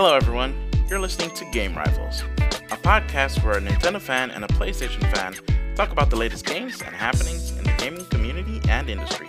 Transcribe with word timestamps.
Hello, 0.00 0.14
everyone. 0.14 0.54
You're 0.88 1.00
listening 1.00 1.34
to 1.34 1.44
Game 1.46 1.76
Rivals, 1.76 2.22
a 2.70 2.76
podcast 2.76 3.42
where 3.42 3.58
a 3.58 3.60
Nintendo 3.60 4.00
fan 4.00 4.30
and 4.30 4.44
a 4.44 4.46
PlayStation 4.46 5.00
fan 5.12 5.34
talk 5.74 5.90
about 5.90 6.08
the 6.08 6.14
latest 6.14 6.46
games 6.46 6.80
and 6.82 6.94
happenings 6.94 7.50
in 7.58 7.64
the 7.64 7.74
gaming 7.78 8.04
community 8.04 8.60
and 8.68 8.88
industry. 8.88 9.26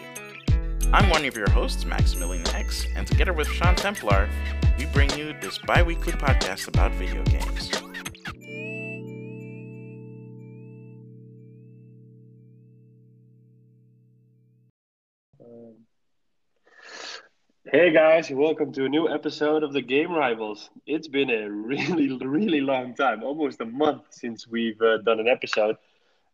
I'm 0.94 1.10
one 1.10 1.26
of 1.26 1.36
your 1.36 1.50
hosts, 1.50 1.86
Maximilian 1.86 2.48
X, 2.50 2.86
and 2.96 3.08
together 3.08 3.34
with 3.34 3.48
Sean 3.48 3.74
Templar, 3.74 4.30
we 4.78 4.86
bring 4.86 5.10
you 5.18 5.34
this 5.42 5.58
bi 5.58 5.82
weekly 5.82 6.14
podcast 6.14 6.68
about 6.68 6.92
video 6.92 7.24
games. 7.24 7.72
Hey 17.80 17.92
guys, 17.94 18.30
welcome 18.30 18.74
to 18.74 18.84
a 18.84 18.90
new 18.90 19.08
episode 19.08 19.64
of 19.64 19.72
the 19.72 19.82
Game 19.82 20.12
Rivals. 20.12 20.70
It's 20.86 21.08
been 21.08 21.30
a 21.30 21.50
really, 21.50 22.12
really 22.18 22.60
long 22.60 22.94
time, 22.94 23.24
almost 23.24 23.62
a 23.62 23.66
month 23.66 24.02
since 24.10 24.46
we've 24.46 24.82
uh, 24.82 24.98
done 24.98 25.22
an 25.22 25.30
episode. 25.30 25.78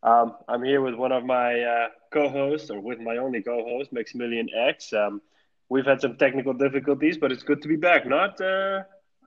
Um, 0.01 0.37
I'm 0.47 0.63
here 0.63 0.81
with 0.81 0.95
one 0.95 1.11
of 1.11 1.23
my 1.23 1.61
uh, 1.61 1.87
co-hosts, 2.11 2.71
or 2.71 2.79
with 2.79 2.99
my 2.99 3.17
only 3.17 3.43
co-host, 3.43 3.93
Maximilian 3.93 4.49
X. 4.55 4.91
Um, 4.91 5.21
we've 5.69 5.85
had 5.85 6.01
some 6.01 6.17
technical 6.17 6.51
difficulties, 6.51 7.19
but 7.19 7.31
it's 7.31 7.43
good 7.43 7.61
to 7.61 7.67
be 7.67 7.75
back. 7.75 8.07
Not? 8.07 8.41
Uh, 8.41 8.81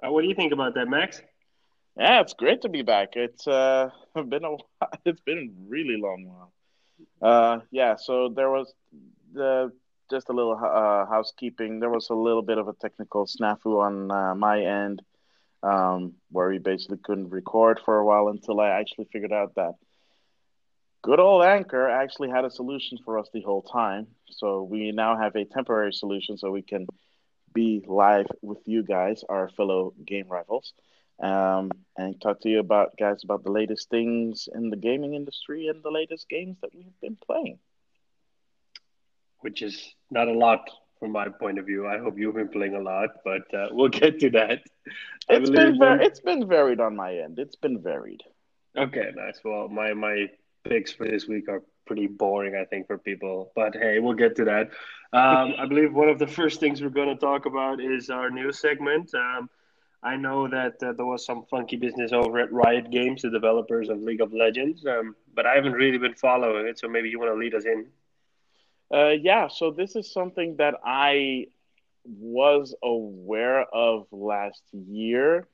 uh 0.05 0.11
what 0.11 0.23
do 0.23 0.29
you 0.29 0.35
think 0.35 0.53
about 0.53 0.75
that, 0.75 0.89
Max? 0.89 1.23
Yeah, 1.97 2.21
it's 2.21 2.35
great 2.35 2.63
to 2.63 2.69
be 2.69 2.83
back. 2.83 3.11
It's 3.13 3.47
uh, 3.47 3.91
been 4.29 4.43
a 4.43 4.51
while. 4.51 4.67
it's 5.05 5.21
been 5.21 5.39
a 5.39 5.71
really 5.71 5.97
long 5.97 6.25
while. 6.25 6.53
Uh, 7.23 7.61
yeah, 7.71 7.95
so 7.95 8.29
there 8.29 8.51
was 8.51 8.75
the 9.33 9.71
just 10.11 10.29
a 10.29 10.33
little 10.33 10.53
uh, 10.55 11.07
housekeeping. 11.07 11.81
There 11.81 11.91
was 11.91 12.11
a 12.11 12.15
little 12.15 12.43
bit 12.43 12.59
of 12.59 12.69
a 12.69 12.73
technical 12.75 13.27
snafu 13.27 13.81
on 13.81 14.11
uh, 14.11 14.35
my 14.35 14.61
end, 14.63 15.03
um, 15.63 16.15
where 16.31 16.49
we 16.49 16.59
basically 16.59 16.99
couldn't 17.03 17.31
record 17.31 17.81
for 17.85 17.99
a 17.99 18.05
while 18.05 18.29
until 18.29 18.61
I 18.61 18.69
actually 18.71 19.07
figured 19.13 19.33
out 19.33 19.55
that 19.57 19.75
good 21.03 21.21
old 21.21 21.45
Anchor 21.45 21.89
actually 21.89 22.31
had 22.31 22.45
a 22.45 22.51
solution 22.51 22.99
for 23.05 23.19
us 23.19 23.29
the 23.33 23.43
whole 23.43 23.63
time. 23.63 24.07
So 24.31 24.63
we 24.63 24.93
now 24.93 25.17
have 25.17 25.35
a 25.37 25.45
temporary 25.45 25.93
solution, 25.93 26.37
so 26.39 26.51
we 26.51 26.63
can 26.63 26.87
be 27.53 27.83
live 27.87 28.27
with 28.43 28.59
you 28.67 28.83
guys, 28.83 29.25
our 29.29 29.49
fellow 29.51 29.95
game 30.07 30.27
rivals, 30.29 30.73
um, 31.23 31.71
and 31.97 32.21
talk 32.21 32.41
to 32.43 32.49
you 32.49 32.61
about 32.61 32.97
guys 32.99 33.25
about 33.25 33.45
the 33.45 33.51
latest 33.51 33.91
things 33.91 34.49
in 34.55 34.71
the 34.71 34.77
gaming 34.77 35.15
industry 35.15 35.69
and 35.69 35.83
the 35.83 35.91
latest 35.91 36.29
games 36.29 36.57
that 36.63 36.75
we've 36.75 37.01
been 37.01 37.17
playing 37.27 37.59
which 39.41 39.63
is 39.63 39.95
not 40.11 40.29
a 40.29 40.33
lot 40.33 40.69
from 40.99 41.13
my 41.13 41.29
point 41.29 41.59
of 41.59 41.67
view. 41.67 41.87
I 41.87 41.99
hope 41.99 42.19
you've 42.19 42.35
been 42.35 42.49
playing 42.49 42.75
a 42.75 42.81
lot, 42.81 43.11
but 43.25 43.53
uh, 43.55 43.69
we'll 43.71 43.89
get 43.89 44.19
to 44.21 44.31
that. 44.31 44.63
It's 45.29 45.51
been 45.51 45.79
ver- 45.79 46.01
it's 46.01 46.21
been 46.21 46.49
varied 46.49 46.81
on 46.81 46.97
my 46.97 47.15
end. 47.15 47.39
It's 47.39 47.57
been 47.57 47.81
varied. 47.81 48.23
Okay, 48.77 49.11
nice. 49.15 49.41
Well, 49.45 49.69
my 49.69 49.93
my 49.93 50.27
picks 50.65 50.93
for 50.93 51.07
this 51.07 51.27
week 51.27 51.49
are 51.49 51.63
pretty 51.87 52.07
boring, 52.07 52.55
I 52.55 52.65
think, 52.65 52.87
for 52.87 52.99
people. 52.99 53.53
But 53.55 53.75
hey, 53.75 53.99
we'll 53.99 54.15
get 54.15 54.37
to 54.37 54.45
that. 54.45 54.71
Um, 55.13 55.55
I 55.59 55.67
believe 55.67 55.95
one 55.95 56.09
of 56.09 56.19
the 56.19 56.27
first 56.27 56.61
things 56.61 56.83
we're 56.83 56.91
going 56.91 57.09
to 57.09 57.17
talk 57.17 57.47
about 57.47 57.81
is 57.81 58.11
our 58.11 58.31
new 58.31 58.53
segment. 58.53 59.15
Um, 59.15 59.49
I 60.03 60.17
know 60.17 60.47
that 60.49 60.81
uh, 60.83 60.93
there 60.93 61.07
was 61.07 61.25
some 61.25 61.45
funky 61.51 61.77
business 61.77 62.13
over 62.13 62.39
at 62.39 62.53
Riot 62.53 62.91
Games, 62.91 63.23
the 63.23 63.31
developers 63.31 63.89
of 63.89 64.01
League 64.01 64.21
of 64.21 64.33
Legends, 64.33 64.85
um, 64.87 65.17
but 65.35 65.45
I 65.45 65.55
haven't 65.55 65.73
really 65.73 65.99
been 65.99 66.15
following 66.15 66.67
it. 66.67 66.79
So 66.79 66.89
maybe 66.89 67.09
you 67.09 67.19
want 67.19 67.33
to 67.33 67.39
lead 67.39 67.55
us 67.55 67.65
in. 67.65 67.87
Uh, 68.93 69.11
yeah, 69.11 69.49
so 69.49 69.71
this 69.71 69.97
is 69.97 70.13
something 70.13 70.57
that 70.57 70.75
I 70.85 71.47
was 72.05 72.75
aware 72.83 73.63
of 73.73 74.07
last 74.13 74.63
year, 74.73 75.47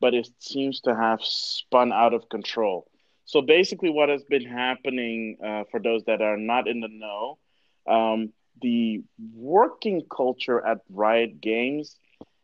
but 0.00 0.14
it 0.14 0.28
seems 0.38 0.80
to 0.82 0.94
have 0.94 1.20
spun 1.22 1.92
out 1.92 2.12
of 2.12 2.28
control. 2.28 2.86
So 3.24 3.40
basically, 3.40 3.90
what 3.90 4.08
has 4.08 4.24
been 4.24 4.44
happening 4.44 5.38
uh, 5.44 5.64
for 5.70 5.80
those 5.80 6.04
that 6.04 6.20
are 6.20 6.36
not 6.36 6.68
in 6.68 6.80
the 6.80 6.88
know, 6.88 7.38
um, 7.86 8.32
the 8.60 9.02
working 9.34 10.02
culture 10.14 10.64
at 10.64 10.78
Riot 10.90 11.40
Games 11.40 11.96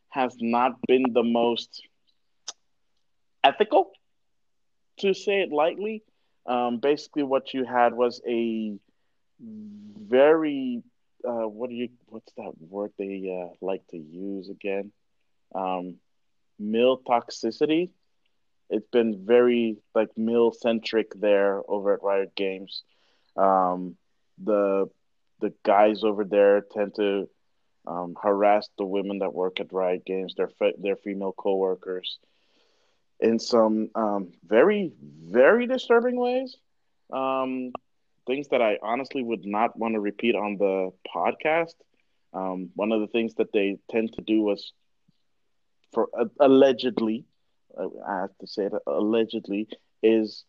has 0.08 0.36
not 0.40 0.72
been 0.86 1.12
the 1.12 1.22
most 1.22 1.82
ethical, 3.44 3.92
to 5.00 5.12
say 5.14 5.42
it 5.42 5.50
lightly. 5.52 6.02
Um, 6.46 6.78
basically, 6.78 7.22
what 7.22 7.52
you 7.52 7.64
had 7.64 7.92
was 7.94 8.22
a 8.26 8.78
very 9.40 10.82
uh, 11.26 11.48
what 11.48 11.70
do 11.70 11.76
you 11.76 11.88
what's 12.06 12.32
that 12.36 12.52
word 12.60 12.92
they 12.98 13.42
uh, 13.42 13.54
like 13.60 13.86
to 13.88 13.98
use 13.98 14.48
again? 14.48 14.92
Um, 15.54 15.96
mill 16.58 17.00
toxicity. 17.08 17.90
It's 18.70 18.88
been 18.88 19.24
very 19.24 19.78
like 19.94 20.16
mill 20.16 20.52
centric 20.52 21.12
there 21.14 21.62
over 21.68 21.94
at 21.94 22.02
Riot 22.02 22.34
Games. 22.34 22.82
Um, 23.36 23.96
the 24.42 24.90
the 25.40 25.52
guys 25.64 26.04
over 26.04 26.24
there 26.24 26.60
tend 26.60 26.94
to 26.96 27.28
um, 27.86 28.16
harass 28.20 28.68
the 28.76 28.84
women 28.84 29.20
that 29.20 29.34
work 29.34 29.60
at 29.60 29.72
Riot 29.72 30.04
Games, 30.04 30.34
their 30.36 30.50
their 30.78 30.96
female 30.96 31.32
coworkers, 31.32 32.18
in 33.20 33.38
some 33.38 33.90
um, 33.94 34.32
very 34.46 34.92
very 35.00 35.66
disturbing 35.66 36.18
ways. 36.18 36.56
Um, 37.10 37.72
things 38.28 38.48
that 38.48 38.62
I 38.62 38.78
honestly 38.82 39.22
would 39.24 39.44
not 39.44 39.76
want 39.78 39.94
to 39.94 40.00
repeat 40.00 40.36
on 40.36 40.58
the 40.58 40.92
podcast. 41.16 41.74
Um, 42.34 42.70
one 42.76 42.92
of 42.92 43.00
the 43.00 43.08
things 43.08 43.34
that 43.36 43.52
they 43.52 43.78
tend 43.90 44.12
to 44.14 44.22
do 44.22 44.42
was, 44.42 44.72
for 45.92 46.08
uh, 46.18 46.26
allegedly, 46.38 47.24
uh, 47.76 47.88
I 48.06 48.20
have 48.22 48.38
to 48.40 48.46
say 48.46 48.66
it 48.66 48.74
allegedly, 48.86 49.68
is 50.02 50.44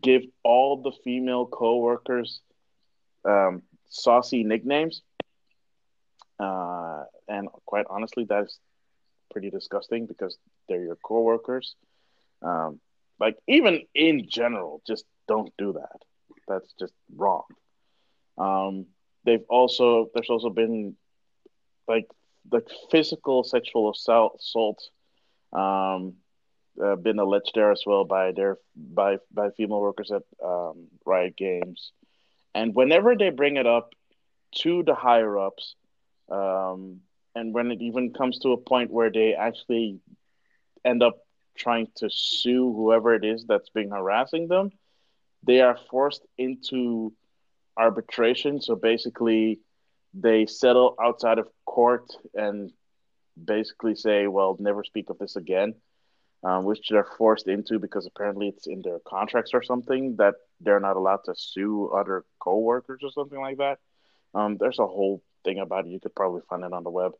give 0.00 0.22
all 0.44 0.82
the 0.82 0.92
female 1.04 1.46
coworkers 1.46 2.40
um, 3.24 3.62
saucy 3.90 4.44
nicknames. 4.44 5.02
Uh, 6.40 7.04
and 7.28 7.48
quite 7.66 7.86
honestly, 7.90 8.24
that 8.30 8.44
is 8.44 8.58
pretty 9.30 9.50
disgusting 9.50 10.06
because 10.06 10.38
they're 10.68 10.84
your 10.84 10.96
coworkers. 10.96 11.74
Um, 12.42 12.80
like 13.20 13.36
even 13.48 13.82
in 13.94 14.28
general, 14.28 14.82
just 14.86 15.04
don't 15.28 15.52
do 15.58 15.72
that 15.74 16.00
that's 16.48 16.72
just 16.78 16.94
wrong. 17.14 17.44
Um, 18.38 18.86
they've 19.24 19.44
also 19.48 20.10
there's 20.14 20.30
also 20.30 20.50
been 20.50 20.96
like 21.88 22.08
like 22.50 22.68
physical 22.90 23.44
sexual 23.44 23.90
assault, 23.90 24.82
um, 25.52 26.14
uh, 26.82 26.96
been 26.96 27.18
alleged 27.18 27.52
there 27.54 27.72
as 27.72 27.82
well 27.86 28.04
by 28.04 28.32
their 28.32 28.58
by 28.76 29.18
by 29.32 29.50
female 29.50 29.80
workers 29.80 30.10
at 30.10 30.22
um, 30.44 30.88
Riot 31.04 31.36
Games, 31.36 31.92
and 32.54 32.74
whenever 32.74 33.16
they 33.16 33.30
bring 33.30 33.56
it 33.56 33.66
up 33.66 33.94
to 34.56 34.82
the 34.82 34.94
higher 34.94 35.38
ups, 35.38 35.74
um, 36.30 37.00
and 37.34 37.54
when 37.54 37.70
it 37.70 37.80
even 37.80 38.12
comes 38.12 38.38
to 38.40 38.52
a 38.52 38.56
point 38.56 38.90
where 38.90 39.10
they 39.10 39.34
actually 39.34 40.00
end 40.84 41.02
up 41.02 41.18
trying 41.56 41.88
to 41.96 42.08
sue 42.10 42.72
whoever 42.72 43.14
it 43.14 43.24
is 43.24 43.44
that's 43.46 43.70
being 43.70 43.90
harassing 43.90 44.48
them, 44.48 44.70
they 45.44 45.60
are 45.60 45.78
forced 45.90 46.22
into 46.38 47.12
arbitration. 47.76 48.60
So 48.60 48.76
basically, 48.76 49.60
they 50.12 50.46
settle 50.46 50.96
outside 51.02 51.38
of 51.38 51.48
court 51.64 52.10
and 52.34 52.72
basically 53.42 53.96
say, 53.96 54.26
well, 54.26 54.56
never 54.58 54.84
speak 54.84 55.10
of 55.10 55.18
this 55.18 55.36
again, 55.36 55.74
um, 56.44 56.64
which 56.64 56.88
they're 56.88 57.08
forced 57.18 57.48
into 57.48 57.78
because 57.78 58.06
apparently 58.06 58.48
it's 58.48 58.66
in 58.66 58.82
their 58.82 59.00
contracts 59.00 59.50
or 59.54 59.62
something 59.62 60.16
that 60.16 60.34
they're 60.60 60.80
not 60.80 60.96
allowed 60.96 61.24
to 61.24 61.34
sue 61.36 61.88
other 61.88 62.24
coworkers 62.38 63.00
or 63.02 63.10
something 63.10 63.40
like 63.40 63.58
that. 63.58 63.78
Um, 64.34 64.56
there's 64.58 64.78
a 64.78 64.86
whole 64.86 65.22
thing 65.44 65.58
about 65.58 65.86
it. 65.86 65.90
You 65.90 66.00
could 66.00 66.14
probably 66.14 66.42
find 66.48 66.64
it 66.64 66.72
on 66.72 66.84
the 66.84 66.90
web. 66.90 67.12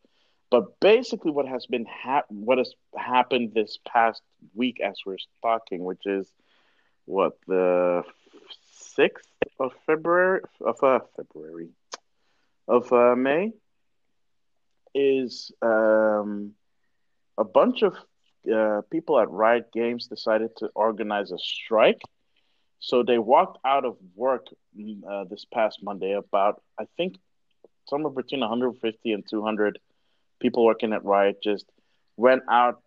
But 0.50 0.78
basically, 0.78 1.32
what 1.32 1.48
has 1.48 1.66
been 1.66 1.86
ha- 1.86 2.22
what 2.28 2.58
has 2.58 2.74
happened 2.96 3.54
this 3.54 3.78
past 3.88 4.22
week 4.54 4.80
as 4.80 4.98
we're 5.04 5.16
talking, 5.42 5.82
which 5.82 6.06
is 6.06 6.30
what 7.06 7.38
the 7.46 8.02
sixth 8.94 9.28
of 9.58 9.72
February 9.86 10.40
of 10.60 10.82
uh, 10.82 11.00
February 11.16 11.70
of 12.68 12.92
uh, 12.92 13.14
May 13.16 13.52
is 14.94 15.52
um, 15.60 16.52
a 17.36 17.44
bunch 17.44 17.82
of 17.82 17.94
uh, 18.52 18.82
people 18.90 19.18
at 19.18 19.30
Riot 19.30 19.70
Games 19.72 20.06
decided 20.06 20.56
to 20.58 20.68
organize 20.74 21.32
a 21.32 21.38
strike. 21.38 22.00
So 22.78 23.02
they 23.02 23.18
walked 23.18 23.58
out 23.64 23.84
of 23.84 23.96
work 24.14 24.46
mm, 24.78 25.00
uh, 25.08 25.24
this 25.24 25.46
past 25.52 25.80
Monday. 25.82 26.12
About 26.12 26.62
I 26.78 26.84
think 26.96 27.16
somewhere 27.88 28.12
between 28.12 28.40
150 28.40 29.12
and 29.12 29.24
200 29.28 29.78
people 30.40 30.64
working 30.64 30.92
at 30.92 31.04
Riot 31.04 31.42
just 31.42 31.66
went 32.16 32.42
out 32.50 32.80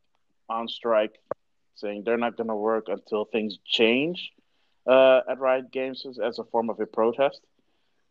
on 0.50 0.68
strike, 0.68 1.16
saying 1.78 2.04
they're 2.04 2.18
not 2.18 2.38
going 2.38 2.50
to 2.50 2.56
work 2.56 2.88
until 2.90 3.26
things 3.26 3.58
change 3.66 4.32
uh, 4.88 5.22
at 5.30 5.40
Riot 5.40 5.72
Games 5.72 6.06
as, 6.08 6.20
as 6.20 6.40
a 6.40 6.44
form 6.44 6.70
of 6.70 6.80
a 6.80 6.86
protest, 6.86 7.42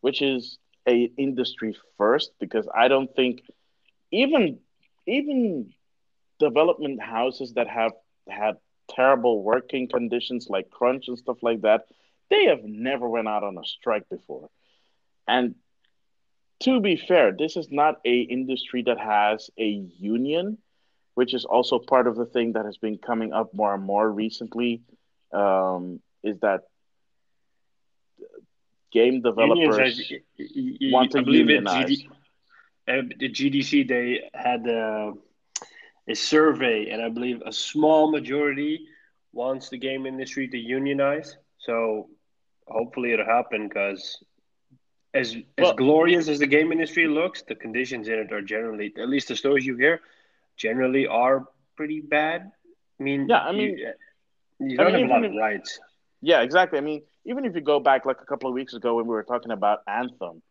which 0.00 0.22
is 0.22 0.58
a 0.88 1.10
industry 1.16 1.76
first 1.98 2.30
because 2.38 2.68
I 2.74 2.88
don't 2.88 3.14
think 3.14 3.42
even 4.12 4.58
even 5.06 5.72
development 6.38 7.02
houses 7.02 7.54
that 7.54 7.68
have 7.68 7.92
had 8.28 8.56
terrible 8.88 9.42
working 9.42 9.88
conditions 9.88 10.46
like 10.48 10.70
crunch 10.70 11.08
and 11.08 11.19
stuff 11.19 11.38
like 11.42 11.62
that, 11.62 11.86
they 12.30 12.44
have 12.46 12.62
never 12.64 13.08
went 13.08 13.28
out 13.28 13.42
on 13.42 13.58
a 13.58 13.64
strike 13.64 14.08
before. 14.08 14.48
And 15.26 15.56
to 16.60 16.80
be 16.80 16.96
fair, 16.96 17.32
this 17.36 17.56
is 17.56 17.69
not 17.70 18.00
a 18.04 18.20
industry 18.20 18.82
that 18.86 18.98
has 18.98 19.50
a 19.58 19.69
union, 19.98 20.58
which 21.16 21.32
is 21.32 21.46
also 21.46 21.78
part 21.78 22.06
of 22.06 22.14
the 22.14 22.26
thing 22.26 22.52
that 22.52 22.66
has 22.66 22.76
been 22.76 22.98
coming 22.98 23.32
up 23.32 23.54
more 23.54 23.74
and 23.74 23.82
more 23.82 24.06
recently. 24.12 24.82
Um, 25.32 26.00
is 26.22 26.38
that 26.40 26.64
game 28.92 29.22
developers 29.22 29.98
Unions, 30.36 30.92
want 30.92 31.12
to 31.12 31.24
unionize? 31.24 31.86
GD, 31.86 32.08
uh, 32.86 33.02
the 33.18 33.30
GDC 33.30 33.88
they 33.88 34.28
had 34.34 34.66
a, 34.66 35.14
a 36.06 36.14
survey, 36.14 36.90
and 36.90 37.00
I 37.00 37.08
believe 37.08 37.40
a 37.46 37.52
small 37.52 38.10
majority 38.10 38.86
wants 39.32 39.70
the 39.70 39.78
game 39.78 40.04
industry 40.04 40.46
to 40.48 40.58
unionize. 40.58 41.34
So 41.56 42.10
hopefully 42.69 43.12
it'll 43.12 43.24
happen 43.24 43.69
because 43.69 44.22
as 45.14 45.34
well, 45.56 45.70
as 45.70 45.76
glorious 45.76 46.28
as 46.28 46.40
the 46.40 46.46
game 46.46 46.72
industry 46.72 47.08
looks, 47.08 47.40
the 47.40 47.54
conditions 47.54 48.06
in 48.08 48.19
it 48.19 48.32
are 48.32 48.42
generally, 48.42 48.92
at 49.00 49.08
least 49.08 49.28
the 49.28 49.36
stories 49.36 49.64
you 49.64 49.78
hear, 49.78 50.02
generally 50.56 51.06
are 51.06 51.44
pretty 51.76 52.00
bad. 52.00 52.50
I 52.99 53.03
mean, 53.03 53.26
yeah, 53.29 53.41
I 53.41 53.53
mean, 53.53 53.79
you, 53.79 53.93
you 54.61 54.76
don't 54.76 54.88
I 54.88 54.97
mean, 54.97 55.08
have 55.08 55.11
a 55.11 55.14
lot 55.14 55.25
of 55.25 55.37
rights. 55.37 55.79
Yeah, 56.23 56.41
exactly. 56.43 56.79
I 56.79 56.82
mean, 56.82 57.03
even 57.25 57.44
if 57.44 57.55
you 57.55 57.61
go 57.61 57.79
back 57.81 58.06
like 58.06 58.20
a 58.23 58.25
couple 58.25 58.49
of 58.49 58.55
weeks 58.55 58.75
ago 58.75 58.97
when 58.97 59.06
we 59.06 59.14
were 59.14 59.25
talking 59.25 59.53
about 59.53 59.81
Anthem 59.87 60.43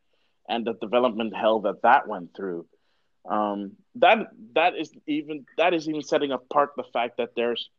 and 0.48 0.66
the 0.66 0.74
development 0.74 1.36
hell 1.36 1.62
that 1.62 1.82
that 1.82 2.08
went 2.08 2.36
through, 2.36 2.66
um, 3.28 3.72
that 3.96 4.28
that 4.54 4.76
is 4.76 4.94
even 5.08 5.46
that 5.58 5.74
is 5.74 5.90
even 5.90 6.02
setting 6.04 6.32
apart 6.32 6.72
the 6.78 6.84
fact 6.94 7.18
that 7.18 7.30
there's 7.36 7.70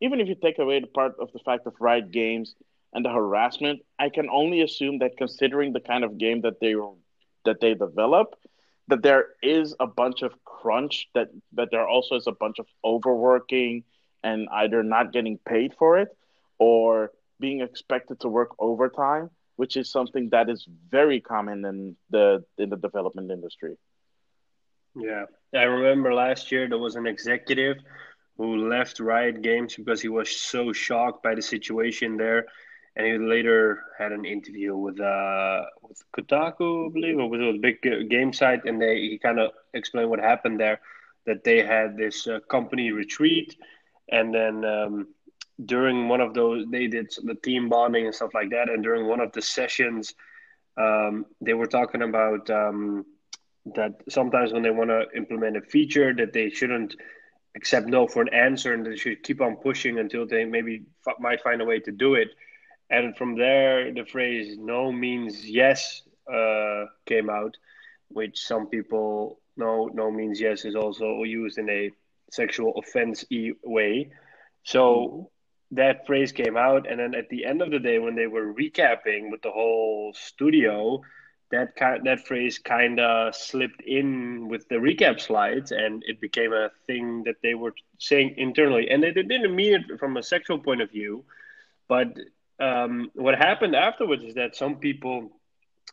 even 0.00 0.20
if 0.20 0.28
you 0.28 0.36
take 0.36 0.58
away 0.58 0.80
the 0.80 0.86
part 0.86 1.14
of 1.18 1.32
the 1.32 1.40
fact 1.40 1.66
of 1.66 1.74
Riot 1.80 2.12
Games 2.12 2.54
and 2.92 3.04
the 3.04 3.10
harassment, 3.10 3.80
I 3.98 4.08
can 4.08 4.28
only 4.30 4.62
assume 4.62 5.00
that 5.00 5.16
considering 5.16 5.72
the 5.72 5.80
kind 5.80 6.04
of 6.04 6.18
game 6.18 6.42
that 6.42 6.60
they 6.60 6.74
that 7.44 7.60
they 7.60 7.74
develop, 7.74 8.34
that 8.88 9.02
there 9.02 9.28
is 9.42 9.74
a 9.80 9.86
bunch 9.86 10.22
of 10.22 10.32
crunch 10.44 11.08
that 11.14 11.28
that 11.52 11.70
there 11.70 11.86
also 11.86 12.16
is 12.16 12.26
a 12.26 12.32
bunch 12.32 12.58
of 12.58 12.66
overworking 12.84 13.84
and 14.24 14.48
either 14.52 14.82
not 14.82 15.12
getting 15.12 15.38
paid 15.38 15.74
for 15.78 15.98
it 15.98 16.08
or 16.58 17.12
being 17.38 17.60
expected 17.60 18.18
to 18.20 18.28
work 18.28 18.50
overtime, 18.58 19.30
which 19.56 19.76
is 19.76 19.90
something 19.90 20.30
that 20.30 20.50
is 20.50 20.66
very 20.90 21.20
common 21.20 21.64
in 21.64 21.96
the 22.10 22.44
in 22.58 22.70
the 22.70 22.76
development 22.76 23.30
industry. 23.30 23.76
Yeah, 24.96 25.26
I 25.54 25.62
remember 25.64 26.12
last 26.12 26.50
year 26.50 26.68
there 26.68 26.78
was 26.78 26.96
an 26.96 27.06
executive 27.06 27.76
who 28.36 28.68
left 28.68 29.00
Riot 29.00 29.42
Games 29.42 29.76
because 29.76 30.00
he 30.00 30.08
was 30.08 30.30
so 30.30 30.72
shocked 30.72 31.22
by 31.22 31.34
the 31.34 31.42
situation 31.42 32.16
there 32.16 32.46
and 32.96 33.06
he 33.06 33.18
later 33.18 33.84
had 33.98 34.12
an 34.12 34.24
interview 34.24 34.76
with 34.76 35.00
uh 35.00 35.62
with 35.82 36.02
Kotaku, 36.16 36.88
I 36.88 36.92
believe, 36.92 37.18
or 37.18 37.28
with 37.28 37.40
a 37.40 37.58
big 37.60 37.82
game 38.10 38.32
site, 38.32 38.64
and 38.64 38.80
they 38.80 38.96
he 39.00 39.18
kind 39.18 39.38
of 39.38 39.52
explained 39.74 40.10
what 40.10 40.20
happened 40.20 40.60
there. 40.60 40.80
That 41.26 41.44
they 41.44 41.62
had 41.62 41.96
this 41.96 42.26
uh, 42.26 42.40
company 42.48 42.90
retreat, 42.90 43.54
and 44.10 44.34
then 44.34 44.64
um, 44.64 45.08
during 45.64 46.08
one 46.08 46.20
of 46.20 46.34
those, 46.34 46.64
they 46.70 46.86
did 46.86 47.12
the 47.22 47.34
team 47.34 47.68
bonding 47.68 48.06
and 48.06 48.14
stuff 48.14 48.34
like 48.34 48.50
that. 48.50 48.68
And 48.68 48.82
during 48.82 49.06
one 49.06 49.20
of 49.20 49.32
the 49.32 49.42
sessions, 49.42 50.14
um, 50.76 51.26
they 51.40 51.54
were 51.54 51.66
talking 51.66 52.02
about 52.02 52.48
um, 52.50 53.04
that 53.74 53.92
sometimes 54.08 54.52
when 54.52 54.62
they 54.62 54.70
want 54.70 54.90
to 54.90 55.06
implement 55.16 55.56
a 55.56 55.60
feature, 55.60 56.14
that 56.14 56.32
they 56.32 56.50
shouldn't 56.50 56.94
accept 57.56 57.86
no 57.86 58.06
for 58.06 58.22
an 58.22 58.32
answer, 58.32 58.72
and 58.72 58.86
they 58.86 58.96
should 58.96 59.22
keep 59.22 59.40
on 59.40 59.56
pushing 59.56 59.98
until 59.98 60.26
they 60.26 60.44
maybe 60.44 60.82
f- 61.06 61.16
might 61.20 61.42
find 61.42 61.60
a 61.60 61.64
way 61.64 61.78
to 61.80 61.92
do 61.92 62.14
it 62.14 62.28
and 62.90 63.16
from 63.16 63.36
there 63.36 63.92
the 63.92 64.04
phrase 64.04 64.56
no 64.58 64.90
means 64.90 65.48
yes 65.48 66.02
uh, 66.32 66.84
came 67.06 67.30
out 67.30 67.56
which 68.08 68.38
some 68.38 68.66
people 68.66 69.40
know 69.56 69.90
no 69.92 70.10
means 70.10 70.40
yes 70.40 70.64
is 70.64 70.74
also 70.74 71.22
used 71.22 71.58
in 71.58 71.68
a 71.68 71.90
sexual 72.30 72.72
offense 72.76 73.24
way 73.64 74.10
so 74.62 74.82
mm-hmm. 74.84 75.76
that 75.76 76.06
phrase 76.06 76.32
came 76.32 76.56
out 76.56 76.90
and 76.90 77.00
then 77.00 77.14
at 77.14 77.28
the 77.30 77.44
end 77.44 77.62
of 77.62 77.70
the 77.70 77.78
day 77.78 77.98
when 77.98 78.14
they 78.14 78.26
were 78.26 78.52
recapping 78.52 79.30
with 79.30 79.42
the 79.42 79.50
whole 79.50 80.12
studio 80.14 81.00
that 81.50 81.74
kind 81.76 82.04
that 82.06 82.26
phrase 82.26 82.58
kind 82.58 83.00
of 83.00 83.34
slipped 83.34 83.80
in 83.82 84.48
with 84.48 84.68
the 84.68 84.74
recap 84.74 85.18
slides 85.18 85.72
and 85.72 86.02
it 86.06 86.20
became 86.20 86.52
a 86.52 86.70
thing 86.86 87.22
that 87.24 87.36
they 87.42 87.54
were 87.54 87.74
saying 87.98 88.34
internally 88.36 88.90
and 88.90 89.02
they 89.02 89.12
didn't 89.12 89.54
mean 89.54 89.74
it 89.74 89.98
from 89.98 90.16
a 90.16 90.22
sexual 90.22 90.58
point 90.58 90.82
of 90.82 90.90
view 90.90 91.24
but 91.88 92.18
um, 92.60 93.10
what 93.14 93.36
happened 93.36 93.74
afterwards 93.76 94.24
is 94.24 94.34
that 94.34 94.56
some 94.56 94.76
people 94.76 95.30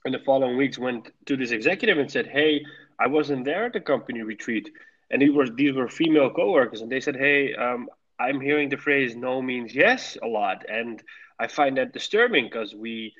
in 0.05 0.11
the 0.11 0.19
following 0.19 0.57
weeks 0.57 0.77
went 0.77 1.11
to 1.25 1.37
this 1.37 1.51
executive 1.51 1.97
and 1.97 2.11
said, 2.11 2.27
"Hey, 2.27 2.63
I 2.99 3.07
wasn't 3.07 3.45
there 3.45 3.65
at 3.65 3.73
the 3.73 3.81
company 3.81 4.21
retreat," 4.21 4.71
and 5.09 5.21
these 5.21 5.31
were 5.31 5.49
these 5.49 5.75
were 5.75 5.87
female 5.87 6.29
coworkers, 6.29 6.81
and 6.81 6.91
they 6.91 6.99
said, 6.99 7.15
"Hey, 7.15 7.53
um, 7.53 7.89
I'm 8.19 8.39
hearing 8.39 8.69
the 8.69 8.77
phrase 8.77 9.15
no 9.15 9.41
means 9.41 9.75
yes 9.75 10.17
a 10.21 10.27
lot, 10.27 10.65
and 10.69 11.01
I 11.39 11.47
find 11.47 11.77
that 11.77 11.93
disturbing 11.93 12.45
because 12.45 12.73
we 12.73 13.13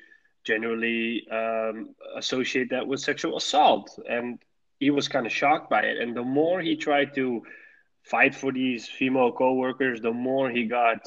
generally 0.44 1.26
um, 1.30 1.94
associate 2.16 2.70
that 2.70 2.86
with 2.86 3.00
sexual 3.00 3.36
assault." 3.36 3.98
And 4.08 4.38
he 4.80 4.90
was 4.90 5.08
kind 5.08 5.26
of 5.26 5.32
shocked 5.32 5.70
by 5.70 5.82
it, 5.82 5.98
and 5.98 6.16
the 6.16 6.24
more 6.24 6.60
he 6.60 6.76
tried 6.76 7.14
to 7.14 7.42
fight 8.02 8.34
for 8.34 8.52
these 8.52 8.88
female 8.88 9.32
coworkers, 9.32 10.00
the 10.00 10.12
more 10.12 10.50
he 10.50 10.64
got 10.64 11.00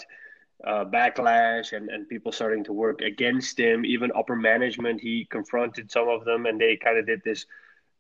uh, 0.66 0.86
backlash 0.86 1.74
and, 1.74 1.90
and 1.90 2.08
people 2.10 2.32
starting 2.32 2.64
to 2.66 2.74
work 2.74 3.02
against 3.02 3.60
him. 3.60 3.86
Even 3.86 4.12
upper 4.16 4.36
management, 4.36 5.00
he 5.00 5.26
confronted 5.26 5.92
some 5.92 6.08
of 6.10 6.26
them, 6.26 6.46
and 6.46 6.60
they 6.60 6.76
kind 6.76 6.98
of 6.98 7.06
did 7.06 7.22
this 7.24 7.46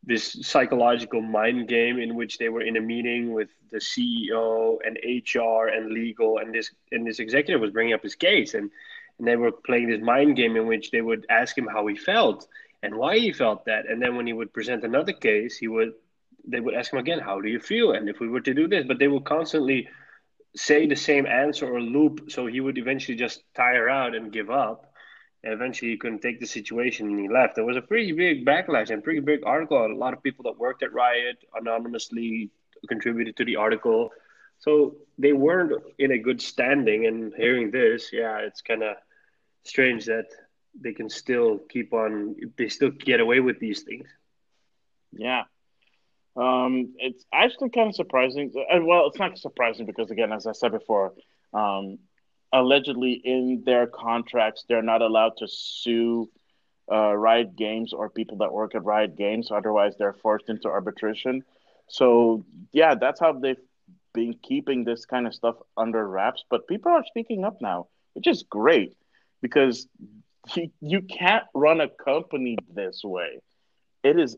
this 0.05 0.37
psychological 0.47 1.21
mind 1.21 1.67
game 1.67 1.99
in 1.99 2.15
which 2.15 2.37
they 2.37 2.47
were 2.47 2.61
in 2.61 2.77
a 2.77 2.81
meeting 2.81 3.33
with 3.33 3.49
the 3.69 3.79
CEO 3.79 4.77
and 4.85 4.97
HR 5.03 5.67
and 5.67 5.91
legal, 5.91 6.37
and 6.37 6.53
this 6.53 6.71
and 6.91 7.05
this 7.05 7.19
executive 7.19 7.61
was 7.61 7.71
bringing 7.71 7.93
up 7.93 8.03
his 8.03 8.15
case, 8.15 8.53
and 8.53 8.69
and 9.17 9.27
they 9.27 9.35
were 9.35 9.51
playing 9.51 9.89
this 9.89 10.01
mind 10.01 10.35
game 10.35 10.55
in 10.55 10.67
which 10.67 10.91
they 10.91 11.01
would 11.01 11.25
ask 11.29 11.57
him 11.57 11.67
how 11.67 11.85
he 11.87 11.95
felt 11.95 12.47
and 12.81 12.95
why 12.95 13.17
he 13.17 13.33
felt 13.33 13.65
that, 13.65 13.89
and 13.89 14.01
then 14.01 14.15
when 14.15 14.25
he 14.25 14.33
would 14.33 14.53
present 14.53 14.83
another 14.83 15.13
case, 15.13 15.57
he 15.57 15.67
would 15.67 15.93
they 16.47 16.59
would 16.59 16.73
ask 16.73 16.93
him 16.93 16.99
again, 16.99 17.19
how 17.19 17.39
do 17.41 17.49
you 17.49 17.59
feel, 17.59 17.91
and 17.91 18.09
if 18.09 18.19
we 18.19 18.27
were 18.27 18.41
to 18.41 18.53
do 18.53 18.67
this, 18.67 18.85
but 18.87 18.97
they 18.97 19.07
were 19.07 19.21
constantly 19.21 19.87
say 20.55 20.87
the 20.87 20.95
same 20.95 21.25
answer 21.25 21.71
or 21.71 21.81
loop 21.81 22.31
so 22.31 22.47
he 22.47 22.59
would 22.59 22.77
eventually 22.77 23.17
just 23.17 23.43
tire 23.55 23.89
out 23.89 24.15
and 24.15 24.31
give 24.31 24.49
up. 24.49 24.93
And 25.43 25.53
eventually 25.53 25.91
he 25.91 25.97
couldn't 25.97 26.21
take 26.21 26.39
the 26.39 26.45
situation 26.45 27.07
and 27.07 27.19
he 27.19 27.29
left. 27.29 27.55
There 27.55 27.65
was 27.65 27.77
a 27.77 27.81
pretty 27.81 28.11
big 28.11 28.45
backlash 28.45 28.89
and 28.89 29.03
pretty 29.03 29.21
big 29.21 29.41
article. 29.45 29.85
A 29.85 29.87
lot 29.93 30.13
of 30.13 30.21
people 30.21 30.43
that 30.43 30.59
worked 30.59 30.83
at 30.83 30.91
riot 30.91 31.37
anonymously 31.55 32.51
contributed 32.87 33.37
to 33.37 33.45
the 33.45 33.55
article. 33.55 34.09
So 34.59 34.97
they 35.17 35.31
weren't 35.31 35.71
in 35.97 36.11
a 36.11 36.17
good 36.17 36.41
standing. 36.41 37.05
And 37.05 37.33
hearing 37.35 37.71
this 37.71 38.09
yeah 38.11 38.39
it's 38.39 38.61
kind 38.61 38.83
of 38.83 38.97
strange 39.63 40.05
that 40.05 40.25
they 40.79 40.93
can 40.93 41.09
still 41.09 41.59
keep 41.69 41.93
on 41.93 42.35
they 42.57 42.69
still 42.69 42.91
get 42.91 43.19
away 43.19 43.39
with 43.39 43.59
these 43.59 43.83
things. 43.83 44.07
Yeah 45.13 45.43
um, 46.35 46.93
it's 46.97 47.25
actually 47.33 47.69
kind 47.69 47.89
of 47.89 47.95
surprising. 47.95 48.51
Uh, 48.55 48.79
well, 48.83 49.07
it's 49.07 49.19
not 49.19 49.37
surprising 49.37 49.85
because, 49.85 50.11
again, 50.11 50.31
as 50.31 50.47
I 50.47 50.51
said 50.53 50.71
before, 50.71 51.13
um, 51.53 51.99
allegedly 52.53 53.13
in 53.13 53.63
their 53.65 53.87
contracts, 53.87 54.65
they're 54.67 54.81
not 54.81 55.01
allowed 55.01 55.37
to 55.37 55.47
sue 55.47 56.29
uh, 56.91 57.13
Riot 57.13 57.55
Games 57.55 57.93
or 57.93 58.09
people 58.09 58.37
that 58.37 58.53
work 58.53 58.75
at 58.75 58.83
Riot 58.83 59.15
Games. 59.17 59.49
Otherwise, 59.51 59.95
they're 59.97 60.13
forced 60.13 60.49
into 60.49 60.67
arbitration. 60.67 61.43
So, 61.87 62.45
yeah, 62.71 62.95
that's 62.95 63.19
how 63.19 63.33
they've 63.33 63.57
been 64.13 64.35
keeping 64.41 64.83
this 64.83 65.05
kind 65.05 65.27
of 65.27 65.33
stuff 65.33 65.55
under 65.77 66.07
wraps. 66.07 66.43
But 66.49 66.67
people 66.67 66.91
are 66.91 67.03
speaking 67.05 67.43
up 67.43 67.61
now, 67.61 67.87
which 68.13 68.27
is 68.27 68.43
great 68.43 68.95
because 69.41 69.87
you, 70.55 70.69
you 70.81 71.01
can't 71.01 71.45
run 71.53 71.81
a 71.81 71.89
company 71.89 72.57
this 72.73 73.01
way. 73.03 73.39
It 74.03 74.19
is 74.19 74.37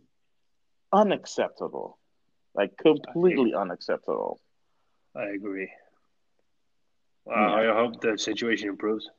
unacceptable. 0.92 1.98
Like 2.54 2.78
completely 2.78 3.54
I 3.54 3.62
unacceptable. 3.62 4.40
I 5.16 5.26
agree. 5.30 5.70
Wow, 7.26 7.62
yeah. 7.62 7.72
I 7.72 7.76
hope 7.76 8.02
the 8.02 8.18
situation 8.18 8.70
improves. 8.70 9.10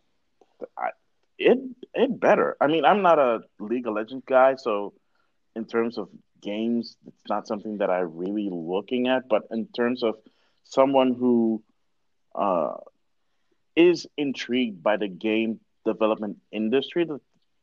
I, 0.76 0.90
it 1.38 1.58
it 1.94 2.20
better. 2.20 2.56
I 2.60 2.66
mean, 2.66 2.84
I'm 2.84 3.02
not 3.02 3.18
a 3.18 3.40
League 3.58 3.86
of 3.86 3.94
Legends 3.94 4.24
guy, 4.26 4.54
so 4.56 4.94
in 5.54 5.64
terms 5.66 5.98
of 5.98 6.08
games, 6.42 6.96
it's 7.06 7.22
not 7.28 7.46
something 7.46 7.78
that 7.78 7.90
I'm 7.90 8.16
really 8.16 8.48
looking 8.50 9.08
at. 9.08 9.28
But 9.28 9.42
in 9.50 9.66
terms 9.68 10.02
of 10.02 10.16
someone 10.64 11.14
who 11.14 11.62
uh, 12.34 12.74
is 13.76 14.06
intrigued 14.16 14.82
by 14.82 14.96
the 14.96 15.08
game 15.08 15.60
development 15.84 16.38
industry, 16.52 17.06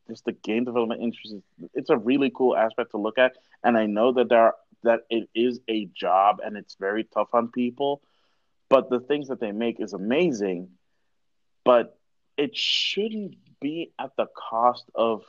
just 0.09 0.25
the 0.25 0.33
game 0.33 0.65
development 0.65 1.01
industry, 1.01 1.41
it's 1.73 1.89
a 1.89 1.97
really 1.97 2.31
cool 2.35 2.55
aspect 2.55 2.91
to 2.91 2.97
look 2.97 3.17
at. 3.17 3.33
And 3.63 3.77
I 3.77 3.85
know 3.85 4.11
that 4.13 4.29
there 4.29 4.39
are 4.39 4.55
that 4.83 5.01
it 5.09 5.29
is 5.35 5.59
a 5.67 5.85
job 5.93 6.39
and 6.43 6.55
it's 6.57 6.75
very 6.79 7.03
tough 7.03 7.29
on 7.33 7.49
people. 7.49 8.01
But 8.69 8.89
the 8.89 8.99
things 8.99 9.27
that 9.29 9.39
they 9.39 9.51
make 9.51 9.79
is 9.79 9.93
amazing. 9.93 10.69
But 11.65 11.97
it 12.37 12.55
shouldn't 12.55 13.35
be 13.59 13.91
at 13.99 14.11
the 14.17 14.27
cost 14.27 14.85
of 14.95 15.23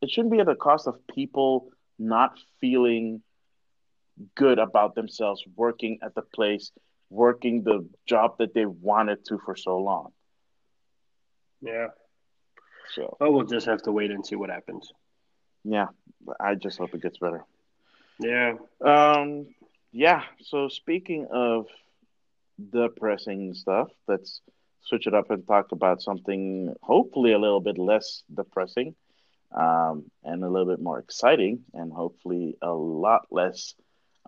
it 0.00 0.10
shouldn't 0.10 0.32
be 0.32 0.40
at 0.40 0.46
the 0.46 0.54
cost 0.54 0.86
of 0.86 1.06
people 1.06 1.70
not 1.98 2.38
feeling 2.60 3.22
good 4.34 4.58
about 4.58 4.94
themselves 4.94 5.44
working 5.56 5.98
at 6.02 6.14
the 6.14 6.22
place, 6.22 6.72
working 7.08 7.62
the 7.62 7.88
job 8.06 8.36
that 8.38 8.52
they 8.54 8.66
wanted 8.66 9.24
to 9.26 9.38
for 9.44 9.56
so 9.56 9.78
long. 9.78 10.12
Yeah. 11.60 11.88
So, 12.94 13.16
well, 13.20 13.32
we'll 13.32 13.46
just 13.46 13.66
have 13.66 13.82
to 13.82 13.92
wait 13.92 14.10
and 14.10 14.24
see 14.24 14.36
what 14.36 14.50
happens. 14.50 14.92
Yeah, 15.64 15.88
I 16.40 16.54
just 16.54 16.78
hope 16.78 16.94
it 16.94 17.02
gets 17.02 17.18
better. 17.18 17.44
Yeah. 18.18 18.54
Um. 18.84 19.54
Yeah. 19.92 20.22
So 20.42 20.68
speaking 20.68 21.26
of 21.30 21.66
depressing 22.70 23.54
stuff, 23.54 23.88
let's 24.08 24.40
switch 24.82 25.06
it 25.06 25.14
up 25.14 25.30
and 25.30 25.46
talk 25.46 25.72
about 25.72 26.02
something 26.02 26.74
hopefully 26.82 27.32
a 27.32 27.38
little 27.38 27.60
bit 27.60 27.78
less 27.78 28.22
depressing, 28.32 28.94
um, 29.52 30.10
and 30.24 30.42
a 30.42 30.48
little 30.48 30.66
bit 30.66 30.82
more 30.82 30.98
exciting, 30.98 31.64
and 31.72 31.92
hopefully 31.92 32.56
a 32.62 32.72
lot 32.72 33.26
less 33.30 33.74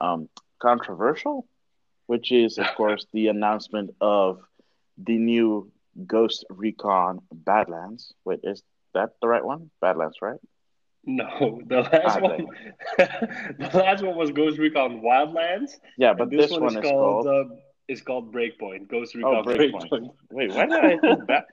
um, 0.00 0.28
controversial, 0.60 1.46
which 2.06 2.32
is 2.32 2.58
of 2.58 2.66
course 2.76 3.06
the 3.12 3.28
announcement 3.28 3.94
of 4.00 4.40
the 4.96 5.18
new 5.18 5.70
Ghost 6.06 6.44
Recon 6.50 7.20
Badlands. 7.32 8.12
Wait, 8.24 8.40
is 8.42 8.62
that 8.94 9.10
the 9.20 9.28
right 9.28 9.44
one? 9.44 9.70
Badlands, 9.80 10.18
right? 10.20 10.38
No, 11.06 11.60
the 11.66 11.82
last 11.82 12.20
one. 12.20 12.46
the 12.98 13.70
last 13.74 14.02
one 14.02 14.16
was 14.16 14.30
Ghost 14.30 14.58
Recon 14.58 15.02
Wildlands. 15.02 15.72
Yeah, 15.98 16.14
but 16.14 16.30
this, 16.30 16.42
this, 16.42 16.50
one, 16.52 16.62
one 16.62 16.76
is, 16.78 16.84
is 16.84 16.90
called. 16.90 17.24
called 17.24 17.50
uh, 17.50 17.54
is 17.88 18.00
called 18.00 18.32
Breakpoint. 18.32 18.88
Ghost 18.88 19.14
oh, 19.16 19.18
Recon 19.18 19.34
oh, 19.36 19.42
Breakpoint. 19.42 19.90
Breakpoint. 19.90 20.10
Wait, 20.30 20.50
why 20.52 20.66
did 20.66 20.84
I 20.84 20.98
think 21.00 21.26
that? 21.28 21.44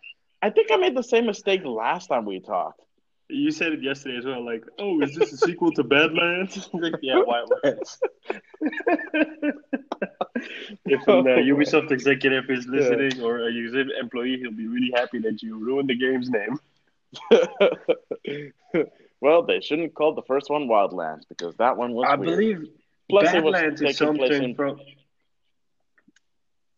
I 0.42 0.50
think 0.50 0.72
I 0.72 0.78
made 0.78 0.96
the 0.96 1.04
same 1.04 1.26
mistake 1.26 1.62
last 1.66 2.08
time 2.08 2.26
we 2.26 2.40
talked. 2.40 2.82
You 3.30 3.52
said 3.52 3.74
it 3.74 3.82
yesterday 3.82 4.18
as 4.18 4.26
well. 4.26 4.44
Like, 4.46 4.64
oh, 4.80 5.02
is 5.02 5.16
this 5.16 5.32
a 5.34 5.38
sequel 5.38 5.72
to 5.74 5.84
Badlands? 5.84 6.70
like, 6.74 6.96
yeah, 7.02 7.22
Wildlands. 7.22 7.98
If 10.86 11.02
a 11.08 11.12
uh, 11.12 11.24
Ubisoft 11.24 11.92
executive 11.92 12.50
is 12.50 12.68
listening 12.68 13.18
yeah. 13.18 13.24
or 13.24 13.40
a 13.48 13.52
Ubisoft 13.52 13.90
employee, 14.00 14.38
he'll 14.40 14.52
be 14.52 14.68
really 14.68 14.92
happy 14.96 15.20
that 15.20 15.42
you 15.42 15.58
ruined 15.58 15.90
the 15.90 15.96
game's 15.96 16.30
name. 16.30 16.60
well, 19.22 19.44
they 19.44 19.60
shouldn't 19.62 19.94
call 19.94 20.14
the 20.14 20.22
first 20.24 20.50
one 20.50 20.68
Wildlands 20.68 21.28
because 21.28 21.56
that 21.58 21.78
one 21.78 21.94
was. 21.94 22.08
I 22.10 22.16
weird. 22.16 22.30
believe 22.30 22.70
Plus 23.10 23.32
Badlands 23.32 23.82
is 23.82 23.98
something 23.98 24.44
in... 24.44 24.56
from. 24.56 24.80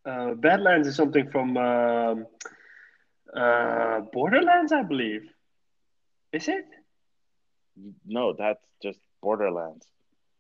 Uh, 0.06 0.34
Badlands 0.34 0.88
is 0.88 0.96
something 0.96 1.30
from 1.30 1.56
um, 1.56 2.26
uh, 3.34 4.02
Borderlands, 4.12 4.72
I 4.74 4.84
believe. 4.84 5.24
Is 6.34 6.48
it? 6.48 6.66
No, 8.06 8.34
that's 8.34 8.64
just 8.82 9.00
Borderlands. 9.22 9.88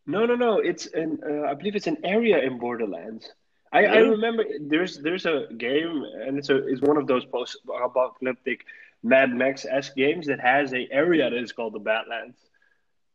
No, 0.05 0.25
no, 0.25 0.35
no. 0.35 0.59
It's 0.59 0.85
an 0.87 1.19
uh, 1.25 1.47
I 1.49 1.53
believe 1.53 1.75
it's 1.75 1.87
an 1.87 1.97
area 2.03 2.39
in 2.39 2.59
Borderlands. 2.59 3.31
I, 3.71 3.79
really? 3.79 3.97
I 3.97 3.99
remember 4.01 4.43
there's 4.61 4.97
there's 4.97 5.25
a 5.25 5.47
game 5.57 6.03
and 6.25 6.37
it's 6.37 6.49
a 6.49 6.67
it's 6.67 6.81
one 6.81 6.97
of 6.97 7.07
those 7.07 7.25
post 7.25 7.57
apocalyptic 7.67 8.65
Mad 9.01 9.31
Max 9.31 9.65
esque 9.65 9.95
games 9.95 10.27
that 10.27 10.39
has 10.39 10.73
a 10.73 10.87
area 10.91 11.29
that 11.29 11.37
is 11.37 11.51
called 11.51 11.73
the 11.73 11.79
Badlands. 11.79 12.37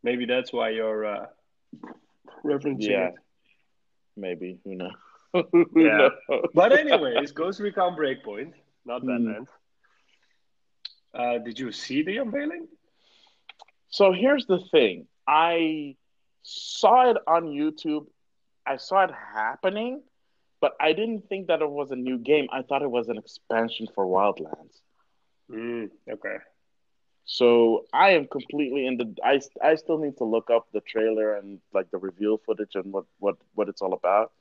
Maybe 0.03 0.27
that's 0.27 0.53
why 0.53 0.71
you're 0.71 1.07
uh, 1.07 1.27
referencing 2.45 2.91
yeah. 2.91 3.09
it. 3.09 3.15
Maybe 4.17 4.59
who 4.65 4.75
knows? 4.75 4.93
who 5.33 5.67
yeah. 5.77 6.09
Knows? 6.29 6.47
But 6.55 6.73
anyways, 6.73 7.33
Ghost 7.33 7.61
Recon 7.61 7.97
Breakpoint, 7.97 8.53
not 8.85 9.03
hmm. 9.03 9.09
Badlands. 9.09 9.51
Mm. 11.15 11.37
Uh, 11.37 11.39
did 11.39 11.59
you 11.59 11.73
see 11.73 12.03
the 12.03 12.19
unveiling? 12.19 12.69
So 13.91 14.13
here's 14.13 14.47
the 14.47 14.61
thing. 14.71 15.07
I 15.27 15.97
saw 16.43 17.11
it 17.11 17.17
on 17.27 17.47
YouTube. 17.47 18.07
I 18.67 18.77
saw 18.77 19.05
it 19.05 19.11
happening, 19.35 20.03
but 20.61 20.75
I 20.81 20.93
didn't 20.93 21.29
think 21.29 21.49
that 21.49 21.63
it 21.63 21.71
was 21.71 21.91
a 21.91 21.97
new 21.97 22.19
game. 22.19 22.49
I 22.53 22.63
thought 22.63 22.83
it 22.83 22.91
was 22.91 23.09
an 23.09 23.19
expansion 23.19 23.87
for 23.95 24.05
Wildlands. 24.07 24.81
Mm, 25.51 25.91
okay. 26.11 26.37
So 27.25 27.85
I 27.93 28.11
am 28.11 28.27
completely 28.27 28.87
in 28.87 28.97
the. 28.97 29.15
I, 29.23 29.41
I 29.63 29.75
still 29.77 29.99
need 29.99 30.17
to 30.19 30.25
look 30.25 30.51
up 30.51 30.67
the 30.73 30.81
trailer 30.81 31.35
and 31.35 31.61
like 31.75 31.91
the 31.91 31.99
reveal 31.99 32.39
footage 32.39 32.75
and 32.75 32.93
what 32.93 33.05
what 33.19 33.37
what 33.55 33.69
it's 33.69 33.83
all 33.83 33.93
about. 33.93 34.33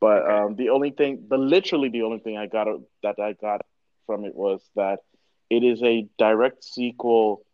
But 0.00 0.22
okay. 0.22 0.32
um, 0.32 0.56
the 0.56 0.70
only 0.70 0.90
thing, 0.90 1.26
the 1.28 1.38
literally 1.38 1.90
the 1.90 2.02
only 2.02 2.18
thing 2.18 2.38
I 2.38 2.46
got 2.46 2.68
that 3.02 3.20
I 3.20 3.34
got 3.34 3.62
from 4.06 4.24
it 4.24 4.34
was 4.34 4.62
that 4.76 5.00
it 5.50 5.62
is 5.62 5.82
a 5.82 6.08
direct 6.18 6.64
sequel 6.64 7.44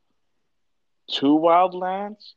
to 1.11 1.27
Wildlands, 1.27 2.35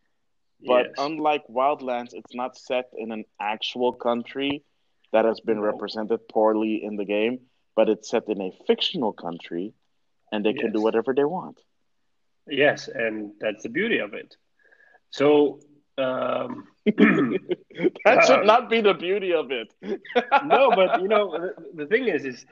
but 0.65 0.87
yes. 0.87 0.95
unlike 0.97 1.43
Wildlands, 1.47 2.13
it's 2.13 2.35
not 2.35 2.57
set 2.57 2.89
in 2.97 3.11
an 3.11 3.25
actual 3.39 3.93
country 3.93 4.63
that 5.11 5.25
has 5.25 5.39
been 5.39 5.59
represented 5.59 6.27
poorly 6.29 6.83
in 6.83 6.95
the 6.95 7.05
game, 7.05 7.39
but 7.75 7.89
it's 7.89 8.09
set 8.09 8.27
in 8.29 8.41
a 8.41 8.51
fictional 8.67 9.13
country, 9.13 9.73
and 10.31 10.45
they 10.45 10.51
yes. 10.51 10.59
can 10.59 10.71
do 10.71 10.81
whatever 10.81 11.13
they 11.13 11.23
want. 11.23 11.59
Yes, 12.47 12.87
and 12.87 13.33
that's 13.39 13.63
the 13.63 13.69
beauty 13.69 13.99
of 13.99 14.13
it. 14.13 14.35
So 15.11 15.59
um, 15.97 16.67
that 16.85 18.23
should 18.25 18.39
uh, 18.39 18.43
not 18.43 18.69
be 18.69 18.81
the 18.81 18.93
beauty 18.93 19.33
of 19.33 19.51
it. 19.51 19.73
no, 20.45 20.71
but 20.75 21.01
you 21.01 21.07
know 21.07 21.31
the, 21.73 21.83
the 21.83 21.85
thing 21.85 22.07
is, 22.07 22.25
is 22.25 22.45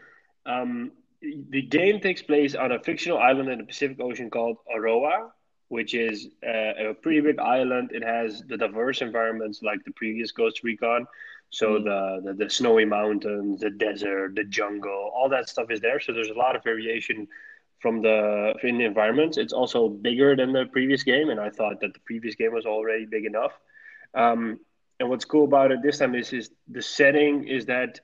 um, 0.45 0.91
the 1.21 1.61
game 1.61 1.99
takes 1.99 2.21
place 2.21 2.55
on 2.55 2.71
a 2.71 2.79
fictional 2.79 3.17
island 3.17 3.49
in 3.49 3.57
the 3.57 3.65
Pacific 3.65 3.99
Ocean 3.99 4.29
called 4.29 4.57
Auroa, 4.73 5.29
which 5.69 5.93
is 5.93 6.27
uh, 6.45 6.89
a 6.89 6.93
pretty 6.93 7.21
big 7.21 7.39
island. 7.39 7.91
It 7.93 8.03
has 8.03 8.43
the 8.47 8.57
diverse 8.57 9.01
environments 9.01 9.61
like 9.63 9.83
the 9.85 9.91
previous 9.91 10.31
Ghost 10.31 10.63
Recon. 10.63 11.07
So 11.51 11.79
mm. 11.79 11.83
the, 11.83 12.31
the, 12.31 12.43
the 12.45 12.49
snowy 12.49 12.85
mountains, 12.85 13.61
the 13.61 13.69
desert, 13.69 14.35
the 14.35 14.43
jungle, 14.43 15.11
all 15.15 15.29
that 15.29 15.49
stuff 15.49 15.71
is 15.71 15.79
there. 15.79 15.99
So 15.99 16.11
there's 16.11 16.29
a 16.29 16.37
lot 16.37 16.55
of 16.55 16.63
variation 16.63 17.27
from 17.79 18.01
the 18.01 18.53
in 18.63 18.77
the 18.77 18.85
environments. 18.85 19.37
It's 19.37 19.53
also 19.53 19.89
bigger 19.89 20.35
than 20.35 20.51
the 20.51 20.65
previous 20.65 21.03
game, 21.03 21.29
and 21.29 21.39
I 21.39 21.49
thought 21.49 21.79
that 21.81 21.93
the 21.93 21.99
previous 22.01 22.35
game 22.35 22.53
was 22.53 22.65
already 22.65 23.05
big 23.05 23.25
enough. 23.25 23.53
Um, 24.13 24.59
and 24.99 25.09
what's 25.09 25.25
cool 25.25 25.45
about 25.45 25.71
it 25.71 25.81
this 25.81 25.99
time 25.99 26.13
is 26.15 26.33
is 26.33 26.49
the 26.67 26.81
setting 26.81 27.47
is 27.47 27.65
that 27.67 27.99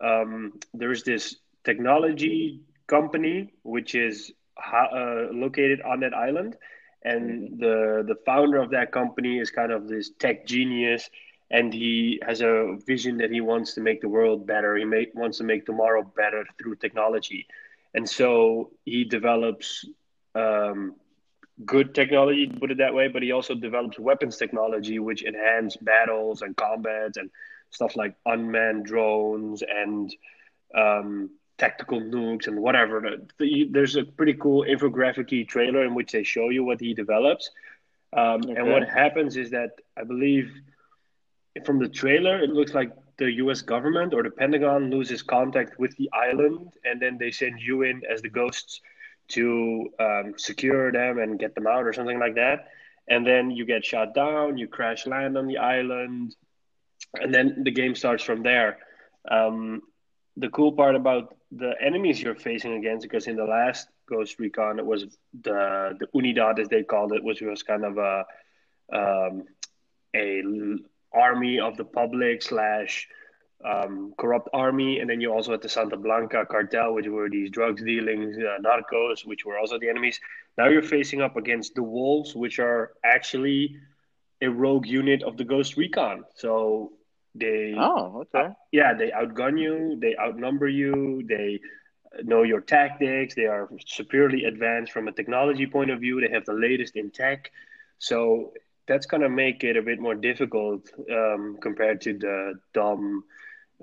um, 0.00 0.60
there's 0.72 1.02
this 1.02 1.36
technology 1.64 2.60
company 2.86 3.52
which 3.62 3.94
is 3.94 4.32
uh, 4.72 5.26
located 5.32 5.82
on 5.82 6.00
that 6.00 6.14
island, 6.14 6.56
and 7.02 7.58
the 7.58 8.04
the 8.06 8.16
founder 8.26 8.58
of 8.58 8.70
that 8.70 8.92
company 8.92 9.38
is 9.38 9.50
kind 9.50 9.72
of 9.72 9.88
this 9.88 10.10
tech 10.18 10.46
genius 10.46 11.08
and 11.50 11.72
he 11.72 12.20
has 12.26 12.40
a 12.40 12.76
vision 12.86 13.18
that 13.18 13.30
he 13.30 13.40
wants 13.40 13.74
to 13.74 13.80
make 13.80 14.00
the 14.00 14.08
world 14.08 14.46
better. 14.46 14.76
He 14.76 14.84
make, 14.84 15.14
wants 15.14 15.38
to 15.38 15.44
make 15.44 15.64
tomorrow 15.64 16.02
better 16.02 16.44
through 16.58 16.76
technology. 16.76 17.46
And 17.94 18.08
so 18.08 18.70
he 18.84 19.04
develops 19.04 19.86
um, 20.34 20.94
good 21.64 21.94
technology 21.94 22.46
put 22.46 22.70
it 22.70 22.78
that 22.78 22.94
way 22.94 23.08
but 23.08 23.22
he 23.22 23.32
also 23.32 23.54
develops 23.54 23.98
weapons 23.98 24.36
technology 24.36 24.98
which 24.98 25.24
enhance 25.24 25.76
battles 25.76 26.42
and 26.42 26.56
combats 26.56 27.16
and 27.16 27.30
stuff 27.70 27.96
like 27.96 28.14
unmanned 28.26 28.84
drones 28.84 29.62
and 29.62 30.14
um, 30.74 31.30
tactical 31.58 32.00
nukes 32.00 32.46
and 32.46 32.58
whatever 32.60 33.18
there's 33.38 33.96
a 33.96 34.04
pretty 34.04 34.34
cool 34.34 34.64
infographic 34.64 35.48
trailer 35.48 35.84
in 35.84 35.94
which 35.94 36.12
they 36.12 36.22
show 36.22 36.48
you 36.50 36.64
what 36.64 36.80
he 36.80 36.94
develops 36.94 37.50
um, 38.16 38.40
okay. 38.42 38.54
and 38.56 38.70
what 38.70 38.88
happens 38.88 39.36
is 39.36 39.50
that 39.50 39.70
i 39.96 40.04
believe 40.04 40.50
from 41.64 41.78
the 41.78 41.88
trailer 41.88 42.40
it 42.40 42.50
looks 42.50 42.74
like 42.74 42.92
the 43.18 43.32
US 43.42 43.62
government 43.62 44.14
or 44.14 44.22
the 44.22 44.30
Pentagon 44.30 44.90
loses 44.90 45.22
contact 45.22 45.78
with 45.78 45.94
the 45.96 46.08
island, 46.12 46.72
and 46.84 47.02
then 47.02 47.18
they 47.18 47.30
send 47.30 47.60
you 47.60 47.82
in 47.82 48.02
as 48.10 48.22
the 48.22 48.28
ghosts 48.28 48.80
to 49.28 49.90
um, 49.98 50.34
secure 50.36 50.90
them 50.90 51.18
and 51.18 51.38
get 51.38 51.54
them 51.54 51.66
out 51.66 51.84
or 51.84 51.92
something 51.92 52.18
like 52.18 52.36
that. 52.36 52.68
And 53.08 53.26
then 53.26 53.50
you 53.50 53.64
get 53.66 53.84
shot 53.84 54.14
down, 54.14 54.56
you 54.56 54.68
crash 54.68 55.06
land 55.06 55.36
on 55.36 55.46
the 55.46 55.58
island, 55.58 56.36
and 57.14 57.34
then 57.34 57.64
the 57.64 57.70
game 57.70 57.94
starts 57.94 58.22
from 58.22 58.42
there. 58.42 58.78
Um, 59.30 59.82
the 60.38 60.48
cool 60.50 60.72
part 60.72 60.94
about 60.94 61.36
the 61.50 61.72
enemies 61.80 62.22
you're 62.22 62.34
facing 62.34 62.74
against, 62.74 63.02
because 63.02 63.26
in 63.26 63.36
the 63.36 63.44
last 63.44 63.88
Ghost 64.08 64.38
Recon, 64.38 64.78
it 64.78 64.86
was 64.86 65.18
the 65.42 65.96
the 66.00 66.06
Unidad 66.14 66.58
as 66.58 66.68
they 66.68 66.82
called 66.82 67.12
it, 67.12 67.22
which 67.22 67.40
was 67.40 67.62
kind 67.62 67.84
of 67.84 67.98
a 67.98 68.24
um, 68.92 69.44
a 70.14 70.42
army 71.12 71.58
of 71.60 71.76
the 71.76 71.84
public 71.84 72.42
slash 72.42 73.08
um, 73.64 74.14
corrupt 74.18 74.48
army, 74.52 75.00
and 75.00 75.10
then 75.10 75.20
you 75.20 75.32
also 75.32 75.52
had 75.52 75.62
the 75.62 75.68
Santa 75.68 75.96
Blanca 75.96 76.46
cartel, 76.46 76.94
which 76.94 77.08
were 77.08 77.28
these 77.28 77.50
drugs 77.50 77.82
dealing 77.82 78.20
uh, 78.34 78.62
narcos, 78.62 79.26
which 79.26 79.44
were 79.44 79.58
also 79.58 79.78
the 79.78 79.88
enemies. 79.88 80.20
Now 80.56 80.68
you're 80.68 80.82
facing 80.82 81.20
up 81.20 81.36
against 81.36 81.74
the 81.74 81.82
wolves, 81.82 82.34
which 82.36 82.58
are 82.58 82.92
actually 83.04 83.76
a 84.40 84.48
rogue 84.48 84.86
unit 84.86 85.22
of 85.22 85.36
the 85.36 85.44
Ghost 85.44 85.76
Recon. 85.76 86.24
So 86.36 86.92
they 87.34 87.90
Oh, 87.92 88.20
okay. 88.22 88.50
yeah, 88.72 88.94
they 88.94 89.10
outgun 89.10 89.60
you, 89.60 89.98
they 90.00 90.16
outnumber 90.16 90.68
you, 90.68 91.22
they 91.28 91.60
know 92.22 92.42
your 92.42 92.60
tactics, 92.60 93.34
they 93.34 93.46
are 93.46 93.68
superiorly 93.86 94.44
advanced 94.44 94.92
from 94.92 95.08
a 95.08 95.12
technology 95.12 95.66
point 95.66 95.90
of 95.90 96.00
view, 96.00 96.20
they 96.20 96.32
have 96.32 96.44
the 96.44 96.52
latest 96.52 96.96
in 96.96 97.10
tech. 97.10 97.50
So 97.98 98.52
that's 98.86 99.06
going 99.06 99.22
to 99.22 99.28
make 99.28 99.64
it 99.64 99.76
a 99.76 99.82
bit 99.82 100.00
more 100.00 100.14
difficult 100.14 100.88
um, 101.10 101.58
compared 101.60 102.00
to 102.02 102.14
the 102.18 102.54
dumb 102.74 103.24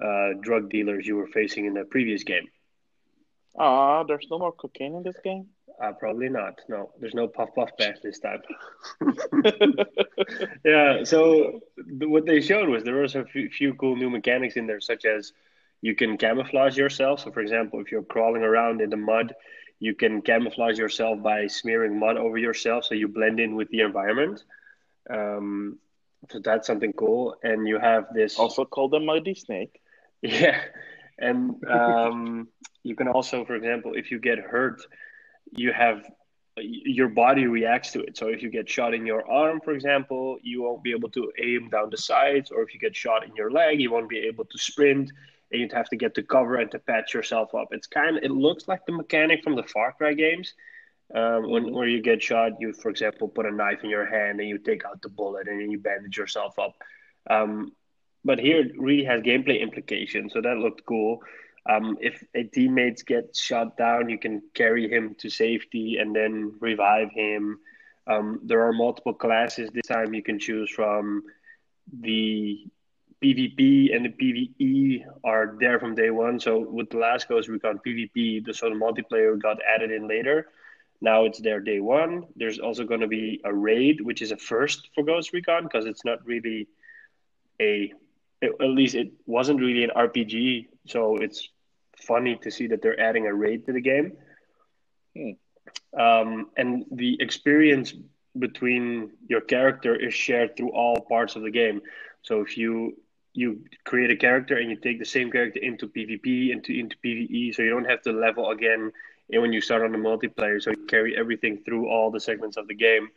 uh, 0.01 0.29
drug 0.41 0.69
dealers 0.69 1.05
you 1.07 1.15
were 1.17 1.27
facing 1.27 1.65
in 1.65 1.73
the 1.73 1.85
previous 1.85 2.23
game. 2.23 2.47
Ah, 3.57 4.03
there's 4.03 4.27
no 4.29 4.39
more 4.39 4.51
cocaine 4.53 4.95
in 4.95 5.03
this 5.03 5.19
game. 5.19 5.54
Uh, 5.81 5.91
probably 5.91 6.29
not. 6.29 6.59
No, 6.69 6.91
there's 6.99 7.13
no 7.13 7.27
puff 7.27 7.49
puff 7.55 7.69
pass 7.77 7.99
this 8.01 8.19
time. 8.19 8.41
yeah. 10.65 11.03
So 11.03 11.59
th- 11.77 12.09
what 12.09 12.25
they 12.25 12.41
showed 12.41 12.69
was 12.69 12.83
there 12.83 12.95
was 12.95 13.15
a 13.15 13.25
few, 13.25 13.49
few 13.49 13.73
cool 13.73 13.95
new 13.95 14.09
mechanics 14.09 14.55
in 14.55 14.67
there, 14.67 14.79
such 14.79 15.05
as 15.05 15.33
you 15.81 15.95
can 15.95 16.17
camouflage 16.17 16.77
yourself. 16.77 17.21
So, 17.21 17.31
for 17.31 17.41
example, 17.41 17.79
if 17.81 17.91
you're 17.91 18.03
crawling 18.03 18.41
around 18.41 18.81
in 18.81 18.89
the 18.89 18.97
mud, 18.97 19.33
you 19.79 19.93
can 19.93 20.21
camouflage 20.21 20.77
yourself 20.77 21.21
by 21.21 21.47
smearing 21.47 21.99
mud 21.99 22.17
over 22.17 22.37
yourself, 22.37 22.85
so 22.85 22.95
you 22.95 23.07
blend 23.07 23.39
in 23.39 23.55
with 23.55 23.69
the 23.69 23.81
environment. 23.81 24.43
Um, 25.09 25.77
so 26.31 26.39
that's 26.39 26.65
something 26.65 26.93
cool. 26.93 27.35
And 27.43 27.67
you 27.67 27.77
have 27.79 28.05
this 28.13 28.39
also 28.39 28.65
called 28.65 28.91
the 28.91 28.99
Muddy 28.99 29.35
Snake. 29.35 29.79
Yeah, 30.21 30.59
and 31.19 31.63
um, 31.69 32.47
you 32.81 32.95
can 32.95 33.07
also, 33.07 33.45
for 33.45 33.55
example, 33.55 33.93
if 33.93 34.09
you 34.09 34.17
get 34.17 34.39
hurt, 34.39 34.81
you 35.51 35.71
have 35.73 36.05
your 36.57 37.09
body 37.09 37.47
reacts 37.47 37.91
to 37.91 38.01
it. 38.01 38.15
So 38.17 38.27
if 38.27 38.41
you 38.41 38.49
get 38.49 38.69
shot 38.69 38.93
in 38.93 39.05
your 39.05 39.29
arm, 39.29 39.59
for 39.63 39.73
example, 39.73 40.37
you 40.41 40.63
won't 40.63 40.83
be 40.83 40.91
able 40.91 41.09
to 41.09 41.31
aim 41.41 41.69
down 41.69 41.89
the 41.89 41.97
sides, 41.97 42.49
or 42.51 42.61
if 42.63 42.73
you 42.73 42.79
get 42.79 42.95
shot 42.95 43.25
in 43.25 43.35
your 43.35 43.51
leg, 43.51 43.81
you 43.81 43.91
won't 43.91 44.09
be 44.09 44.19
able 44.19 44.45
to 44.45 44.57
sprint, 44.57 45.11
and 45.51 45.61
you'd 45.61 45.73
have 45.73 45.89
to 45.89 45.97
get 45.97 46.15
to 46.15 46.23
cover 46.23 46.55
and 46.55 46.71
to 46.71 46.79
patch 46.79 47.13
yourself 47.13 47.53
up. 47.53 47.69
It's 47.71 47.87
kind 47.87 48.17
of 48.17 48.23
it 48.23 48.31
looks 48.31 48.67
like 48.67 48.85
the 48.85 48.93
mechanic 48.93 49.43
from 49.43 49.55
the 49.55 49.63
Far 49.63 49.91
Cry 49.93 50.13
games. 50.13 50.53
Um, 51.13 51.51
when 51.51 51.71
where 51.71 51.87
you 51.87 52.01
get 52.01 52.23
shot, 52.23 52.53
you, 52.59 52.73
for 52.73 52.89
example, 52.89 53.27
put 53.27 53.45
a 53.45 53.51
knife 53.51 53.83
in 53.83 53.91
your 53.91 54.07
hand 54.07 54.39
and 54.39 54.49
you 54.49 54.57
take 54.57 54.85
out 54.85 55.01
the 55.01 55.09
bullet 55.09 55.47
and 55.47 55.61
then 55.61 55.69
you 55.69 55.77
bandage 55.77 56.17
yourself 56.17 56.57
up. 56.57 56.73
Um, 57.29 57.73
but 58.23 58.39
here 58.39 58.61
it 58.61 58.71
really 58.79 59.03
has 59.03 59.21
gameplay 59.21 59.61
implications, 59.61 60.33
so 60.33 60.41
that 60.41 60.57
looked 60.57 60.83
cool. 60.85 61.19
Um, 61.67 61.97
if 61.99 62.23
a 62.35 62.43
teammate 62.43 63.05
gets 63.05 63.39
shot 63.39 63.75
down, 63.77 64.09
you 64.09 64.19
can 64.19 64.43
carry 64.53 64.89
him 64.89 65.15
to 65.19 65.29
safety 65.29 65.97
and 65.97 66.15
then 66.15 66.53
revive 66.59 67.11
him. 67.11 67.59
Um, 68.07 68.39
there 68.43 68.67
are 68.67 68.73
multiple 68.73 69.13
classes 69.13 69.69
this 69.73 69.87
time 69.87 70.13
you 70.13 70.21
can 70.21 70.37
choose 70.37 70.69
from. 70.69 71.23
The 72.01 72.67
PvP 73.23 73.95
and 73.95 74.05
the 74.05 74.09
PvE 74.09 75.05
are 75.23 75.55
there 75.59 75.79
from 75.79 75.95
day 75.95 76.11
one. 76.11 76.39
So 76.39 76.59
with 76.59 76.91
the 76.91 76.97
last 76.97 77.27
Ghost 77.27 77.47
Recon 77.47 77.79
PvP, 77.85 78.45
the 78.45 78.53
sort 78.53 78.71
of 78.71 78.77
multiplayer 78.77 79.41
got 79.41 79.57
added 79.67 79.91
in 79.91 80.07
later. 80.07 80.49
Now 81.01 81.25
it's 81.25 81.39
there 81.39 81.59
day 81.59 81.79
one. 81.79 82.25
There's 82.35 82.59
also 82.59 82.83
going 82.83 83.01
to 83.01 83.07
be 83.07 83.41
a 83.43 83.53
raid, 83.53 84.01
which 84.01 84.21
is 84.21 84.31
a 84.31 84.37
first 84.37 84.89
for 84.93 85.03
Ghost 85.03 85.33
Recon 85.33 85.63
because 85.63 85.85
it's 85.85 86.05
not 86.05 86.25
really 86.25 86.67
a, 87.59 87.91
at 88.43 88.59
least 88.61 88.95
it 88.95 89.11
wasn't 89.25 89.59
really 89.59 89.83
an 89.83 89.91
RPG. 89.95 90.67
So 90.87 91.17
it's 91.17 91.49
funny 91.99 92.37
to 92.37 92.51
see 92.51 92.67
that 92.67 92.81
they're 92.81 92.99
adding 92.99 93.27
a 93.27 93.33
raid 93.33 93.65
to 93.65 93.73
the 93.73 93.81
game. 93.81 94.13
Hmm. 95.15 95.31
Um, 95.99 96.49
and 96.57 96.85
the 96.91 97.17
experience 97.21 97.93
between 98.37 99.11
your 99.27 99.41
character 99.41 99.95
is 99.95 100.13
shared 100.13 100.55
through 100.55 100.71
all 100.71 100.99
parts 101.01 101.35
of 101.35 101.43
the 101.43 101.51
game. 101.51 101.81
So 102.21 102.41
if 102.41 102.57
you 102.57 102.97
you 103.33 103.65
create 103.83 104.11
a 104.11 104.15
character 104.15 104.55
and 104.57 104.69
you 104.69 104.77
take 104.77 104.97
the 104.97 105.05
same 105.05 105.29
character 105.29 105.59
into 105.59 105.87
PvP 105.87 106.51
into 106.51 106.73
into 106.73 106.95
PvE, 107.03 107.55
so 107.55 107.61
you 107.61 107.69
don't 107.69 107.89
have 107.89 108.01
to 108.03 108.11
level 108.11 108.51
again 108.51 108.91
when 109.27 109.53
you 109.53 109.61
start 109.61 109.83
on 109.83 109.91
the 109.91 109.97
multiplayer. 109.97 110.61
So 110.61 110.71
you 110.71 110.85
carry 110.87 111.17
everything 111.17 111.63
through 111.65 111.89
all 111.89 112.11
the 112.11 112.19
segments 112.19 112.57
of 112.57 112.67
the 112.67 112.75
game. 112.75 113.09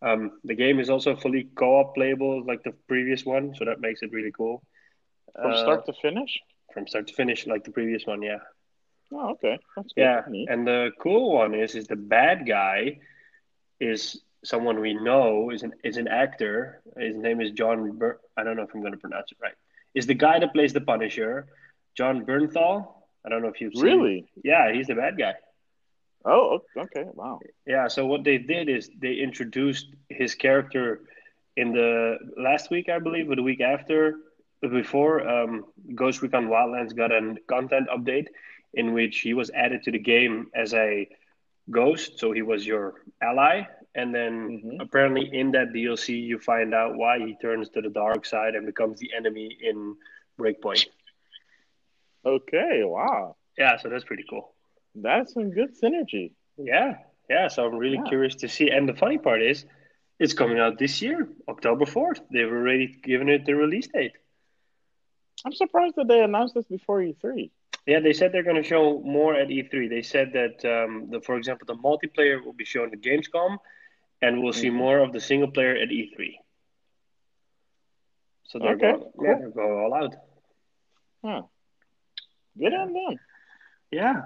Um, 0.00 0.38
the 0.44 0.54
game 0.54 0.78
is 0.78 0.90
also 0.90 1.16
fully 1.16 1.48
co-op 1.56 1.94
playable 1.94 2.44
like 2.44 2.62
the 2.62 2.72
previous 2.86 3.24
one, 3.24 3.54
so 3.56 3.64
that 3.64 3.80
makes 3.80 4.02
it 4.02 4.12
really 4.12 4.30
cool. 4.30 4.62
From 5.34 5.52
uh, 5.52 5.56
start 5.56 5.86
to 5.86 5.92
finish. 5.92 6.38
From 6.72 6.86
start 6.86 7.06
to 7.08 7.14
finish, 7.14 7.46
like 7.46 7.64
the 7.64 7.70
previous 7.70 8.06
one, 8.06 8.22
yeah. 8.22 8.38
Oh, 9.12 9.30
okay. 9.30 9.58
That's 9.74 9.92
good. 9.94 10.02
Yeah, 10.02 10.22
and 10.52 10.66
the 10.66 10.90
cool 11.00 11.32
one 11.32 11.54
is 11.54 11.74
is 11.74 11.86
the 11.86 11.96
bad 11.96 12.46
guy 12.46 12.98
is 13.80 14.20
someone 14.44 14.80
we 14.80 14.94
know 14.94 15.50
is 15.50 15.62
an 15.62 15.72
is 15.82 15.96
an 15.96 16.08
actor. 16.08 16.82
His 16.96 17.16
name 17.16 17.40
is 17.40 17.52
Jon. 17.52 17.96
Ber- 17.98 18.20
I 18.36 18.44
don't 18.44 18.56
know 18.56 18.62
if 18.62 18.74
I'm 18.74 18.80
going 18.80 18.92
to 18.92 18.98
pronounce 18.98 19.32
it 19.32 19.38
right. 19.42 19.54
Is 19.94 20.06
the 20.06 20.14
guy 20.14 20.38
that 20.38 20.52
plays 20.52 20.72
the 20.72 20.80
Punisher, 20.82 21.46
Jon 21.96 22.24
Bernthal? 22.26 22.92
I 23.24 23.28
don't 23.30 23.42
know 23.42 23.48
if 23.48 23.60
you've 23.60 23.74
seen. 23.74 23.84
Really? 23.84 24.26
Yeah, 24.44 24.72
he's 24.72 24.86
the 24.86 24.94
bad 24.94 25.18
guy. 25.18 25.34
Oh, 26.24 26.60
okay. 26.76 27.04
Wow. 27.14 27.40
Yeah. 27.66 27.88
So 27.88 28.06
what 28.06 28.24
they 28.24 28.38
did 28.38 28.68
is 28.68 28.90
they 29.00 29.14
introduced 29.14 29.86
his 30.08 30.34
character 30.34 31.00
in 31.56 31.72
the 31.72 32.18
last 32.36 32.70
week, 32.70 32.88
I 32.88 32.98
believe, 32.98 33.30
or 33.30 33.36
the 33.36 33.42
week 33.42 33.60
after, 33.60 34.14
before 34.60 35.26
um, 35.28 35.64
Ghost 35.94 36.22
Recon 36.22 36.48
Wildlands 36.48 36.96
got 36.96 37.12
a 37.12 37.36
content 37.48 37.88
update 37.94 38.26
in 38.74 38.92
which 38.92 39.20
he 39.20 39.34
was 39.34 39.50
added 39.50 39.82
to 39.84 39.92
the 39.92 39.98
game 39.98 40.48
as 40.54 40.74
a 40.74 41.08
ghost. 41.70 42.18
So 42.18 42.32
he 42.32 42.42
was 42.42 42.66
your 42.66 42.94
ally 43.22 43.64
and 43.98 44.14
then 44.14 44.62
mm-hmm. 44.64 44.80
apparently 44.80 45.28
in 45.32 45.50
that 45.52 45.72
DLC, 45.72 46.22
you 46.22 46.38
find 46.38 46.72
out 46.72 46.96
why 46.96 47.18
he 47.18 47.36
turns 47.42 47.68
to 47.70 47.80
the 47.80 47.88
dark 47.88 48.24
side 48.26 48.54
and 48.54 48.64
becomes 48.64 49.00
the 49.00 49.10
enemy 49.16 49.56
in 49.60 49.96
Breakpoint. 50.38 50.86
Okay, 52.24 52.82
wow. 52.84 53.34
Yeah, 53.56 53.76
so 53.76 53.88
that's 53.88 54.04
pretty 54.04 54.24
cool. 54.30 54.54
That's 54.94 55.34
some 55.34 55.50
good 55.50 55.70
synergy. 55.80 56.30
Yeah, 56.56 56.98
yeah. 57.28 57.48
So 57.48 57.66
I'm 57.66 57.76
really 57.76 57.96
yeah. 57.96 58.08
curious 58.08 58.36
to 58.36 58.48
see. 58.48 58.70
And 58.70 58.88
the 58.88 58.94
funny 58.94 59.18
part 59.18 59.42
is, 59.42 59.64
it's 60.20 60.32
coming 60.32 60.60
out 60.60 60.78
this 60.78 61.02
year, 61.02 61.28
October 61.48 61.84
4th. 61.84 62.20
They've 62.30 62.46
already 62.46 62.98
given 63.02 63.28
it 63.28 63.46
the 63.46 63.54
release 63.54 63.88
date. 63.88 64.12
I'm 65.44 65.52
surprised 65.52 65.96
that 65.96 66.08
they 66.08 66.22
announced 66.22 66.54
this 66.54 66.66
before 66.66 67.00
E3. 67.00 67.50
Yeah, 67.86 68.00
they 68.00 68.12
said 68.12 68.32
they're 68.32 68.42
going 68.42 68.62
to 68.62 68.68
show 68.68 69.00
more 69.00 69.34
at 69.34 69.48
E3. 69.48 69.88
They 69.88 70.02
said 70.02 70.32
that, 70.34 70.64
um, 70.64 71.08
the, 71.10 71.20
for 71.20 71.36
example, 71.36 71.66
the 71.66 71.74
multiplayer 71.74 72.44
will 72.44 72.52
be 72.52 72.64
shown 72.64 72.92
at 72.92 73.00
Gamescom, 73.00 73.56
and 74.20 74.42
we'll 74.42 74.52
see 74.52 74.68
mm-hmm. 74.68 74.76
more 74.76 74.98
of 74.98 75.12
the 75.12 75.20
single 75.20 75.50
player 75.50 75.74
at 75.74 75.88
E3. 75.88 76.34
So 78.44 78.58
they're, 78.58 78.74
okay, 78.74 78.92
going, 78.92 79.00
cool. 79.16 79.24
yeah, 79.24 79.34
they're 79.38 79.50
going 79.50 79.72
all 79.72 79.94
out. 79.94 80.14
Huh. 81.24 81.42
Good 82.58 82.74
on 82.74 82.92
them. 82.92 83.16
Yeah, 83.90 84.22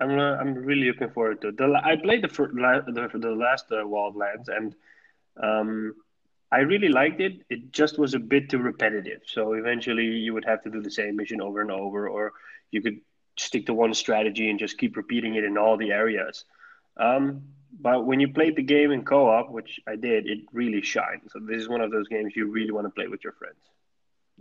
I'm 0.00 0.18
uh, 0.18 0.36
I'm 0.36 0.54
really 0.54 0.86
looking 0.86 1.10
forward 1.10 1.40
to 1.42 1.48
it. 1.48 1.56
The, 1.56 1.80
I 1.82 1.96
played 1.96 2.22
the 2.22 2.28
first, 2.28 2.54
the, 2.54 3.10
the 3.14 3.30
last 3.30 3.66
uh, 3.70 3.84
Wildlands 3.84 4.48
and 4.48 4.74
um, 5.42 5.94
I 6.50 6.60
really 6.60 6.88
liked 6.88 7.20
it. 7.20 7.42
It 7.50 7.72
just 7.72 7.98
was 7.98 8.14
a 8.14 8.18
bit 8.18 8.48
too 8.48 8.58
repetitive. 8.58 9.20
So 9.26 9.52
eventually, 9.52 10.06
you 10.06 10.32
would 10.34 10.44
have 10.46 10.62
to 10.62 10.70
do 10.70 10.80
the 10.80 10.90
same 10.90 11.16
mission 11.16 11.40
over 11.40 11.60
and 11.60 11.70
over, 11.70 12.08
or 12.08 12.32
you 12.70 12.80
could 12.80 13.00
stick 13.36 13.66
to 13.66 13.74
one 13.74 13.94
strategy 13.94 14.48
and 14.50 14.58
just 14.58 14.78
keep 14.78 14.96
repeating 14.96 15.34
it 15.34 15.44
in 15.44 15.58
all 15.58 15.76
the 15.76 15.92
areas. 15.92 16.44
Um, 16.96 17.42
but 17.80 18.06
when 18.06 18.18
you 18.18 18.32
played 18.32 18.56
the 18.56 18.62
game 18.62 18.90
in 18.92 19.04
co-op, 19.04 19.50
which 19.50 19.78
I 19.86 19.96
did, 19.96 20.26
it 20.26 20.40
really 20.52 20.82
shines. 20.82 21.32
So 21.32 21.38
this 21.38 21.60
is 21.60 21.68
one 21.68 21.82
of 21.82 21.90
those 21.90 22.08
games 22.08 22.32
you 22.34 22.50
really 22.50 22.72
want 22.72 22.86
to 22.86 22.90
play 22.90 23.08
with 23.08 23.22
your 23.22 23.34
friends. 23.34 23.60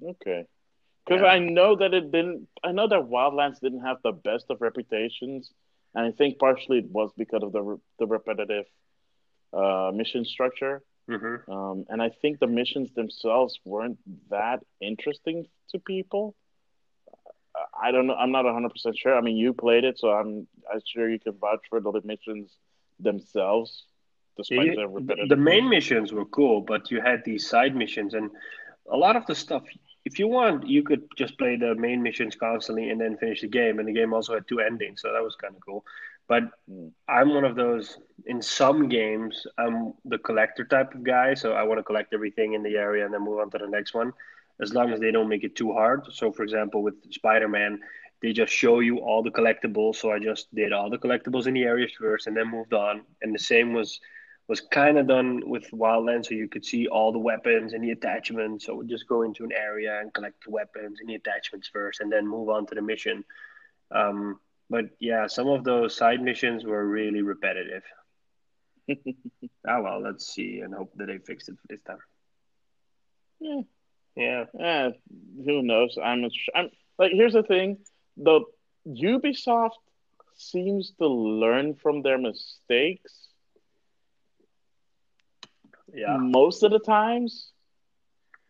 Okay. 0.01 0.45
Because 1.05 1.21
yeah. 1.21 1.27
I 1.27 1.39
know 1.39 1.75
that 1.75 1.93
it 1.93 2.11
didn't. 2.11 2.47
I 2.63 2.71
know 2.71 2.87
that 2.87 2.99
Wildlands 2.99 3.59
didn't 3.59 3.81
have 3.81 3.97
the 4.03 4.11
best 4.11 4.45
of 4.49 4.61
reputations, 4.61 5.51
and 5.95 6.05
I 6.05 6.11
think 6.11 6.39
partially 6.39 6.79
it 6.79 6.89
was 6.89 7.11
because 7.17 7.43
of 7.43 7.51
the 7.51 7.79
the 7.99 8.07
repetitive 8.07 8.65
uh, 9.53 9.91
mission 9.93 10.25
structure. 10.25 10.81
Mm-hmm. 11.09 11.51
Um, 11.51 11.85
and 11.89 12.01
I 12.01 12.09
think 12.09 12.39
the 12.39 12.47
missions 12.47 12.91
themselves 12.91 13.59
weren't 13.63 13.97
that 14.29 14.63
interesting 14.81 15.47
to 15.69 15.79
people. 15.79 16.35
I 17.81 17.91
don't 17.91 18.07
know. 18.07 18.15
I'm 18.15 18.31
not 18.31 18.45
100 18.45 18.69
percent 18.69 18.97
sure. 18.97 19.15
I 19.15 19.21
mean, 19.21 19.37
you 19.37 19.53
played 19.53 19.83
it, 19.83 19.97
so 19.97 20.09
I'm 20.09 20.47
I'm 20.71 20.81
sure 20.85 21.09
you 21.09 21.19
can 21.19 21.33
vouch 21.33 21.61
for 21.69 21.79
the 21.79 22.01
missions 22.03 22.51
themselves, 22.99 23.85
despite 24.35 24.67
yeah, 24.67 24.85
the 24.87 25.25
The 25.29 25.35
main 25.35 25.69
missions 25.69 26.11
were 26.11 26.25
cool, 26.25 26.61
but 26.61 26.91
you 26.91 27.01
had 27.01 27.23
these 27.25 27.49
side 27.49 27.75
missions, 27.75 28.13
and 28.13 28.29
a 28.91 28.97
lot 28.97 29.15
of 29.15 29.25
the 29.25 29.35
stuff. 29.35 29.63
If 30.05 30.19
you 30.19 30.27
want, 30.27 30.67
you 30.67 30.83
could 30.83 31.03
just 31.17 31.37
play 31.37 31.57
the 31.57 31.75
main 31.75 32.01
missions 32.01 32.35
constantly 32.35 32.89
and 32.89 33.01
then 33.01 33.17
finish 33.17 33.41
the 33.41 33.47
game. 33.47 33.79
And 33.79 33.87
the 33.87 33.91
game 33.91 34.13
also 34.13 34.35
had 34.35 34.47
two 34.47 34.61
endings, 34.61 35.01
so 35.01 35.11
that 35.11 35.21
was 35.21 35.35
kind 35.35 35.53
of 35.55 35.61
cool. 35.65 35.83
But 36.27 36.43
mm. 36.69 36.91
I'm 37.07 37.33
one 37.33 37.45
of 37.45 37.55
those. 37.55 37.97
In 38.25 38.41
some 38.41 38.89
games, 38.89 39.47
I'm 39.57 39.93
the 40.05 40.17
collector 40.17 40.65
type 40.65 40.93
of 40.93 41.03
guy, 41.03 41.33
so 41.33 41.53
I 41.53 41.63
want 41.63 41.79
to 41.79 41.83
collect 41.83 42.13
everything 42.13 42.53
in 42.53 42.63
the 42.63 42.75
area 42.75 43.05
and 43.05 43.13
then 43.13 43.23
move 43.23 43.39
on 43.39 43.49
to 43.51 43.57
the 43.57 43.67
next 43.67 43.93
one, 43.93 44.11
as 44.59 44.73
long 44.73 44.91
as 44.91 44.99
they 44.99 45.11
don't 45.11 45.29
make 45.29 45.43
it 45.43 45.55
too 45.55 45.71
hard. 45.71 46.01
So, 46.11 46.31
for 46.31 46.43
example, 46.43 46.83
with 46.83 46.95
Spider-Man, 47.11 47.79
they 48.21 48.33
just 48.33 48.51
show 48.51 48.79
you 48.79 48.97
all 48.97 49.21
the 49.23 49.31
collectibles. 49.31 49.95
So 49.97 50.11
I 50.11 50.19
just 50.19 50.53
did 50.53 50.73
all 50.73 50.89
the 50.89 50.97
collectibles 50.97 51.47
in 51.47 51.53
the 51.53 51.63
areas 51.63 51.91
first 51.97 52.27
and 52.27 52.35
then 52.35 52.49
moved 52.49 52.73
on. 52.73 53.03
And 53.21 53.33
the 53.33 53.39
same 53.39 53.73
was 53.73 53.99
was 54.47 54.61
kind 54.61 54.97
of 54.97 55.07
done 55.07 55.41
with 55.45 55.69
Wildlands, 55.71 56.27
so 56.27 56.33
you 56.33 56.47
could 56.47 56.63
see 56.63 56.87
all 56.87 57.11
the 57.11 57.19
weapons 57.19 57.73
and 57.73 57.83
the 57.83 57.91
attachments. 57.91 58.65
So 58.65 58.81
just 58.83 59.07
go 59.07 59.23
into 59.23 59.43
an 59.43 59.51
area 59.51 59.99
and 59.99 60.13
collect 60.13 60.45
the 60.45 60.51
weapons 60.51 60.99
and 60.99 61.09
the 61.09 61.15
attachments 61.15 61.67
first, 61.67 61.99
and 61.99 62.11
then 62.11 62.25
move 62.25 62.49
on 62.49 62.65
to 62.67 62.75
the 62.75 62.81
mission. 62.81 63.23
Um, 63.91 64.39
but 64.69 64.85
yeah, 64.99 65.27
some 65.27 65.47
of 65.47 65.63
those 65.63 65.95
side 65.95 66.21
missions 66.21 66.65
were 66.65 66.85
really 66.85 67.21
repetitive. 67.21 67.83
ah 69.67 69.81
well, 69.81 70.01
let's 70.01 70.27
see 70.33 70.59
and 70.59 70.73
hope 70.73 70.91
that 70.95 71.07
they 71.07 71.17
fixed 71.17 71.49
it 71.49 71.55
for 71.61 71.67
this 71.69 71.81
time. 71.81 71.99
Yeah. 73.39 73.61
Yeah. 74.15 74.45
Eh, 74.59 74.89
who 75.45 75.61
knows? 75.61 75.97
I'm, 76.03 76.25
I'm 76.55 76.69
like, 76.97 77.11
here's 77.13 77.33
the 77.33 77.43
thing: 77.43 77.77
the 78.17 78.41
Ubisoft 78.87 79.77
seems 80.35 80.93
to 80.99 81.07
learn 81.07 81.75
from 81.75 82.01
their 82.01 82.17
mistakes. 82.17 83.27
Yeah. 85.93 86.17
Most 86.17 86.63
of 86.63 86.71
the 86.71 86.79
times, 86.79 87.51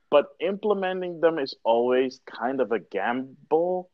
but 0.10 0.28
implementing 0.40 1.20
them 1.20 1.38
is 1.40 1.56
always 1.64 2.20
kind 2.26 2.62
of 2.62 2.72
a 2.72 2.80
gamble. 2.80 3.90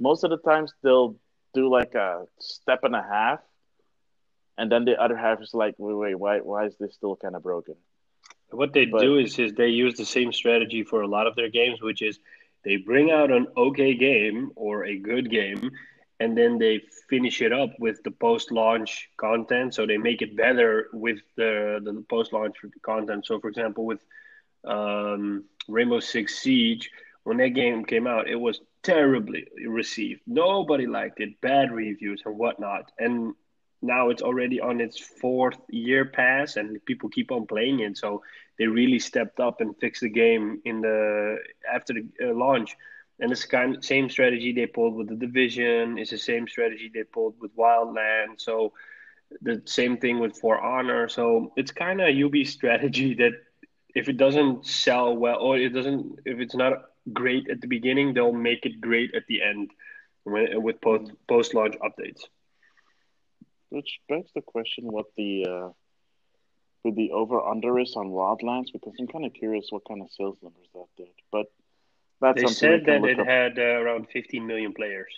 Most 0.00 0.24
of 0.24 0.30
the 0.30 0.38
times, 0.38 0.72
they'll 0.82 1.16
do 1.54 1.68
like 1.68 1.94
a 1.94 2.26
step 2.40 2.80
and 2.84 2.94
a 2.94 3.02
half, 3.02 3.40
and 4.58 4.70
then 4.70 4.84
the 4.84 5.00
other 5.00 5.16
half 5.16 5.40
is 5.40 5.54
like, 5.54 5.74
wait, 5.78 5.94
wait, 5.94 6.14
why, 6.14 6.38
why 6.38 6.66
is 6.66 6.76
this 6.78 6.94
still 6.94 7.16
kind 7.16 7.34
of 7.34 7.42
broken? 7.42 7.74
What 8.50 8.72
they 8.72 8.84
But- 8.86 9.00
do 9.00 9.18
is, 9.18 9.38
is 9.38 9.54
they 9.54 9.68
use 9.68 9.96
the 9.96 10.04
same 10.04 10.32
strategy 10.32 10.82
for 10.84 11.02
a 11.02 11.06
lot 11.08 11.26
of 11.26 11.34
their 11.36 11.48
games, 11.48 11.80
which 11.80 12.02
is 12.02 12.18
they 12.64 12.76
bring 12.76 13.10
out 13.10 13.30
an 13.30 13.46
okay 13.56 13.94
game 13.94 14.52
or 14.56 14.84
a 14.84 14.96
good 14.98 15.30
game, 15.30 15.70
and 16.20 16.36
then 16.36 16.58
they 16.58 16.82
finish 17.08 17.42
it 17.42 17.52
up 17.52 17.70
with 17.80 18.02
the 18.04 18.10
post-launch 18.10 19.08
content. 19.16 19.74
So 19.74 19.86
they 19.86 19.96
make 19.98 20.22
it 20.22 20.36
better 20.36 20.88
with 20.92 21.18
the 21.36 21.80
the 21.82 22.04
post-launch 22.08 22.56
content. 22.82 23.26
So, 23.26 23.40
for 23.40 23.48
example, 23.48 23.84
with 23.84 24.00
um, 24.64 25.44
Rainbow 25.66 25.98
Six 25.98 26.38
Siege, 26.38 26.90
when 27.24 27.38
that 27.38 27.50
game 27.50 27.84
came 27.84 28.06
out, 28.06 28.28
it 28.28 28.36
was 28.36 28.60
terribly 28.82 29.46
received. 29.66 30.22
Nobody 30.26 30.86
liked 30.86 31.20
it, 31.20 31.40
bad 31.40 31.72
reviews 31.72 32.22
and 32.24 32.38
whatnot. 32.38 32.90
And 32.98 33.34
now 33.80 34.10
it's 34.10 34.22
already 34.22 34.60
on 34.60 34.80
its 34.80 34.98
fourth 34.98 35.58
year 35.68 36.04
pass, 36.04 36.56
and 36.56 36.84
people 36.84 37.08
keep 37.08 37.32
on 37.32 37.46
playing 37.46 37.80
it. 37.80 37.98
So 37.98 38.22
they 38.58 38.66
really 38.66 38.98
stepped 38.98 39.40
up 39.40 39.60
and 39.60 39.76
fixed 39.80 40.02
the 40.02 40.08
game 40.08 40.60
in 40.64 40.80
the 40.80 41.38
after 41.72 41.94
the 41.94 42.30
uh, 42.30 42.34
launch. 42.34 42.76
And 43.20 43.30
it's 43.30 43.44
kind 43.44 43.76
of 43.76 43.84
same 43.84 44.08
strategy 44.10 44.52
they 44.52 44.66
pulled 44.66 44.94
with 44.94 45.08
the 45.08 45.16
division. 45.16 45.98
It's 45.98 46.10
the 46.10 46.18
same 46.18 46.48
strategy 46.48 46.90
they 46.92 47.04
pulled 47.04 47.34
with 47.40 47.56
Wildland. 47.56 48.40
So 48.40 48.72
the 49.40 49.62
same 49.64 49.96
thing 49.98 50.18
with 50.18 50.38
For 50.38 50.60
Honor. 50.60 51.08
So 51.08 51.52
it's 51.56 51.70
kind 51.70 52.00
of 52.00 52.08
a 52.08 52.24
UB 52.24 52.46
strategy 52.46 53.14
that 53.14 53.32
if 53.94 54.08
it 54.08 54.16
doesn't 54.16 54.66
sell 54.66 55.16
well 55.16 55.38
or 55.38 55.58
it 55.58 55.70
doesn't 55.70 56.20
if 56.24 56.38
it's 56.38 56.54
not 56.54 56.91
great 57.12 57.48
at 57.50 57.60
the 57.60 57.66
beginning, 57.66 58.12
they'll 58.14 58.32
make 58.32 58.66
it 58.66 58.80
great 58.80 59.14
at 59.14 59.26
the 59.28 59.42
end 59.42 59.70
when, 60.24 60.62
with 60.62 60.80
post 60.80 61.10
post 61.28 61.54
launch 61.54 61.76
updates. 61.78 62.22
Which 63.70 64.00
begs 64.08 64.30
the 64.34 64.42
question 64.42 64.84
what 64.92 65.06
the 65.16 65.46
uh, 65.46 65.68
what 66.82 66.94
the 66.94 67.12
over 67.12 67.40
under 67.40 67.78
is 67.78 67.94
on 67.96 68.08
Wildlands 68.10 68.72
because 68.72 68.92
I'm 69.00 69.06
kind 69.08 69.24
of 69.24 69.32
curious 69.32 69.66
what 69.70 69.82
kind 69.88 70.02
of 70.02 70.10
sales 70.12 70.36
numbers 70.42 70.66
that 70.74 70.86
did. 70.96 71.08
But 71.30 71.46
that's 72.20 72.40
They 72.40 72.46
said 72.48 72.84
that 72.86 73.02
it 73.04 73.18
up. 73.18 73.26
had 73.26 73.58
uh, 73.58 73.62
around 73.62 74.06
15 74.12 74.46
million 74.46 74.72
players. 74.74 75.12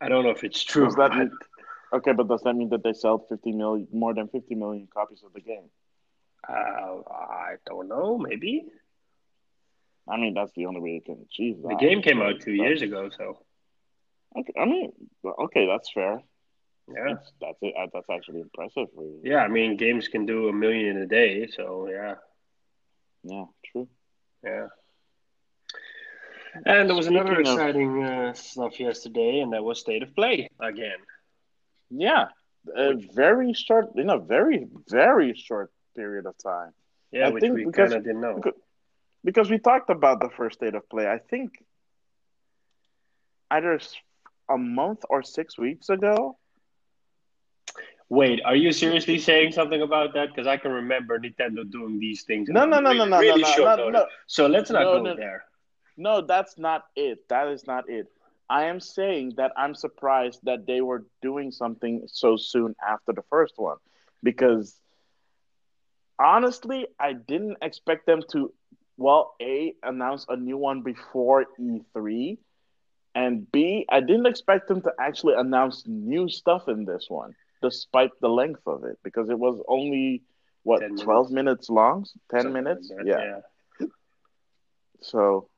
I 0.00 0.08
don't 0.08 0.24
know 0.24 0.30
if 0.30 0.42
it's 0.44 0.62
true. 0.64 0.84
Does 0.86 0.96
that 0.96 1.10
but- 1.10 1.18
mean, 1.18 1.30
okay, 1.94 2.12
but 2.12 2.28
does 2.28 2.42
that 2.42 2.54
mean 2.54 2.70
that 2.70 2.82
they 2.82 2.92
sold 2.92 3.28
50 3.28 3.52
million 3.52 3.88
more 3.92 4.12
than 4.14 4.28
50 4.28 4.54
million 4.54 4.88
copies 4.92 5.22
of 5.24 5.32
the 5.32 5.40
game? 5.40 5.70
Uh, 6.48 7.02
I 7.10 7.54
don't 7.66 7.88
know. 7.88 8.18
Maybe 8.18 8.64
I 10.08 10.16
mean, 10.16 10.34
that's 10.34 10.52
the 10.54 10.66
only 10.66 10.80
way 10.80 10.90
you 10.90 11.00
can 11.00 11.24
achieve 11.30 11.62
that. 11.62 11.68
the 11.68 11.76
game 11.76 12.02
came 12.02 12.20
out 12.20 12.40
two 12.40 12.52
years 12.52 12.82
ago, 12.82 13.08
so 13.16 13.38
Okay, 14.36 14.52
I 14.58 14.64
mean, 14.64 14.92
okay, 15.24 15.66
that's 15.66 15.90
fair. 15.92 16.22
yeah, 16.88 17.04
That's 17.14 17.32
that's 17.40 17.58
it. 17.62 17.74
uh, 17.78 17.86
That's 17.92 18.08
actually 18.10 18.40
impressive. 18.40 18.88
Yeah. 19.22 19.38
I 19.44 19.48
mean, 19.48 19.76
games 19.76 20.08
can 20.08 20.24
do 20.26 20.48
a 20.48 20.52
million 20.52 20.96
in 20.96 21.02
a 21.02 21.06
day, 21.06 21.46
so 21.48 21.88
yeah, 21.90 22.14
Yeah, 23.22 23.44
true. 23.70 23.88
yeah. 24.42 24.68
And 26.66 26.88
there 26.88 26.96
was 26.96 27.06
another 27.06 27.34
Speaking 27.34 27.46
of- 27.52 27.58
exciting 27.58 28.02
uh, 28.04 28.32
stuff 28.34 28.78
yesterday, 28.80 29.40
and 29.40 29.52
that 29.52 29.64
was 29.64 29.80
State 29.80 30.02
of 30.02 30.14
Play 30.14 30.48
again. 30.60 30.98
Yeah, 31.90 32.28
a 32.76 32.94
very 32.94 33.52
short, 33.54 33.86
in 33.96 34.10
a 34.10 34.18
very 34.18 34.66
very 34.88 35.34
short 35.34 35.70
period 35.96 36.26
of 36.26 36.34
time. 36.42 36.72
Yeah, 37.10 37.28
I 37.28 37.30
which 37.30 37.42
think 37.42 37.54
we 37.54 37.70
kind 37.72 37.92
of 37.92 38.02
didn't 38.04 38.20
know. 38.20 38.36
because- 38.36 38.60
because 39.24 39.50
we 39.50 39.58
talked 39.58 39.90
about 39.90 40.20
the 40.20 40.28
first 40.30 40.58
state 40.58 40.74
of 40.74 40.88
play. 40.88 41.06
I 41.08 41.18
think 41.18 41.52
either 43.50 43.78
a 44.50 44.58
month 44.58 45.04
or 45.08 45.22
six 45.22 45.58
weeks 45.58 45.88
ago. 45.88 46.38
Wait, 48.08 48.40
are 48.44 48.56
you 48.56 48.72
seriously 48.72 49.18
saying 49.18 49.52
something 49.52 49.82
about 49.82 50.12
that? 50.14 50.28
Because 50.28 50.46
I 50.46 50.56
can 50.56 50.72
remember 50.72 51.18
Nintendo 51.18 51.68
doing 51.70 51.98
these 51.98 52.22
things. 52.24 52.48
No, 52.50 52.64
no, 52.66 52.80
no, 52.80 52.92
no, 52.92 53.04
no, 53.04 53.18
really 53.18 53.42
no, 53.42 53.54
no, 53.58 53.76
no, 53.76 53.88
no, 53.90 54.06
So 54.26 54.46
let's 54.46 54.70
not 54.70 54.84
No, 54.84 54.92
go 54.92 55.04
no. 55.04 55.14
there. 55.14 55.44
no. 55.96 56.20
That's 56.20 56.58
not 56.58 56.82
it. 56.96 57.28
That 57.28 57.48
is 57.48 57.66
not 57.66 57.88
it. 57.88 58.06
I 58.48 58.64
am 58.64 58.80
saying 58.80 59.34
that 59.36 59.52
I'm 59.56 59.74
surprised 59.74 60.40
that 60.44 60.66
they 60.66 60.80
were 60.80 61.06
doing 61.22 61.50
something 61.52 62.02
so 62.06 62.36
soon 62.36 62.74
after 62.86 63.12
the 63.12 63.22
first 63.30 63.54
one, 63.58 63.78
because 64.22 64.80
honestly, 66.18 66.86
I 66.98 67.12
didn't 67.12 67.58
expect 67.62 68.06
them 68.06 68.22
to. 68.32 68.52
Well, 68.96 69.34
a 69.40 69.74
announce 69.82 70.26
a 70.28 70.36
new 70.36 70.56
one 70.56 70.82
before 70.82 71.46
E3, 71.58 72.38
and 73.14 73.50
B 73.50 73.86
I 73.88 74.00
didn't 74.00 74.26
expect 74.26 74.68
them 74.68 74.82
to 74.82 74.92
actually 75.00 75.34
announce 75.34 75.84
new 75.86 76.28
stuff 76.28 76.68
in 76.68 76.84
this 76.84 77.06
one, 77.08 77.34
despite 77.62 78.10
the 78.20 78.28
length 78.28 78.62
of 78.66 78.84
it, 78.84 78.98
because 79.02 79.28
it 79.30 79.38
was 79.38 79.60
only 79.68 80.22
what 80.62 80.80
10 80.80 80.96
twelve 80.96 81.30
minutes 81.30 81.68
long, 81.68 82.06
ten 82.30 82.42
Something 82.42 82.52
minutes, 82.52 82.92
like 82.96 83.06
yeah. 83.06 83.40
yeah. 83.80 83.86
So 85.00 85.48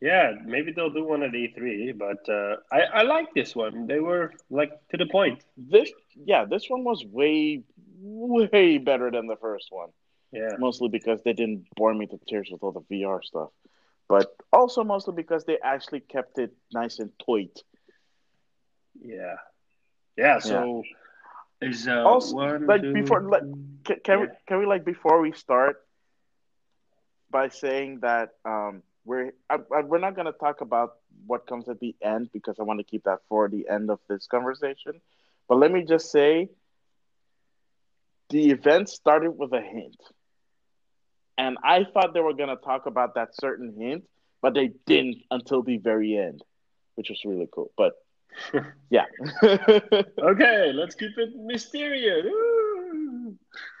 Yeah, 0.00 0.32
maybe 0.44 0.72
they'll 0.72 0.90
do 0.90 1.04
one 1.04 1.22
at 1.22 1.32
E3, 1.32 1.96
but 1.96 2.28
uh, 2.28 2.56
I, 2.72 3.00
I 3.00 3.02
like 3.02 3.32
this 3.34 3.54
one. 3.54 3.86
They 3.86 4.00
were 4.00 4.32
like 4.50 4.72
to 4.90 4.96
the 4.96 5.06
point. 5.06 5.42
this, 5.56 5.90
yeah, 6.24 6.44
this 6.44 6.68
one 6.68 6.84
was 6.84 7.04
way, 7.04 7.62
way 8.00 8.78
better 8.78 9.10
than 9.10 9.26
the 9.26 9.36
first 9.36 9.68
one. 9.70 9.90
Yeah, 10.32 10.56
Mostly 10.58 10.88
because 10.88 11.22
they 11.22 11.32
didn't 11.32 11.66
bore 11.76 11.94
me 11.94 12.06
to 12.06 12.18
tears 12.28 12.48
with 12.50 12.62
all 12.62 12.72
the 12.72 12.80
VR 12.88 13.22
stuff, 13.22 13.50
but 14.08 14.36
also 14.52 14.84
mostly 14.84 15.14
because 15.14 15.44
they 15.44 15.58
actually 15.62 16.00
kept 16.00 16.38
it 16.38 16.52
nice 16.72 16.98
and 16.98 17.10
tight. 17.26 17.62
yeah, 19.00 19.36
yeah. 20.16 20.38
So 20.38 20.82
is 21.60 21.86
uh, 21.88 22.04
Also, 22.06 22.36
one, 22.36 22.66
like, 22.66 22.82
two- 22.82 22.92
before, 22.92 23.22
like, 23.22 23.42
Can, 23.84 23.96
can 24.04 24.20
we 24.20 24.26
can 24.46 24.58
we 24.58 24.66
like 24.66 24.84
before 24.84 25.20
we 25.20 25.32
start 25.32 25.76
by 27.30 27.48
saying 27.48 28.00
that 28.00 28.30
um 28.44 28.82
we're 29.04 29.32
I, 29.50 29.56
I, 29.74 29.80
we're 29.82 29.98
not 29.98 30.14
gonna 30.16 30.32
talk 30.32 30.60
about 30.60 30.92
what 31.26 31.46
comes 31.46 31.68
at 31.68 31.80
the 31.80 31.94
end 32.02 32.30
because 32.32 32.56
I 32.58 32.62
want 32.62 32.78
to 32.80 32.84
keep 32.84 33.04
that 33.04 33.20
for 33.28 33.48
the 33.48 33.68
end 33.68 33.90
of 33.90 34.00
this 34.08 34.26
conversation. 34.26 35.00
But 35.48 35.56
let 35.58 35.70
me 35.72 35.84
just 35.84 36.10
say, 36.10 36.48
the 38.30 38.50
event 38.50 38.88
started 38.88 39.32
with 39.32 39.52
a 39.52 39.60
hint, 39.60 39.96
and 41.38 41.56
I 41.64 41.84
thought 41.84 42.14
they 42.14 42.20
were 42.20 42.34
gonna 42.34 42.56
talk 42.56 42.86
about 42.86 43.14
that 43.14 43.34
certain 43.34 43.74
hint, 43.78 44.04
but 44.42 44.54
they 44.54 44.70
didn't 44.86 45.16
until 45.30 45.62
the 45.62 45.78
very 45.78 46.16
end, 46.16 46.42
which 46.94 47.08
was 47.10 47.20
really 47.24 47.48
cool. 47.52 47.70
But 47.76 47.92
yeah. 48.90 49.06
okay, 49.42 50.72
let's 50.72 50.94
keep 50.94 51.16
it 51.18 51.30
mysterious. 51.36 52.26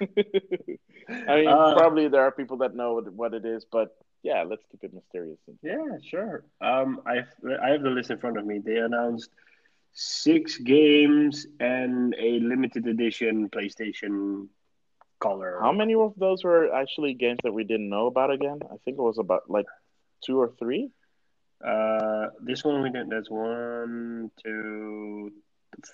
I 1.26 1.36
mean, 1.36 1.48
Uh, 1.48 1.74
probably 1.74 2.08
there 2.08 2.22
are 2.22 2.32
people 2.32 2.58
that 2.58 2.74
know 2.74 2.94
what, 2.94 3.12
what 3.12 3.34
it 3.34 3.44
is, 3.44 3.64
but 3.70 3.96
yeah, 4.22 4.42
let's 4.42 4.64
keep 4.70 4.84
it 4.84 4.92
mysterious. 4.94 5.38
Yeah, 5.62 5.98
sure. 6.02 6.44
Um, 6.60 7.00
I 7.06 7.24
I 7.62 7.70
have 7.70 7.82
the 7.82 7.90
list 7.90 8.10
in 8.10 8.18
front 8.18 8.38
of 8.38 8.44
me. 8.46 8.58
They 8.58 8.78
announced 8.78 9.30
six 9.92 10.58
games 10.58 11.46
and 11.60 12.14
a 12.18 12.38
limited 12.40 12.86
edition 12.86 13.48
PlayStation 13.50 14.48
color. 15.26 15.52
How 15.66 15.72
many 15.82 15.94
of 15.94 16.12
those 16.24 16.40
were 16.48 16.64
actually 16.82 17.12
games 17.24 17.40
that 17.44 17.54
we 17.58 17.64
didn't 17.72 17.90
know 17.96 18.06
about 18.12 18.30
again? 18.38 18.58
I 18.74 18.76
think 18.82 18.94
it 19.00 19.06
was 19.10 19.18
about 19.26 19.42
like 19.56 19.66
two 20.24 20.36
or 20.44 20.48
three. 20.58 20.84
Uh, 21.72 22.24
this 22.48 22.64
one 22.64 22.82
we 22.82 22.90
didn't. 22.90 23.10
That's 23.14 23.30
one, 23.30 24.30
two, 24.42 25.30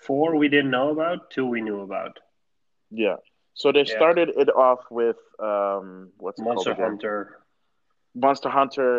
four 0.06 0.28
we 0.42 0.48
didn't 0.54 0.70
know 0.70 0.88
about. 0.96 1.30
Two 1.34 1.46
we 1.54 1.60
knew 1.66 1.80
about. 1.88 2.14
Yeah. 2.90 3.16
So 3.54 3.66
they 3.72 3.84
Yeah. 3.86 3.96
started 3.98 4.28
it 4.42 4.50
off 4.66 4.80
with 4.90 5.20
um, 5.50 6.12
what's 6.22 6.40
it 6.40 6.44
Monster 6.44 6.70
called 6.74 6.78
again? 6.78 6.90
Hunter, 6.92 7.16
Monster 8.24 8.50
Hunter 8.58 8.92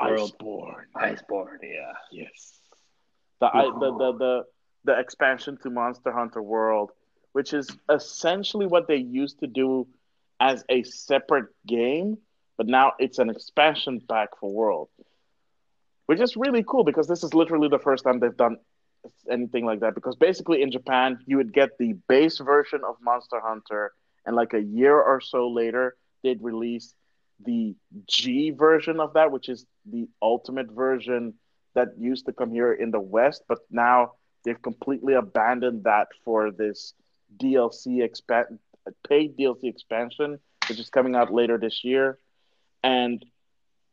World- 0.00 0.32
Iceborne. 0.38 0.84
Iceborne. 0.96 1.58
Yeah. 1.62 1.92
Yes. 2.22 2.60
The, 3.40 3.46
I, 3.60 3.62
the 3.82 3.90
the 4.02 4.10
the 4.22 4.34
the 4.88 4.94
expansion 5.04 5.56
to 5.62 5.70
Monster 5.70 6.12
Hunter 6.12 6.42
World, 6.42 6.90
which 7.34 7.52
is 7.52 7.68
essentially 7.90 8.64
what 8.64 8.86
they 8.86 8.96
used 8.96 9.40
to 9.40 9.48
do 9.48 9.88
as 10.38 10.64
a 10.68 10.84
separate 10.84 11.46
game, 11.66 12.16
but 12.56 12.68
now 12.68 12.92
it's 13.00 13.18
an 13.18 13.28
expansion 13.28 14.00
pack 14.08 14.28
for 14.38 14.52
World, 14.52 14.88
which 16.06 16.20
is 16.20 16.36
really 16.36 16.62
cool 16.62 16.84
because 16.84 17.08
this 17.08 17.24
is 17.24 17.34
literally 17.34 17.68
the 17.68 17.80
first 17.80 18.04
time 18.04 18.20
they've 18.20 18.36
done 18.36 18.58
anything 19.28 19.66
like 19.66 19.80
that. 19.80 19.96
Because 19.96 20.14
basically 20.14 20.62
in 20.62 20.70
Japan, 20.70 21.18
you 21.26 21.36
would 21.36 21.52
get 21.52 21.70
the 21.76 21.94
base 22.08 22.38
version 22.38 22.82
of 22.88 22.94
Monster 23.02 23.40
Hunter, 23.42 23.92
and 24.24 24.36
like 24.36 24.54
a 24.54 24.62
year 24.62 24.94
or 24.96 25.20
so 25.20 25.48
later, 25.48 25.96
they'd 26.22 26.40
release 26.40 26.94
the 27.44 27.74
G 28.06 28.52
version 28.52 29.00
of 29.00 29.14
that, 29.14 29.32
which 29.32 29.48
is 29.48 29.66
the 29.90 30.06
ultimate 30.22 30.70
version 30.70 31.34
that 31.74 31.88
used 31.98 32.26
to 32.26 32.32
come 32.32 32.52
here 32.52 32.72
in 32.72 32.92
the 32.92 33.00
West, 33.00 33.42
but 33.48 33.58
now 33.72 34.12
they've 34.44 34.62
completely 34.62 35.14
abandoned 35.14 35.82
that 35.82 36.06
for 36.24 36.52
this 36.52 36.94
DLC 37.36 38.02
expand 38.02 38.58
paid 39.06 39.36
DLC 39.36 39.64
expansion, 39.64 40.38
which 40.68 40.78
is 40.78 40.90
coming 40.90 41.14
out 41.14 41.32
later 41.32 41.58
this 41.58 41.84
year. 41.84 42.18
And 42.82 43.24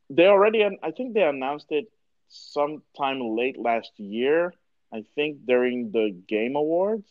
they 0.09 0.27
already, 0.27 0.65
I 0.83 0.91
think 0.91 1.13
they 1.13 1.23
announced 1.23 1.67
it 1.69 1.91
sometime 2.27 3.35
late 3.35 3.57
last 3.57 3.91
year. 3.97 4.53
I 4.93 5.05
think 5.15 5.45
during 5.45 5.91
the 5.91 6.15
Game 6.27 6.55
Awards. 6.55 7.07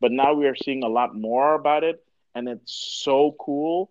But 0.00 0.12
now 0.12 0.34
we 0.34 0.46
are 0.46 0.56
seeing 0.56 0.82
a 0.82 0.88
lot 0.88 1.14
more 1.14 1.54
about 1.54 1.84
it, 1.84 2.04
and 2.34 2.48
it's 2.48 2.72
so 3.02 3.34
cool. 3.38 3.90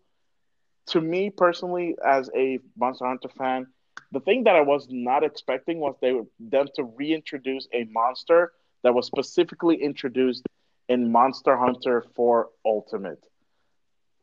To 0.87 1.01
me 1.01 1.29
personally, 1.29 1.95
as 2.05 2.29
a 2.35 2.59
Monster 2.77 3.07
Hunter 3.07 3.29
fan, 3.37 3.67
the 4.11 4.19
thing 4.19 4.43
that 4.43 4.55
I 4.55 4.61
was 4.61 4.87
not 4.89 5.23
expecting 5.23 5.79
was 5.79 5.95
they 6.01 6.19
them 6.39 6.67
to 6.75 6.83
reintroduce 6.83 7.67
a 7.73 7.85
monster 7.85 8.51
that 8.83 8.93
was 8.93 9.07
specifically 9.07 9.81
introduced 9.81 10.43
in 10.89 11.11
Monster 11.11 11.57
Hunter 11.57 12.05
4 12.15 12.49
Ultimate 12.65 13.23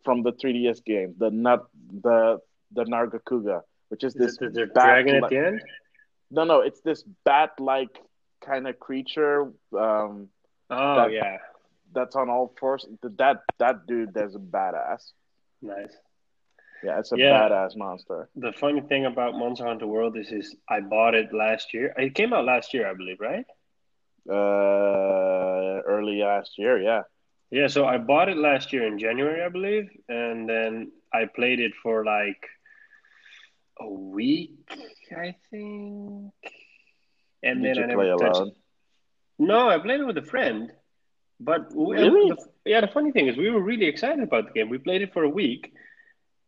from 0.04 0.22
the 0.22 0.32
3DS 0.32 0.84
game, 0.84 1.14
the 1.18 1.30
nut 1.30 1.66
the 2.02 2.38
the 2.72 2.84
Nargacuga, 2.84 3.62
which 3.88 4.04
is, 4.04 4.14
is 4.16 4.36
this 4.36 4.68
dragon 4.74 5.24
at 5.24 5.30
the 5.30 5.36
end. 5.36 5.62
No, 6.30 6.44
no, 6.44 6.60
it's 6.60 6.80
this 6.80 7.02
bat-like 7.24 7.98
kind 8.40 8.68
of 8.68 8.78
creature. 8.78 9.52
Um, 9.76 10.28
oh 10.70 10.94
that, 10.96 11.12
yeah, 11.12 11.38
that's 11.92 12.16
on 12.16 12.30
all 12.30 12.54
fours. 12.58 12.86
That 13.02 13.38
that 13.58 13.86
dude, 13.86 14.14
there's 14.14 14.34
a 14.34 14.38
badass. 14.38 15.10
Nice. 15.60 15.96
Yeah, 16.82 16.98
it's 16.98 17.12
a 17.12 17.18
yeah. 17.18 17.42
badass 17.42 17.76
monster. 17.76 18.30
The 18.36 18.52
funny 18.52 18.80
thing 18.80 19.04
about 19.04 19.34
Monster 19.34 19.66
Hunter 19.66 19.86
World 19.86 20.16
is, 20.16 20.32
is 20.32 20.56
I 20.68 20.80
bought 20.80 21.14
it 21.14 21.32
last 21.32 21.74
year. 21.74 21.92
It 21.98 22.14
came 22.14 22.32
out 22.32 22.46
last 22.46 22.72
year, 22.72 22.88
I 22.88 22.94
believe, 22.94 23.20
right? 23.20 23.44
Uh, 24.28 25.80
early 25.86 26.18
last 26.22 26.58
year, 26.58 26.80
yeah. 26.80 27.02
Yeah, 27.50 27.66
so 27.68 27.84
I 27.86 27.98
bought 27.98 28.28
it 28.28 28.36
last 28.36 28.72
year 28.72 28.86
in 28.86 28.98
January, 28.98 29.42
I 29.42 29.48
believe, 29.48 29.88
and 30.08 30.48
then 30.48 30.92
I 31.12 31.26
played 31.26 31.60
it 31.60 31.72
for 31.82 32.04
like 32.04 32.42
a 33.80 33.88
week, 33.88 34.54
I 35.16 35.34
think. 35.50 36.32
And 37.42 37.62
Did 37.62 37.64
then 37.64 37.76
you 37.76 37.82
I 37.82 37.86
never 37.86 38.06
touched. 38.16 38.40
alone? 38.40 38.52
No, 39.38 39.68
I 39.68 39.78
played 39.78 40.00
it 40.00 40.04
with 40.06 40.18
a 40.18 40.22
friend. 40.22 40.72
But 41.40 41.74
we, 41.74 41.96
Really? 41.96 42.30
the, 42.30 42.36
yeah, 42.66 42.80
the 42.80 42.88
funny 42.88 43.12
thing 43.12 43.28
is, 43.28 43.36
we 43.36 43.50
were 43.50 43.62
really 43.62 43.86
excited 43.86 44.22
about 44.22 44.46
the 44.46 44.52
game. 44.52 44.68
We 44.68 44.78
played 44.78 45.02
it 45.02 45.12
for 45.12 45.24
a 45.24 45.28
week, 45.28 45.72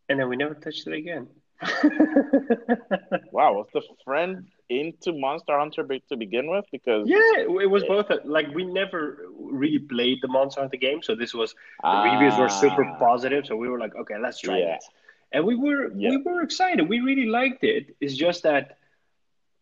and 0.09 0.19
then 0.21 0.29
we 0.29 0.37
never 0.37 0.55
touched 0.55 0.87
it 0.87 0.95
again. 0.95 1.29
Wow, 3.33 3.55
was 3.55 3.69
the 3.73 3.83
friend 4.05 4.47
into 4.81 5.13
Monster 5.13 5.59
Hunter 5.59 5.85
to 6.11 6.17
begin 6.17 6.51
with? 6.51 6.65
Because 6.73 7.09
Yeah, 7.09 7.33
it 7.65 7.71
was 7.71 7.85
both 7.85 8.11
a, 8.11 8.19
like 8.25 8.49
we 8.55 8.65
never 8.65 9.01
really 9.39 9.79
played 9.79 10.19
the 10.23 10.29
Monster 10.29 10.61
Hunter 10.63 10.77
game, 10.77 11.03
so 11.03 11.15
this 11.15 11.35
was 11.35 11.55
the 11.83 11.99
reviews 12.11 12.39
were 12.39 12.49
super 12.49 12.85
Ah. 12.85 12.97
positive. 13.07 13.47
So 13.47 13.57
we 13.57 13.69
were 13.69 13.79
like, 13.79 13.95
okay, 14.03 14.19
let's 14.19 14.41
try 14.41 14.59
Yeah. 14.59 14.75
this, 14.75 14.89
and 15.33 15.45
we 15.45 15.55
were 15.65 15.83
Yeah. 15.95 16.11
we 16.11 16.17
were 16.29 16.43
excited. 16.43 16.89
We 16.89 17.01
really 17.01 17.27
liked 17.41 17.63
it. 17.65 17.95
It's 18.01 18.17
just 18.27 18.43
that 18.45 18.77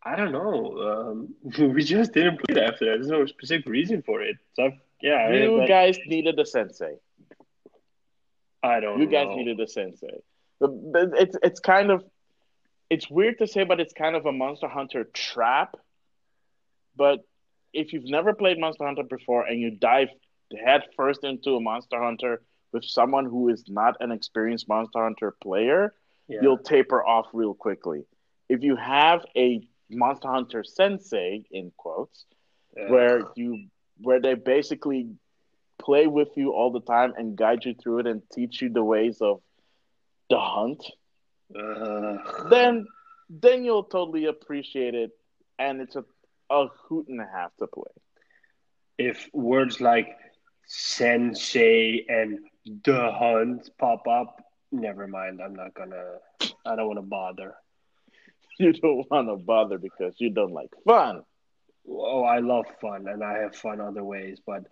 I 0.03 0.15
don't 0.15 0.31
know, 0.31 0.55
um, 0.89 1.35
we 1.75 1.83
just 1.83 2.13
didn't 2.13 2.37
play 2.41 2.55
it 2.55 2.63
after 2.69 2.85
that. 2.85 2.95
There's 2.97 3.07
no 3.19 3.25
specific 3.25 3.67
reason 3.77 4.01
for 4.01 4.21
it. 4.21 4.35
So 4.53 4.71
yeah, 5.01 5.31
you 5.31 5.57
but 5.57 5.67
guys 5.67 5.97
needed 6.07 6.39
a 6.39 6.45
sensei. 6.45 6.95
I 8.63 8.79
don't. 8.79 8.99
You 8.99 9.07
guys 9.07 9.27
needed 9.35 9.59
a 9.59 9.67
sensei. 9.67 10.17
It's 11.23 11.35
it's 11.43 11.59
kind 11.59 11.89
of 11.91 12.03
it's 12.91 13.09
weird 13.09 13.37
to 13.37 13.47
say, 13.47 13.63
but 13.63 13.79
it's 13.79 13.93
kind 13.93 14.17
of 14.17 14.25
a 14.25 14.33
Monster 14.33 14.67
Hunter 14.67 15.05
trap. 15.13 15.77
But 16.97 17.19
if 17.71 17.93
you've 17.93 18.09
never 18.17 18.33
played 18.33 18.59
Monster 18.59 18.85
Hunter 18.85 19.03
before 19.03 19.45
and 19.45 19.61
you 19.61 19.71
dive 19.71 20.09
headfirst 20.65 21.23
into 21.23 21.55
a 21.55 21.61
Monster 21.61 22.03
Hunter 22.03 22.41
with 22.73 22.83
someone 22.83 23.23
who 23.25 23.47
is 23.47 23.63
not 23.69 23.95
an 24.01 24.11
experienced 24.11 24.67
Monster 24.67 25.01
Hunter 25.01 25.33
player, 25.41 25.95
Yeah. 26.27 26.39
you'll 26.41 26.57
taper 26.57 27.01
off 27.01 27.27
real 27.31 27.53
quickly. 27.53 28.03
If 28.49 28.61
you 28.61 28.75
have 28.75 29.25
a 29.37 29.61
Monster 29.89 30.27
Hunter 30.27 30.61
sensei 30.65 31.45
in 31.49 31.71
quotes, 31.77 32.25
Yeah. 32.75 32.91
where 32.91 33.21
you 33.37 33.67
where 34.01 34.19
they 34.19 34.33
basically 34.33 35.15
play 35.77 36.07
with 36.07 36.35
you 36.35 36.51
all 36.53 36.71
the 36.71 36.81
time 36.81 37.13
and 37.17 37.37
guide 37.37 37.63
you 37.63 37.73
through 37.75 37.99
it 37.99 38.07
and 38.07 38.21
teach 38.31 38.61
you 38.61 38.67
the 38.69 38.83
ways 38.83 39.21
of 39.21 39.41
the 40.29 40.39
hunt, 40.39 40.83
Uh, 41.55 42.49
then 42.49 42.85
then 43.29 43.63
you'll 43.63 43.83
totally 43.83 44.25
appreciate 44.25 44.93
it 44.95 45.11
and 45.59 45.81
it's 45.81 45.95
a, 45.95 46.03
a 46.49 46.67
hoot 46.87 47.07
and 47.07 47.21
a 47.21 47.27
half 47.31 47.55
to 47.57 47.67
play. 47.67 47.91
if 48.97 49.29
words 49.33 49.81
like 49.81 50.07
sensei 50.65 52.05
and 52.07 52.39
the 52.85 53.11
hunt 53.11 53.69
pop 53.79 54.07
up, 54.07 54.43
never 54.71 55.07
mind. 55.07 55.41
I'm 55.41 55.55
not 55.55 55.73
gonna. 55.73 56.17
I 56.65 56.75
don't 56.75 56.87
want 56.87 56.97
to 56.99 57.03
bother. 57.03 57.55
You 58.59 58.73
don't 58.73 59.09
want 59.09 59.27
to 59.27 59.37
bother 59.37 59.77
because 59.79 60.15
you 60.19 60.29
don't 60.29 60.51
like 60.53 60.69
fun. 60.85 61.23
Oh, 61.87 62.23
I 62.23 62.39
love 62.39 62.65
fun 62.79 63.07
and 63.07 63.23
I 63.23 63.39
have 63.39 63.55
fun 63.55 63.81
other 63.81 64.03
ways, 64.03 64.39
but 64.45 64.65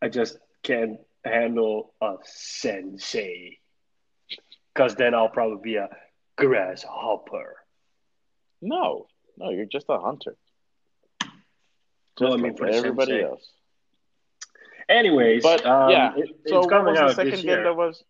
I 0.00 0.08
just 0.08 0.38
can't 0.62 0.98
handle 1.24 1.94
a 2.00 2.16
sensei. 2.24 3.58
Because 4.74 4.94
then 4.94 5.14
I'll 5.14 5.28
probably 5.28 5.60
be 5.62 5.76
a 5.76 5.88
grasshopper. 6.36 7.56
No, 8.62 9.06
no, 9.36 9.50
you're 9.50 9.66
just 9.66 9.86
a 9.88 9.98
hunter. 9.98 10.36
Just 11.22 11.32
No, 12.20 12.34
I 12.34 12.36
mean 12.36 12.56
for 12.56 12.66
everybody 12.66 13.12
sensei. 13.12 13.24
else. 13.26 13.50
Anyways, 14.88 15.42
But 15.42 15.64
um, 15.66 15.90
yeah, 15.90 16.12
it- 16.16 16.30
it's 16.42 16.50
so 16.50 16.60
what 16.60 16.70
coming 16.70 16.94
was 16.94 17.00
the 17.00 17.14
second 17.14 17.30
this 17.32 17.42
game 17.42 17.62
that 17.64 17.74
was? 17.76 18.04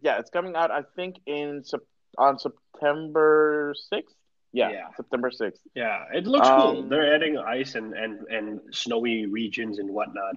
Yeah, 0.00 0.18
it's 0.18 0.30
coming 0.30 0.54
out. 0.56 0.70
I 0.70 0.82
think 0.94 1.16
in 1.26 1.64
Sep- 1.64 1.80
on 2.16 2.38
September 2.38 3.74
sixth. 3.90 4.14
Yeah, 4.52 4.70
Yeah. 4.70 4.88
September 4.96 5.30
sixth. 5.30 5.62
Yeah, 5.74 6.04
it 6.14 6.26
looks 6.26 6.48
cool. 6.48 6.78
Um, 6.80 6.88
They're 6.88 7.14
adding 7.14 7.36
ice 7.36 7.74
and, 7.74 7.92
and, 7.94 8.26
and 8.28 8.60
snowy 8.74 9.26
regions 9.26 9.78
and 9.78 9.90
whatnot. 9.90 10.36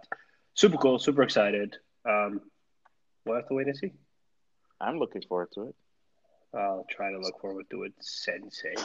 Super 0.53 0.77
cool, 0.77 0.99
super 0.99 1.21
excited. 1.23 1.77
Um, 2.05 2.41
we'll 3.25 3.35
have 3.37 3.47
to 3.47 3.53
wait 3.53 3.67
and 3.67 3.77
see. 3.77 3.93
I'm 4.81 4.97
looking 4.99 5.21
forward 5.21 5.49
to 5.53 5.67
it. 5.69 5.75
I'll 6.53 6.85
try 6.89 7.11
to 7.11 7.19
look 7.19 7.39
forward 7.39 7.65
to 7.71 7.83
it, 7.83 7.93
Sensei. 7.99 8.75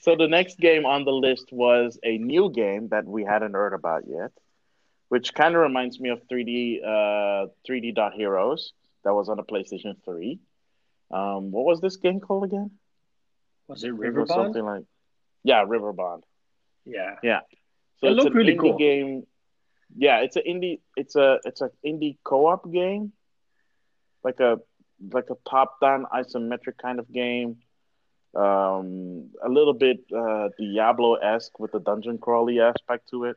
So 0.00 0.16
the 0.16 0.28
next 0.28 0.58
game 0.58 0.86
on 0.86 1.04
the 1.04 1.12
list 1.12 1.52
was 1.52 1.98
a 2.02 2.18
new 2.18 2.50
game 2.50 2.88
that 2.88 3.04
we 3.06 3.24
hadn't 3.24 3.52
heard 3.54 3.72
about 3.74 4.04
yet, 4.06 4.32
which 5.08 5.34
kind 5.34 5.54
of 5.54 5.60
reminds 5.62 5.98
me 6.00 6.10
of 6.10 6.20
3D 6.28 6.80
uh, 6.84 7.46
3D 7.68 7.94
Dot 7.94 8.12
Heroes 8.14 8.72
that 9.04 9.14
was 9.14 9.28
on 9.28 9.36
the 9.36 9.42
PlayStation 9.44 9.94
3. 10.04 10.38
Um, 11.10 11.50
what 11.50 11.64
was 11.64 11.80
this 11.80 11.96
game 11.96 12.20
called 12.20 12.44
again? 12.44 12.70
Was 13.68 13.84
it 13.84 13.92
Riverbond? 13.92 14.28
something 14.28 14.64
like 14.64 14.84
yeah, 15.44 15.64
Riverbond. 15.64 16.22
Yeah. 16.84 17.16
Yeah. 17.22 17.40
So 17.98 18.08
It 18.08 18.12
it's 18.12 18.16
looked 18.16 18.34
an 18.34 18.34
really 18.34 18.54
indie 18.54 18.60
cool. 18.60 18.76
game. 18.76 19.26
Yeah, 19.96 20.20
it's 20.20 20.36
an 20.36 20.42
indie. 20.48 20.80
It's 20.96 21.16
a 21.16 21.38
it's 21.44 21.60
an 21.60 21.70
indie 21.84 22.16
co-op 22.24 22.70
game, 22.72 23.12
like 24.22 24.40
a 24.40 24.58
like 25.12 25.26
a 25.30 25.36
top-down 25.48 26.06
isometric 26.14 26.78
kind 26.80 26.98
of 26.98 27.10
game. 27.12 27.58
Um, 28.34 29.30
a 29.42 29.48
little 29.48 29.72
bit 29.72 30.04
uh, 30.14 30.50
Diablo-esque 30.58 31.58
with 31.58 31.72
the 31.72 31.80
dungeon 31.80 32.18
crawly 32.18 32.60
aspect 32.60 33.08
to 33.10 33.24
it. 33.24 33.36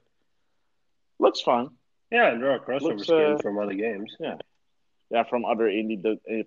Looks 1.19 1.41
fun. 1.41 1.69
Yeah, 2.11 2.31
and 2.31 2.41
there 2.41 2.51
are 2.51 2.59
crossover 2.59 2.81
Looks, 2.81 3.03
skins 3.03 3.39
uh, 3.39 3.41
from 3.41 3.59
other 3.59 3.73
games. 3.73 4.15
Yeah, 4.19 4.35
yeah, 5.09 5.23
from 5.23 5.45
other 5.45 5.65
indie 5.65 6.01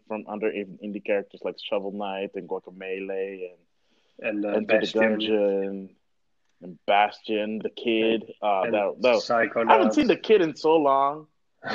from 0.09 0.25
other 0.29 0.51
indie 0.51 1.05
characters 1.05 1.41
like 1.45 1.57
Shovel 1.63 1.93
Knight 1.93 2.31
and 2.35 2.49
Guacamelee 2.49 3.51
and 3.51 4.45
And 4.45 4.45
uh, 4.45 4.49
Enter 4.49 4.81
the 4.81 4.87
Gungeon 4.87 5.91
and 6.63 6.79
Bastion, 6.87 7.61
the 7.63 7.71
kid. 7.71 8.25
Uh, 8.41 8.71
that, 8.71 8.95
that. 9.01 9.67
I 9.69 9.73
haven't 9.73 9.95
seen 9.95 10.07
the 10.07 10.17
kid 10.17 10.43
in 10.43 10.57
so 10.57 10.77
long. 10.77 11.27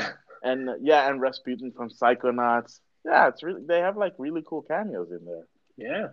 And 0.44 0.70
yeah, 0.82 1.10
and 1.10 1.20
Rasputin 1.20 1.72
from 1.72 1.90
Psychonauts. 1.90 2.80
Yeah, 3.08 3.30
it's 3.30 3.42
really 3.42 3.62
they 3.66 3.80
have 3.80 3.96
like 3.98 4.14
really 4.18 4.44
cool 4.46 4.62
cameos 4.62 5.12
in 5.12 5.26
there. 5.26 5.48
Yeah. 5.78 6.08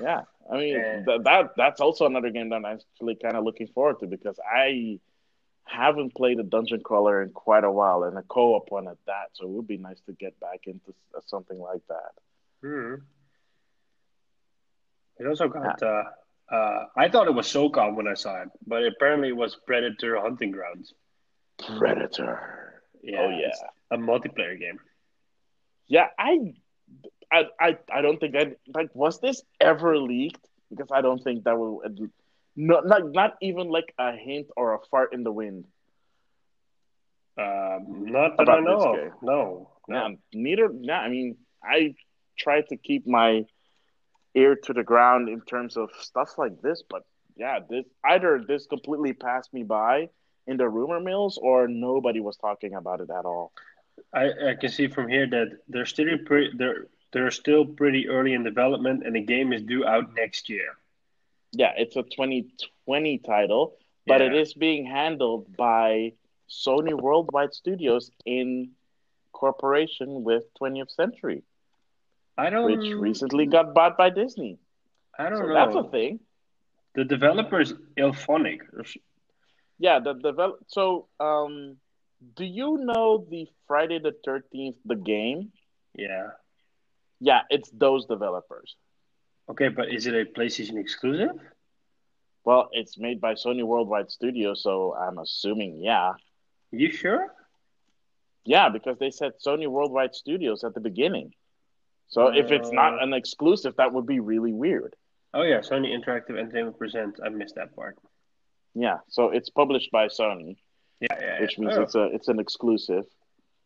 Yeah, 0.00 0.22
I 0.50 0.56
mean 0.56 0.74
Yeah. 0.74 1.04
th- 1.04 1.22
that 1.24 1.50
that's 1.56 1.80
also 1.80 2.06
another 2.06 2.30
game 2.30 2.48
that 2.50 2.56
I'm 2.56 2.64
actually 2.64 3.16
kind 3.16 3.36
of 3.36 3.44
looking 3.44 3.68
forward 3.68 4.00
to 4.00 4.06
because 4.06 4.38
I 4.40 5.00
haven't 5.64 6.14
played 6.14 6.38
a 6.40 6.42
dungeon 6.42 6.80
crawler 6.82 7.22
in 7.22 7.30
quite 7.30 7.64
a 7.64 7.70
while, 7.70 8.04
and 8.04 8.18
a 8.18 8.22
co-op 8.22 8.70
one 8.70 8.86
at 8.88 8.98
that. 9.06 9.30
So 9.32 9.46
it 9.46 9.50
would 9.50 9.66
be 9.66 9.78
nice 9.78 10.00
to 10.06 10.12
get 10.12 10.38
back 10.40 10.60
into 10.66 10.94
something 11.26 11.58
like 11.58 11.80
that. 11.88 12.12
Hmm. 12.62 12.94
It 15.18 15.26
also 15.26 15.48
got. 15.48 15.82
Uh, 15.82 16.04
uh, 16.50 16.86
I 16.96 17.08
thought 17.08 17.26
it 17.26 17.34
was 17.34 17.46
SOCOM 17.46 17.96
when 17.96 18.06
I 18.06 18.14
saw 18.14 18.42
it, 18.42 18.48
but 18.66 18.84
apparently 18.84 19.28
it 19.28 19.36
was 19.36 19.56
Predator 19.66 20.20
Hunting 20.20 20.50
Grounds. 20.50 20.92
Predator. 21.78 22.82
Yeah, 23.02 23.20
oh 23.20 23.30
yeah, 23.30 23.52
a 23.90 23.96
multiplayer 23.96 24.58
game. 24.58 24.78
Yeah, 25.88 26.08
I, 26.18 26.54
I, 27.30 27.44
I, 27.60 27.78
I 27.92 28.00
don't 28.00 28.18
think 28.18 28.34
I 28.36 28.54
like. 28.74 28.94
Was 28.94 29.20
this 29.20 29.42
ever 29.60 29.98
leaked? 29.98 30.46
Because 30.70 30.88
I 30.92 31.02
don't 31.02 31.22
think 31.22 31.44
that 31.44 31.58
would. 31.58 32.10
Not, 32.56 32.86
not, 32.86 33.12
not 33.12 33.34
even 33.42 33.68
like 33.68 33.92
a 33.98 34.12
hint 34.12 34.46
or 34.56 34.74
a 34.74 34.78
fart 34.90 35.12
in 35.12 35.24
the 35.24 35.32
wind. 35.32 35.66
Um, 37.36 38.06
not 38.12 38.36
that 38.38 38.48
I 38.48 38.60
know. 38.60 38.94
Of. 38.94 39.12
No, 39.22 39.70
no. 39.88 39.96
Yeah, 39.96 40.08
neither. 40.32 40.70
Yeah, 40.80 41.00
I 41.00 41.08
mean, 41.08 41.36
I 41.62 41.96
try 42.38 42.62
to 42.62 42.76
keep 42.76 43.06
my 43.06 43.44
ear 44.34 44.54
to 44.54 44.72
the 44.72 44.84
ground 44.84 45.28
in 45.28 45.40
terms 45.40 45.76
of 45.76 45.90
stuff 46.00 46.38
like 46.38 46.62
this. 46.62 46.82
But 46.88 47.02
yeah, 47.36 47.58
this 47.68 47.84
either 48.04 48.42
this 48.46 48.66
completely 48.66 49.12
passed 49.12 49.52
me 49.52 49.64
by 49.64 50.08
in 50.46 50.56
the 50.56 50.68
rumor 50.68 51.00
mills, 51.00 51.38
or 51.42 51.66
nobody 51.66 52.20
was 52.20 52.36
talking 52.36 52.74
about 52.74 53.00
it 53.00 53.10
at 53.10 53.24
all. 53.24 53.52
I, 54.14 54.50
I 54.50 54.54
can 54.54 54.70
see 54.70 54.88
from 54.88 55.08
here 55.08 55.26
that 55.28 55.58
they're 55.68 55.86
still 55.86 56.18
pretty 56.24 56.50
they're 56.56 56.86
they're 57.12 57.30
still 57.30 57.64
pretty 57.64 58.08
early 58.08 58.32
in 58.32 58.42
development, 58.42 59.04
and 59.06 59.14
the 59.14 59.20
game 59.20 59.52
is 59.52 59.62
due 59.62 59.86
out 59.86 60.14
next 60.14 60.48
year. 60.48 60.76
Yeah, 61.52 61.72
it's 61.76 61.96
a 61.96 62.02
2020 62.02 63.18
title, 63.18 63.76
but 64.06 64.20
yeah. 64.20 64.26
it 64.26 64.34
is 64.34 64.54
being 64.54 64.84
handled 64.84 65.56
by 65.56 66.12
Sony 66.50 66.92
Worldwide 67.00 67.54
Studios 67.54 68.10
in 68.26 68.70
cooperation 69.32 70.24
with 70.24 70.44
20th 70.60 70.90
Century. 70.90 71.42
I 72.36 72.50
don't. 72.50 72.64
Which 72.64 72.92
recently 72.92 73.46
got 73.46 73.74
bought 73.74 73.96
by 73.96 74.10
Disney. 74.10 74.58
I 75.18 75.28
don't 75.28 75.38
so 75.38 75.46
know. 75.46 75.54
That's 75.54 75.76
a 75.76 75.90
thing. 75.90 76.20
The 76.94 77.04
developers 77.04 77.72
IllFonic. 77.96 78.60
Yeah, 79.78 80.00
the 80.00 80.14
develop. 80.14 80.60
So, 80.68 81.08
um, 81.20 81.76
do 82.36 82.44
you 82.44 82.78
know 82.78 83.26
the 83.30 83.46
Friday 83.66 83.98
the 83.98 84.14
Thirteenth 84.24 84.76
the 84.84 84.96
game? 84.96 85.52
Yeah. 85.94 86.28
Yeah, 87.20 87.42
it's 87.50 87.70
those 87.70 88.06
developers. 88.06 88.76
Okay, 89.48 89.68
but 89.68 89.92
is 89.92 90.06
it 90.06 90.14
a 90.14 90.24
PlayStation 90.24 90.78
exclusive? 90.78 91.36
Well, 92.44 92.68
it's 92.72 92.98
made 92.98 93.20
by 93.20 93.34
Sony 93.34 93.62
Worldwide 93.62 94.10
Studios, 94.10 94.62
so 94.62 94.94
I'm 94.94 95.18
assuming 95.18 95.80
yeah. 95.82 96.12
You 96.70 96.90
sure? 96.90 97.32
Yeah, 98.44 98.68
because 98.68 98.98
they 98.98 99.10
said 99.10 99.32
Sony 99.44 99.66
Worldwide 99.66 100.14
Studios 100.14 100.64
at 100.64 100.74
the 100.74 100.80
beginning. 100.80 101.32
So 102.08 102.28
if 102.28 102.52
it's 102.52 102.70
not 102.70 102.94
uh, 102.94 102.98
an 103.02 103.14
exclusive, 103.14 103.76
that 103.76 103.92
would 103.92 104.06
be 104.06 104.20
really 104.20 104.52
weird. 104.52 104.94
Oh 105.32 105.42
yeah, 105.42 105.60
Sony 105.60 105.88
Interactive 105.96 106.38
Entertainment 106.38 106.78
presents. 106.78 107.18
I 107.24 107.28
missed 107.30 107.54
that 107.56 107.74
part. 107.74 107.96
Yeah, 108.74 108.98
so 109.08 109.30
it's 109.30 109.50
published 109.50 109.90
by 109.90 110.08
Sony. 110.08 110.58
Yeah, 111.10 111.18
yeah, 111.20 111.40
which 111.40 111.58
means 111.58 111.74
oh. 111.76 111.82
it's 111.82 111.94
a 111.94 112.04
it's 112.16 112.28
an 112.28 112.38
exclusive. 112.38 113.04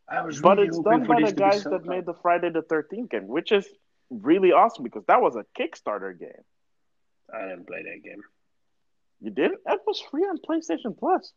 I 0.09 0.25
was 0.25 0.41
but 0.41 0.57
really 0.57 0.69
it's 0.69 0.79
done 0.81 1.05
by 1.05 1.21
the 1.21 1.33
guys 1.33 1.65
that 1.65 1.85
made 1.85 2.07
the 2.07 2.15
Friday 2.15 2.51
the 2.51 2.63
Thirteenth 2.63 3.11
game, 3.11 3.29
which 3.29 3.53
is 3.53 3.67
really 4.11 4.53
awesome 4.53 4.85
because 4.85 5.05
that 5.07 5.21
was 5.21 5.37
a 5.37 5.45
Kickstarter 5.59 6.19
game. 6.19 6.45
I 7.33 7.43
didn't 7.49 7.67
play 7.67 7.83
that 7.83 8.03
game. 8.03 8.23
You 9.21 9.31
didn't? 9.31 9.61
That 9.67 9.81
was 9.87 10.01
free 10.11 10.23
on 10.23 10.39
PlayStation 10.39 10.99
Plus. 10.99 11.33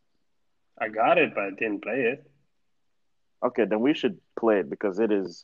I 0.80 0.88
got 0.88 1.18
it, 1.18 1.36
but 1.36 1.44
I 1.44 1.50
didn't 1.50 1.82
play 1.82 2.02
it. 2.14 2.32
Okay, 3.44 3.66
then 3.66 3.82
we 3.82 3.94
should 3.94 4.20
play 4.40 4.60
it 4.60 4.70
because 4.70 5.00
it 5.00 5.12
is 5.12 5.44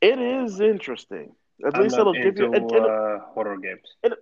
it 0.00 0.18
is 0.18 0.60
interesting. 0.60 1.32
At 1.66 1.76
I'm 1.76 1.82
least 1.82 1.98
it'll 1.98 2.12
give 2.12 2.38
you 2.38 2.52
it, 2.52 2.62
uh, 2.62 3.18
horror 3.34 3.56
games. 3.58 3.82
It, 4.02 4.12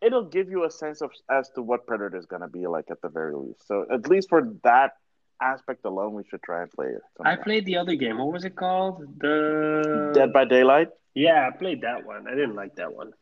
it'll 0.00 0.24
give 0.24 0.48
you 0.50 0.64
a 0.64 0.70
sense 0.70 1.00
of 1.00 1.10
as 1.30 1.50
to 1.50 1.62
what 1.62 1.86
Predator 1.86 2.16
is 2.16 2.26
going 2.26 2.42
to 2.42 2.48
be 2.48 2.66
like 2.66 2.86
at 2.90 3.00
the 3.02 3.08
very 3.08 3.34
least. 3.34 3.66
So 3.66 3.86
at 3.90 4.08
least 4.08 4.28
for 4.28 4.52
that 4.64 4.92
aspect 5.40 5.84
alone, 5.84 6.14
we 6.14 6.24
should 6.28 6.42
try 6.42 6.62
and 6.62 6.70
play 6.70 6.86
it. 6.86 7.02
I 7.24 7.36
played 7.36 7.66
the 7.66 7.76
other 7.76 7.94
game. 7.94 8.18
What 8.18 8.32
was 8.32 8.44
it 8.44 8.56
called? 8.56 9.02
The 9.18 10.12
Dead 10.14 10.32
by 10.32 10.44
Daylight. 10.44 10.88
Yeah, 11.14 11.48
I 11.48 11.56
played 11.56 11.82
that 11.82 12.04
one. 12.04 12.26
I 12.28 12.32
didn't 12.32 12.54
like 12.54 12.76
that 12.76 12.94
one. 12.94 13.12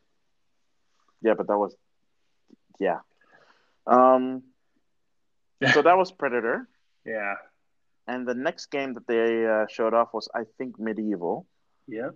Yeah, 1.21 1.33
but 1.37 1.47
that 1.47 1.57
was 1.57 1.75
yeah. 2.79 2.99
Um. 3.87 4.43
so 5.73 5.81
that 5.81 5.97
was 5.97 6.11
Predator. 6.11 6.67
Yeah. 7.05 7.35
And 8.07 8.27
the 8.27 8.33
next 8.33 8.67
game 8.67 8.93
that 8.93 9.07
they 9.07 9.45
uh, 9.47 9.65
showed 9.67 9.93
off 9.93 10.09
was, 10.13 10.27
I 10.35 10.43
think, 10.57 10.77
MediEvil. 10.77 11.45
Yeah. 11.87 12.09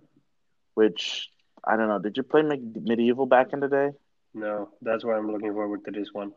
Which 0.74 1.30
I 1.64 1.76
don't 1.76 1.88
know. 1.88 1.98
Did 1.98 2.16
you 2.16 2.22
play 2.22 2.42
MediEvil 2.42 3.28
back 3.28 3.52
in 3.52 3.60
the 3.60 3.68
day? 3.68 3.90
No, 4.34 4.70
that's 4.80 5.04
why 5.04 5.16
I'm 5.16 5.30
looking 5.30 5.52
forward 5.52 5.84
to 5.84 5.90
this 5.90 6.08
one. 6.12 6.32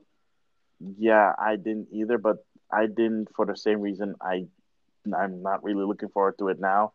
Yeah, 0.98 1.34
I 1.38 1.56
didn't 1.56 1.90
either, 1.92 2.18
but 2.18 2.38
I 2.72 2.88
didn't 2.88 3.30
for 3.36 3.46
the 3.46 3.56
same 3.56 3.82
reason. 3.82 4.16
I 4.22 4.46
I'm 5.16 5.42
not 5.42 5.64
really 5.64 5.86
looking 5.86 6.10
forward 6.10 6.38
to 6.40 6.50
it 6.50 6.60
now. 6.60 6.94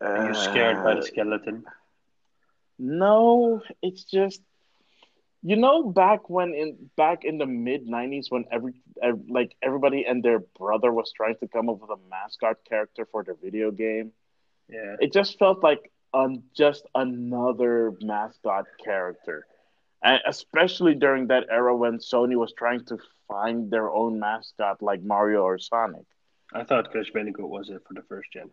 Are 0.00 0.28
you 0.28 0.34
scared 0.34 0.78
uh, 0.78 0.84
by 0.84 0.94
the 0.94 1.02
skeleton? 1.02 1.64
No, 2.78 3.62
it's 3.82 4.04
just 4.04 4.40
you 5.42 5.56
know 5.56 5.90
back 5.90 6.30
when 6.30 6.54
in 6.54 6.90
back 6.96 7.24
in 7.24 7.38
the 7.38 7.46
mid 7.46 7.86
90s 7.86 8.26
when 8.30 8.44
every, 8.52 8.74
every 9.02 9.22
like 9.28 9.56
everybody 9.62 10.04
and 10.06 10.22
their 10.22 10.38
brother 10.38 10.92
was 10.92 11.12
trying 11.16 11.36
to 11.40 11.48
come 11.48 11.68
up 11.68 11.80
with 11.80 11.90
a 11.90 12.00
mascot 12.10 12.58
character 12.68 13.06
for 13.10 13.24
their 13.24 13.36
video 13.42 13.70
game 13.70 14.12
yeah. 14.70 14.96
It 15.00 15.12
just 15.12 15.38
felt 15.38 15.62
like 15.62 15.90
um, 16.12 16.42
just 16.54 16.86
another 16.94 17.92
mascot 18.00 18.66
character. 18.84 19.46
And 20.02 20.20
especially 20.26 20.94
during 20.94 21.28
that 21.28 21.46
era 21.50 21.76
when 21.76 21.98
Sony 21.98 22.36
was 22.36 22.52
trying 22.56 22.84
to 22.86 22.98
find 23.28 23.70
their 23.70 23.90
own 23.90 24.18
mascot 24.18 24.82
like 24.82 25.02
Mario 25.02 25.42
or 25.42 25.58
Sonic. 25.58 26.06
I 26.52 26.64
thought 26.64 26.90
Crash 26.90 27.10
Bandicoot 27.12 27.48
was 27.48 27.68
it 27.70 27.82
for 27.86 27.94
the 27.94 28.02
first 28.02 28.32
gen. 28.32 28.50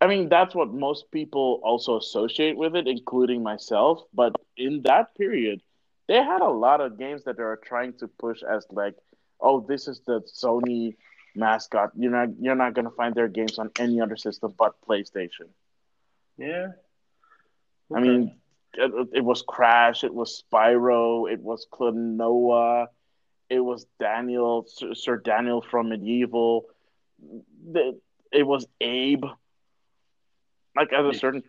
I 0.00 0.06
mean, 0.06 0.28
that's 0.28 0.54
what 0.54 0.72
most 0.72 1.10
people 1.10 1.60
also 1.62 1.96
associate 1.96 2.56
with 2.56 2.74
it, 2.76 2.88
including 2.88 3.42
myself. 3.42 4.02
But 4.12 4.34
in 4.56 4.82
that 4.82 5.14
period, 5.16 5.62
they 6.08 6.16
had 6.16 6.40
a 6.40 6.48
lot 6.48 6.80
of 6.80 6.98
games 6.98 7.24
that 7.24 7.36
they 7.36 7.42
were 7.42 7.60
trying 7.64 7.94
to 7.94 8.08
push 8.08 8.42
as 8.42 8.66
like, 8.70 8.96
oh, 9.40 9.60
this 9.60 9.88
is 9.88 10.00
the 10.00 10.20
Sony 10.22 10.96
mascot. 11.34 11.92
You're 11.96 12.10
not 12.10 12.28
you're 12.40 12.54
not 12.54 12.74
gonna 12.74 12.90
find 12.90 13.14
their 13.14 13.28
games 13.28 13.58
on 13.58 13.70
any 13.78 14.00
other 14.00 14.16
system 14.16 14.54
but 14.58 14.74
PlayStation. 14.86 15.48
Yeah. 16.38 16.68
Okay. 17.90 17.96
I 17.96 18.00
mean, 18.00 18.34
it, 18.74 19.08
it, 19.14 19.24
was 19.24 19.42
Crash, 19.46 20.04
it 20.04 20.14
was 20.14 20.42
Spyro, 20.42 21.30
it 21.30 21.40
was 21.40 21.66
Klonoa, 21.70 22.86
it 23.50 23.60
was 23.60 23.86
Daniel, 24.00 24.66
Sir 24.94 25.18
Daniel 25.18 25.62
from 25.62 25.90
MediEvil. 25.90 26.62
It 28.32 28.46
was 28.46 28.66
Abe. 28.80 29.24
Like 30.74 30.90
at 30.94 31.04
a 31.04 31.12
certain 31.12 31.42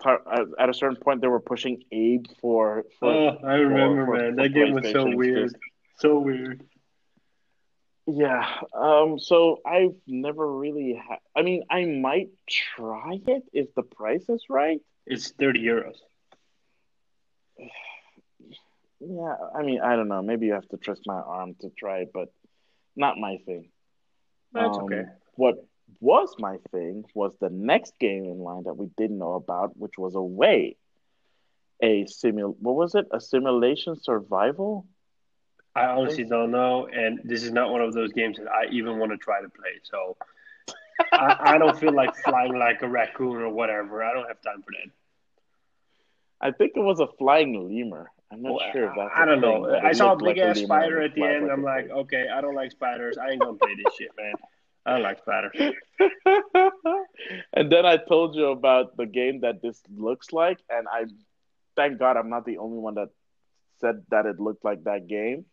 at 0.60 0.70
a 0.70 0.74
certain 0.74 0.98
point, 0.98 1.22
they 1.22 1.30
were 1.30 1.40
pushing 1.40 1.82
Abe 1.94 2.26
for. 2.42 2.84
for 3.00 3.10
oh, 3.10 3.38
I 3.46 3.54
remember, 3.54 4.06
for, 4.06 4.18
man. 4.18 4.36
For, 4.36 4.44
that 4.44 4.50
game 4.50 4.74
was 4.74 4.92
so 4.92 5.16
weird. 5.16 5.56
So 6.00 6.20
weird. 6.20 6.66
Yeah. 8.06 8.46
Um. 8.74 9.20
So 9.20 9.62
I've 9.66 9.96
never 10.08 10.52
really. 10.52 10.94
had. 10.94 11.20
I 11.36 11.42
mean, 11.42 11.64
I 11.70 11.86
might 11.86 12.30
try 12.50 13.20
it 13.28 13.44
if 13.54 13.74
the 13.76 13.84
price 13.84 14.28
is 14.28 14.44
right. 14.50 14.82
It's 15.06 15.32
thirty 15.32 15.64
euros. 15.64 15.98
Yeah. 19.00 19.36
I 19.56 19.64
mean, 19.64 19.82
I 19.82 19.96
don't 19.96 20.08
know. 20.08 20.22
Maybe 20.22 20.48
you 20.48 20.54
have 20.54 20.68
to 20.70 20.78
trust 20.78 21.04
my 21.06 21.20
arm 21.20 21.56
to 21.62 21.70
try 21.78 22.00
it, 22.00 22.12
but 22.14 22.30
not 22.96 23.18
my 23.18 23.38
thing. 23.46 23.70
That's 24.52 24.78
um, 24.78 24.84
okay. 24.84 25.04
What 25.36 25.66
was 26.00 26.36
my 26.38 26.58
thing 26.72 27.06
was 27.14 27.36
the 27.40 27.50
next 27.50 27.98
game 28.00 28.26
in 28.26 28.40
line 28.40 28.64
that 28.64 28.78
we 28.78 28.90
didn't 28.98 29.18
know 29.18 29.34
about, 29.34 29.78
which 29.78 29.98
was 29.98 30.16
Away. 30.16 30.78
A 31.82 32.06
simul. 32.06 32.56
What 32.60 32.76
was 32.76 32.96
it? 32.96 33.08
A 33.12 33.20
simulation 33.20 33.96
survival 34.00 34.86
I 35.76 35.86
honestly 35.86 36.24
don't 36.24 36.52
know, 36.52 36.88
and 36.88 37.20
this 37.24 37.44
is 37.44 37.52
not 37.52 37.72
one 37.72 37.82
of 37.82 37.94
those 37.94 38.14
games 38.14 38.38
that 38.38 38.48
I 38.48 38.66
even 38.72 39.00
want 39.00 39.12
to 39.12 39.18
try 39.18 39.42
to 39.42 39.50
play. 39.50 39.80
So 39.82 40.18
I, 41.12 41.38
I, 41.40 41.58
don't 41.58 41.78
feel 41.80 41.94
like 41.94 42.16
flying 42.16 42.58
like 42.58 42.84
a 42.84 42.88
raccoon 42.88 43.38
or 43.38 43.50
whatever. 43.50 44.04
I 44.04 44.14
don't 44.14 44.28
have 44.28 44.40
time 44.42 44.62
for 44.62 44.72
that. 44.72 44.92
I 46.40 46.52
think 46.52 46.74
it 46.76 46.82
was 46.82 47.00
a 47.00 47.08
flying 47.18 47.70
lemur. 47.70 48.12
I'm 48.32 48.44
not 48.44 48.54
well, 48.54 48.72
sure 48.72 48.86
if 48.86 48.92
that's. 48.96 49.12
I 49.16 49.26
don't 49.26 49.42
know. 49.42 49.74
I 49.74 49.94
saw 49.94 50.14
a 50.14 50.18
big 50.18 50.38
ass 50.38 50.60
spider 50.60 51.02
at 51.02 51.16
the 51.16 51.24
end. 51.24 51.48
Like 51.48 51.52
I'm 51.52 51.64
like, 51.64 51.90
okay, 51.90 52.28
I 52.32 52.42
don't 52.42 52.56
like 52.56 52.72
spiders. 52.72 53.18
I 53.18 53.30
ain't 53.30 53.42
gonna 53.42 53.58
play 53.58 53.76
this 53.76 53.96
shit, 53.96 54.12
man. 54.18 54.34
I 54.86 54.94
don't 54.94 55.04
like 55.04 55.18
spiders. 55.20 55.56
and 57.54 57.72
then 57.72 57.86
I 57.86 57.98
told 57.98 58.36
you 58.36 58.48
about 58.48 58.98
the 58.98 59.06
game 59.06 59.42
that 59.42 59.62
this 59.62 59.82
looks 59.96 60.32
like, 60.34 60.60
and 60.70 60.88
I 60.88 61.06
thank 61.76 61.98
God 61.98 62.18
I'm 62.18 62.30
not 62.30 62.46
the 62.46 62.58
only 62.58 62.78
one 62.78 62.96
that 62.96 63.10
said 63.80 64.04
that 64.10 64.26
it 64.26 64.40
looked 64.40 64.64
like 64.64 64.84
that 64.84 65.08
game 65.08 65.46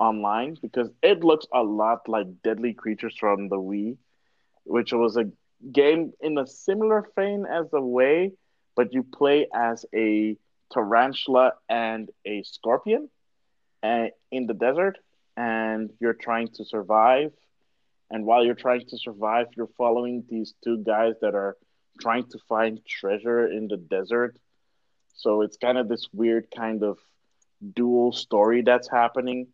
online 0.00 0.56
because 0.62 0.90
it 1.02 1.22
looks 1.22 1.46
a 1.54 1.62
lot 1.62 2.08
like 2.08 2.26
Deadly 2.42 2.74
Creatures 2.74 3.16
from 3.20 3.48
the 3.48 3.56
Wii, 3.56 3.98
which 4.64 4.92
was 4.92 5.16
a 5.16 5.30
game 5.72 6.12
in 6.20 6.38
a 6.38 6.46
similar 6.46 7.06
vein 7.14 7.46
as 7.46 7.70
the 7.70 7.80
way, 7.80 8.32
but 8.76 8.92
you 8.94 9.04
play 9.04 9.46
as 9.54 9.84
a 9.94 10.36
tarantula 10.72 11.52
and 11.68 12.10
a 12.26 12.42
scorpion 12.42 13.10
uh, 13.82 14.06
in 14.32 14.46
the 14.46 14.54
desert, 14.54 14.98
and 15.36 15.90
you're 16.00 16.14
trying 16.14 16.48
to 16.48 16.64
survive. 16.64 17.32
And 18.10 18.24
while 18.24 18.44
you're 18.44 18.54
trying 18.54 18.86
to 18.88 18.98
survive, 18.98 19.48
you're 19.56 19.70
following 19.78 20.24
these 20.28 20.54
two 20.64 20.78
guys 20.78 21.14
that 21.20 21.34
are 21.34 21.56
trying 22.00 22.24
to 22.30 22.38
find 22.48 22.80
treasure 22.86 23.46
in 23.46 23.68
the 23.68 23.76
desert. 23.76 24.36
So 25.14 25.42
it's 25.42 25.56
kind 25.58 25.78
of 25.78 25.88
this 25.88 26.08
weird 26.12 26.48
kind 26.56 26.82
of 26.82 26.98
dual 27.74 28.12
story 28.12 28.62
that's 28.62 28.90
happening. 28.90 29.48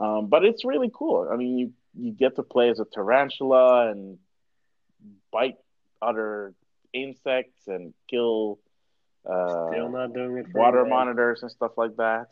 Um, 0.00 0.28
but 0.28 0.44
it's 0.44 0.64
really 0.64 0.90
cool. 0.92 1.28
I 1.32 1.36
mean, 1.36 1.58
you 1.58 1.72
you 1.94 2.12
get 2.12 2.36
to 2.36 2.42
play 2.42 2.70
as 2.70 2.80
a 2.80 2.86
tarantula 2.86 3.90
and 3.90 4.18
bite 5.32 5.56
other 6.00 6.54
insects 6.92 7.68
and 7.68 7.94
kill 8.08 8.58
uh, 9.30 9.68
Still 9.70 9.90
not 9.90 10.14
doing 10.14 10.38
it. 10.38 10.46
Water 10.54 10.84
me. 10.84 10.90
monitors 10.90 11.42
and 11.42 11.50
stuff 11.50 11.72
like 11.76 11.96
that. 11.96 12.28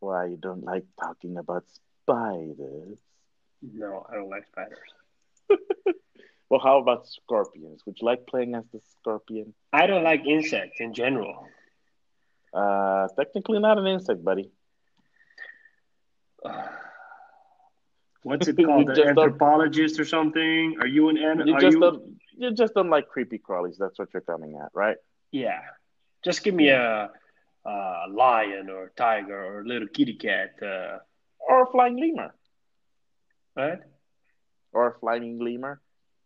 Why 0.00 0.26
you 0.26 0.38
don't 0.38 0.64
like 0.64 0.86
talking 0.98 1.36
about 1.36 1.64
spiders? 2.02 2.98
No, 3.62 4.06
I 4.10 4.14
don't 4.14 4.30
like 4.30 4.46
spiders. 4.46 4.90
Well, 6.50 6.60
how 6.60 6.80
about 6.80 7.06
scorpions? 7.06 7.82
Would 7.86 7.98
you 8.00 8.06
like 8.06 8.26
playing 8.26 8.56
as 8.56 8.64
the 8.72 8.80
scorpion? 8.98 9.54
I 9.72 9.86
don't 9.86 10.02
like 10.02 10.26
insects 10.26 10.80
in 10.80 10.94
general. 10.94 11.46
Uh, 12.52 13.06
technically 13.16 13.60
not 13.60 13.78
an 13.78 13.86
insect, 13.86 14.24
buddy. 14.24 14.50
What's 18.22 18.48
it 18.48 18.56
called? 18.64 18.90
An 18.90 19.08
anthropologist 19.08 19.98
or 19.98 20.04
something? 20.04 20.76
Are 20.80 20.86
you 20.86 21.08
an 21.08 21.16
an? 21.16 21.46
You 21.46 21.58
just 21.58 21.74
you? 21.74 21.80
don't. 21.80 22.20
You 22.36 22.52
just 22.52 22.74
don't 22.74 22.90
like 22.90 23.08
creepy 23.08 23.38
crawlies. 23.38 23.76
That's 23.78 23.98
what 23.98 24.08
you're 24.12 24.22
coming 24.22 24.58
at, 24.62 24.70
right? 24.74 24.96
Yeah. 25.30 25.60
Just 26.24 26.42
give 26.42 26.54
me 26.54 26.68
a, 26.68 27.10
a 27.64 28.06
lion 28.10 28.68
or 28.70 28.92
tiger 28.96 29.38
or 29.38 29.60
a 29.60 29.64
little 29.64 29.88
kitty 29.88 30.14
cat. 30.14 30.54
Uh, 30.62 30.98
Or 31.38 31.62
a 31.62 31.66
flying 31.70 31.98
lemur. 31.98 32.34
right? 33.56 33.78
Or 34.72 34.88
a 34.88 34.98
flying 34.98 35.38
lemur. 35.38 35.80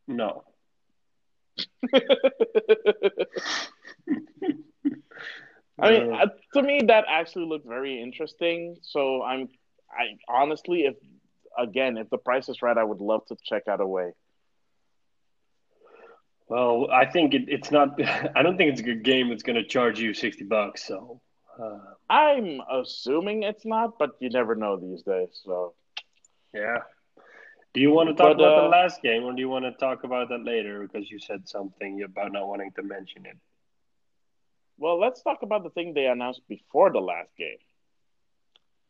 No. 0.06 0.44
I 5.78 5.90
mean, 5.90 6.12
uh, 6.12 6.26
to 6.54 6.62
me, 6.62 6.80
that 6.86 7.04
actually 7.08 7.46
looked 7.46 7.66
very 7.66 8.00
interesting. 8.00 8.76
So 8.82 9.22
I'm, 9.22 9.48
I 9.98 10.16
honestly, 10.28 10.82
if 10.86 10.96
again, 11.58 11.98
if 11.98 12.10
the 12.10 12.18
price 12.18 12.48
is 12.48 12.62
right, 12.62 12.76
I 12.76 12.84
would 12.84 13.00
love 13.00 13.26
to 13.26 13.36
check 13.44 13.68
out 13.68 13.80
a 13.80 13.86
way. 13.86 14.12
well, 16.48 16.88
I 16.92 17.06
think 17.06 17.34
it, 17.34 17.44
it's 17.48 17.70
not. 17.70 17.98
I 18.36 18.42
don't 18.42 18.56
think 18.56 18.72
it's 18.72 18.80
a 18.80 18.84
good 18.84 19.04
game. 19.04 19.30
It's 19.32 19.42
going 19.42 19.56
to 19.56 19.64
charge 19.66 20.00
you 20.00 20.14
sixty 20.14 20.44
bucks. 20.44 20.86
So. 20.86 21.20
Uh, 21.60 21.78
I'm 22.10 22.60
assuming 22.70 23.42
it's 23.44 23.64
not, 23.64 23.98
but 23.98 24.10
you 24.20 24.30
never 24.30 24.54
know 24.56 24.76
these 24.76 25.02
days. 25.02 25.40
So 25.44 25.74
Yeah. 26.52 26.78
Do 27.74 27.80
you 27.80 27.90
want 27.90 28.08
to 28.08 28.14
talk 28.14 28.36
But, 28.36 28.40
about 28.40 28.58
uh, 28.58 28.62
the 28.62 28.68
last 28.68 29.02
game, 29.02 29.24
or 29.24 29.32
do 29.32 29.40
you 29.40 29.48
want 29.48 29.64
to 29.64 29.72
talk 29.72 30.04
about 30.04 30.28
that 30.30 30.44
later? 30.44 30.80
Because 30.86 31.10
you 31.10 31.18
said 31.18 31.48
something 31.48 32.02
about 32.02 32.32
not 32.32 32.46
wanting 32.48 32.72
to 32.72 32.82
mention 32.82 33.26
it. 33.26 33.36
well, 34.78 34.98
let's 35.00 35.22
talk 35.22 35.42
about 35.42 35.62
the 35.64 35.70
thing 35.70 35.94
they 35.94 36.06
announced 36.06 36.42
before 36.48 36.90
the 36.92 37.00
last 37.00 37.30
game. 37.36 37.58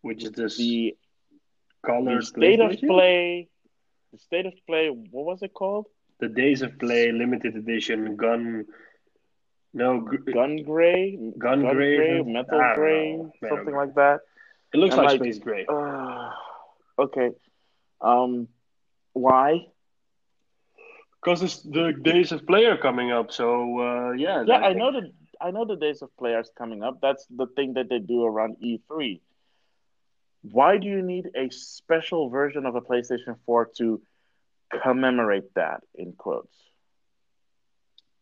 Which 0.05 0.22
is 0.22 0.32
this 0.32 0.59
The, 0.59 0.94
color 1.82 2.18
the 2.18 2.26
state 2.26 2.61
of 2.61 2.78
play. 2.78 3.48
The 4.12 4.18
state 4.18 4.44
of 4.44 4.52
play. 4.66 4.88
What 4.88 5.24
was 5.24 5.42
it 5.42 5.55
called? 5.55 5.86
The 6.20 6.28
Days 6.28 6.61
of 6.61 6.78
Play 6.78 7.11
limited 7.11 7.57
edition 7.57 8.14
gun. 8.16 8.66
No, 9.72 10.00
gr- 10.00 10.30
Gun 10.30 10.62
gray, 10.62 11.18
Gun 11.38 11.62
gray, 11.62 12.22
metal 12.22 12.62
gray, 12.76 13.16
know, 13.16 13.32
something 13.48 13.74
like 13.74 13.94
that. 13.94 14.20
it 14.72 14.76
looks 14.76 14.94
like, 14.94 15.07
like- 15.07 15.20
Space 15.20 15.38
Gray. 15.38 15.66
Uh, 15.66 16.30
okay. 16.98 17.30
Um, 18.00 18.46
why? 19.14 19.66
Because 21.18 21.42
it's 21.42 21.62
the 21.62 21.92
Days 21.92 22.30
of 22.30 22.46
Play 22.46 22.66
are 22.66 22.76
coming 22.76 23.11
up, 23.11 23.32
so 23.32 23.80
uh, 23.80 24.12
yeah. 24.12 24.44
Yeah, 24.46 24.59
I 24.59 24.74
know 24.74 24.92
the 24.92 25.11
I 25.40 25.50
know 25.50 25.64
the 25.64 25.76
days 25.76 26.02
of 26.02 26.14
players 26.16 26.50
coming 26.57 26.82
up. 26.82 27.00
That's 27.00 27.26
the 27.28 27.46
thing 27.57 27.74
that 27.74 27.88
they 27.88 27.98
do 27.98 28.24
around 28.24 28.57
E3. 28.62 29.20
Why 30.51 30.76
do 30.76 30.86
you 30.86 31.03
need 31.03 31.30
a 31.34 31.51
special 31.51 32.28
version 32.28 32.66
of 32.66 32.74
a 32.74 32.80
PlayStation 32.82 33.36
4 33.47 33.70
to 33.78 34.03
commemorate 34.82 35.55
that 35.55 35.80
in 35.95 36.12
quotes? 36.12 36.55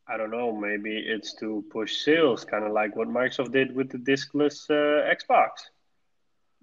I 0.07 0.17
don't 0.17 0.31
know. 0.31 0.53
Maybe 0.55 0.99
it's 0.99 1.35
to 1.41 1.65
push 1.71 1.97
sales, 2.05 2.45
kind 2.45 2.65
of 2.65 2.73
like 2.73 2.95
what 2.95 3.09
Microsoft 3.09 3.53
did 3.53 3.75
with 3.75 3.91
the 3.91 3.99
discless 3.99 4.71
uh, 4.71 5.13
Xbox. 5.15 5.49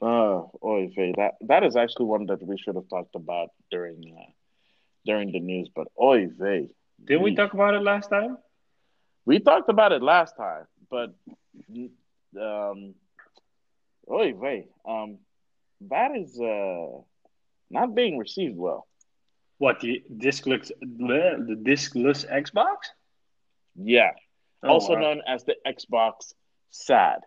Oh, 0.02 0.52
oy 0.64 0.90
vey. 0.96 1.14
That 1.18 1.34
that 1.42 1.64
is 1.64 1.76
actually 1.76 2.06
one 2.06 2.26
that 2.28 2.42
we 2.42 2.58
should 2.58 2.76
have 2.76 2.88
talked 2.90 3.16
about 3.16 3.50
during 3.70 4.16
uh, 4.18 4.32
during 5.06 5.32
the 5.32 5.40
news, 5.40 5.70
but 5.76 5.88
oy 6.02 6.28
vey. 6.28 6.70
Didn't 7.04 7.24
we 7.24 7.36
talk 7.36 7.54
about 7.54 7.74
it 7.74 7.82
last 7.82 8.10
time? 8.10 8.38
We 9.26 9.40
talked 9.40 9.70
about 9.70 9.92
it 9.92 10.02
last 10.02 10.36
time, 10.38 10.66
but 10.90 11.16
um, 12.40 12.94
oy 14.10 14.34
vey. 14.34 14.68
Um, 14.88 15.18
that 15.82 16.16
is 16.16 16.40
uh 16.40 17.02
not 17.70 17.96
being 17.96 18.18
received 18.18 18.58
well. 18.58 18.88
What 19.58 19.80
the 19.82 20.04
discless 20.18 20.72
the 20.82 21.56
discless 21.64 22.26
Xbox? 22.26 22.78
Yeah, 23.76 24.12
Oh, 24.64 24.70
also 24.70 24.94
wow. 24.94 25.00
known 25.00 25.22
as 25.28 25.44
the 25.46 25.56
Xbox 25.66 26.34
SAD, 26.72 27.22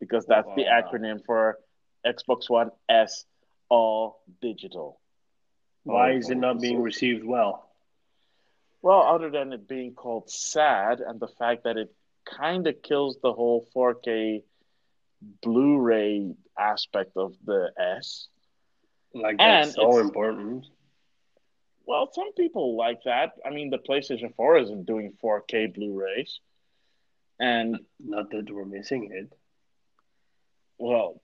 because 0.00 0.26
that's 0.26 0.48
the 0.56 0.64
acronym 0.64 1.24
for 1.24 1.58
Xbox 2.06 2.48
One 2.48 2.70
S 2.88 3.24
All 3.68 4.20
Digital. 4.40 5.00
Why 5.84 6.12
is 6.12 6.30
it 6.30 6.36
not 6.36 6.60
being 6.60 6.80
received 6.80 7.24
well? 7.24 7.68
Well, 8.82 9.02
other 9.02 9.30
than 9.30 9.52
it 9.52 9.66
being 9.68 9.94
called 9.94 10.30
SAD 10.30 11.00
and 11.00 11.18
the 11.20 11.28
fact 11.38 11.64
that 11.64 11.76
it 11.76 11.92
kind 12.24 12.66
of 12.66 12.82
kills 12.82 13.18
the 13.22 13.32
whole 13.32 13.66
4K 13.74 14.42
Blu-ray 15.42 16.34
aspect 16.58 17.12
of 17.16 17.34
the 17.44 17.70
S. 17.78 18.28
Like 19.14 19.36
And 19.38 19.66
that's 19.66 19.74
so 19.74 19.98
important. 19.98 20.66
Well, 21.86 22.10
some 22.12 22.32
people 22.34 22.76
like 22.76 23.02
that. 23.04 23.32
I 23.44 23.50
mean, 23.50 23.70
the 23.70 23.78
PlayStation 23.78 24.34
4 24.34 24.58
isn't 24.58 24.86
doing 24.86 25.12
4K 25.22 25.74
Blu-rays. 25.74 26.40
And 27.38 27.78
Not 28.00 28.30
that 28.30 28.50
we're 28.50 28.64
missing 28.64 29.10
it. 29.12 29.32
well, 30.78 31.20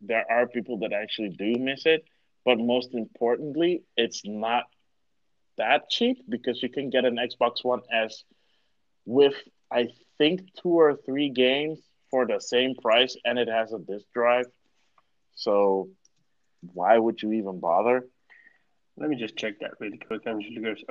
there 0.00 0.24
are 0.30 0.46
people 0.46 0.78
that 0.78 0.92
actually 0.92 1.30
do 1.30 1.54
miss 1.58 1.86
it, 1.86 2.04
but 2.44 2.58
most 2.58 2.94
importantly, 2.94 3.82
it's 3.96 4.22
not 4.24 4.64
that 5.56 5.88
cheap 5.88 6.18
because 6.28 6.62
you 6.62 6.68
can 6.68 6.90
get 6.90 7.04
an 7.04 7.16
Xbox 7.16 7.64
One 7.64 7.82
S 7.92 8.24
with 9.06 9.34
I 9.70 9.88
think 10.18 10.40
two 10.62 10.68
or 10.68 10.96
three 10.96 11.30
games 11.30 11.78
for 12.16 12.26
the 12.26 12.40
same 12.40 12.74
price 12.74 13.14
and 13.26 13.38
it 13.38 13.48
has 13.48 13.74
a 13.74 13.78
disk 13.78 14.06
drive. 14.14 14.46
So 15.34 15.90
why 16.72 16.96
would 16.96 17.20
you 17.22 17.32
even 17.32 17.60
bother? 17.60 18.06
Let 18.96 19.10
me 19.10 19.16
just 19.16 19.36
check 19.36 19.60
that 19.60 19.72
really 19.80 19.98
quick. 19.98 20.22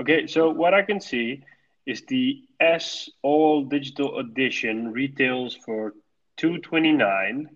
Okay, 0.02 0.28
so 0.28 0.52
what 0.52 0.76
I 0.76 0.84
can 0.84 1.02
see 1.02 1.42
is 1.88 2.04
the 2.08 2.44
S 2.60 3.10
All 3.24 3.64
Digital 3.64 4.20
Edition 4.20 4.92
retails 4.92 5.56
for 5.66 5.94
two 6.38 6.60
twenty 6.60 6.92
nine, 6.92 7.48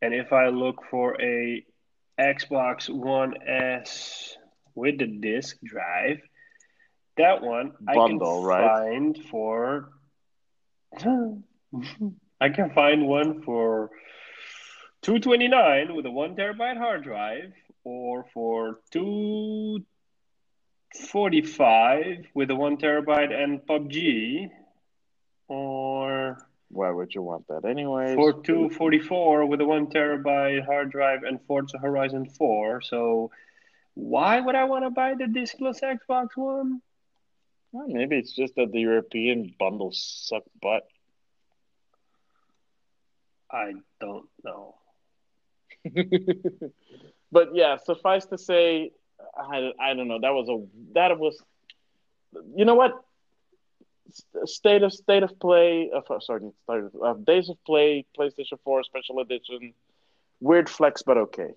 and 0.00 0.14
if 0.14 0.32
I 0.32 0.48
look 0.50 0.84
for 0.88 1.20
a 1.20 1.64
Xbox 2.20 2.88
One 2.88 3.34
S 3.48 4.36
with 4.76 4.98
the 4.98 5.06
disk 5.06 5.56
drive, 5.64 6.20
that 7.16 7.42
one 7.42 7.72
Bundle, 7.80 8.38
I 8.38 8.42
can 8.42 8.46
right? 8.46 8.70
find 8.70 9.18
for. 9.30 9.90
Hmm, 11.80 12.08
I 12.40 12.48
can 12.50 12.70
find 12.70 13.06
one 13.06 13.42
for 13.42 13.90
two 15.02 15.18
twenty 15.18 15.48
nine 15.48 15.94
with 15.94 16.06
a 16.06 16.10
one 16.10 16.36
terabyte 16.36 16.78
hard 16.78 17.02
drive, 17.04 17.52
or 17.84 18.24
for 18.32 18.80
two 18.90 19.84
forty 21.10 21.42
five 21.42 22.26
with 22.34 22.50
a 22.50 22.54
one 22.56 22.76
terabyte 22.76 23.32
and 23.32 23.60
PUBG, 23.66 24.50
or 25.48 26.46
Why 26.70 26.90
would 26.90 27.14
you 27.14 27.22
want 27.22 27.48
that 27.48 27.64
anyway? 27.64 28.14
for 28.14 28.40
two 28.42 28.70
forty 28.70 28.98
four 29.00 29.46
with 29.46 29.60
a 29.60 29.64
one 29.64 29.86
terabyte 29.88 30.64
hard 30.64 30.90
drive 30.92 31.24
and 31.24 31.40
Forza 31.46 31.78
Horizon 31.78 32.26
four. 32.26 32.80
So 32.80 33.30
why 33.94 34.38
would 34.40 34.54
I 34.54 34.64
want 34.64 34.84
to 34.84 34.90
buy 34.90 35.14
the 35.14 35.24
discless 35.24 35.80
Xbox 35.82 36.28
One? 36.36 36.80
Well, 37.72 37.88
maybe 37.88 38.16
it's 38.16 38.32
just 38.32 38.54
that 38.54 38.70
the 38.72 38.80
European 38.80 39.54
bundles 39.58 39.98
suck 40.28 40.44
butt. 40.62 40.86
I 43.50 43.72
don't 44.00 44.28
know. 44.44 44.74
but 47.32 47.54
yeah, 47.54 47.76
suffice 47.76 48.26
to 48.26 48.38
say, 48.38 48.92
I, 49.36 49.72
I 49.80 49.94
don't 49.94 50.08
know. 50.08 50.20
That 50.20 50.32
was 50.32 50.48
a 50.48 50.64
that 50.94 51.18
was, 51.18 51.42
you 52.54 52.64
know 52.64 52.74
what? 52.74 52.92
State 54.44 54.82
of 54.82 54.92
state 54.92 55.22
of 55.22 55.38
play. 55.38 55.90
Uh, 55.94 56.20
sorry, 56.20 56.42
state 56.64 56.84
uh, 57.02 57.14
days 57.14 57.48
of 57.48 57.56
play. 57.64 58.04
PlayStation 58.18 58.58
Four 58.64 58.82
Special 58.84 59.20
Edition. 59.20 59.74
Weird 60.40 60.68
flex, 60.68 61.02
but 61.02 61.18
okay. 61.18 61.50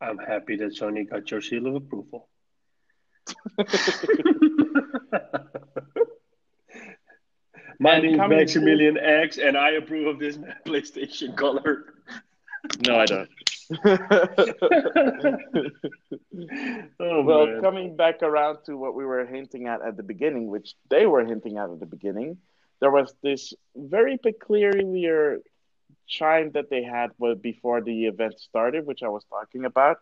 I'm 0.00 0.18
happy 0.18 0.56
that 0.56 0.74
Sony 0.74 1.08
got 1.08 1.30
your 1.30 1.42
seal 1.42 1.66
of 1.66 1.74
approval. 1.74 2.28
My 7.82 7.98
name 7.98 8.20
is 8.20 8.28
Maximilian 8.28 8.98
X, 8.98 9.38
and 9.38 9.56
I 9.56 9.70
approve 9.70 10.06
of 10.06 10.18
this 10.18 10.36
PlayStation 10.66 11.34
color. 11.34 11.94
No, 12.86 13.00
I 13.00 13.06
don't. 13.06 13.30
oh, 17.00 17.22
well, 17.22 17.46
man. 17.46 17.62
coming 17.62 17.96
back 17.96 18.22
around 18.22 18.58
to 18.66 18.76
what 18.76 18.94
we 18.94 19.06
were 19.06 19.24
hinting 19.24 19.66
at 19.66 19.80
at 19.80 19.96
the 19.96 20.02
beginning, 20.02 20.48
which 20.48 20.74
they 20.90 21.06
were 21.06 21.24
hinting 21.24 21.56
at 21.56 21.70
at 21.70 21.80
the 21.80 21.86
beginning, 21.86 22.36
there 22.80 22.90
was 22.90 23.14
this 23.22 23.54
very 23.74 24.18
peculiar 24.18 25.38
chime 26.06 26.50
that 26.52 26.68
they 26.68 26.82
had 26.82 27.12
before 27.40 27.80
the 27.80 28.04
event 28.04 28.38
started, 28.38 28.84
which 28.84 29.02
I 29.02 29.08
was 29.08 29.24
talking 29.24 29.64
about, 29.64 30.00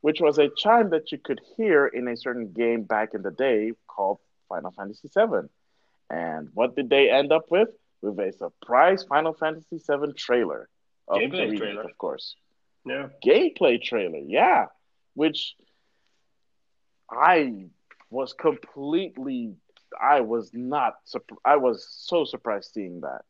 which 0.00 0.20
was 0.20 0.38
a 0.38 0.48
chime 0.48 0.90
that 0.90 1.12
you 1.12 1.18
could 1.18 1.40
hear 1.56 1.86
in 1.86 2.08
a 2.08 2.16
certain 2.16 2.52
game 2.52 2.82
back 2.82 3.14
in 3.14 3.22
the 3.22 3.30
day 3.30 3.70
called 3.86 4.18
Final 4.48 4.72
Fantasy 4.72 5.08
VII. 5.16 5.48
And 6.10 6.48
what 6.54 6.76
did 6.76 6.90
they 6.90 7.10
end 7.10 7.32
up 7.32 7.50
with? 7.50 7.68
With 8.02 8.18
a 8.18 8.32
surprise 8.32 9.04
Final 9.04 9.32
Fantasy 9.32 9.78
VII 9.78 10.12
trailer. 10.16 10.68
Of 11.08 11.18
Gameplay 11.18 11.56
trailer. 11.56 11.82
Of 11.82 11.98
course. 11.98 12.36
Yeah. 12.86 13.08
Gameplay 13.24 13.82
trailer, 13.82 14.18
yeah. 14.18 14.66
Which 15.14 15.54
I 17.10 17.66
was 18.10 18.32
completely 18.32 19.54
I 20.00 20.20
was 20.20 20.50
not 20.52 20.94
I 21.44 21.56
was 21.56 21.86
so 21.88 22.24
surprised 22.24 22.72
seeing 22.74 23.00
that 23.00 23.22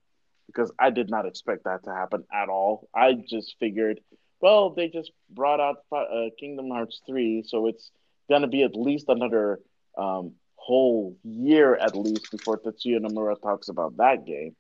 because 0.46 0.72
I 0.78 0.90
did 0.90 1.10
not 1.10 1.26
expect 1.26 1.64
that 1.64 1.84
to 1.84 1.90
happen 1.90 2.24
at 2.32 2.48
all. 2.48 2.88
I 2.94 3.14
just 3.14 3.56
figured, 3.58 4.00
well, 4.40 4.70
they 4.70 4.88
just 4.88 5.10
brought 5.30 5.60
out 5.60 5.76
uh, 5.92 6.30
Kingdom 6.38 6.70
Hearts 6.70 7.00
3, 7.06 7.44
so 7.46 7.66
it's 7.66 7.90
going 8.28 8.42
to 8.42 8.48
be 8.48 8.62
at 8.62 8.76
least 8.76 9.06
another 9.08 9.60
um, 9.96 10.32
whole 10.64 11.16
year 11.24 11.74
at 11.76 11.94
least 11.94 12.30
before 12.30 12.58
Tetsuya 12.58 12.98
Nomura 13.04 13.36
talks 13.40 13.68
about 13.68 13.96
that 13.98 14.24
game. 14.24 14.56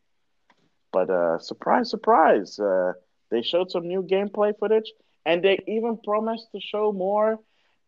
But 0.92 1.08
uh, 1.10 1.38
surprise, 1.38 1.90
surprise, 1.90 2.58
uh, 2.58 2.92
they 3.30 3.42
showed 3.42 3.70
some 3.70 3.88
new 3.88 4.02
gameplay 4.02 4.52
footage, 4.58 4.92
and 5.24 5.42
they 5.42 5.58
even 5.66 5.98
promised 6.04 6.48
to 6.52 6.60
show 6.60 6.92
more 6.92 7.40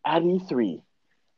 at 0.05 0.23
E3. 0.23 0.81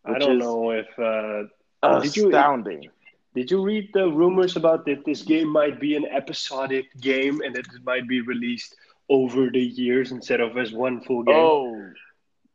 I 0.05 0.18
don't 0.18 0.39
know 0.39 0.70
if 0.70 0.91
uh, 0.99 1.43
astounding. 1.83 2.81
Did 2.81 2.85
you, 2.85 2.91
did 3.35 3.51
you 3.51 3.62
read 3.62 3.91
the 3.93 4.07
rumors 4.20 4.57
about 4.57 4.87
that 4.87 5.05
this 5.05 5.22
game 5.22 5.49
might 5.49 5.79
be 5.81 5.97
an 5.97 6.07
episodic 6.07 6.87
game 7.01 7.41
and 7.45 7.55
that 7.57 7.66
it 7.74 7.85
might 7.85 8.07
be 8.09 8.20
released 8.22 8.74
over 9.11 9.51
the 9.51 9.61
years 9.61 10.12
instead 10.12 10.41
of 10.41 10.57
as 10.57 10.72
one 10.72 11.01
full 11.01 11.24
game? 11.24 11.37
Oh, 11.37 11.91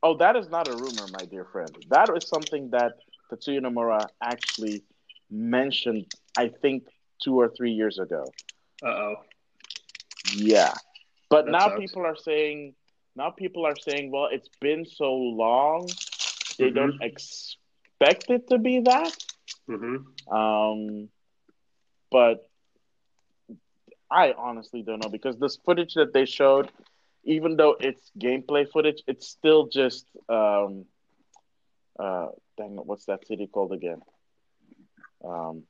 oh, 0.02 0.18
that 0.18 0.36
is 0.36 0.50
not 0.50 0.68
a 0.68 0.76
rumor, 0.76 1.08
my 1.20 1.26
dear 1.26 1.46
friend. 1.46 1.72
That 1.90 2.10
is 2.18 2.28
something 2.28 2.70
that 2.72 2.94
Tetsuya 3.34 3.62
Nomura 3.62 4.08
actually 4.22 4.84
mentioned, 5.30 6.12
I 6.38 6.50
think, 6.50 6.88
two 7.22 7.40
or 7.40 7.50
three 7.50 7.72
years 7.72 8.00
ago. 8.00 8.26
Uh 8.84 8.88
oh. 8.88 9.16
Yeah, 10.36 10.74
but 11.30 11.46
that 11.46 11.52
now 11.52 11.68
sucks. 11.70 11.80
people 11.80 12.06
are 12.06 12.16
saying, 12.16 12.76
now 13.16 13.30
people 13.32 13.66
are 13.66 13.76
saying, 13.76 14.12
well, 14.12 14.28
it's 14.32 14.50
been 14.62 14.86
so 14.86 15.14
long, 15.14 15.88
they 16.58 16.66
mm-hmm. 16.66 16.76
don't 16.76 17.02
expect 17.02 18.30
it 18.30 18.50
to 18.50 18.58
be 18.58 18.80
that. 18.82 19.16
Mm-hmm. 19.70 20.34
Um, 20.34 21.10
but 22.12 22.50
I 24.10 24.34
honestly 24.38 24.84
don't 24.84 25.04
know 25.04 25.10
because 25.10 25.38
this 25.38 25.58
footage 25.66 25.96
that 25.96 26.14
they 26.14 26.26
showed, 26.26 26.70
even 27.24 27.58
though 27.58 27.76
it's 27.80 28.12
gameplay 28.20 28.70
footage, 28.70 29.02
it's 29.08 29.28
still 29.28 29.68
just 29.68 30.06
um, 30.30 30.86
uh, 32.00 32.28
dang 32.58 32.78
it, 32.78 32.86
what's 32.86 33.06
that 33.06 33.26
city 33.28 33.48
called 33.48 33.74
again? 33.74 34.02
Um, 35.24 35.64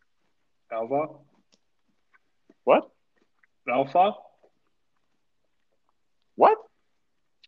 Alpha. 0.71 1.07
What? 2.63 2.89
Alpha. 3.69 4.13
What? 6.35 6.57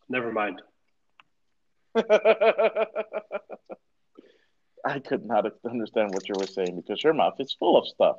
Never 0.09 0.31
mind. 0.31 0.61
I 4.85 4.99
could 4.99 5.25
not 5.25 5.45
understand 5.67 6.13
what 6.13 6.29
you 6.29 6.35
were 6.37 6.45
saying 6.45 6.75
because 6.75 7.03
your 7.03 7.13
mouth 7.13 7.35
is 7.39 7.55
full 7.57 7.77
of 7.77 7.87
stuff. 7.87 8.17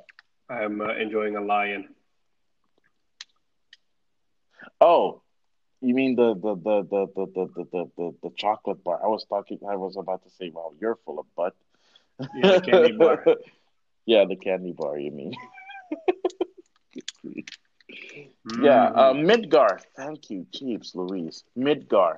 I'm 0.49 0.81
uh, 0.81 0.95
enjoying 0.95 1.35
a 1.35 1.41
lion. 1.41 1.89
Oh, 4.81 5.21
you 5.81 5.93
mean 5.93 6.15
the 6.15 6.33
the 6.33 6.55
the 6.55 6.83
the 6.83 7.07
the 7.15 7.25
the 7.33 7.65
the, 7.71 7.91
the, 7.97 8.15
the 8.23 8.29
chocolate 8.35 8.83
bar? 8.83 8.99
I 9.03 9.07
was 9.07 9.25
talking. 9.25 9.59
I 9.69 9.75
was 9.75 9.95
about 9.97 10.23
to 10.23 10.29
say, 10.29 10.49
"Wow, 10.49 10.73
you're 10.79 10.97
full 11.05 11.19
of 11.19 11.25
butt." 11.35 11.55
Yeah, 12.35 12.59
the 12.59 12.61
candy 12.61 12.91
bar. 12.97 13.23
yeah, 14.05 14.25
the 14.25 14.35
candy 14.35 14.73
bar. 14.73 14.97
You 14.97 15.11
mean? 15.11 15.33
Yeah, 18.61 18.85
uh, 18.85 19.13
mm. 19.13 19.25
Midgar. 19.25 19.81
Thank 19.95 20.29
you, 20.29 20.45
Jeeps, 20.53 20.95
Louise. 20.95 21.43
Midgar. 21.57 22.17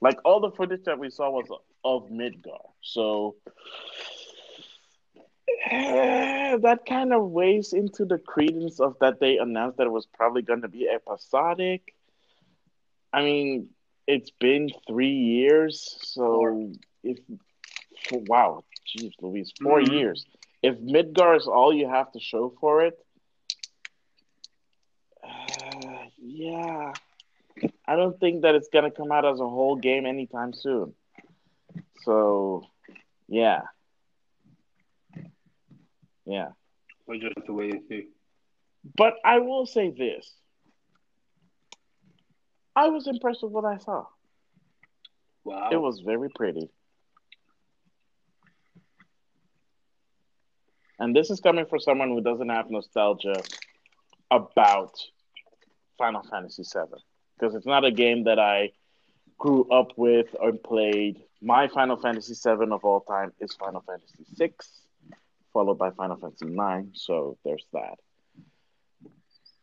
Like 0.00 0.18
all 0.24 0.40
the 0.40 0.50
footage 0.50 0.84
that 0.84 0.98
we 0.98 1.10
saw 1.10 1.30
was 1.30 1.46
of 1.84 2.08
Midgar. 2.10 2.70
So 2.80 3.36
uh, 5.70 6.56
that 6.58 6.80
kind 6.88 7.12
of 7.12 7.30
weighs 7.30 7.72
into 7.72 8.04
the 8.04 8.18
credence 8.18 8.80
of 8.80 8.96
that 9.00 9.20
they 9.20 9.38
announced 9.38 9.78
that 9.78 9.86
it 9.86 9.92
was 9.92 10.06
probably 10.06 10.42
going 10.42 10.62
to 10.62 10.68
be 10.68 10.88
episodic. 10.88 11.94
I 13.12 13.22
mean, 13.22 13.68
it's 14.06 14.30
been 14.30 14.70
three 14.86 15.14
years, 15.14 15.96
so 16.02 16.72
if 17.02 17.18
wow, 18.12 18.64
jeez, 18.86 19.12
Louise, 19.20 19.52
4 19.62 19.80
mm-hmm. 19.80 19.92
years. 19.92 20.26
If 20.62 20.78
Midgar 20.78 21.36
is 21.36 21.46
all 21.46 21.72
you 21.72 21.88
have 21.88 22.12
to 22.12 22.20
show 22.20 22.52
for 22.60 22.84
it, 22.84 22.98
uh, 25.24 26.04
yeah, 26.18 26.92
I 27.86 27.96
don't 27.96 28.18
think 28.20 28.42
that 28.42 28.54
it's 28.54 28.68
gonna 28.72 28.90
come 28.90 29.12
out 29.12 29.24
as 29.24 29.40
a 29.40 29.48
whole 29.48 29.76
game 29.76 30.06
anytime 30.06 30.52
soon. 30.52 30.94
So, 32.02 32.66
yeah, 33.28 33.62
yeah. 36.24 36.48
We 37.06 37.18
just 37.18 37.36
have 37.36 37.46
to 37.46 37.52
wait 37.52 37.72
and 37.74 37.82
see. 37.88 38.06
But 38.96 39.14
I 39.24 39.38
will 39.38 39.66
say 39.66 39.90
this: 39.90 40.32
I 42.76 42.88
was 42.88 43.06
impressed 43.06 43.42
with 43.42 43.52
what 43.52 43.64
I 43.64 43.78
saw. 43.78 44.06
Wow, 45.44 45.70
it 45.72 45.80
was 45.80 46.00
very 46.00 46.28
pretty. 46.28 46.70
And 50.98 51.16
this 51.16 51.30
is 51.30 51.40
coming 51.40 51.64
from 51.64 51.80
someone 51.80 52.10
who 52.10 52.20
doesn't 52.20 52.50
have 52.50 52.70
nostalgia 52.70 53.42
about 54.30 54.98
Final 55.96 56.22
Fantasy 56.30 56.62
VII 56.62 56.98
because 57.38 57.54
it's 57.54 57.66
not 57.66 57.84
a 57.84 57.90
game 57.90 58.24
that 58.24 58.38
I 58.38 58.72
grew 59.38 59.64
up 59.70 59.92
with 59.96 60.26
or 60.38 60.52
played. 60.52 61.22
My 61.40 61.68
Final 61.68 61.96
Fantasy 61.96 62.34
VII 62.34 62.70
of 62.70 62.84
all 62.84 63.00
time 63.00 63.32
is 63.40 63.54
Final 63.54 63.80
Fantasy 63.80 64.26
VI, 64.34 64.52
followed 65.54 65.78
by 65.78 65.90
Final 65.90 66.16
Fantasy 66.16 66.46
IX. 66.46 66.88
So 66.92 67.38
there's 67.44 67.64
that. 67.72 67.98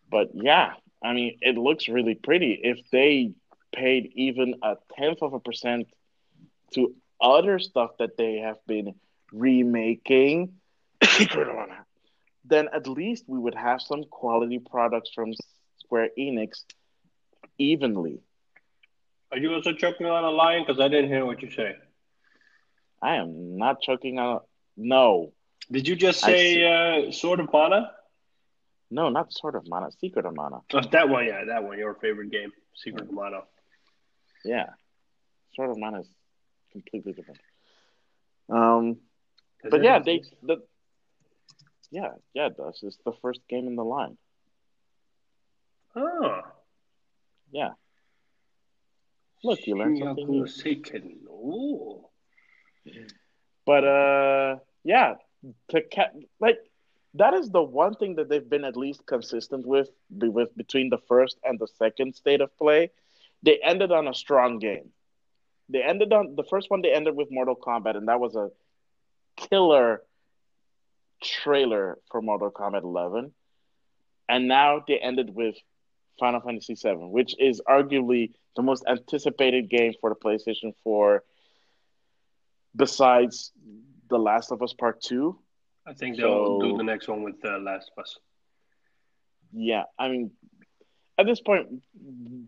But 0.10 0.30
yeah, 0.34 0.74
I 1.04 1.14
mean, 1.14 1.38
it 1.42 1.58
looks 1.58 1.88
really 1.88 2.16
pretty. 2.16 2.60
If 2.64 2.80
they 2.92 3.34
paid 3.74 4.12
even 4.16 4.56
a 4.64 4.76
tenth 4.98 5.22
of 5.22 5.34
a 5.34 5.40
percent 5.40 5.88
to 6.74 6.96
other 7.22 7.60
stuff 7.60 7.92
that 8.00 8.18
they 8.18 8.38
have 8.38 8.58
been 8.68 8.96
remaking, 9.32 10.54
then 12.46 12.70
at 12.74 12.88
least 12.88 13.26
we 13.28 13.40
would 13.40 13.56
have 13.56 13.82
some 13.82 14.04
quality 14.06 14.60
products 14.60 15.12
from 15.14 15.34
Square 15.80 16.10
Enix 16.18 16.64
evenly. 17.58 18.20
Are 19.32 19.38
you 19.38 19.54
also 19.54 19.74
choking 19.74 20.08
on 20.08 20.24
a 20.24 20.30
lion? 20.30 20.64
Because 20.66 20.80
I 20.80 20.88
didn't 20.88 21.10
hear 21.10 21.26
what 21.26 21.42
you 21.42 21.52
say. 21.52 21.76
I 23.02 23.16
am 23.16 23.58
not 23.58 23.82
choking 23.82 24.20
on. 24.20 24.40
No. 24.76 25.34
Did 25.70 25.88
you 25.88 25.96
just 25.96 26.22
say 26.22 26.64
uh, 26.64 27.12
Sword 27.12 27.42
of 27.42 27.52
Mana? 27.52 27.92
No, 28.90 29.10
not 29.10 29.34
Sword 29.34 29.56
of 29.56 29.68
Mana. 29.68 29.90
Secret 30.00 30.26
of 30.26 30.36
Mana. 30.36 30.62
Oh, 30.74 30.82
that 30.92 31.10
one, 31.10 31.26
yeah, 31.26 31.46
that 31.46 31.64
one. 31.64 31.78
Your 31.78 31.96
favorite 31.96 32.32
game, 32.32 32.52
Secret 32.76 33.04
of 33.04 33.12
Mana. 33.12 33.42
Yeah, 34.46 34.68
Sword 35.56 35.72
of 35.72 35.78
Mana 35.78 36.02
is 36.02 36.08
completely 36.72 37.14
different. 37.14 37.40
Um, 38.50 38.98
but 39.70 39.84
yeah, 39.84 40.00
they 40.00 40.24
the 40.42 40.64
yeah 41.92 42.12
yeah 42.34 42.48
it 42.48 42.58
does. 42.58 42.80
It's 42.84 42.98
the 43.06 43.14
first 43.22 43.42
game 43.50 43.68
in 43.68 43.76
the 43.76 43.84
line. 43.84 44.18
Oh. 45.96 46.42
Yeah. 47.52 47.72
Look, 49.44 49.66
you 49.66 49.76
learned 49.78 50.00
something 50.00 50.30
new. 50.30 50.48
Ooh. 51.30 52.06
But 53.66 53.84
uh, 53.84 54.56
yeah, 54.84 55.16
to 55.70 55.82
ca- 55.94 56.12
like 56.40 56.58
that 57.18 57.34
is 57.34 57.50
the 57.50 57.62
one 57.62 57.96
thing 57.96 58.16
that 58.16 58.30
they've 58.30 58.50
been 58.50 58.66
at 58.66 58.78
least 58.78 59.06
consistent 59.06 59.66
with, 59.66 59.90
with 60.10 60.56
between 60.56 60.90
the 60.90 60.98
first 61.08 61.38
and 61.44 61.60
the 61.60 61.68
second 61.68 62.16
state 62.16 62.42
of 62.42 62.56
play. 62.58 62.92
They 63.44 63.60
ended 63.64 63.92
on 63.92 64.08
a 64.08 64.14
strong 64.14 64.60
game. 64.60 64.90
They 65.70 65.84
ended 65.84 66.14
on 66.14 66.36
the 66.36 66.44
first 66.44 66.70
one. 66.70 66.82
They 66.82 66.94
ended 66.94 67.16
with 67.16 67.30
Mortal 67.30 67.56
Kombat, 67.56 67.98
and 67.98 68.08
that 68.08 68.20
was 68.20 68.36
a 68.36 68.50
killer 69.36 70.02
trailer 71.22 71.98
for 72.12 72.22
Mortal 72.22 72.52
Kombat 72.52 72.84
11. 72.84 73.32
And 74.30 74.48
now 74.48 74.84
they 74.88 74.98
ended 74.98 75.34
with 75.34 75.56
Final 76.20 76.42
Fantasy 76.42 76.76
7, 76.76 77.12
which 77.12 77.36
is 77.40 77.62
arguably 77.68 78.32
the 78.56 78.62
most 78.62 78.84
anticipated 78.88 79.70
game 79.70 79.94
for 80.02 80.10
the 80.10 80.16
PlayStation 80.16 80.74
4 80.84 81.24
besides 82.76 83.52
The 84.10 84.18
Last 84.18 84.52
of 84.52 84.62
Us 84.62 84.74
Part 84.74 85.02
2. 85.02 85.38
I 85.88 85.94
think 85.94 86.18
they'll 86.18 86.60
so, 86.60 86.68
do 86.68 86.78
the 86.78 86.84
next 86.84 87.08
one 87.08 87.24
with 87.24 87.36
uh, 87.46 87.60
Last 87.60 87.92
of 87.96 88.02
Us. 88.02 88.18
Yeah, 89.54 89.84
I 89.98 90.10
mean, 90.10 90.32
at 91.18 91.26
this 91.26 91.40
point, 91.40 91.82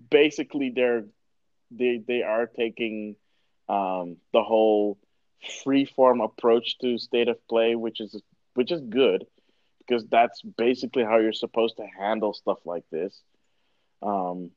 basically 0.09 0.71
they're 0.75 1.05
they 1.71 2.01
they 2.05 2.21
are 2.21 2.47
taking 2.47 3.15
um, 3.69 4.17
the 4.33 4.43
whole 4.43 4.97
free 5.63 5.85
form 5.85 6.19
approach 6.21 6.77
to 6.79 6.97
state 6.97 7.29
of 7.29 7.37
play, 7.47 7.75
which 7.75 8.01
is 8.01 8.21
which 8.55 8.71
is 8.71 8.81
good 8.81 9.25
because 9.79 10.05
that's 10.07 10.41
basically 10.41 11.03
how 11.03 11.17
you're 11.17 11.33
supposed 11.33 11.77
to 11.77 11.85
handle 11.97 12.33
stuff 12.33 12.59
like 12.65 12.83
this. 12.91 13.21
Um, 14.01 14.51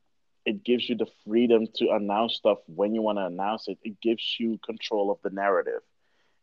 it 0.45 0.65
gives 0.65 0.89
you 0.89 0.97
the 0.97 1.07
freedom 1.25 1.67
to 1.77 1.91
announce 1.91 2.35
stuff 2.35 2.59
when 2.67 2.95
you 2.95 3.03
want 3.03 3.19
to 3.19 3.27
announce 3.27 3.69
it. 3.69 3.79
It 3.83 4.01
gives 4.01 4.37
you 4.39 4.59
control 4.65 5.11
of 5.11 5.19
the 5.23 5.31
narrative, 5.31 5.83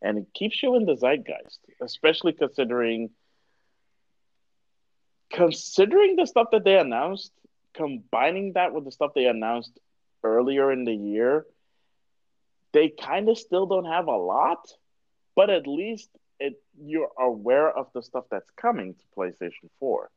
and 0.02 0.18
it 0.18 0.28
keeps 0.34 0.62
you 0.64 0.76
in 0.76 0.86
the 0.86 0.96
zeitgeist, 0.96 1.60
especially 1.82 2.34
considering 2.34 3.10
considering 5.32 6.16
the 6.16 6.26
stuff 6.26 6.48
that 6.52 6.64
they 6.64 6.78
announced, 6.78 7.32
combining 7.74 8.54
that 8.54 8.74
with 8.74 8.86
the 8.86 8.92
stuff 8.92 9.12
they 9.14 9.26
announced 9.26 9.78
earlier 10.24 10.72
in 10.72 10.86
the 10.86 10.94
year. 10.94 11.46
They 12.72 12.90
kind 12.90 13.30
of 13.30 13.38
still 13.38 13.66
don't 13.66 13.86
have 13.86 14.08
a 14.08 14.16
lot, 14.16 14.68
but 15.36 15.50
at 15.50 15.68
least 15.68 16.10
it 16.40 16.62
you're 16.82 17.12
aware 17.20 17.70
of 17.70 17.88
the 17.94 18.02
stuff 18.02 18.26
that's 18.30 18.50
coming 18.56 18.96
to 18.96 19.04
PlayStation 19.18 19.70
4. 19.80 20.10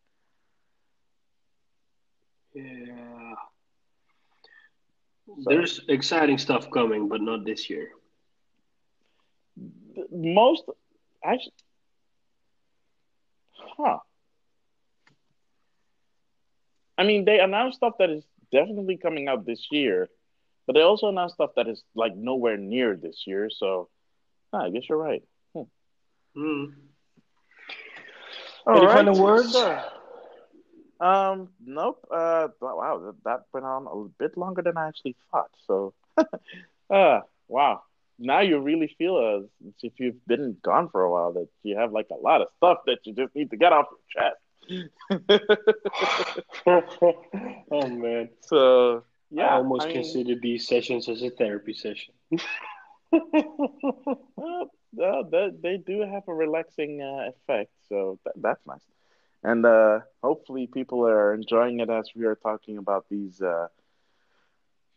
Yeah. 2.54 3.34
So, 5.26 5.34
There's 5.46 5.80
exciting 5.88 6.36
stuff 6.36 6.70
coming, 6.70 7.08
but 7.08 7.22
not 7.22 7.44
this 7.44 7.70
year. 7.70 7.92
Most 10.10 10.62
actually 11.24 11.52
Huh. 13.76 13.98
I 16.98 17.04
mean, 17.04 17.24
they 17.24 17.40
announced 17.40 17.78
stuff 17.78 17.94
that 17.98 18.10
is 18.10 18.24
definitely 18.52 18.96
coming 18.96 19.28
out 19.28 19.46
this 19.46 19.66
year, 19.70 20.08
but 20.66 20.74
they 20.74 20.82
also 20.82 21.08
announced 21.08 21.34
stuff 21.36 21.50
that 21.56 21.68
is 21.68 21.82
like 21.94 22.14
nowhere 22.14 22.56
near 22.56 22.96
this 22.96 23.22
year. 23.26 23.48
So, 23.50 23.88
huh, 24.52 24.64
I 24.66 24.70
guess 24.70 24.82
you're 24.88 24.98
right. 24.98 25.22
Hmm. 25.54 25.62
Mm. 26.36 26.72
Any 28.68 28.86
right. 28.86 28.94
final 28.94 29.18
words? 29.18 29.56
Um, 31.00 31.48
nope. 31.64 32.06
Uh, 32.10 32.48
wow, 32.60 33.14
that 33.24 33.40
went 33.52 33.66
on 33.66 33.86
a 33.86 34.08
bit 34.22 34.36
longer 34.36 34.62
than 34.62 34.76
I 34.76 34.86
actually 34.86 35.16
thought. 35.30 35.50
So, 35.66 35.94
uh, 36.90 37.20
wow. 37.48 37.82
Now 38.22 38.40
you 38.40 38.58
really 38.60 38.94
feel 38.98 39.42
as 39.42 39.48
if 39.82 39.92
you've 39.98 40.24
been 40.26 40.56
gone 40.62 40.88
for 40.88 41.02
a 41.02 41.10
while 41.10 41.32
that 41.32 41.48
you 41.62 41.76
have 41.76 41.92
like 41.92 42.08
a 42.10 42.14
lot 42.14 42.40
of 42.40 42.48
stuff 42.56 42.78
that 42.86 43.00
you 43.04 43.12
just 43.14 43.34
need 43.34 43.50
to 43.50 43.56
get 43.56 43.72
off 43.72 43.86
your 43.90 44.22
chest. 44.22 44.38
oh 47.70 47.88
man. 47.88 48.28
So 48.40 49.04
yeah, 49.30 49.46
I 49.46 49.54
almost 49.56 49.86
I 49.86 49.92
consider 49.92 50.36
these 50.40 50.68
sessions 50.68 51.08
as 51.08 51.22
a 51.22 51.30
therapy 51.30 51.74
session. 51.74 52.14
well, 53.10 54.70
they, 54.92 55.50
they 55.60 55.76
do 55.78 56.00
have 56.00 56.28
a 56.28 56.34
relaxing 56.34 57.02
uh, 57.02 57.30
effect, 57.30 57.72
so 57.88 58.20
that, 58.24 58.34
that's 58.36 58.64
nice. 58.66 58.84
And 59.42 59.66
uh, 59.66 60.00
hopefully, 60.22 60.68
people 60.68 61.04
are 61.06 61.34
enjoying 61.34 61.80
it 61.80 61.90
as 61.90 62.10
we 62.14 62.26
are 62.26 62.36
talking 62.36 62.78
about 62.78 63.06
these 63.10 63.42
uh, 63.42 63.66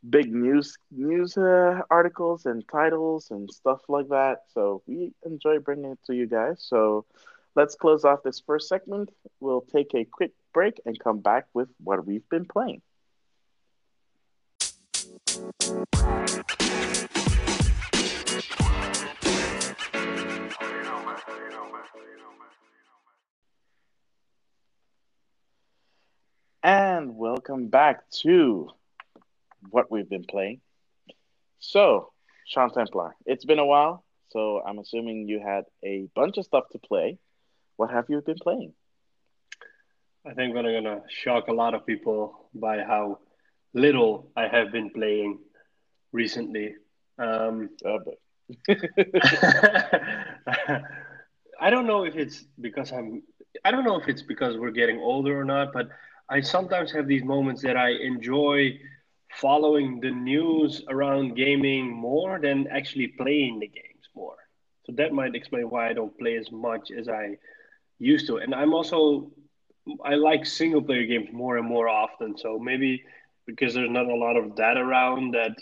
big 0.10 0.34
news 0.34 0.78
news 0.92 1.38
uh, 1.38 1.82
articles 1.90 2.46
and 2.46 2.68
titles 2.68 3.32
and 3.32 3.50
stuff 3.52 3.82
like 3.88 4.10
that. 4.10 4.44
So 4.54 4.82
we 4.86 5.14
enjoy 5.26 5.60
bringing 5.60 5.92
it 5.92 6.00
to 6.06 6.16
you 6.16 6.28
guys. 6.28 6.64
So 6.68 7.06
let's 7.56 7.76
close 7.76 8.06
off 8.06 8.24
this 8.24 8.42
first 8.46 8.68
segment. 8.68 9.10
We'll 9.40 9.62
take 9.62 9.94
a 9.96 10.06
quick 10.06 10.32
break 10.54 10.80
and 10.86 11.00
come 11.00 11.20
back 11.20 11.48
with 11.54 11.70
what 11.84 12.06
we've 12.06 12.28
been 12.30 12.46
playing. 12.46 12.82
And 26.64 27.16
welcome 27.16 27.68
back 27.68 28.10
to 28.24 28.72
what 29.70 29.92
we've 29.92 30.10
been 30.10 30.26
playing. 30.26 30.62
So, 31.60 32.12
Sean 32.48 32.72
Templar, 32.72 33.16
it's 33.26 33.46
been 33.46 33.60
a 33.60 33.66
while, 33.66 34.04
so 34.30 34.62
I'm 34.66 34.80
assuming 34.80 35.28
you 35.28 35.40
had 35.40 35.66
a 35.84 36.08
bunch 36.16 36.38
of 36.38 36.46
stuff 36.46 36.66
to 36.72 36.80
play. 36.80 37.18
What 37.78 37.92
have 37.92 38.06
you 38.10 38.22
been 38.22 38.38
playing? 38.42 38.74
I 40.28 40.34
think 40.34 40.56
I'm 40.56 40.64
gonna 40.64 41.02
shock 41.10 41.48
a 41.48 41.54
lot 41.54 41.74
of 41.74 41.86
people 41.86 42.50
by 42.54 42.80
how 42.80 43.20
little 43.74 44.32
I 44.36 44.48
have 44.48 44.72
been 44.72 44.90
playing 44.90 45.40
recently. 46.12 46.76
Um, 47.20 47.70
oh, 47.86 48.00
I 51.60 51.70
don't 51.70 51.88
know 51.88 52.06
if 52.06 52.16
it's 52.16 52.46
because 52.60 52.92
I'm. 52.92 53.24
I 53.64 53.72
don't 53.72 53.84
know 53.84 54.00
if 54.00 54.08
it's 54.08 54.22
because 54.22 54.58
we're 54.58 54.72
getting 54.72 55.00
older 55.00 55.40
or 55.40 55.46
not, 55.46 55.74
but 55.74 55.90
I 56.30 56.42
sometimes 56.42 56.92
have 56.92 57.08
these 57.08 57.24
moments 57.24 57.62
that 57.62 57.78
I 57.78 57.92
enjoy 57.92 58.80
following 59.42 60.00
the 60.02 60.12
news 60.12 60.84
around 60.90 61.36
gaming 61.36 61.92
more 61.92 62.40
than 62.40 62.68
actually 62.68 63.08
playing 63.08 63.60
the 63.60 63.68
games 63.68 64.08
more. 64.16 64.38
So 64.86 64.94
that 64.98 65.14
might 65.14 65.36
explain 65.36 65.70
why 65.70 65.90
I 65.90 65.94
don't 65.94 66.18
play 66.18 66.38
as 66.38 66.52
much 66.52 66.92
as 66.92 67.08
I 67.08 67.38
used 68.00 68.28
to. 68.28 68.38
And 68.38 68.54
I'm 68.54 68.74
also 68.74 69.32
I 70.04 70.16
like 70.16 70.46
single 70.46 70.82
player 70.82 71.06
games 71.06 71.30
more 71.32 71.58
and 71.58 71.68
more 71.68 71.88
often. 71.90 72.38
So 72.38 72.60
maybe 72.60 73.04
because 73.46 73.74
there's 73.74 73.90
not 73.90 74.08
a 74.08 74.16
lot 74.16 74.36
of 74.38 74.56
that 74.58 74.78
around 74.78 75.34
that 75.34 75.56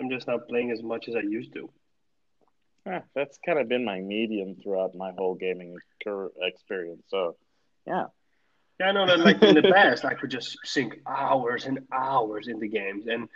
I'm 0.00 0.10
just 0.10 0.26
not 0.26 0.48
playing 0.48 0.70
as 0.70 0.82
much 0.82 1.08
as 1.08 1.14
I 1.16 1.20
used 1.20 1.52
to. 1.54 1.70
Ah, 2.86 3.02
that's 3.14 3.38
kind 3.44 3.58
of 3.58 3.68
been 3.68 3.84
my 3.84 4.00
medium 4.00 4.56
throughout 4.56 4.94
my 4.94 5.12
whole 5.16 5.34
gaming 5.34 5.76
experience. 6.40 7.02
So, 7.08 7.36
yeah, 7.86 8.06
yeah, 8.78 8.88
I 8.88 8.92
know 8.92 9.06
that 9.06 9.20
like 9.20 9.42
in 9.42 9.54
the 9.54 9.62
past 9.62 10.04
I 10.04 10.14
could 10.14 10.30
just 10.30 10.58
sink 10.64 11.00
hours 11.06 11.64
and 11.64 11.80
hours 11.92 12.48
into 12.48 12.66
games, 12.66 13.06
and 13.06 13.28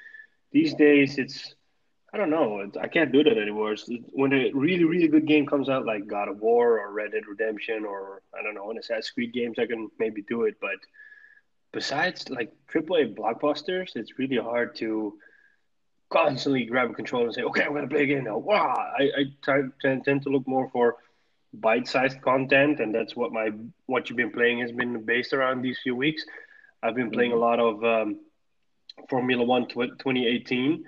these 0.53 0.74
days 0.74 1.18
it's 1.18 1.55
I 2.12 2.18
don't 2.18 2.30
know 2.30 2.68
I 2.80 2.88
can't 2.88 3.12
do 3.12 3.22
that 3.24 3.38
anymore. 3.38 3.72
It's, 3.72 3.88
when 4.12 4.32
a 4.32 4.51
really 4.53 4.84
really 4.84 5.09
good 5.09 5.26
game 5.26 5.47
comes 5.47 5.68
out 5.68 5.86
like 5.86 6.07
God 6.07 6.28
of 6.28 6.41
War 6.41 6.80
or 6.80 6.93
Red 6.93 7.12
Dead 7.12 7.26
Redemption 7.26 7.84
or 7.84 8.22
I 8.38 8.43
don't 8.43 8.55
know, 8.55 8.70
in 8.70 8.78
Assassin's 8.78 9.11
Creed 9.11 9.32
games 9.32 9.59
I 9.59 9.66
can 9.66 9.91
maybe 9.99 10.22
do 10.22 10.45
it, 10.45 10.57
but 10.61 10.76
besides 11.72 12.28
like 12.28 12.53
AAA 12.72 13.14
blockbusters, 13.16 13.97
it's 13.97 14.18
really 14.18 14.36
hard 14.36 14.74
to 14.76 15.18
constantly 16.11 16.64
grab 16.64 16.91
a 16.91 16.95
controller 16.95 17.26
and 17.26 17.34
say, 17.34 17.43
okay, 17.43 17.62
I'm 17.64 17.72
gonna 17.72 17.88
play 17.88 18.03
a 18.03 18.07
game 18.07 18.24
now. 18.24 18.38
Wow, 18.38 18.74
I, 18.76 19.11
I 19.49 19.62
tend 19.80 20.22
to 20.22 20.28
look 20.28 20.47
more 20.47 20.68
for 20.70 20.97
bite-sized 21.53 22.20
content, 22.22 22.80
and 22.80 22.94
that's 22.94 23.16
what 23.16 23.32
my 23.32 23.51
what 23.86 24.09
you've 24.09 24.16
been 24.16 24.30
playing 24.30 24.61
has 24.61 24.72
been 24.72 25.03
based 25.05 25.32
around 25.32 25.62
these 25.62 25.78
few 25.82 25.96
weeks. 25.96 26.24
I've 26.82 26.94
been 26.94 27.11
playing 27.11 27.32
a 27.32 27.34
mm-hmm. 27.34 27.42
lot 27.42 27.61
of 27.61 27.84
um, 27.84 28.20
Formula 29.09 29.44
One 29.44 29.68
2018. 29.68 30.84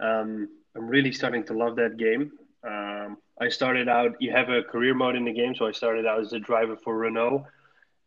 Um, 0.00 0.48
I'm 0.74 0.86
really 0.86 1.12
starting 1.12 1.44
to 1.44 1.54
love 1.54 1.76
that 1.76 1.96
game. 1.96 2.32
Um, 2.66 3.18
I 3.40 3.48
started 3.48 3.88
out. 3.88 4.16
You 4.20 4.32
have 4.32 4.48
a 4.48 4.62
career 4.62 4.94
mode 4.94 5.16
in 5.16 5.24
the 5.24 5.32
game, 5.32 5.54
so 5.54 5.66
I 5.66 5.72
started 5.72 6.06
out 6.06 6.20
as 6.20 6.32
a 6.32 6.38
driver 6.38 6.76
for 6.76 6.96
Renault, 6.96 7.46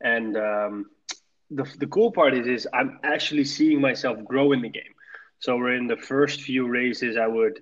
and 0.01 0.37
um, 0.37 0.85
the 1.51 1.63
the 1.77 1.87
cool 1.87 2.11
part 2.11 2.33
is 2.33 2.47
is 2.47 2.67
I'm 2.73 2.99
actually 3.03 3.45
seeing 3.45 3.81
myself 3.81 4.23
grow 4.23 4.51
in 4.51 4.61
the 4.61 4.69
game. 4.69 4.93
So 5.39 5.57
we're 5.57 5.75
in 5.75 5.87
the 5.87 5.97
first 5.97 6.41
few 6.41 6.67
races. 6.67 7.17
I 7.17 7.27
would 7.27 7.61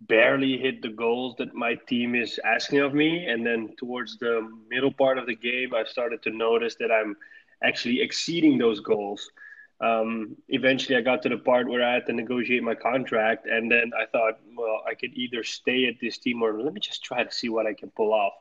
barely 0.00 0.58
hit 0.58 0.82
the 0.82 0.88
goals 0.90 1.34
that 1.38 1.54
my 1.54 1.74
team 1.88 2.14
is 2.14 2.38
asking 2.44 2.80
of 2.80 2.94
me. 2.94 3.26
And 3.26 3.46
then 3.46 3.74
towards 3.78 4.18
the 4.18 4.46
middle 4.70 4.92
part 4.92 5.18
of 5.18 5.26
the 5.26 5.34
game, 5.36 5.74
I 5.74 5.84
started 5.84 6.22
to 6.22 6.30
notice 6.30 6.76
that 6.76 6.90
I'm 6.92 7.16
actually 7.62 8.00
exceeding 8.02 8.58
those 8.58 8.80
goals. 8.80 9.30
um, 9.80 10.36
eventually 10.48 10.96
I 10.96 11.00
got 11.00 11.22
to 11.22 11.28
the 11.28 11.38
part 11.38 11.68
where 11.68 11.84
I 11.84 11.94
had 11.94 12.06
to 12.06 12.12
negotiate 12.12 12.62
my 12.62 12.74
contract, 12.74 13.46
and 13.46 13.70
then 13.70 13.90
I 14.00 14.06
thought, 14.06 14.38
well, 14.56 14.82
I 14.88 14.94
could 14.94 15.12
either 15.14 15.42
stay 15.42 15.86
at 15.86 15.94
this 16.00 16.18
team 16.18 16.42
or 16.42 16.60
let 16.62 16.72
me 16.72 16.80
just 16.80 17.02
try 17.04 17.24
to 17.24 17.30
see 17.30 17.48
what 17.48 17.66
I 17.66 17.74
can 17.74 17.90
pull 17.90 18.12
off. 18.12 18.32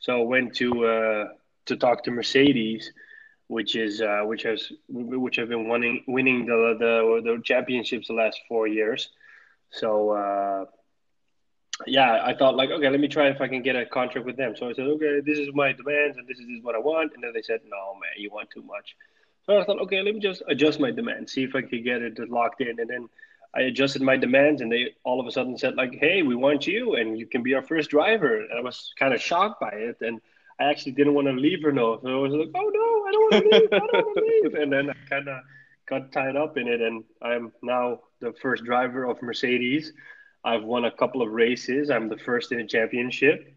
So 0.00 0.20
I 0.20 0.24
went 0.24 0.54
to 0.56 0.86
uh, 0.86 1.24
to 1.66 1.76
talk 1.76 2.02
to 2.04 2.10
Mercedes, 2.10 2.92
which 3.46 3.76
is 3.76 4.02
uh, 4.02 4.22
which 4.24 4.42
has 4.42 4.72
which 4.88 5.36
have 5.36 5.48
been 5.48 5.68
winning 5.68 6.04
winning 6.08 6.46
the 6.46 6.76
the 6.78 7.20
the 7.24 7.42
championships 7.44 8.08
the 8.08 8.14
last 8.14 8.40
four 8.48 8.66
years. 8.66 9.10
So 9.70 10.10
uh, 10.10 10.64
yeah, 11.86 12.22
I 12.24 12.34
thought 12.34 12.56
like, 12.56 12.70
okay, 12.70 12.88
let 12.88 13.00
me 13.00 13.08
try 13.08 13.28
if 13.28 13.40
I 13.40 13.48
can 13.48 13.62
get 13.62 13.76
a 13.76 13.86
contract 13.86 14.26
with 14.26 14.36
them. 14.36 14.54
So 14.56 14.68
I 14.68 14.72
said, 14.72 14.86
okay, 14.86 15.20
this 15.20 15.38
is 15.38 15.48
my 15.54 15.72
demands 15.72 16.16
and 16.16 16.26
this 16.26 16.38
is, 16.38 16.46
what 16.62 16.74
I 16.74 16.78
want. 16.78 17.12
And 17.14 17.22
then 17.22 17.32
they 17.32 17.42
said, 17.42 17.60
no, 17.64 17.94
man, 17.94 18.12
you 18.18 18.30
want 18.30 18.50
too 18.50 18.62
much. 18.62 18.96
So 19.46 19.58
I 19.58 19.64
thought, 19.64 19.80
okay, 19.80 20.02
let 20.02 20.14
me 20.14 20.20
just 20.20 20.42
adjust 20.48 20.80
my 20.80 20.90
demands, 20.90 21.32
see 21.32 21.44
if 21.44 21.54
I 21.54 21.62
could 21.62 21.84
get 21.84 22.02
it 22.02 22.18
locked 22.30 22.60
in. 22.60 22.78
And 22.78 22.88
then 22.88 23.08
I 23.54 23.62
adjusted 23.62 24.02
my 24.02 24.16
demands, 24.16 24.62
and 24.62 24.72
they 24.72 24.94
all 25.04 25.20
of 25.20 25.26
a 25.26 25.30
sudden 25.30 25.58
said 25.58 25.74
like, 25.74 25.94
"Hey, 25.94 26.22
we 26.22 26.34
want 26.34 26.66
you, 26.66 26.94
and 26.94 27.18
you 27.18 27.26
can 27.26 27.42
be 27.42 27.54
our 27.54 27.62
first 27.62 27.90
driver." 27.90 28.40
And 28.40 28.58
I 28.58 28.62
was 28.62 28.94
kind 28.98 29.12
of 29.12 29.20
shocked 29.20 29.60
by 29.60 29.70
it, 29.70 29.98
and 30.00 30.20
I 30.58 30.64
actually 30.64 30.92
didn't 30.92 31.14
want 31.14 31.26
to 31.26 31.34
leave 31.34 31.64
Renault. 31.64 32.00
So 32.02 32.08
I 32.08 32.14
was 32.14 32.32
like, 32.32 32.48
"Oh 32.54 32.70
no, 32.72 33.06
I 33.06 33.12
don't 33.12 33.22
want 33.22 33.52
to 33.52 33.58
leave! 33.58 33.72
I 33.72 33.78
don't 33.78 33.92
want 33.92 34.16
to 34.16 34.24
leave!" 34.24 34.54
And 34.54 34.72
then 34.72 34.90
I 34.90 34.94
kind 35.08 35.28
of 35.28 35.42
got 35.86 36.12
tied 36.12 36.36
up 36.36 36.56
in 36.56 36.66
it, 36.66 36.80
and 36.80 37.04
I'm 37.20 37.52
now 37.62 38.00
the 38.20 38.32
first 38.40 38.64
driver 38.64 39.04
of 39.04 39.20
Mercedes. 39.20 39.92
I've 40.44 40.64
won 40.64 40.84
a 40.84 40.90
couple 40.90 41.22
of 41.22 41.30
races. 41.30 41.90
I'm 41.90 42.08
the 42.08 42.18
first 42.18 42.52
in 42.52 42.60
a 42.60 42.66
championship. 42.66 43.54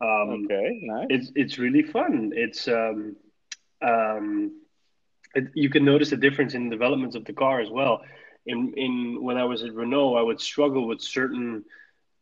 Um, 0.00 0.44
okay, 0.44 0.80
nice. 0.82 1.06
It's 1.10 1.32
it's 1.36 1.58
really 1.58 1.82
fun. 1.82 2.32
It's 2.34 2.66
um, 2.68 3.16
um, 3.82 4.60
it, 5.34 5.48
you 5.54 5.70
can 5.70 5.84
notice 5.84 6.12
a 6.12 6.16
difference 6.16 6.54
in 6.54 6.68
the 6.68 6.74
developments 6.74 7.16
of 7.16 7.24
the 7.24 7.32
car 7.32 7.60
as 7.60 7.70
well. 7.70 8.02
In 8.46 8.72
in 8.76 9.22
when 9.22 9.36
I 9.36 9.44
was 9.44 9.62
at 9.62 9.74
Renault, 9.74 10.16
I 10.16 10.22
would 10.22 10.40
struggle 10.40 10.88
with 10.88 11.00
certain 11.00 11.64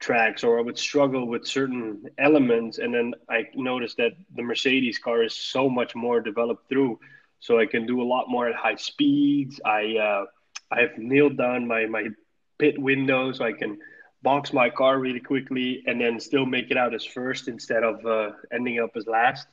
tracks 0.01 0.43
or 0.45 0.59
I 0.59 0.63
would 0.63 0.79
struggle 0.79 1.27
with 1.27 1.47
certain 1.47 2.07
elements, 2.19 2.79
and 2.79 2.93
then 2.93 3.15
I 3.29 3.45
noticed 3.55 3.99
that 3.99 4.13
the 4.35 4.43
Mercedes 4.43 4.99
car 4.99 5.23
is 5.23 5.35
so 5.35 5.69
much 5.69 5.95
more 5.95 6.21
developed 6.21 6.69
through, 6.69 6.99
so 7.39 7.59
I 7.59 7.67
can 7.67 7.87
do 7.87 8.03
a 8.03 8.05
lot 8.05 8.29
more 8.29 8.49
at 8.49 8.55
high 8.55 8.77
speeds. 8.77 9.61
I 9.65 9.97
uh, 9.97 10.25
I've 10.71 10.99
nailed 10.99 11.39
down 11.39 11.67
my 11.67 11.87
my 11.87 12.09
pit 12.59 12.79
window, 12.79 13.33
so 13.33 13.45
I 13.45 13.53
can 13.53 13.79
box 14.23 14.53
my 14.53 14.69
car 14.69 14.99
really 14.99 15.21
quickly 15.21 15.83
and 15.87 16.01
then 16.01 16.21
still 16.21 16.47
make 16.47 16.71
it 16.71 16.77
out 16.77 16.95
as 16.95 17.05
first 17.05 17.49
instead 17.49 17.83
of 17.83 18.05
uh, 18.05 18.31
ending 18.53 18.79
up 18.81 18.91
as 18.97 19.07
last. 19.07 19.47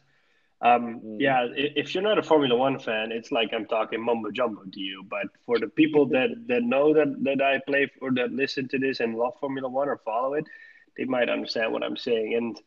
Um, 0.62 1.02
mm. 1.02 1.18
Yeah, 1.20 1.48
if 1.54 1.94
you're 1.94 2.04
not 2.04 2.18
a 2.18 2.24
Formula 2.24 2.56
One 2.56 2.80
fan, 2.80 3.12
it's 3.12 3.32
like 3.32 3.54
I'm 3.54 3.66
talking 3.66 4.04
mumbo 4.04 4.32
jumbo 4.32 4.64
to 4.64 4.80
you. 4.80 5.04
But 5.08 5.28
for 5.46 5.60
the 5.60 5.68
people 5.68 6.06
that, 6.16 6.30
that 6.48 6.64
know 6.64 6.94
that, 6.94 7.16
that 7.24 7.42
I 7.42 7.60
play 7.68 7.92
or 8.02 8.12
that 8.14 8.32
listen 8.32 8.68
to 8.70 8.80
this 8.80 9.00
and 9.00 9.16
love 9.16 9.34
Formula 9.40 9.70
One 9.70 9.88
or 9.88 9.98
follow 9.98 10.34
it, 10.34 10.46
they 10.98 11.06
might 11.06 11.30
understand 11.30 11.72
what 11.72 11.84
I'm 11.84 11.98
saying. 11.98 12.34
And 12.36 12.60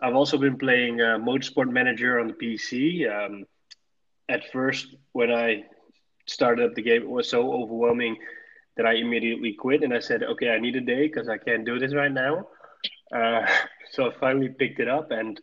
I've 0.00 0.14
also 0.14 0.38
been 0.38 0.58
playing 0.58 1.00
uh, 1.00 1.18
Motorsport 1.18 1.70
Manager 1.70 2.20
on 2.20 2.28
the 2.28 2.34
PC. 2.34 3.10
Um, 3.10 3.46
at 4.28 4.50
first, 4.52 4.94
when 5.12 5.32
I 5.32 5.64
started 6.26 6.66
up 6.66 6.74
the 6.74 6.82
game, 6.82 7.02
it 7.02 7.08
was 7.08 7.28
so 7.28 7.52
overwhelming 7.52 8.16
that 8.76 8.86
I 8.86 8.94
immediately 8.94 9.52
quit. 9.52 9.82
And 9.82 9.92
I 9.92 10.00
said, 10.00 10.22
okay, 10.22 10.50
I 10.50 10.58
need 10.58 10.76
a 10.76 10.80
day 10.80 11.08
because 11.08 11.28
I 11.28 11.38
can't 11.38 11.64
do 11.64 11.78
this 11.78 11.94
right 11.94 12.12
now. 12.12 12.48
Uh, 13.14 13.46
so 13.90 14.10
I 14.10 14.14
finally 14.18 14.48
picked 14.48 14.80
it 14.80 14.88
up 14.88 15.10
and 15.10 15.40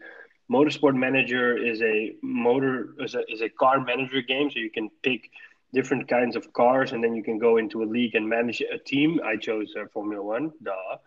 Motorsport 0.51 0.95
Manager 0.95 1.55
is 1.57 1.81
a 1.81 2.15
motor 2.23 2.95
is 2.99 3.13
a, 3.13 3.21
is 3.31 3.41
a 3.41 3.49
car 3.49 3.79
manager 3.83 4.21
game, 4.21 4.49
so 4.49 4.57
you 4.59 4.71
can 4.71 4.89
pick 5.03 5.29
different 5.73 6.07
kinds 6.07 6.35
of 6.35 6.51
cars, 6.53 6.91
and 6.91 7.03
then 7.03 7.13
you 7.15 7.23
can 7.23 7.37
go 7.37 7.57
into 7.57 7.83
a 7.83 7.85
league 7.85 8.15
and 8.15 8.27
manage 8.27 8.61
a 8.61 8.79
team. 8.79 9.19
I 9.23 9.37
chose 9.37 9.71
uh, 9.79 9.85
Formula 9.93 10.23
One, 10.23 10.51
duh. 10.63 10.97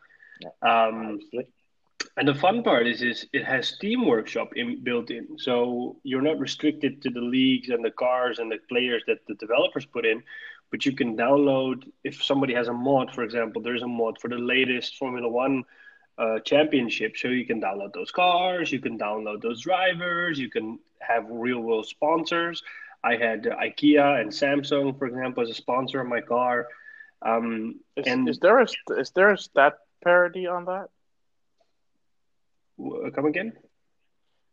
Yeah, 0.41 0.51
um, 0.95 1.19
and 2.17 2.29
the 2.29 2.35
fun 2.35 2.63
part 2.63 2.87
is, 2.87 3.03
is 3.03 3.27
it 3.33 3.45
has 3.45 3.67
Steam 3.67 4.07
Workshop 4.07 4.51
in, 4.55 4.83
built 4.85 5.11
in, 5.11 5.39
so 5.39 5.97
you're 6.05 6.23
not 6.23 6.39
restricted 6.39 7.03
to 7.03 7.11
the 7.11 7.21
leagues 7.21 7.71
and 7.71 7.85
the 7.85 7.91
cars 7.91 8.39
and 8.39 8.51
the 8.51 8.59
players 8.69 9.03
that 9.09 9.19
the 9.27 9.35
developers 9.35 9.87
put 9.87 10.07
in, 10.07 10.23
but 10.73 10.87
you 10.87 10.93
can 10.93 11.17
download 11.17 11.85
if 12.03 12.25
somebody 12.25 12.55
has 12.55 12.67
a 12.67 12.73
mod, 12.73 13.15
for 13.15 13.23
example. 13.23 13.63
There's 13.63 13.83
a 13.83 13.87
mod 13.87 14.19
for 14.19 14.29
the 14.29 14.39
latest 14.39 14.97
Formula 14.97 15.29
One 15.29 15.65
uh, 16.19 16.41
championship. 16.41 17.17
So 17.17 17.29
you 17.29 17.47
can 17.47 17.61
download 17.61 17.93
those 17.93 18.11
cars, 18.11 18.73
you 18.73 18.81
can 18.81 18.99
download 18.99 19.43
those 19.43 19.61
drivers, 19.61 20.39
you 20.39 20.51
can 20.51 20.79
have 21.01 21.27
real 21.29 21.61
world 21.61 21.87
sponsors. 21.87 22.63
I 23.05 23.17
had 23.17 23.45
IKEA 23.45 24.21
and 24.21 24.31
Samsung, 24.31 24.99
for 24.99 25.07
example, 25.07 25.43
as 25.43 25.51
a 25.51 25.55
sponsor 25.55 26.01
of 26.01 26.07
my 26.07 26.23
car. 26.23 26.69
Um, 27.21 27.81
is, 27.97 28.07
and 28.07 28.29
is 28.29 28.39
there 28.39 28.59
a 28.59 28.67
is 28.99 29.13
there 29.15 29.31
a 29.31 29.39
stat 29.39 29.75
parity 30.03 30.47
on 30.47 30.65
that? 30.65 30.89
Come 33.15 33.27
again? 33.27 33.53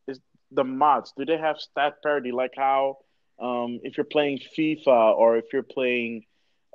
Is 0.07 0.19
the 0.51 0.65
mods 0.65 1.13
do 1.17 1.25
they 1.25 1.37
have 1.37 1.59
stat 1.59 2.03
parity 2.03 2.31
like 2.31 2.53
how 2.57 2.97
um, 3.39 3.79
if 3.83 3.97
you're 3.97 4.05
playing 4.05 4.39
FIFA 4.57 5.15
or 5.17 5.37
if 5.37 5.45
you're 5.53 5.63
playing 5.63 6.25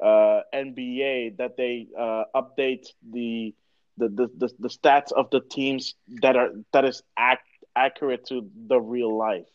uh, 0.03 0.41
NBA 0.55 1.37
that 1.39 1.57
they 1.57 1.89
uh, 1.99 2.25
update 2.35 2.87
the 3.11 3.55
the, 3.97 4.09
the, 4.09 4.29
the, 4.37 4.51
the 4.59 4.69
stats 4.69 5.13
of 5.13 5.31
the 5.31 5.41
teams 5.41 5.95
that 6.21 6.37
are 6.37 6.51
that 6.73 6.85
is 6.85 7.03
act, 7.17 7.47
accurate 7.77 8.27
to 8.27 8.51
the 8.67 8.81
real 8.81 9.17
life. 9.17 9.47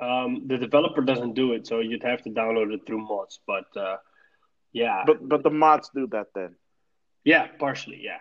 Um, 0.00 0.44
the 0.46 0.58
developer 0.58 1.00
doesn't 1.00 1.34
do 1.34 1.54
it, 1.54 1.66
so 1.66 1.80
you'd 1.80 2.04
have 2.04 2.22
to 2.22 2.30
download 2.30 2.72
it 2.72 2.82
through 2.86 2.98
mods. 2.98 3.40
But 3.46 3.76
uh, 3.76 3.96
yeah, 4.72 5.02
but 5.06 5.28
but 5.28 5.42
the 5.42 5.50
mods 5.50 5.90
do 5.92 6.06
that 6.08 6.28
then. 6.34 6.54
Yeah, 7.24 7.48
partially. 7.58 8.00
Yeah. 8.02 8.18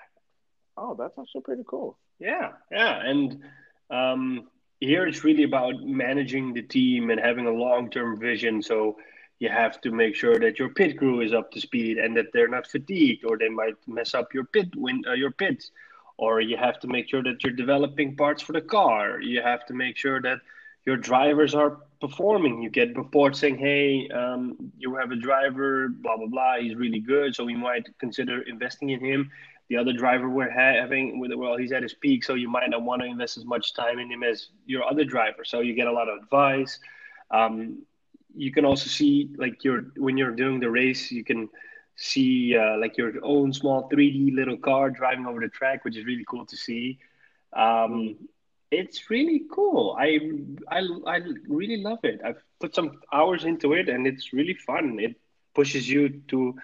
Oh, 0.75 0.95
that's 0.97 1.17
actually 1.19 1.41
pretty 1.41 1.63
cool. 1.67 1.99
Yeah, 2.19 2.53
yeah, 2.71 2.99
and 3.05 3.43
um, 3.91 4.47
here 4.80 5.07
it's 5.07 5.23
really 5.23 5.43
about 5.43 5.82
managing 5.82 6.53
the 6.53 6.61
team 6.61 7.09
and 7.09 7.19
having 7.19 7.47
a 7.47 7.51
long-term 7.51 8.19
vision. 8.19 8.61
So 8.61 8.97
you 9.39 9.49
have 9.49 9.82
to 9.82 9.91
make 9.91 10.15
sure 10.15 10.39
that 10.39 10.59
your 10.59 10.69
pit 10.69 10.97
crew 10.97 11.21
is 11.21 11.34
up 11.34 11.51
to 11.51 11.61
speed 11.61 11.97
and 11.97 12.15
that 12.17 12.28
they're 12.34 12.47
not 12.47 12.67
fatigued 12.67 13.25
or 13.25 13.38
they 13.38 13.49
might 13.49 13.75
mess 13.88 14.13
up 14.13 14.34
your 14.34 14.45
pit 14.45 14.69
win, 14.75 15.03
uh, 15.07 15.13
your 15.13 15.32
pits. 15.32 15.71
Or 16.17 16.41
you 16.41 16.57
have 16.57 16.80
to 16.80 16.88
make 16.88 17.09
sure 17.09 17.21
that 17.21 17.43
you're 17.43 17.53
developing 17.53 18.15
parts 18.15 18.41
for 18.41 18.53
the 18.53 18.61
car. 18.61 19.21
You 19.21 19.41
have 19.43 19.65
to 19.67 19.73
make 19.73 19.97
sure 19.97 20.19
that 20.21 20.39
your 20.86 20.97
drivers 20.97 21.53
are 21.53 21.78
performing. 22.01 22.63
You 22.63 22.69
get 22.69 22.97
reports 22.97 23.39
saying 23.39 23.57
hey 23.57 24.09
um, 24.09 24.71
you 24.78 24.95
have 24.95 25.11
a 25.11 25.15
driver 25.15 25.89
blah 25.89 26.17
blah 26.17 26.28
blah 26.28 26.57
he's 26.59 26.75
really 26.75 26.99
good 26.99 27.36
so 27.36 27.43
we 27.43 27.55
might 27.55 27.86
consider 27.99 28.41
investing 28.43 28.89
in 28.89 28.99
him 28.99 29.32
the 29.70 29.78
other 29.78 29.93
driver 29.93 30.30
we're 30.30 30.49
having 30.49 31.20
with 31.20 31.32
well 31.34 31.57
he's 31.57 31.72
at 31.72 31.84
his 31.84 31.93
peak 31.93 32.24
so 32.24 32.34
you 32.34 32.49
might 32.49 32.70
not 32.70 32.82
want 32.82 33.01
to 33.01 33.07
invest 33.07 33.38
as 33.38 33.45
much 33.45 33.74
time 33.74 33.99
in 33.99 34.11
him 34.11 34.24
as 34.24 34.49
your 34.65 34.84
other 34.84 35.03
driver 35.03 35.43
so 35.43 35.59
you 35.59 35.74
get 35.74 35.88
a 35.88 35.91
lot 35.91 36.07
of 36.09 36.22
advice 36.22 36.80
um, 37.32 37.80
you 38.38 38.51
can 38.51 38.65
also 38.65 38.88
see 38.89 39.30
like 39.38 39.63
you're 39.63 39.86
when 39.97 40.18
you're 40.18 40.32
doing 40.32 40.59
the 40.59 40.70
race, 40.70 41.11
you 41.11 41.24
can 41.24 41.49
see 41.95 42.55
uh, 42.55 42.78
like 42.78 42.97
your 42.97 43.13
own 43.24 43.51
small 43.51 43.89
3D 43.89 44.34
little 44.36 44.57
car 44.57 44.91
driving 44.91 45.26
over 45.26 45.39
the 45.39 45.47
track, 45.47 45.84
which 45.84 45.97
is 45.97 46.05
really 46.05 46.26
cool 46.28 46.45
to 46.45 46.55
see. 46.55 46.99
Um, 47.53 48.15
it's 48.70 49.09
really 49.09 49.43
cool. 49.51 49.95
I, 49.97 50.20
I 50.70 50.82
I 51.07 51.22
really 51.47 51.78
love 51.82 51.99
it. 52.03 52.22
I've 52.24 52.43
put 52.59 52.76
some 52.76 52.99
hours 53.11 53.45
into 53.45 53.74
it, 53.74 53.89
and 53.89 54.05
it's 54.05 54.34
really 54.34 54.53
fun. 54.53 54.99
It 54.99 55.15
pushes 55.55 55.89
you 55.89 56.22
to 56.28 56.55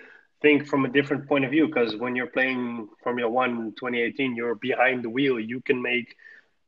think 0.43 0.67
from 0.67 0.85
a 0.85 0.89
different 0.89 1.27
point 1.27 1.45
of 1.45 1.51
view 1.51 1.67
because 1.67 1.95
when 1.95 2.15
you're 2.15 2.27
playing 2.27 2.89
Formula 3.01 3.29
One 3.29 3.71
2018, 3.71 4.35
you're 4.35 4.55
behind 4.55 5.03
the 5.03 5.09
wheel. 5.09 5.39
You 5.39 5.61
can 5.61 5.81
make 5.81 6.15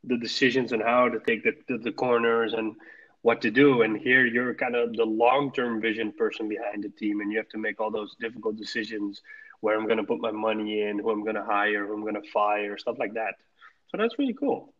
the 0.02 0.16
decisions 0.16 0.72
on 0.72 0.80
how 0.80 1.08
to 1.08 1.20
take 1.20 1.44
the, 1.44 1.52
the, 1.68 1.78
the 1.78 1.92
corners 1.92 2.54
and 2.54 2.74
what 3.22 3.42
to 3.42 3.50
do. 3.50 3.82
And 3.82 3.96
here 3.96 4.24
you're 4.24 4.54
kind 4.54 4.74
of 4.74 4.94
the 4.94 5.04
long 5.04 5.52
term 5.52 5.80
vision 5.80 6.10
person 6.10 6.48
behind 6.48 6.82
the 6.82 6.88
team, 6.88 7.20
and 7.20 7.30
you 7.30 7.36
have 7.38 7.50
to 7.50 7.58
make 7.58 7.78
all 7.78 7.90
those 7.90 8.16
difficult 8.18 8.56
decisions 8.56 9.20
where 9.60 9.78
I'm 9.78 9.86
going 9.86 9.98
to 9.98 10.04
put 10.04 10.20
my 10.20 10.32
money 10.32 10.82
in, 10.82 10.98
who 10.98 11.10
I'm 11.10 11.22
going 11.22 11.36
to 11.36 11.44
hire, 11.44 11.86
who 11.86 11.94
I'm 11.94 12.02
going 12.02 12.20
to 12.20 12.30
fire, 12.30 12.78
stuff 12.78 12.96
like 12.98 13.14
that. 13.14 13.34
So 13.90 13.98
that's 13.98 14.18
really 14.18 14.34
cool. 14.34 14.72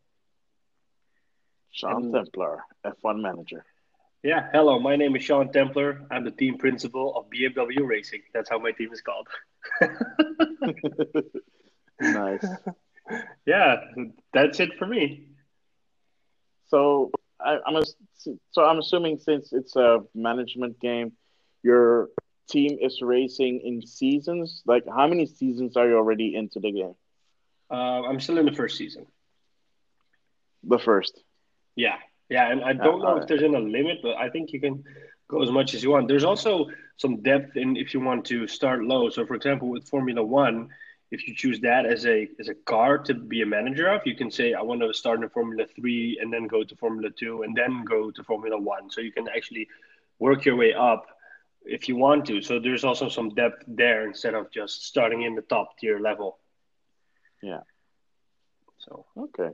Sean 1.70 2.10
Templar, 2.10 2.64
F1 2.84 3.20
manager. 3.20 3.64
Yeah, 4.22 4.48
hello. 4.52 4.78
My 4.80 4.96
name 4.96 5.14
is 5.14 5.22
Sean 5.22 5.52
Templar. 5.52 6.06
I'm 6.10 6.24
the 6.24 6.30
team 6.30 6.58
principal 6.58 7.16
of 7.16 7.26
BMW 7.30 7.86
Racing. 7.86 8.22
That's 8.32 8.48
how 8.48 8.58
my 8.58 8.72
team 8.72 8.90
is 8.92 9.00
called. 9.00 9.28
nice. 12.00 12.44
Yeah, 13.46 13.76
that's 14.34 14.58
it 14.58 14.70
for 14.80 14.84
me. 14.84 15.28
So 16.66 17.12
I, 17.40 17.58
am 17.64 17.80
so 18.50 18.64
I'm 18.64 18.80
assuming 18.80 19.20
since 19.20 19.52
it's 19.52 19.76
a 19.76 20.00
management 20.12 20.80
game, 20.80 21.12
your 21.62 22.08
team 22.48 22.78
is 22.80 23.00
racing 23.02 23.60
in 23.64 23.86
seasons. 23.86 24.62
Like, 24.66 24.82
how 24.88 25.06
many 25.06 25.26
seasons 25.26 25.76
are 25.76 25.86
you 25.86 25.96
already 25.96 26.34
into 26.34 26.58
the 26.58 26.72
game? 26.72 26.96
Uh, 27.70 28.02
I'm 28.08 28.18
still 28.18 28.38
in 28.38 28.46
the 28.46 28.52
first 28.52 28.76
season. 28.76 29.06
The 30.64 30.80
first. 30.80 31.22
Yeah, 31.76 31.98
yeah, 32.28 32.50
and 32.50 32.64
I 32.64 32.72
don't 32.72 33.02
know 33.02 33.16
if 33.16 33.26
there's 33.26 33.42
a 33.42 33.48
limit, 33.48 33.98
but 34.02 34.16
I 34.16 34.28
think 34.28 34.52
you 34.52 34.60
can 34.60 34.82
go 35.28 35.42
as 35.42 35.50
much 35.50 35.74
as 35.74 35.82
you 35.82 35.90
want. 35.90 36.08
There's 36.08 36.24
also 36.24 36.68
some 36.96 37.22
depth 37.22 37.56
in 37.56 37.76
if 37.76 37.94
you 37.94 38.00
want 38.00 38.24
to 38.26 38.46
start 38.46 38.82
low. 38.82 39.10
So, 39.10 39.26
for 39.26 39.34
example, 39.34 39.68
with 39.68 39.88
Formula 39.88 40.22
One, 40.24 40.68
if 41.10 41.28
you 41.28 41.34
choose 41.34 41.60
that 41.60 41.86
as 41.86 42.04
a 42.06 42.28
as 42.40 42.48
a 42.48 42.54
car 42.54 42.98
to 42.98 43.14
be 43.14 43.42
a 43.42 43.46
manager 43.46 43.88
of, 43.88 44.02
you 44.04 44.16
can 44.16 44.30
say 44.30 44.54
I 44.54 44.62
want 44.62 44.80
to 44.80 44.92
start 44.92 45.22
in 45.22 45.28
Formula 45.28 45.66
Three 45.76 46.18
and 46.20 46.32
then 46.32 46.46
go 46.46 46.64
to 46.64 46.76
Formula 46.76 47.10
Two 47.10 47.42
and 47.42 47.56
then 47.56 47.84
go 47.84 48.10
to 48.10 48.24
Formula 48.24 48.58
One. 48.58 48.90
So 48.90 49.00
you 49.00 49.12
can 49.12 49.28
actually 49.28 49.68
work 50.18 50.44
your 50.44 50.56
way 50.56 50.74
up 50.74 51.06
if 51.64 51.88
you 51.88 51.96
want 51.96 52.26
to. 52.26 52.42
So 52.42 52.58
there's 52.58 52.84
also 52.84 53.08
some 53.08 53.30
depth 53.30 53.64
there 53.68 54.06
instead 54.06 54.34
of 54.34 54.50
just 54.50 54.86
starting 54.86 55.22
in 55.22 55.34
the 55.34 55.42
top 55.42 55.78
tier 55.78 56.00
level. 56.00 56.38
Yeah. 57.42 57.60
So 58.78 59.06
Okay, 59.16 59.50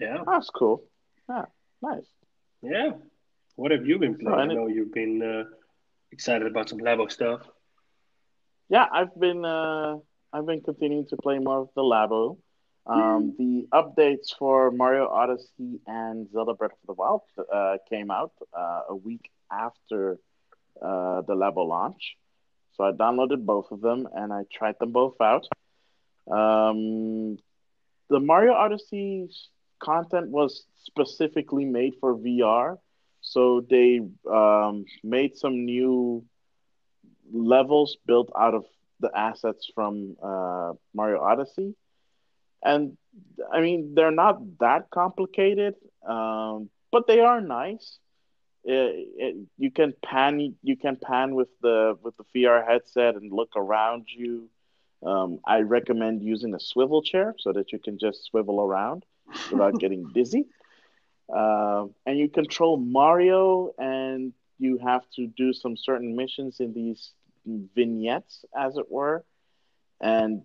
yeah, 0.00 0.22
that's 0.26 0.50
cool. 0.50 0.84
Yeah, 1.28 1.44
nice. 1.82 2.06
yeah. 2.62 2.90
What 3.56 3.70
have 3.70 3.86
you 3.86 3.98
been 3.98 4.16
playing? 4.16 4.36
So, 4.36 4.40
I 4.40 4.44
it- 4.44 4.54
know 4.54 4.66
you've 4.68 4.92
been 4.92 5.22
uh, 5.22 5.44
excited 6.10 6.46
about 6.46 6.68
some 6.68 6.78
Labo 6.78 7.10
stuff. 7.10 7.40
Yeah, 8.68 8.86
I've 8.90 9.14
been 9.18 9.44
uh, 9.44 9.96
I've 10.32 10.46
been 10.46 10.62
continuing 10.62 11.06
to 11.08 11.16
play 11.16 11.38
more 11.38 11.60
of 11.60 11.68
the 11.76 11.82
Labo. 11.82 12.38
Um, 12.86 13.34
the 13.38 13.66
updates 13.72 14.36
for 14.38 14.70
Mario 14.70 15.06
Odyssey 15.08 15.80
and 15.86 16.30
Zelda 16.30 16.52
Breath 16.52 16.72
of 16.72 16.86
the 16.86 16.92
Wild 16.92 17.22
uh, 17.52 17.76
came 17.88 18.10
out 18.10 18.32
uh, 18.52 18.80
a 18.90 18.94
week 18.96 19.30
after 19.50 20.18
uh, 20.82 21.22
the 21.22 21.34
Labo 21.34 21.66
launch. 21.66 22.16
So 22.76 22.84
I 22.84 22.92
downloaded 22.92 23.46
both 23.46 23.70
of 23.70 23.80
them 23.80 24.06
and 24.14 24.32
I 24.32 24.42
tried 24.52 24.78
them 24.80 24.92
both 24.92 25.18
out. 25.20 25.46
Um, 26.30 27.38
the 28.10 28.20
Mario 28.20 28.52
Odyssey 28.52 29.28
content 29.84 30.28
was 30.30 30.64
specifically 30.84 31.64
made 31.64 31.94
for 32.00 32.14
VR. 32.16 32.78
So 33.20 33.64
they 33.68 34.00
um, 34.30 34.84
made 35.02 35.36
some 35.36 35.64
new 35.64 36.24
levels 37.32 37.96
built 38.06 38.30
out 38.38 38.54
of 38.54 38.64
the 39.00 39.10
assets 39.16 39.70
from 39.74 40.16
uh, 40.22 40.72
Mario 40.94 41.20
Odyssey. 41.20 41.74
And 42.62 42.96
I 43.52 43.60
mean, 43.60 43.94
they're 43.94 44.18
not 44.24 44.36
that 44.60 44.90
complicated, 44.90 45.74
um, 46.06 46.70
but 46.90 47.06
they 47.06 47.20
are 47.20 47.40
nice. 47.40 47.98
It, 48.64 49.08
it, 49.16 49.36
you 49.58 49.70
can 49.70 49.92
pan 50.02 50.54
you 50.62 50.76
can 50.76 50.96
pan 50.96 51.34
with 51.34 51.48
the 51.60 51.98
with 52.02 52.14
the 52.16 52.24
VR 52.34 52.66
headset 52.66 53.14
and 53.16 53.30
look 53.30 53.50
around 53.56 54.06
you. 54.08 54.48
Um, 55.04 55.40
I 55.46 55.60
recommend 55.60 56.22
using 56.22 56.54
a 56.54 56.60
swivel 56.60 57.02
chair 57.02 57.34
so 57.38 57.52
that 57.52 57.72
you 57.72 57.78
can 57.78 57.98
just 57.98 58.24
swivel 58.24 58.62
around 58.62 59.04
without 59.50 59.78
getting 59.78 60.10
dizzy. 60.12 60.46
Uh, 61.34 61.86
and 62.06 62.18
you 62.18 62.28
control 62.28 62.76
Mario, 62.76 63.72
and 63.78 64.32
you 64.58 64.78
have 64.78 65.02
to 65.16 65.26
do 65.26 65.52
some 65.52 65.76
certain 65.76 66.14
missions 66.16 66.60
in 66.60 66.72
these 66.74 67.12
vignettes, 67.46 68.44
as 68.56 68.76
it 68.76 68.90
were. 68.90 69.24
And 70.00 70.42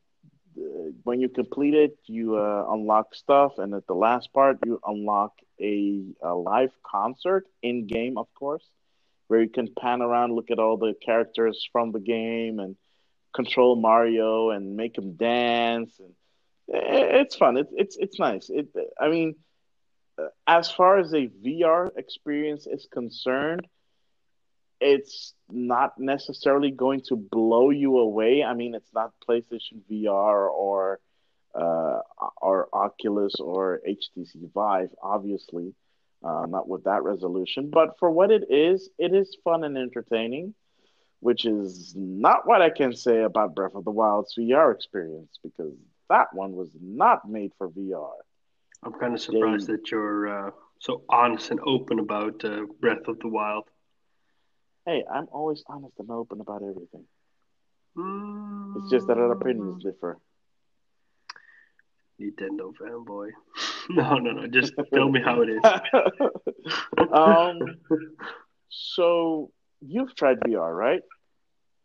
uh, 0.57 0.91
when 1.03 1.19
you 1.19 1.29
complete 1.29 1.73
it, 1.73 1.97
you 2.05 2.37
uh, 2.37 2.65
unlock 2.69 3.13
stuff, 3.13 3.57
and 3.57 3.73
at 3.73 3.87
the 3.87 3.93
last 3.93 4.31
part, 4.33 4.59
you 4.65 4.79
unlock 4.85 5.33
a, 5.61 6.03
a 6.21 6.33
live 6.33 6.71
concert 6.83 7.45
in 7.61 7.87
game, 7.87 8.17
of 8.17 8.27
course, 8.33 8.65
where 9.27 9.41
you 9.41 9.49
can 9.49 9.67
pan 9.79 10.01
around, 10.01 10.33
look 10.33 10.49
at 10.51 10.59
all 10.59 10.77
the 10.77 10.95
characters 11.05 11.67
from 11.71 11.91
the 11.91 11.99
game, 11.99 12.59
and 12.59 12.75
control 13.33 13.75
Mario 13.75 14.49
and 14.49 14.75
make 14.75 14.97
him 14.97 15.13
dance. 15.13 15.99
And 15.99 16.13
it's 16.69 17.35
fun. 17.35 17.57
It's 17.57 17.73
it's 17.75 17.97
it's 17.97 18.19
nice. 18.19 18.49
It. 18.49 18.67
I 18.99 19.09
mean, 19.09 19.35
as 20.47 20.71
far 20.71 20.99
as 20.99 21.13
a 21.13 21.27
VR 21.27 21.89
experience 21.97 22.67
is 22.67 22.87
concerned, 22.91 23.67
it's 24.79 25.33
not 25.49 25.99
necessarily 25.99 26.71
going 26.71 27.01
to 27.09 27.15
blow 27.15 27.69
you 27.69 27.97
away. 27.97 28.43
I 28.43 28.53
mean, 28.53 28.75
it's 28.75 28.93
not 28.93 29.13
PlayStation 29.27 29.81
VR 29.91 30.49
or 30.49 30.99
uh, 31.55 31.99
or 32.41 32.69
Oculus 32.73 33.35
or 33.39 33.81
HTC 33.87 34.51
Vive, 34.53 34.91
obviously, 35.01 35.73
uh, 36.23 36.45
not 36.47 36.67
with 36.67 36.83
that 36.83 37.03
resolution. 37.03 37.69
But 37.71 37.97
for 37.99 38.11
what 38.11 38.31
it 38.31 38.51
is, 38.51 38.89
it 38.99 39.13
is 39.13 39.35
fun 39.43 39.63
and 39.63 39.77
entertaining, 39.77 40.53
which 41.19 41.45
is 41.45 41.93
not 41.97 42.47
what 42.47 42.61
I 42.61 42.69
can 42.69 42.95
say 42.95 43.23
about 43.23 43.55
Breath 43.55 43.75
of 43.75 43.83
the 43.83 43.91
Wild's 43.91 44.35
VR 44.37 44.73
experience 44.73 45.39
because 45.43 45.73
that 46.09 46.33
one 46.33 46.53
was 46.53 46.69
not 46.81 47.27
made 47.27 47.51
for 47.57 47.69
VR. 47.69 48.11
I'm 48.83 48.93
kind 48.93 49.13
of 49.13 49.21
surprised 49.21 49.67
They- 49.67 49.73
that 49.73 49.91
you're 49.91 50.47
uh, 50.47 50.51
so 50.79 51.03
honest 51.09 51.51
and 51.51 51.59
open 51.61 51.99
about 51.99 52.43
uh, 52.45 52.65
Breath 52.79 53.07
of 53.07 53.19
the 53.19 53.27
Wild. 53.27 53.65
Hey, 54.85 55.03
I'm 55.11 55.27
always 55.31 55.63
honest 55.67 55.93
and 55.99 56.09
open 56.09 56.39
about 56.41 56.61
everything. 56.63 57.05
Mm, 57.97 58.77
It's 58.77 58.89
just 58.89 59.07
that 59.07 59.17
our 59.17 59.31
opinions 59.31 59.83
differ. 59.83 60.17
Nintendo 62.19 62.73
fanboy. 62.75 63.29
no, 63.89 64.15
no, 64.17 64.31
no. 64.31 64.47
Just 64.47 64.73
tell 64.93 65.09
me 65.09 65.21
how 65.21 65.41
it 65.41 65.49
is. 65.49 65.63
um, 67.13 67.77
so 68.69 69.51
you've 69.81 70.15
tried 70.15 70.39
VR, 70.41 70.73
right? 70.75 71.01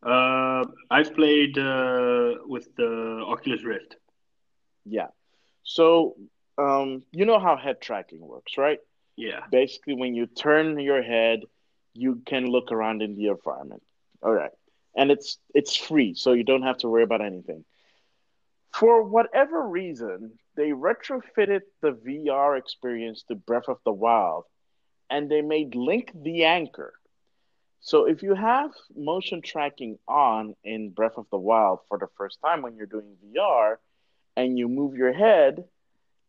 Uh, 0.05 0.65
I've 0.91 1.15
played 1.15 1.57
uh, 1.59 2.35
with 2.47 2.69
the 2.77 3.25
Oculus 3.27 3.65
Rift. 3.65 3.97
Yeah. 4.85 5.09
So, 5.63 6.17
um, 6.59 7.03
you 7.13 7.25
know 7.25 7.39
how 7.39 7.57
head 7.57 7.81
tracking 7.81 8.21
works, 8.21 8.59
right? 8.59 8.79
Yeah. 9.17 9.41
Basically, 9.51 9.95
when 9.95 10.15
you 10.15 10.27
turn 10.27 10.79
your 10.79 11.03
head, 11.03 11.45
you 11.95 12.23
can 12.27 12.47
look 12.47 12.73
around 12.73 13.03
in 13.03 13.17
the 13.17 13.29
environment. 13.29 13.83
All 14.23 14.33
right, 14.33 14.53
and 14.97 15.11
it's 15.11 15.39
it's 15.55 15.77
free, 15.77 16.15
so 16.15 16.33
you 16.33 16.45
don't 16.45 16.63
have 16.63 16.79
to 16.79 16.89
worry 16.89 17.03
about 17.03 17.21
anything. 17.21 17.65
For 18.73 19.03
whatever 19.05 19.69
reason, 19.69 20.39
they 20.57 20.71
retrofitted 20.71 21.61
the 21.81 21.93
VR 21.93 22.59
experience 22.59 23.23
to 23.25 23.35
Breath 23.37 23.69
of 23.69 23.79
the 23.85 23.93
Wild, 23.93 24.45
and 25.11 25.31
they 25.31 25.43
made 25.43 25.75
Link 25.75 26.11
the 26.15 26.45
anchor. 26.45 26.95
So 27.81 28.07
if 28.07 28.23
you 28.23 28.35
have 28.35 28.73
motion 28.97 29.43
tracking 29.43 29.99
on 30.09 30.57
in 30.65 30.91
Breath 30.91 31.19
of 31.19 31.27
the 31.31 31.39
Wild 31.39 31.81
for 31.89 31.99
the 31.99 32.09
first 32.17 32.41
time 32.41 32.63
when 32.63 32.77
you're 32.77 32.87
doing 32.87 33.17
VR, 33.23 33.77
and 34.37 34.59
you 34.59 34.69
move 34.69 34.95
your 34.95 35.13
head, 35.13 35.65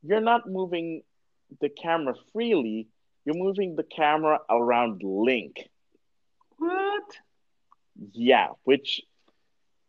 you're 0.03 0.21
not 0.21 0.49
moving 0.49 1.01
the 1.61 1.69
camera 1.69 2.15
freely. 2.33 2.87
You're 3.25 3.35
moving 3.35 3.75
the 3.75 3.83
camera 3.83 4.39
around 4.49 5.01
Link. 5.03 5.69
What? 6.57 7.03
Yeah, 8.11 8.49
which 8.63 9.01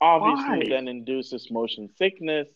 obviously 0.00 0.70
Why? 0.70 0.76
then 0.76 0.88
induces 0.88 1.50
motion 1.50 1.90
sickness. 1.96 2.48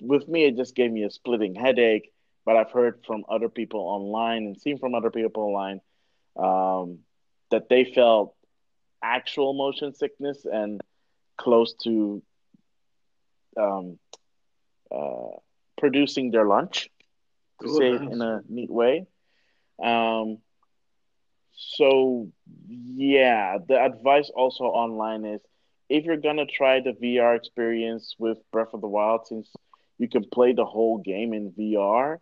With 0.00 0.28
me, 0.28 0.44
it 0.44 0.56
just 0.56 0.74
gave 0.74 0.90
me 0.90 1.04
a 1.04 1.10
splitting 1.10 1.54
headache. 1.54 2.10
But 2.44 2.56
I've 2.56 2.70
heard 2.70 3.00
from 3.06 3.24
other 3.28 3.48
people 3.48 3.80
online 3.80 4.44
and 4.44 4.60
seen 4.60 4.78
from 4.78 4.94
other 4.94 5.10
people 5.10 5.44
online 5.44 5.80
um, 6.36 6.98
that 7.50 7.70
they 7.70 7.84
felt 7.84 8.34
actual 9.02 9.54
motion 9.54 9.94
sickness 9.94 10.44
and 10.44 10.80
close 11.38 11.74
to 11.84 12.22
um, 13.56 13.98
uh, 14.94 15.36
producing 15.78 16.30
their 16.30 16.46
lunch, 16.46 16.90
to 17.62 17.68
Oh, 17.68 17.68
say 17.68 17.94
it 17.94 18.02
nice. 18.02 18.10
in 18.10 18.22
a 18.22 18.40
neat 18.48 18.70
way. 18.70 19.06
Um, 19.82 20.38
so 21.52 22.28
yeah, 22.68 23.58
the 23.66 23.78
advice 23.80 24.30
also 24.34 24.64
online 24.64 25.24
is 25.24 25.40
if 25.88 26.04
you're 26.04 26.16
gonna 26.16 26.46
try 26.46 26.80
the 26.80 26.92
VR 26.92 27.34
experience 27.34 28.14
with 28.18 28.38
Breath 28.52 28.72
of 28.74 28.80
the 28.80 28.88
Wild, 28.88 29.26
since 29.26 29.50
you 29.98 30.08
can 30.08 30.24
play 30.30 30.52
the 30.52 30.64
whole 30.64 30.98
game 30.98 31.32
in 31.34 31.52
VR, 31.52 32.20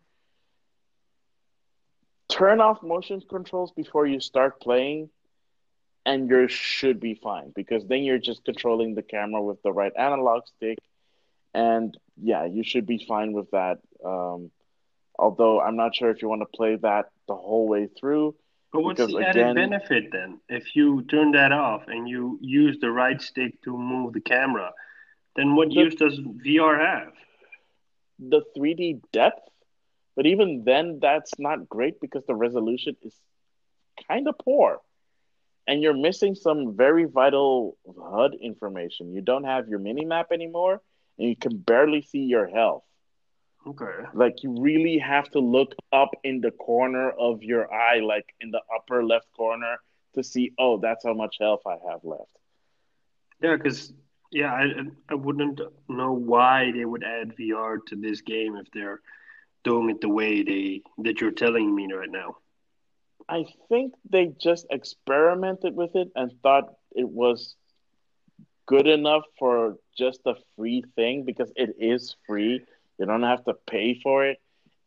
turn 2.28 2.60
off 2.60 2.82
motion 2.82 3.20
controls 3.28 3.72
before 3.72 4.06
you 4.06 4.20
start 4.20 4.60
playing, 4.60 5.08
and 6.06 6.28
you 6.28 6.48
should 6.48 7.00
be 7.00 7.14
fine 7.14 7.52
because 7.54 7.86
then 7.86 8.02
you're 8.02 8.18
just 8.18 8.44
controlling 8.44 8.94
the 8.94 9.02
camera 9.02 9.42
with 9.42 9.62
the 9.62 9.72
right 9.72 9.92
analog 9.98 10.42
stick, 10.46 10.78
and 11.54 11.96
yeah, 12.20 12.44
you 12.44 12.62
should 12.64 12.86
be 12.86 13.04
fine 13.06 13.32
with 13.32 13.50
that. 13.50 13.78
Um, 14.04 14.50
although 15.18 15.60
I'm 15.60 15.76
not 15.76 15.94
sure 15.94 16.10
if 16.10 16.22
you 16.22 16.28
want 16.28 16.42
to 16.42 16.56
play 16.56 16.76
that 16.76 17.10
the 17.28 17.34
whole 17.36 17.66
way 17.68 17.88
through. 17.98 18.34
But 18.72 18.82
what's 18.84 18.98
the 18.98 19.18
added 19.18 19.42
again- 19.42 19.54
benefit 19.54 20.04
then? 20.12 20.40
If 20.48 20.74
you 20.74 21.02
turn 21.02 21.32
that 21.32 21.52
off 21.52 21.88
and 21.88 22.08
you 22.08 22.38
use 22.40 22.78
the 22.80 22.90
right 22.90 23.20
stick 23.20 23.60
to 23.64 23.76
move 23.76 24.14
the 24.14 24.20
camera, 24.20 24.72
then 25.36 25.54
what 25.56 25.68
The- 25.68 25.74
use 25.74 25.94
does 25.94 26.18
VR 26.18 26.78
have? 26.78 27.12
the 28.18 28.42
3D 28.56 29.00
depth, 29.12 29.48
but 30.14 30.26
even 30.26 30.62
then, 30.64 31.00
that's 31.00 31.32
not 31.40 31.68
great 31.68 32.00
because 32.00 32.24
the 32.26 32.34
resolution 32.34 32.96
is 33.02 33.14
kind 34.08 34.28
of 34.28 34.38
poor. 34.38 34.80
And 35.66 35.82
you're 35.82 35.96
missing 35.96 36.34
some 36.34 36.76
very 36.76 37.04
vital 37.04 37.76
HUD 37.86 38.34
information. 38.34 39.12
You 39.12 39.22
don't 39.22 39.44
have 39.44 39.68
your 39.68 39.80
mini 39.80 40.04
map 40.04 40.30
anymore, 40.30 40.80
and 41.18 41.28
you 41.28 41.36
can 41.36 41.58
barely 41.58 42.02
see 42.02 42.24
your 42.24 42.48
health. 42.48 42.84
Okay. 43.66 44.06
Like, 44.12 44.42
you 44.42 44.56
really 44.60 44.98
have 44.98 45.30
to 45.30 45.38
look 45.38 45.74
up 45.92 46.10
in 46.24 46.40
the 46.40 46.50
corner 46.50 47.10
of 47.10 47.42
your 47.42 47.72
eye, 47.72 48.00
like 48.00 48.34
in 48.40 48.50
the 48.50 48.60
upper 48.74 49.04
left 49.04 49.32
corner, 49.36 49.76
to 50.14 50.24
see, 50.24 50.52
oh, 50.58 50.78
that's 50.78 51.04
how 51.04 51.14
much 51.14 51.36
health 51.40 51.62
I 51.66 51.76
have 51.90 52.00
left. 52.02 52.30
Yeah, 53.40 53.56
because 53.56 53.92
yeah, 54.30 54.52
I 54.52 54.64
I 55.08 55.14
wouldn't 55.14 55.60
know 55.88 56.12
why 56.12 56.72
they 56.72 56.84
would 56.84 57.04
add 57.04 57.36
VR 57.36 57.78
to 57.88 57.96
this 57.96 58.20
game 58.22 58.56
if 58.56 58.66
they're 58.72 59.00
doing 59.64 59.90
it 59.90 60.00
the 60.00 60.08
way 60.08 60.42
they 60.42 60.82
that 60.98 61.20
you're 61.20 61.32
telling 61.32 61.74
me 61.74 61.92
right 61.92 62.10
now. 62.10 62.36
I 63.28 63.44
think 63.68 63.94
they 64.08 64.32
just 64.40 64.66
experimented 64.70 65.74
with 65.74 65.94
it 65.94 66.08
and 66.16 66.32
thought 66.42 66.74
it 66.92 67.08
was 67.08 67.56
good 68.66 68.86
enough 68.86 69.22
for 69.38 69.76
just 69.96 70.20
a 70.26 70.34
free 70.56 70.84
thing 70.96 71.24
because 71.24 71.52
it 71.56 71.76
is 71.78 72.16
free. 72.26 72.64
You 72.98 73.06
don't 73.06 73.22
have 73.22 73.44
to 73.44 73.54
pay 73.68 74.00
for 74.00 74.24
it. 74.24 74.38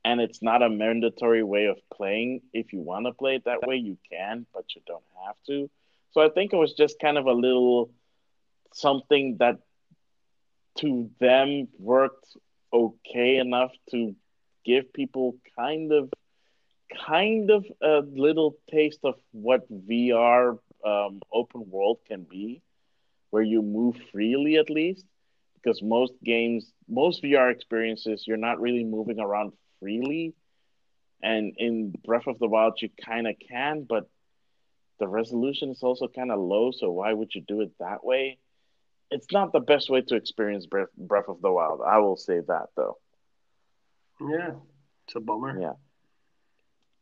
And 0.03 0.21
it's 0.21 0.41
not 0.41 0.61
a 0.61 0.69
mandatory 0.69 1.43
way 1.43 1.65
of 1.65 1.78
playing. 1.91 2.41
If 2.53 2.73
you 2.73 2.80
want 2.80 3.07
to 3.07 3.13
play 3.13 3.36
it 3.36 3.45
that 3.45 3.65
way, 3.65 3.78
you 3.78 3.97
can, 4.11 4.45
but 4.53 4.76
you 4.76 4.82
don't 4.86 5.03
have 5.26 5.36
to. 5.47 5.69
So 6.11 6.21
I 6.21 6.30
think 6.30 6.53
it 6.53 6.57
was 6.57 6.73
just 6.73 6.99
kind 6.99 7.17
of 7.17 7.26
a 7.26 7.34
little 7.34 7.89
something 8.73 9.38
that 9.39 9.59
to 10.80 11.09
them 11.19 11.67
worked 11.80 12.36
okay 12.71 13.38
enough 13.38 13.71
to 13.91 14.15
give 14.65 14.91
people 14.93 15.38
kind 15.57 15.91
of 15.91 16.09
kind 17.05 17.49
of 17.49 17.65
a 17.82 17.99
little 17.99 18.55
taste 18.69 18.99
of 19.03 19.15
what 19.32 19.69
VR 19.71 20.59
um, 20.86 21.21
open 21.32 21.69
world 21.69 21.99
can 22.07 22.23
be, 22.23 22.61
where 23.36 23.43
you 23.43 23.61
move 23.61 23.97
freely 24.13 24.55
at 24.55 24.69
least. 24.69 25.05
Because 25.55 25.81
most 25.83 26.13
games, 26.23 26.71
most 26.88 27.21
VR 27.21 27.51
experiences, 27.51 28.23
you're 28.25 28.45
not 28.49 28.61
really 28.61 28.86
moving 28.86 29.19
around 29.19 29.51
freely. 29.81 30.33
And 31.21 31.53
in 31.57 31.93
Breath 32.05 32.27
of 32.27 32.39
the 32.39 32.47
Wild, 32.47 32.81
you 32.81 32.89
kind 33.05 33.27
of 33.27 33.36
can, 33.51 33.83
but 33.83 34.09
the 35.01 35.07
resolution 35.09 35.69
is 35.69 35.83
also 35.83 36.07
kind 36.07 36.31
of 36.31 36.39
low. 36.39 36.71
So 36.71 36.91
why 36.91 37.11
would 37.11 37.36
you 37.36 37.41
do 37.41 37.59
it 37.59 37.71
that 37.79 38.05
way? 38.05 38.38
It's 39.11 39.33
not 39.33 39.51
the 39.51 39.59
best 39.59 39.89
way 39.89 39.99
to 40.03 40.15
experience 40.15 40.65
Breath, 40.65 40.93
Breath 40.95 41.27
of 41.27 41.41
the 41.41 41.51
Wild. 41.51 41.81
I 41.86 41.97
will 41.97 42.15
say 42.15 42.39
that 42.39 42.67
though. 42.77 42.95
Yeah, 44.21 44.51
it's 45.05 45.15
a 45.17 45.19
bummer. 45.19 45.59
Yeah. 45.59 45.73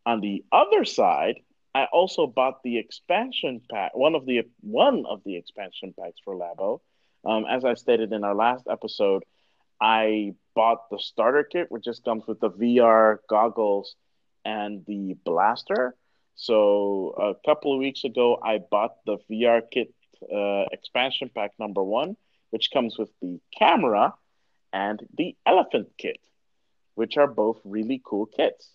On 0.08 0.20
the 0.20 0.44
other 0.52 0.84
side, 0.84 1.36
I 1.76 1.86
also 1.86 2.28
bought 2.28 2.62
the 2.64 2.78
expansion 2.78 3.62
pack, 3.70 3.96
one 3.96 4.16
of 4.16 4.26
the 4.26 4.44
one 4.62 5.06
of 5.08 5.22
the 5.26 5.36
expansion 5.36 5.94
packs 6.00 6.20
for 6.24 6.36
Labo. 6.36 6.82
Um, 7.26 7.46
as 7.50 7.66
I 7.66 7.74
stated 7.74 8.14
in 8.14 8.24
our 8.24 8.36
last 8.36 8.68
episode, 8.70 9.24
I 9.82 10.36
bought 10.56 10.90
the 10.90 11.00
starter 11.00 11.44
kit, 11.44 11.72
which 11.72 11.84
just 11.86 12.04
comes 12.04 12.28
with 12.28 12.40
the 12.40 12.52
VR 12.52 13.18
goggles 13.30 13.96
and 14.46 14.86
the 14.86 15.16
blaster. 15.26 15.96
So 16.36 17.16
a 17.18 17.48
couple 17.48 17.74
of 17.74 17.80
weeks 17.80 18.04
ago, 18.04 18.40
I 18.44 18.60
bought 18.60 19.04
the 19.06 19.18
VR 19.30 19.62
kit 19.72 19.94
uh, 20.34 20.66
expansion 20.72 21.32
pack 21.34 21.52
number 21.60 21.84
one, 21.84 22.18
which 22.52 22.70
comes 22.72 22.98
with 22.98 23.10
the 23.22 23.40
camera 23.58 24.14
and 24.72 25.02
the 25.18 25.36
elephant 25.46 25.90
kit, 25.98 26.20
which 26.96 27.18
are 27.18 27.28
both 27.28 27.60
really 27.64 28.02
cool 28.04 28.26
kits. 28.26 28.70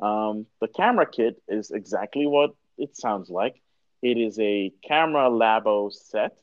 Um, 0.00 0.46
the 0.60 0.68
camera 0.68 1.06
kit 1.06 1.42
is 1.48 1.70
exactly 1.70 2.26
what 2.26 2.50
it 2.78 2.96
sounds 2.96 3.28
like. 3.28 3.60
It 4.02 4.16
is 4.16 4.38
a 4.38 4.72
camera 4.82 5.28
labo 5.28 5.92
set 5.92 6.38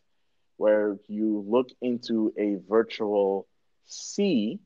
where 0.57 0.97
you 1.07 1.43
look 1.47 1.69
into 1.81 2.33
a 2.37 2.57
virtual 2.69 3.47
sea 3.85 4.59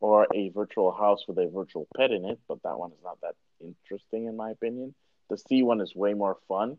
or 0.00 0.26
a 0.34 0.50
virtual 0.50 0.92
house 0.92 1.24
with 1.26 1.38
a 1.38 1.50
virtual 1.52 1.86
pet 1.96 2.10
in 2.10 2.24
it, 2.24 2.38
but 2.48 2.62
that 2.62 2.78
one 2.78 2.92
is 2.92 3.02
not 3.02 3.20
that 3.22 3.34
interesting 3.60 4.26
in 4.26 4.36
my 4.36 4.50
opinion. 4.50 4.94
The 5.28 5.36
sea 5.36 5.62
one 5.62 5.80
is 5.80 5.94
way 5.94 6.14
more 6.14 6.38
fun 6.48 6.78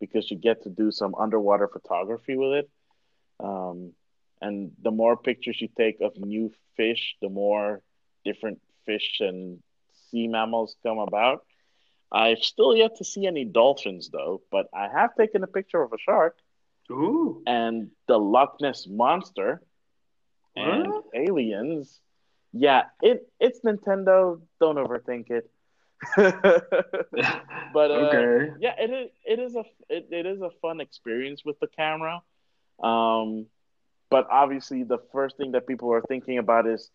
because 0.00 0.30
you 0.30 0.36
get 0.36 0.64
to 0.64 0.70
do 0.70 0.90
some 0.90 1.14
underwater 1.14 1.68
photography 1.68 2.36
with 2.36 2.52
it. 2.64 2.70
Um, 3.40 3.92
and 4.42 4.72
the 4.82 4.90
more 4.90 5.16
pictures 5.16 5.60
you 5.60 5.68
take 5.76 6.00
of 6.00 6.16
new 6.16 6.52
fish, 6.76 7.16
the 7.22 7.30
more 7.30 7.80
different 8.24 8.60
fish 8.84 9.18
and 9.20 9.62
sea 10.16 10.28
mammals 10.28 10.76
come 10.82 10.98
about. 10.98 11.44
I've 12.10 12.38
still 12.38 12.74
yet 12.74 12.96
to 12.96 13.04
see 13.04 13.26
any 13.26 13.44
dolphins 13.44 14.08
though, 14.10 14.42
but 14.50 14.68
I 14.72 14.88
have 14.88 15.14
taken 15.14 15.42
a 15.42 15.46
picture 15.46 15.82
of 15.82 15.92
a 15.92 15.98
shark. 15.98 16.36
Ooh. 16.90 17.42
And 17.46 17.90
the 18.06 18.18
Loch 18.18 18.56
Ness 18.60 18.86
monster 18.86 19.60
and 20.54 20.92
aliens. 21.14 22.00
Yeah, 22.52 22.84
it 23.02 23.28
it's 23.40 23.60
Nintendo. 23.60 24.40
Don't 24.60 24.76
overthink 24.76 25.30
it. 25.30 25.50
but 26.16 27.90
uh, 27.90 28.08
okay. 28.08 28.52
yeah, 28.60 28.74
it 28.78 28.90
is 28.90 29.10
it 29.24 29.38
is 29.38 29.56
a 29.56 29.64
it, 29.88 30.08
it 30.10 30.26
is 30.26 30.40
a 30.40 30.50
fun 30.62 30.80
experience 30.80 31.44
with 31.44 31.58
the 31.60 31.66
camera. 31.66 32.22
Um, 32.82 33.46
but 34.08 34.28
obviously, 34.30 34.84
the 34.84 34.98
first 35.12 35.36
thing 35.36 35.52
that 35.52 35.66
people 35.66 35.92
are 35.92 36.02
thinking 36.02 36.38
about 36.38 36.66
is 36.66 36.90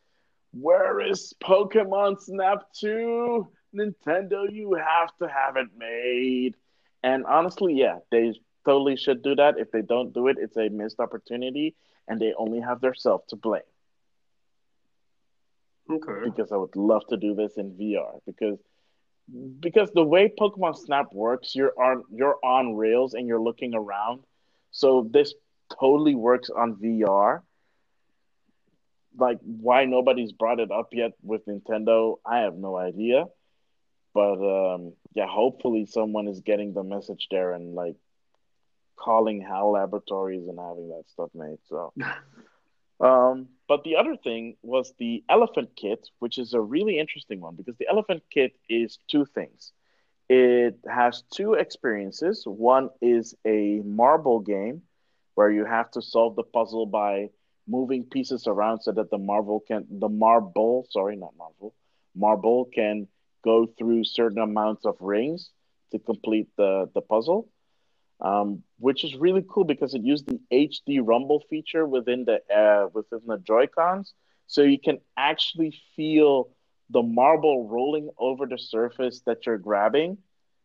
where 0.52 1.00
is 1.00 1.34
Pokemon 1.42 2.22
Snap 2.22 2.64
2? 2.80 3.48
Nintendo, 3.76 4.52
you 4.52 4.74
have 4.74 5.16
to 5.22 5.28
have 5.28 5.56
it 5.58 5.68
made. 5.78 6.56
And 7.04 7.26
honestly, 7.26 7.74
yeah, 7.74 8.00
they 8.12 8.34
totally 8.66 8.98
should 8.98 9.24
do 9.24 9.36
that. 9.36 9.58
If 9.58 9.72
they 9.72 9.82
don't 9.82 10.14
do 10.14 10.28
it, 10.28 10.38
it's 10.40 10.58
a 10.58 10.70
missed 10.70 11.00
opportunity, 11.00 11.76
and 12.08 12.20
they 12.20 12.34
only 12.38 12.60
have 12.60 12.82
themselves 12.82 13.26
to 13.30 13.36
blame. 13.36 13.62
Okay. 15.90 16.30
Because 16.30 16.52
I 16.52 16.58
would 16.58 16.76
love 16.76 17.04
to 17.10 17.18
do 17.18 17.34
this 17.34 17.58
in 17.58 17.72
VR 17.72 18.20
because 18.26 18.60
because 19.60 19.90
the 19.94 20.04
way 20.04 20.32
Pokemon 20.40 20.78
Snap 20.78 21.14
works, 21.14 21.56
you're 21.56 21.74
on 21.78 22.04
you're 22.12 22.38
on 22.44 22.76
rails 22.76 23.14
and 23.14 23.28
you're 23.28 23.42
looking 23.42 23.74
around. 23.74 24.22
So 24.72 25.08
this 25.12 25.34
totally 25.80 26.16
works 26.16 26.50
on 26.50 26.76
VR. 26.76 27.42
Like 29.18 29.40
why 29.42 29.86
nobody's 29.86 30.32
brought 30.32 30.60
it 30.60 30.72
up 30.72 30.90
yet 30.94 31.12
with 31.22 31.46
Nintendo, 31.46 32.18
I 32.26 32.40
have 32.40 32.56
no 32.56 32.78
idea. 32.78 33.26
But 34.14 34.40
um, 34.42 34.94
yeah, 35.14 35.28
hopefully 35.28 35.86
someone 35.86 36.28
is 36.28 36.42
getting 36.42 36.74
the 36.74 36.84
message 36.84 37.28
there 37.32 37.54
and 37.54 37.76
like 37.76 37.96
calling 38.98 39.42
HAL 39.42 39.72
Laboratories 39.72 40.48
and 40.48 40.60
having 40.60 40.90
that 40.90 41.04
stuff 41.08 41.30
made. 41.34 41.58
So, 41.68 41.94
um, 43.00 43.48
but 43.68 43.84
the 43.84 43.96
other 43.96 44.16
thing 44.16 44.58
was 44.62 44.94
the 45.00 45.24
Elephant 45.30 45.72
Kit, 45.76 46.10
which 46.20 46.38
is 46.38 46.54
a 46.54 46.62
really 46.62 47.00
interesting 47.00 47.40
one 47.40 47.56
because 47.56 47.78
the 47.78 47.88
Elephant 47.90 48.24
Kit 48.30 48.54
is 48.70 49.00
two 49.10 49.26
things. 49.26 49.72
It 50.30 50.80
has 50.88 51.24
two 51.34 51.54
experiences. 51.54 52.44
One 52.46 52.90
is 53.02 53.36
a 53.46 53.82
marble 53.84 54.40
game 54.40 54.84
where 55.36 55.50
you 55.50 55.66
have 55.66 55.92
to 55.92 56.02
solve 56.02 56.36
the 56.36 56.44
puzzle 56.44 56.86
by 56.86 57.30
moving 57.68 58.04
pieces 58.04 58.48
around 58.48 58.82
so 58.82 58.92
that 58.92 59.10
the 59.12 59.18
marble 59.18 59.60
can 59.68 59.86
the 59.90 60.10
marble 60.10 60.86
sorry 60.90 61.16
not 61.16 61.34
marble 61.38 61.74
marble 62.16 62.66
can 62.66 63.08
go 63.44 63.68
through 63.78 64.04
certain 64.04 64.40
amounts 64.40 64.86
of 64.86 64.96
rings 65.00 65.52
to 65.92 66.00
complete 66.00 66.48
the 66.58 66.90
the 66.94 67.02
puzzle 67.02 67.48
um, 68.22 68.64
which 68.80 69.04
is 69.04 69.16
really 69.16 69.44
cool 69.50 69.64
because 69.64 69.94
it 69.94 70.04
used 70.04 70.28
the 70.28 70.40
HD 70.52 71.00
rumble 71.02 71.44
feature 71.50 71.86
within 71.86 72.26
the 72.26 72.40
uh, 72.56 72.88
within 72.94 73.22
the 73.26 73.38
Joy 73.38 73.68
Cons, 73.68 74.14
so 74.48 74.62
you 74.62 74.80
can 74.80 75.00
actually 75.18 75.74
feel 75.96 76.50
the 76.92 77.02
marble 77.02 77.68
rolling 77.68 78.10
over 78.18 78.46
the 78.46 78.60
surface 78.60 79.22
that 79.26 79.46
you're 79.46 79.58
grabbing 79.58 80.18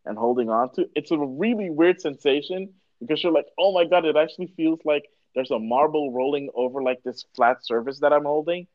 and 0.04 0.18
holding 0.18 0.50
on 0.50 0.72
to. 0.74 0.88
It's 0.94 1.10
a 1.10 1.18
really 1.18 1.70
weird 1.70 2.00
sensation 2.00 2.74
because 3.00 3.22
you're 3.22 3.32
like, 3.32 3.46
oh 3.58 3.72
my 3.72 3.84
god, 3.84 4.04
it 4.04 4.16
actually 4.16 4.52
feels 4.56 4.80
like 4.84 5.04
there's 5.36 5.50
a 5.50 5.58
marble 5.58 6.12
rolling 6.12 6.48
over 6.54 6.82
like 6.82 7.02
this 7.04 7.26
flat 7.36 7.64
surface 7.64 8.00
that 8.00 8.12
I'm 8.12 8.24
holding. 8.24 8.66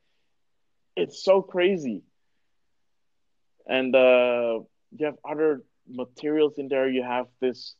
It's 0.95 1.23
so 1.23 1.41
crazy. 1.41 2.03
And 3.67 3.95
uh, 3.95 4.59
you 4.95 5.05
have 5.07 5.17
other 5.27 5.63
materials 5.89 6.53
in 6.59 6.67
there. 6.67 6.87
You 6.87 7.01
have 7.01 7.25
this 7.39 7.75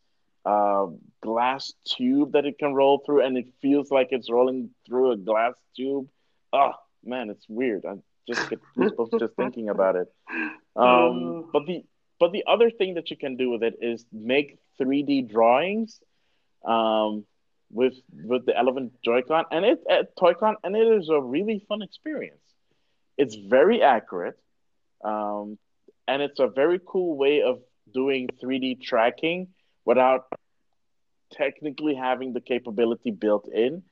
uh, 0.46 0.88
glass 1.22 1.74
tube 1.86 2.32
that 2.34 2.46
it 2.46 2.58
can 2.58 2.74
roll 2.74 3.04
through, 3.06 3.24
and 3.24 3.38
it 3.38 3.46
feels 3.62 3.92
like 3.92 4.08
it's 4.10 4.32
rolling 4.32 4.72
through 4.88 5.12
a 5.12 5.18
glass 5.18 5.54
tube. 5.76 6.08
Oh 6.52 6.74
man, 7.06 7.30
it's 7.30 7.46
weird. 7.48 7.86
I 7.86 7.98
just 8.28 8.50
get 8.50 8.60
goosebumps 8.76 9.20
just 9.20 9.36
thinking 9.36 9.70
about 9.70 9.96
it. 9.96 10.08
Um, 10.74 11.50
but 11.52 11.66
the 11.66 11.84
but 12.18 12.32
the 12.32 12.46
other 12.48 12.72
thing 12.72 12.94
that 12.94 13.12
you 13.12 13.18
can 13.18 13.36
do 13.36 13.50
with 13.50 13.62
it 13.62 13.76
is 13.82 14.06
make 14.14 14.58
3D 14.80 15.30
drawings 15.30 16.00
um, 16.66 17.26
with 17.72 17.94
with 18.12 18.46
the 18.46 18.58
Elephant 18.58 18.94
Joy-Con 19.04 19.46
and 19.52 19.66
it 19.66 19.80
at 19.90 20.16
Toy-Con, 20.18 20.58
and 20.64 20.76
it 20.76 20.88
is 21.00 21.10
a 21.10 21.20
really 21.20 21.64
fun 21.68 21.82
experience. 21.82 22.42
It's 23.18 23.36
very 23.36 23.82
accurate, 23.82 24.38
um, 25.04 25.58
and 26.08 26.22
it's 26.22 26.40
a 26.40 26.48
very 26.48 26.80
cool 26.86 27.18
way 27.18 27.42
of 27.42 27.60
doing 27.94 28.30
3D 28.42 28.82
tracking 28.82 29.50
without 29.86 30.26
technically 31.32 31.96
having 31.96 32.34
the 32.34 32.42
capability 32.42 33.12
built 33.12 33.48
in. 33.48 33.84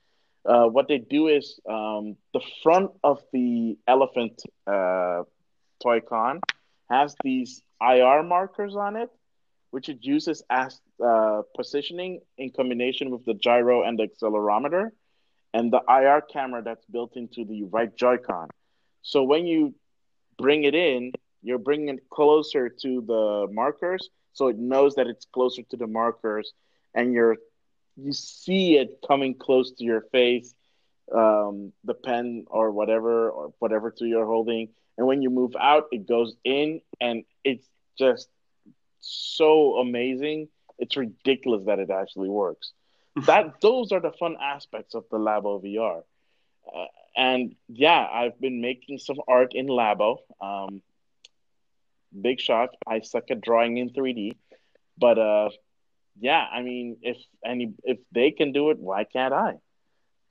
Uh, 0.45 0.65
what 0.65 0.87
they 0.87 0.97
do 0.97 1.27
is 1.27 1.59
um, 1.69 2.15
the 2.33 2.41
front 2.63 2.91
of 3.03 3.21
the 3.33 3.77
elephant 3.87 4.41
uh, 4.67 5.23
Toy-Con 5.81 6.39
has 6.89 7.15
these 7.23 7.61
IR 7.81 8.23
markers 8.23 8.75
on 8.75 8.95
it, 8.95 9.09
which 9.71 9.89
it 9.89 9.99
uses 10.01 10.43
as 10.49 10.79
uh, 11.03 11.41
positioning 11.55 12.21
in 12.37 12.51
combination 12.51 13.09
with 13.09 13.25
the 13.25 13.33
gyro 13.33 13.83
and 13.83 13.97
the 13.97 14.07
accelerometer, 14.07 14.91
and 15.53 15.71
the 15.71 15.81
IR 15.89 16.21
camera 16.21 16.61
that's 16.61 16.85
built 16.85 17.15
into 17.15 17.45
the 17.45 17.63
right 17.63 17.95
Joy-Con. 17.95 18.49
So 19.01 19.23
when 19.23 19.47
you 19.47 19.73
bring 20.37 20.63
it 20.63 20.75
in, 20.75 21.11
you're 21.41 21.57
bringing 21.57 21.89
it 21.89 22.09
closer 22.09 22.69
to 22.69 23.01
the 23.01 23.47
markers, 23.51 24.09
so 24.33 24.47
it 24.47 24.57
knows 24.57 24.95
that 24.95 25.07
it's 25.07 25.25
closer 25.33 25.63
to 25.69 25.77
the 25.77 25.87
markers, 25.87 26.53
and 26.93 27.13
you're 27.13 27.37
you 27.95 28.13
see 28.13 28.77
it 28.77 28.99
coming 29.05 29.35
close 29.35 29.71
to 29.71 29.83
your 29.83 30.01
face, 30.11 30.53
um, 31.13 31.73
the 31.83 31.93
pen 31.93 32.45
or 32.47 32.71
whatever 32.71 33.29
or 33.29 33.53
whatever 33.59 33.91
tool 33.91 34.07
you're 34.07 34.25
holding, 34.25 34.69
and 34.97 35.07
when 35.07 35.21
you 35.21 35.29
move 35.29 35.55
out, 35.59 35.85
it 35.91 36.07
goes 36.07 36.35
in, 36.43 36.81
and 36.99 37.23
it's 37.43 37.65
just 37.97 38.27
so 38.99 39.77
amazing. 39.77 40.49
It's 40.79 40.97
ridiculous 40.97 41.65
that 41.65 41.79
it 41.79 41.89
actually 41.89 42.29
works. 42.29 42.71
that 43.25 43.61
those 43.61 43.91
are 43.91 43.99
the 43.99 44.11
fun 44.11 44.37
aspects 44.41 44.95
of 44.95 45.05
the 45.11 45.17
Labo 45.17 45.61
VR. 45.63 46.03
Uh, 46.65 46.85
and 47.15 47.55
yeah, 47.67 48.07
I've 48.11 48.39
been 48.39 48.61
making 48.61 48.99
some 48.99 49.17
art 49.27 49.53
in 49.53 49.67
Labo. 49.67 50.17
Um, 50.41 50.81
big 52.19 52.39
shock. 52.39 52.71
I 52.87 53.01
suck 53.01 53.31
at 53.31 53.41
drawing 53.41 53.77
in 53.77 53.89
3D, 53.89 54.35
but 54.97 55.17
uh, 55.17 55.49
yeah, 56.19 56.45
I 56.51 56.61
mean, 56.61 56.97
if 57.01 57.17
any 57.45 57.73
if 57.83 57.97
they 58.11 58.31
can 58.31 58.51
do 58.51 58.69
it, 58.71 58.79
why 58.79 59.03
can't 59.03 59.33
I? 59.33 59.53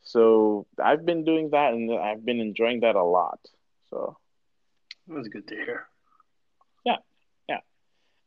So 0.02 0.66
I've 0.82 1.04
been 1.04 1.24
doing 1.24 1.50
that, 1.50 1.74
and 1.74 1.92
I've 1.92 2.24
been 2.24 2.40
enjoying 2.40 2.80
that 2.80 2.94
a 2.94 3.02
lot. 3.02 3.40
So 3.90 4.16
that 5.06 5.14
was 5.14 5.28
good 5.28 5.48
to 5.48 5.54
hear. 5.54 5.86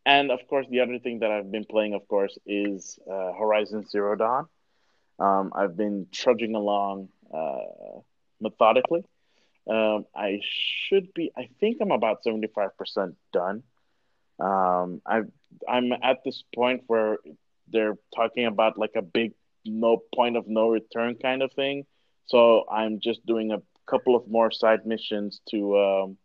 And 0.06 0.32
of 0.32 0.40
course, 0.48 0.66
the 0.70 0.80
other 0.82 1.00
thing 1.00 1.20
that 1.20 1.32
I've 1.32 1.52
been 1.52 1.66
playing, 1.66 1.94
of 1.94 2.08
course, 2.08 2.38
is 2.46 3.00
uh, 3.10 3.34
Horizon 3.34 3.86
Zero 3.88 4.16
Dawn. 4.16 4.48
Um, 5.20 5.52
I've 5.56 5.78
been 5.78 6.08
trudging 6.12 6.56
along 6.56 7.10
uh, 7.34 8.00
methodically. 8.40 9.04
Um, 9.70 10.06
I 10.16 10.42
should 10.44 11.14
be. 11.14 11.32
I 11.38 11.50
think 11.60 11.78
I'm 11.82 11.92
about 11.92 12.24
seventy 12.24 12.48
five 12.48 12.76
percent 12.78 13.16
done. 13.32 13.64
Um, 14.40 15.02
I 15.06 15.22
I'm 15.68 15.92
at 15.94 16.24
this 16.26 16.44
point 16.56 16.84
where 16.88 17.18
they're 17.68 17.98
talking 18.16 18.46
about 18.46 18.78
like 18.78 18.96
a 18.96 19.02
big 19.04 19.34
no 19.66 20.02
point 20.16 20.36
of 20.36 20.48
no 20.48 20.70
return 20.70 21.16
kind 21.16 21.44
of 21.44 21.54
thing. 21.54 21.86
So 22.26 22.66
I'm 22.72 23.00
just 23.00 23.26
doing 23.26 23.52
a 23.52 23.62
couple 23.86 24.16
of 24.16 24.28
more 24.28 24.52
side 24.52 24.86
missions 24.86 25.42
to 25.52 25.78
um, 25.78 26.18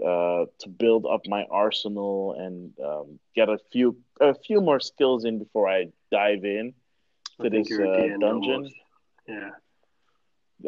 uh, 0.00 0.46
to 0.58 0.68
build 0.68 1.06
up 1.06 1.22
my 1.26 1.44
arsenal 1.50 2.34
and 2.38 2.72
um, 2.84 3.18
get 3.34 3.48
a 3.48 3.58
few 3.70 3.96
a 4.20 4.34
few 4.34 4.60
more 4.60 4.80
skills 4.80 5.24
in 5.24 5.38
before 5.38 5.68
I 5.68 5.88
dive 6.10 6.44
in 6.44 6.74
to 7.40 7.50
this 7.50 7.70
uh, 7.72 8.16
dungeon. 8.20 8.70
Yeah. 9.28 9.50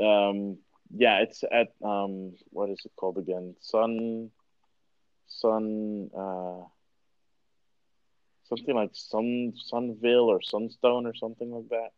Um, 0.01 0.59
yeah, 0.95 1.21
it's 1.21 1.43
at 1.45 1.69
um, 1.83 2.35
what 2.51 2.71
is 2.71 2.81
it 2.85 2.93
called 2.97 3.19
again? 3.19 3.57
Sun, 3.61 4.31
Sun, 5.27 6.11
uh, 6.17 6.63
something 8.49 8.75
like 8.75 8.91
Sun 8.93 9.55
Sunville 9.73 10.27
or 10.27 10.41
Sunstone 10.43 11.07
or 11.07 11.15
something 11.15 11.51
like 11.51 11.69
that. 11.71 11.91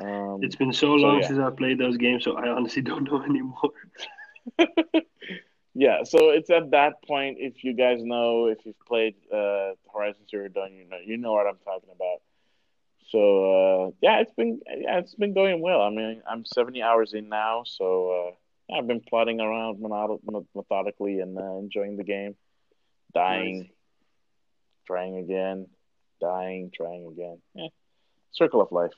Um, 0.00 0.40
it's 0.42 0.56
been 0.56 0.72
so 0.72 0.94
long 0.94 1.16
so, 1.16 1.22
yeah. 1.22 1.26
since 1.26 1.38
I 1.40 1.50
played 1.50 1.78
those 1.78 1.96
games, 1.96 2.24
so 2.24 2.36
I 2.36 2.48
honestly 2.48 2.82
don't 2.82 3.04
know 3.10 3.22
anymore. 3.22 3.72
yeah, 5.78 6.02
so 6.02 6.30
it's 6.30 6.50
at 6.50 6.72
that 6.72 7.04
point. 7.06 7.36
If 7.38 7.62
you 7.62 7.72
guys 7.72 8.02
know, 8.02 8.46
if 8.46 8.58
you've 8.64 8.80
played 8.80 9.14
uh, 9.32 9.74
Horizon 9.94 10.22
Zero 10.28 10.48
Dawn, 10.48 10.72
you 10.74 10.84
know 10.84 10.96
you 11.04 11.18
know 11.18 11.30
what 11.30 11.46
I'm 11.46 11.58
talking 11.64 11.90
about. 11.94 12.20
So 13.10 13.20
uh, 13.86 13.90
yeah, 14.00 14.18
it's 14.18 14.32
been 14.32 14.60
yeah, 14.66 14.98
it's 14.98 15.14
been 15.14 15.34
going 15.34 15.62
well. 15.62 15.82
I 15.82 15.90
mean, 15.90 16.20
I'm 16.28 16.44
70 16.44 16.82
hours 16.82 17.14
in 17.14 17.28
now, 17.28 17.62
so 17.64 18.10
uh, 18.10 18.34
yeah, 18.68 18.78
I've 18.78 18.88
been 18.88 19.00
plodding 19.00 19.40
around 19.40 19.80
methodically 19.80 21.20
and 21.20 21.38
uh, 21.38 21.58
enjoying 21.58 21.96
the 21.96 22.02
game, 22.02 22.34
dying, 23.14 23.60
nice. 23.60 23.70
trying 24.84 25.16
again, 25.18 25.68
dying, 26.20 26.72
trying 26.74 27.06
again. 27.06 27.38
Yeah, 27.54 27.68
circle 28.32 28.60
of 28.60 28.72
life. 28.72 28.94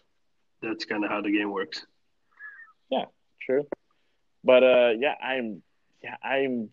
That's 0.63 0.87
kind 0.87 1.05
of 1.05 1.11
how 1.11 1.21
the 1.21 1.31
game 1.31 1.51
works. 1.51 1.85
Yeah, 2.91 3.05
true. 3.43 3.67
But 4.43 4.65
uh, 4.65 4.91
yeah, 4.99 5.15
I'm 5.23 5.63
yeah 6.03 6.17
I'm 6.23 6.71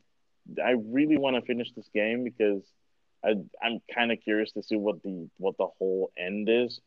I 0.64 0.72
really 0.72 1.18
want 1.18 1.36
to 1.36 1.42
finish 1.42 1.72
this 1.74 1.90
game 1.94 2.24
because 2.24 2.64
I 3.24 3.36
I'm 3.62 3.80
kind 3.94 4.12
of 4.12 4.20
curious 4.22 4.52
to 4.54 4.64
see 4.64 4.76
what 4.76 5.04
the 5.04 5.30
what 5.38 5.58
the 5.58 5.68
whole 5.78 6.12
end 6.18 6.50
is. 6.50 6.80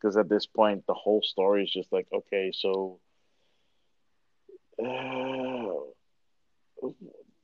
Because 0.00 0.16
at 0.16 0.28
this 0.28 0.46
point 0.46 0.84
the 0.86 0.94
whole 0.94 1.22
story 1.22 1.64
is 1.64 1.72
just 1.72 1.92
like 1.92 2.06
okay 2.12 2.52
so 2.54 3.00
uh, 4.82 5.74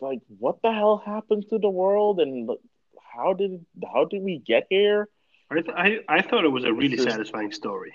like 0.00 0.20
what 0.38 0.62
the 0.62 0.72
hell 0.72 1.02
happened 1.04 1.46
to 1.50 1.58
the 1.58 1.68
world 1.68 2.20
and 2.20 2.48
how 3.14 3.32
did 3.32 3.64
how 3.92 4.04
did 4.04 4.22
we 4.22 4.38
get 4.38 4.66
here? 4.70 5.08
I 5.50 5.54
th- 5.60 5.76
I, 5.76 5.98
I 6.08 6.22
thought 6.22 6.44
it 6.44 6.48
was 6.48 6.64
a 6.64 6.72
really 6.72 6.96
just, 6.96 7.08
satisfying 7.08 7.52
story. 7.52 7.92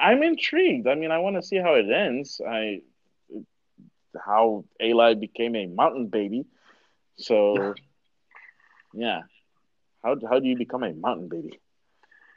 I'm 0.00 0.22
intrigued. 0.22 0.86
I 0.86 0.94
mean 0.94 1.10
i 1.10 1.18
want 1.18 1.36
to 1.36 1.42
see 1.42 1.56
how 1.56 1.74
it 1.74 1.90
ends. 1.90 2.40
I 2.46 2.80
how 4.24 4.64
Aloy 4.80 5.18
became 5.18 5.56
a 5.56 5.66
mountain 5.66 6.08
baby 6.08 6.44
so 7.16 7.74
yeah 8.94 9.22
how, 10.02 10.16
how 10.28 10.38
do 10.38 10.48
you 10.48 10.56
become 10.56 10.82
a 10.82 10.92
mountain 10.92 11.28
baby 11.28 11.60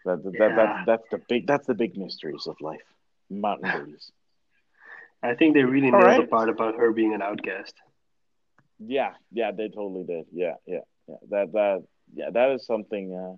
that, 0.07 0.23
that, 0.23 0.33
yeah. 0.33 0.55
that, 0.55 0.85
that's 0.85 1.09
the 1.11 1.21
big 1.27 1.47
that's 1.47 1.67
the 1.67 1.73
big 1.73 1.97
mysteries 1.97 2.47
of 2.47 2.59
life. 2.61 2.87
Mountain 3.29 3.71
babies. 3.85 4.11
I 5.21 5.35
think 5.35 5.53
they 5.53 5.63
really 5.63 5.91
nailed 5.91 6.03
right. 6.03 6.21
the 6.21 6.27
part 6.27 6.49
about 6.49 6.75
her 6.77 6.91
being 6.91 7.13
an 7.13 7.21
outcast. 7.21 7.73
Yeah, 8.79 9.13
yeah, 9.31 9.51
they 9.51 9.67
totally 9.67 10.05
did. 10.05 10.25
Yeah, 10.31 10.55
yeah, 10.65 10.85
yeah. 11.07 11.15
That 11.29 11.51
that 11.53 11.83
yeah, 12.13 12.29
that 12.31 12.51
is 12.51 12.65
something. 12.65 13.13
Uh, 13.13 13.35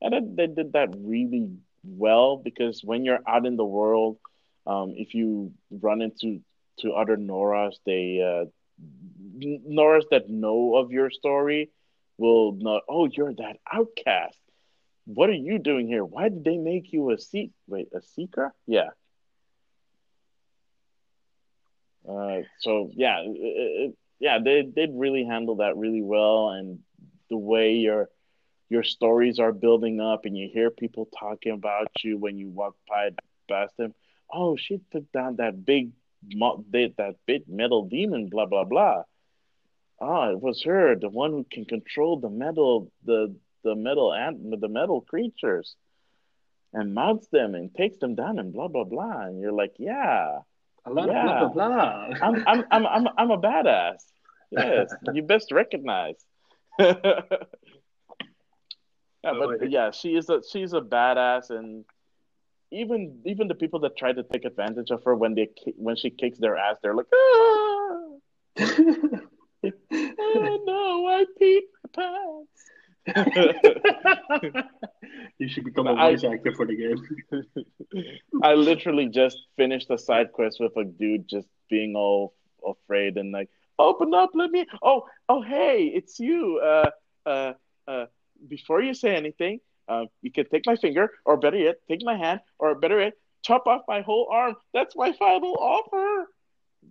and 0.00 0.36
they 0.36 0.46
did 0.46 0.72
that 0.72 0.94
really 0.96 1.50
well 1.84 2.36
because 2.36 2.82
when 2.82 3.04
you're 3.04 3.20
out 3.26 3.46
in 3.46 3.56
the 3.56 3.64
world, 3.64 4.18
um, 4.66 4.94
if 4.96 5.14
you 5.14 5.52
run 5.70 6.00
into 6.00 6.40
to 6.80 6.92
other 6.92 7.16
Noras, 7.16 7.74
they 7.84 8.20
uh, 8.20 8.46
Noras 9.38 10.04
that 10.10 10.28
know 10.28 10.76
of 10.76 10.92
your 10.92 11.10
story 11.10 11.70
will 12.18 12.52
know. 12.52 12.80
Oh, 12.88 13.06
you're 13.06 13.34
that 13.34 13.58
outcast 13.72 14.38
what 15.06 15.30
are 15.30 15.34
you 15.34 15.58
doing 15.58 15.86
here? 15.86 16.04
Why 16.04 16.28
did 16.28 16.44
they 16.44 16.58
make 16.58 16.92
you 16.92 17.10
a 17.10 17.18
seek? 17.18 17.52
Wait, 17.66 17.88
a 17.94 18.02
seeker? 18.02 18.52
Yeah. 18.66 18.90
Uh, 22.06 22.42
so 22.60 22.90
yeah, 22.92 23.22
it, 23.24 23.94
yeah, 24.18 24.38
they 24.44 24.62
did 24.62 24.90
really 24.94 25.24
handle 25.24 25.56
that 25.56 25.76
really 25.76 26.02
well, 26.02 26.50
and 26.50 26.80
the 27.30 27.36
way 27.36 27.74
your 27.74 28.08
your 28.68 28.82
stories 28.82 29.38
are 29.38 29.52
building 29.52 30.00
up, 30.00 30.24
and 30.24 30.36
you 30.36 30.48
hear 30.52 30.70
people 30.70 31.08
talking 31.18 31.52
about 31.52 31.88
you 32.02 32.18
when 32.18 32.36
you 32.36 32.48
walk 32.48 32.74
by 32.88 33.10
past 33.48 33.76
them. 33.76 33.94
Oh, 34.32 34.56
she 34.56 34.80
took 34.90 35.10
down 35.12 35.36
that 35.36 35.64
big 35.64 35.90
that 36.30 37.14
big 37.26 37.48
metal 37.48 37.84
demon. 37.86 38.28
Blah 38.28 38.46
blah 38.46 38.64
blah. 38.64 39.02
Ah, 40.00 40.30
it 40.30 40.40
was 40.40 40.62
her, 40.64 40.94
the 40.94 41.08
one 41.08 41.30
who 41.30 41.46
can 41.50 41.64
control 41.64 42.20
the 42.20 42.28
metal, 42.28 42.92
the 43.04 43.34
the 43.64 43.74
metal 43.74 44.12
and 44.12 44.52
the 44.62 44.68
metal 44.68 45.00
creatures 45.00 45.74
and 46.72 46.94
mounts 46.94 47.26
them 47.28 47.54
and 47.54 47.74
takes 47.74 47.98
them 47.98 48.14
down 48.14 48.38
and 48.38 48.52
blah 48.52 48.68
blah 48.68 48.84
blah 48.84 49.22
and 49.22 49.40
you're 49.40 49.52
like 49.52 49.74
yeah 49.78 50.38
a 50.84 50.90
lot 50.90 51.08
yeah. 51.08 51.42
of 51.42 51.52
blah 51.52 51.68
blah 51.68 52.08
blah 52.08 52.26
I'm, 52.26 52.44
I'm 52.46 52.64
i'm 52.70 52.86
i'm 52.86 53.08
i'm 53.18 53.30
a 53.30 53.38
badass 53.38 54.02
yes 54.50 54.94
you 55.12 55.22
best 55.22 55.50
recognize 55.50 56.16
yeah 56.78 56.94
but 59.22 59.70
yeah 59.70 59.90
she 59.90 60.14
is 60.14 60.28
a 60.28 60.42
she's 60.48 60.72
a 60.72 60.80
badass 60.80 61.50
and 61.50 61.84
even 62.70 63.20
even 63.24 63.48
the 63.48 63.54
people 63.54 63.80
that 63.80 63.96
try 63.96 64.12
to 64.12 64.22
take 64.22 64.44
advantage 64.44 64.90
of 64.90 65.02
her 65.04 65.14
when 65.14 65.34
they 65.34 65.48
when 65.76 65.96
she 65.96 66.10
kicks 66.10 66.38
their 66.38 66.56
ass 66.56 66.76
they're 66.82 66.94
like 66.94 67.06
ah! 67.14 67.18
oh 67.18 68.56
no 70.66 71.06
i 71.06 71.24
peed 71.40 71.62
my 71.82 71.88
pants 71.94 72.66
you 75.38 75.48
should 75.48 75.64
become 75.64 75.86
a 75.86 75.94
voice 75.94 76.24
I, 76.24 76.34
actor 76.34 76.52
for 76.52 76.66
the 76.66 76.76
game. 76.76 77.00
I 78.42 78.54
literally 78.54 79.06
just 79.06 79.38
finished 79.56 79.88
a 79.90 79.98
side 79.98 80.32
quest 80.32 80.58
with 80.58 80.76
a 80.76 80.82
dude 80.84 81.28
just 81.28 81.46
being 81.70 81.94
all 81.94 82.34
afraid 82.66 83.16
and 83.16 83.30
like, 83.30 83.48
open 83.78 84.12
up, 84.12 84.30
let 84.34 84.50
me. 84.50 84.66
Oh, 84.82 85.06
oh, 85.28 85.42
hey, 85.42 85.92
it's 85.94 86.18
you. 86.18 86.58
Uh, 86.58 86.90
uh, 87.24 87.52
uh. 87.86 88.06
Before 88.48 88.82
you 88.82 88.92
say 88.92 89.14
anything, 89.14 89.60
uh, 89.88 90.04
you 90.22 90.32
can 90.32 90.48
take 90.48 90.66
my 90.66 90.76
finger, 90.76 91.10
or 91.24 91.36
better 91.36 91.58
yet, 91.58 91.76
take 91.88 92.02
my 92.04 92.16
hand, 92.16 92.40
or 92.58 92.74
better 92.74 93.00
yet, 93.00 93.14
chop 93.42 93.66
off 93.66 93.82
my 93.88 94.02
whole 94.02 94.28
arm. 94.30 94.56
That's 94.74 94.94
my 94.96 95.12
final 95.12 95.54
offer. 95.54 96.28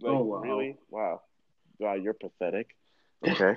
Like, 0.01 0.13
oh 0.13 0.23
wow! 0.23 0.39
Really? 0.39 0.77
Wow! 0.89 1.21
Wow, 1.79 1.95
you're 1.95 2.13
pathetic. 2.13 2.75
Okay. 3.27 3.55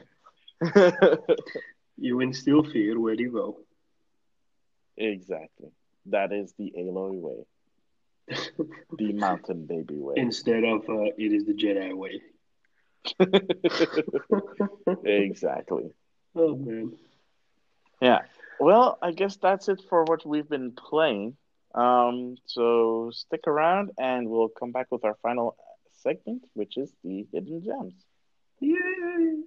You 1.99 2.21
instill 2.21 2.63
fear 2.63 2.99
where 2.99 3.15
you 3.15 3.33
go. 3.33 3.59
Exactly. 4.97 5.71
That 6.07 6.33
is 6.33 6.55
the 6.57 6.73
Aloy 6.79 7.21
way. 7.21 7.45
the 8.99 9.13
mountain 9.13 9.67
baby 9.67 9.99
way. 9.99 10.15
Instead 10.17 10.63
of 10.65 10.89
uh, 10.89 11.11
it 11.19 11.33
is 11.33 11.45
the 11.45 11.55
Jedi 11.55 11.93
way. 11.95 12.21
exactly. 15.05 15.91
Oh 16.37 16.55
man. 16.55 16.93
Yeah. 18.01 18.21
Well, 18.61 18.99
I 19.01 19.13
guess 19.13 19.37
that's 19.37 19.69
it 19.69 19.81
for 19.89 20.05
what 20.05 20.27
we've 20.27 20.49
been 20.49 20.73
playing. 20.73 21.37
Um, 21.75 22.37
so 22.47 23.11
stick 23.13 23.47
around 23.47 23.93
and 23.99 24.29
we'll 24.29 24.49
come 24.49 24.73
back 24.73 24.89
with 24.91 25.05
our 25.05 25.17
final 25.23 25.57
segment, 26.03 26.45
which 26.55 26.77
is 26.77 26.93
the 27.05 27.27
hidden 27.33 27.63
gems. 27.63 27.95
Yay! 28.61 29.43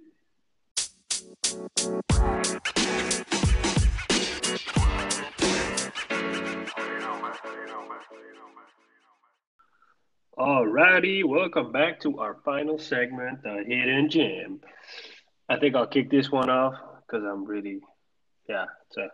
Alrighty, 10.38 11.22
welcome 11.24 11.70
back 11.70 12.00
to 12.00 12.18
our 12.18 12.38
final 12.44 12.78
segment, 12.78 13.42
the 13.42 13.62
hidden 13.66 14.08
gem. 14.08 14.60
I 15.48 15.58
think 15.58 15.76
I'll 15.76 15.86
kick 15.86 16.10
this 16.10 16.30
one 16.30 16.48
off 16.48 16.74
because 17.06 17.22
I'm 17.24 17.44
really, 17.44 17.80
yeah, 18.48 18.66
it's 18.88 18.96
a 18.96 19.08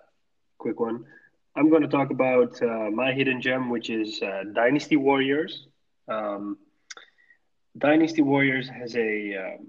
quick 0.58 0.80
one. 0.80 1.04
I'm 1.56 1.70
going 1.70 1.82
to 1.82 1.88
talk 1.88 2.10
about 2.10 2.60
uh, 2.62 2.90
my 2.90 3.12
hidden 3.12 3.40
gem, 3.40 3.68
which 3.70 3.90
is 3.90 4.22
uh, 4.22 4.44
Dynasty 4.52 4.96
Warriors. 4.96 5.66
Um, 6.06 6.58
Dynasty 7.76 8.22
Warriors 8.22 8.68
has 8.68 8.96
a 8.96 9.34
um, 9.36 9.68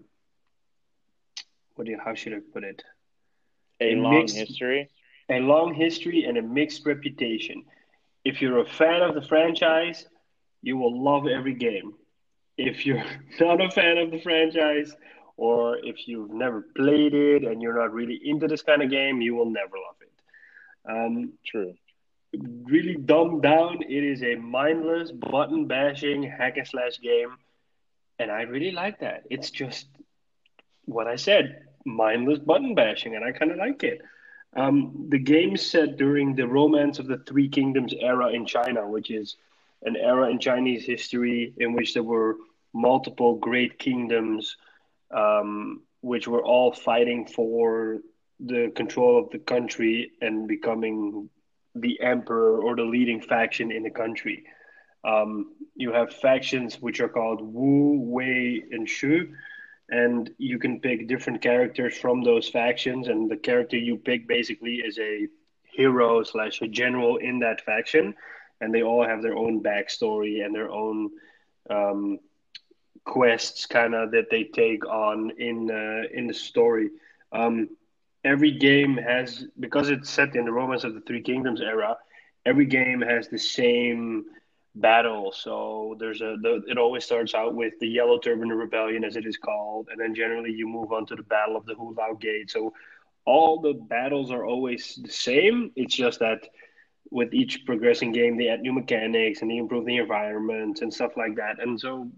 what 1.80 1.86
do 1.86 1.92
you, 1.92 2.00
how 2.04 2.14
should 2.14 2.34
I 2.34 2.40
put 2.52 2.66
it? 2.66 2.84
A, 3.80 3.94
a 3.94 3.96
long 3.96 4.16
mixed, 4.16 4.36
history. 4.36 4.90
A 5.30 5.40
long 5.40 5.74
history 5.74 6.26
and 6.26 6.38
a 6.38 6.42
mixed 6.42 6.86
reputation. 6.86 7.64
If 8.26 8.42
you're 8.42 8.60
a 8.60 8.66
fan 8.66 9.02
of 9.02 9.16
the 9.16 9.22
franchise, 9.22 10.06
you 10.62 10.76
will 10.76 11.02
love 11.02 11.26
every 11.26 11.54
game. 11.54 11.94
If 12.58 12.86
you're 12.86 13.02
not 13.40 13.62
a 13.62 13.72
fan 13.72 13.98
of 13.98 14.12
the 14.12 14.20
franchise, 14.20 14.94
or 15.40 15.78
if 15.78 16.06
you've 16.06 16.32
never 16.32 16.62
played 16.76 17.14
it 17.14 17.46
and 17.46 17.62
you're 17.62 17.80
not 17.80 17.94
really 17.94 18.20
into 18.26 18.46
this 18.46 18.62
kind 18.62 18.82
of 18.82 18.90
game, 18.90 19.22
you 19.22 19.36
will 19.36 19.50
never 19.50 19.76
love 19.88 19.96
it. 20.02 20.12
Um, 20.92 21.34
True. 21.46 21.76
Really 22.66 22.96
dumbed 22.96 23.42
down, 23.42 23.82
it 23.82 24.04
is 24.04 24.22
a 24.22 24.36
mindless 24.36 25.12
button 25.12 25.66
bashing 25.66 26.24
hack 26.24 26.58
and 26.58 26.68
slash 26.68 27.00
game, 27.00 27.38
and 28.20 28.30
I 28.30 28.42
really 28.42 28.72
like 28.72 29.00
that. 29.00 29.24
It's 29.30 29.50
just 29.50 29.88
what 30.86 31.08
I 31.08 31.16
said, 31.16 31.64
mindless 31.86 32.40
button 32.40 32.76
bashing, 32.76 33.16
and 33.16 33.24
I 33.24 33.32
kind 33.32 33.52
of 33.52 33.58
like 33.58 33.84
it. 33.84 34.02
Um, 34.56 35.08
the 35.10 35.20
game 35.20 35.56
set 35.56 35.98
during 35.98 36.36
the 36.36 36.48
Romance 36.48 37.00
of 37.00 37.08
the 37.08 37.20
Three 37.20 37.48
Kingdoms 37.48 37.94
era 37.98 38.28
in 38.30 38.46
China, 38.46 38.88
which 38.88 39.10
is 39.10 39.38
an 39.84 39.96
era 39.96 40.30
in 40.30 40.40
Chinese 40.40 40.86
history 40.86 41.54
in 41.58 41.74
which 41.74 41.94
there 41.94 42.04
were 42.04 42.36
multiple 42.74 43.36
great 43.36 43.80
kingdoms, 43.80 44.58
um, 45.12 45.84
which 46.02 46.28
were 46.28 46.44
all 46.44 46.72
fighting 46.72 47.26
for 47.26 48.00
the 48.40 48.72
control 48.76 49.20
of 49.20 49.30
the 49.32 49.40
country 49.40 50.12
and 50.22 50.48
becoming 50.48 51.30
the 51.76 52.00
emperor 52.02 52.62
or 52.62 52.76
the 52.76 52.84
leading 52.84 53.22
faction 53.22 53.72
in 53.72 53.84
the 53.84 53.90
country. 53.90 54.46
Um, 55.04 55.54
you 55.76 55.92
have 55.94 56.14
factions 56.14 56.82
which 56.82 57.00
are 57.00 57.10
called 57.10 57.42
Wu, 57.42 58.02
Wei, 58.02 58.64
and 58.72 58.88
Shu, 58.88 59.34
and 59.90 60.30
you 60.38 60.60
can 60.60 60.80
pick 60.80 61.08
different 61.08 61.42
characters 61.42 61.98
from 61.98 62.22
those 62.22 62.50
factions. 62.50 63.08
And 63.08 63.30
the 63.30 63.38
character 63.38 63.78
you 63.78 63.98
pick 63.98 64.28
basically 64.28 64.76
is 64.76 64.98
a 65.00 65.28
hero 65.64 66.24
slash 66.24 66.62
a 66.62 66.68
general 66.68 67.18
in 67.18 67.40
that 67.40 67.62
faction 67.62 68.14
and 68.62 68.74
they 68.74 68.84
all 68.84 69.06
have 69.06 69.22
their 69.22 69.36
own 69.36 69.62
backstory 69.64 70.44
and 70.44 70.54
their 70.54 70.70
own 70.70 71.10
um, 71.70 72.20
quests, 73.04 73.66
kind 73.66 73.96
of 73.96 74.12
that 74.12 74.30
they 74.30 74.44
take 74.46 74.86
on 74.86 75.32
in 75.38 75.70
uh, 75.72 76.08
in 76.14 76.28
the 76.28 76.34
story. 76.34 76.90
Um, 77.32 77.70
every 78.24 78.52
game 78.52 78.98
has 78.98 79.46
because 79.60 79.90
it's 79.90 80.10
set 80.10 80.36
in 80.36 80.46
the 80.46 80.52
Romance 80.52 80.84
of 80.84 80.94
the 80.94 81.02
Three 81.02 81.22
Kingdoms 81.22 81.62
era. 81.62 81.98
Every 82.46 82.66
game 82.66 83.02
has 83.02 83.28
the 83.28 83.38
same 83.38 84.26
battle. 84.76 85.32
So 85.32 85.96
there's 86.00 86.22
a 86.22 86.38
the, 86.42 86.64
it 86.68 86.78
always 86.78 87.04
starts 87.06 87.34
out 87.34 87.56
with 87.56 87.74
the 87.80 87.88
Yellow 87.88 88.20
Turban 88.20 88.50
Rebellion, 88.50 89.04
as 89.04 89.16
it 89.16 89.26
is 89.26 89.38
called, 89.38 89.88
and 89.92 90.00
then 90.00 90.16
generally 90.16 90.52
you 90.52 90.68
move 90.68 90.92
on 90.92 91.06
to 91.08 91.16
the 91.16 91.24
Battle 91.24 91.56
of 91.56 91.66
the 91.66 91.74
Hulao 91.74 92.20
Gate. 92.20 92.52
So 92.52 92.74
all 93.26 93.60
the 93.60 93.74
battles 93.74 94.32
are 94.32 94.46
always 94.46 95.00
the 95.04 95.12
same. 95.12 95.72
It's 95.76 95.96
just 95.96 96.20
that 96.20 96.48
with 97.12 97.34
each 97.34 97.66
progressing 97.66 98.12
game, 98.12 98.38
they 98.38 98.48
add 98.48 98.62
new 98.62 98.74
mechanics 98.74 99.42
and 99.42 99.50
they 99.50 99.58
improve 99.58 99.86
the 99.86 99.98
environment 99.98 100.82
and 100.82 100.94
stuff 100.94 101.18
like 101.18 101.36
that. 101.36 101.62
And 101.62 101.80
so 101.80 102.10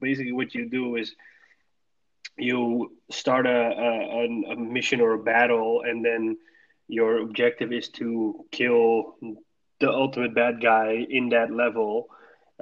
basically, 0.00 0.32
what 0.32 0.54
you 0.54 0.68
do 0.68 0.96
is 0.96 1.14
you 2.36 2.92
start 3.10 3.46
a, 3.46 3.50
a, 3.50 4.52
a 4.52 4.56
mission 4.56 5.00
or 5.00 5.14
a 5.14 5.18
battle, 5.18 5.82
and 5.86 6.04
then 6.04 6.36
your 6.88 7.18
objective 7.18 7.72
is 7.72 7.88
to 7.90 8.44
kill 8.50 9.16
the 9.80 9.90
ultimate 9.90 10.34
bad 10.34 10.60
guy 10.60 11.06
in 11.08 11.28
that 11.30 11.52
level. 11.52 12.08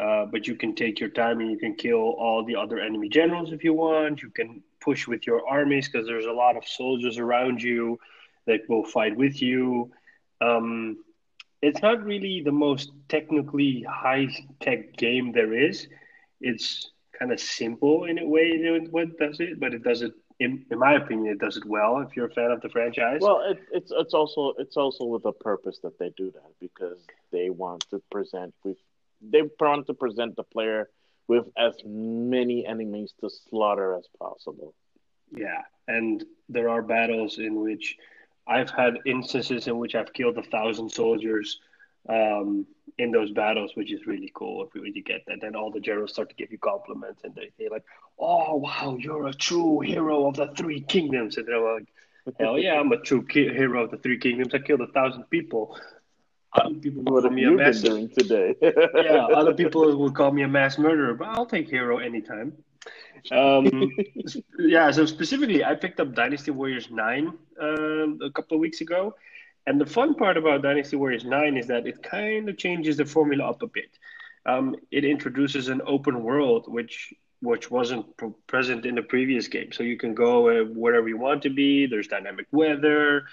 Uh, 0.00 0.26
but 0.26 0.46
you 0.46 0.54
can 0.54 0.74
take 0.74 1.00
your 1.00 1.08
time 1.08 1.40
and 1.40 1.50
you 1.50 1.56
can 1.56 1.74
kill 1.74 1.96
all 1.96 2.44
the 2.44 2.54
other 2.54 2.78
enemy 2.78 3.08
generals 3.08 3.52
if 3.52 3.64
you 3.64 3.72
want. 3.72 4.20
You 4.20 4.28
can 4.28 4.62
push 4.80 5.06
with 5.06 5.26
your 5.26 5.46
armies 5.48 5.88
because 5.88 6.06
there's 6.06 6.26
a 6.26 6.32
lot 6.32 6.56
of 6.56 6.66
soldiers 6.66 7.16
around 7.16 7.62
you 7.62 7.98
that 8.46 8.60
will 8.68 8.84
fight 8.84 9.16
with 9.16 9.40
you. 9.40 9.90
Um, 10.42 10.98
it's 11.62 11.80
not 11.80 12.04
really 12.04 12.42
the 12.42 12.52
most 12.52 12.92
technically 13.08 13.86
high 13.88 14.28
tech 14.60 14.96
game 14.96 15.32
there 15.32 15.54
is. 15.54 15.88
It's 16.40 16.90
kind 17.18 17.32
of 17.32 17.40
simple 17.40 18.04
in 18.04 18.18
a 18.18 18.26
way 18.26 18.78
what 18.90 19.18
does 19.18 19.40
it, 19.40 19.58
but 19.60 19.74
it 19.74 19.82
does 19.82 20.02
it 20.02 20.12
in, 20.38 20.64
in 20.70 20.78
my 20.78 20.94
opinion 20.94 21.32
it 21.32 21.38
does 21.38 21.56
it 21.56 21.64
well 21.64 21.98
if 22.00 22.14
you're 22.14 22.26
a 22.26 22.34
fan 22.34 22.50
of 22.50 22.60
the 22.60 22.68
franchise. 22.68 23.20
Well, 23.22 23.42
it, 23.48 23.58
it's 23.72 23.92
it's 23.94 24.14
also 24.14 24.54
it's 24.58 24.76
also 24.76 25.04
with 25.04 25.24
a 25.24 25.32
purpose 25.32 25.78
that 25.82 25.98
they 25.98 26.10
do 26.16 26.30
that 26.32 26.52
because 26.60 26.98
they 27.32 27.50
want 27.50 27.86
to 27.90 28.02
present 28.10 28.54
with 28.64 28.76
they 29.20 29.42
want 29.60 29.86
to 29.86 29.94
present 29.94 30.36
the 30.36 30.42
player 30.42 30.90
with 31.28 31.46
as 31.56 31.74
many 31.84 32.66
enemies 32.66 33.12
to 33.20 33.30
slaughter 33.30 33.94
as 33.94 34.06
possible. 34.18 34.74
Yeah, 35.36 35.62
and 35.88 36.24
there 36.48 36.68
are 36.68 36.82
battles 36.82 37.38
in 37.38 37.60
which 37.60 37.96
I've 38.46 38.70
had 38.70 38.98
instances 39.06 39.66
in 39.66 39.78
which 39.78 39.94
I've 39.94 40.12
killed 40.12 40.38
a 40.38 40.42
thousand 40.42 40.90
soldiers 40.90 41.58
um, 42.08 42.66
in 42.98 43.10
those 43.10 43.30
battles, 43.32 43.72
which 43.74 43.92
is 43.92 44.06
really 44.06 44.30
cool 44.34 44.64
if 44.64 44.74
you 44.74 44.82
really 44.82 45.02
get 45.02 45.22
that. 45.26 45.40
Then 45.40 45.54
all 45.54 45.70
the 45.70 45.80
generals 45.80 46.12
start 46.12 46.30
to 46.30 46.34
give 46.34 46.50
you 46.50 46.58
compliments 46.58 47.22
and 47.24 47.34
they 47.34 47.50
say 47.58 47.68
like, 47.68 47.84
"Oh 48.18 48.56
wow, 48.56 48.96
you're 48.98 49.26
a 49.26 49.34
true 49.34 49.80
hero 49.80 50.26
of 50.26 50.36
the 50.36 50.48
three 50.56 50.80
kingdoms," 50.80 51.36
and 51.36 51.46
they're 51.46 51.74
like, 51.74 51.86
"Hell 52.40 52.58
yeah, 52.58 52.80
I'm 52.80 52.92
a 52.92 52.98
true 52.98 53.24
ki- 53.24 53.52
hero 53.52 53.84
of 53.84 53.90
the 53.90 53.98
three 53.98 54.18
kingdoms. 54.18 54.54
I 54.54 54.58
killed 54.58 54.80
a 54.80 54.88
thousand 54.88 55.24
people." 55.30 55.78
Other 56.52 56.74
people 56.74 57.02
will 57.04 57.20
call 57.20 57.30
me 57.30 57.44
a 57.44 57.50
mass 57.50 57.80
doing 57.82 58.08
today. 58.08 58.54
yeah, 58.62 59.26
other 59.26 59.52
people 59.52 59.94
will 59.96 60.10
call 60.10 60.32
me 60.32 60.42
a 60.42 60.48
mass 60.48 60.78
murderer, 60.78 61.12
but 61.12 61.28
I'll 61.28 61.44
take 61.44 61.68
hero 61.68 61.98
anytime. 61.98 62.56
Um, 63.30 63.90
yeah, 64.58 64.90
so 64.90 65.04
specifically, 65.06 65.64
I 65.64 65.74
picked 65.74 66.00
up 66.00 66.14
Dynasty 66.14 66.52
Warriors 66.52 66.90
9 66.90 67.32
uh, 67.60 67.66
a 67.66 68.30
couple 68.30 68.54
of 68.56 68.60
weeks 68.60 68.80
ago. 68.80 69.14
And 69.66 69.80
the 69.80 69.86
fun 69.86 70.14
part 70.14 70.36
about 70.36 70.62
Dynasty 70.62 70.96
Warriors 70.96 71.24
9 71.24 71.56
is 71.56 71.66
that 71.66 71.86
it 71.86 72.02
kind 72.02 72.48
of 72.48 72.56
changes 72.56 72.96
the 72.96 73.04
formula 73.04 73.50
up 73.50 73.62
a 73.62 73.66
bit. 73.66 73.98
Um, 74.46 74.76
it 74.92 75.04
introduces 75.04 75.68
an 75.68 75.82
open 75.86 76.22
world, 76.22 76.66
which 76.68 77.12
which 77.42 77.70
wasn't 77.70 78.06
present 78.46 78.86
in 78.86 78.94
the 78.94 79.02
previous 79.02 79.46
game. 79.46 79.70
So 79.70 79.82
you 79.82 79.98
can 79.98 80.14
go 80.14 80.48
uh, 80.48 80.64
wherever 80.64 81.06
you 81.06 81.18
want 81.18 81.42
to 81.42 81.50
be. 81.50 81.86
There's 81.86 82.08
dynamic 82.08 82.46
weather. 82.50 83.26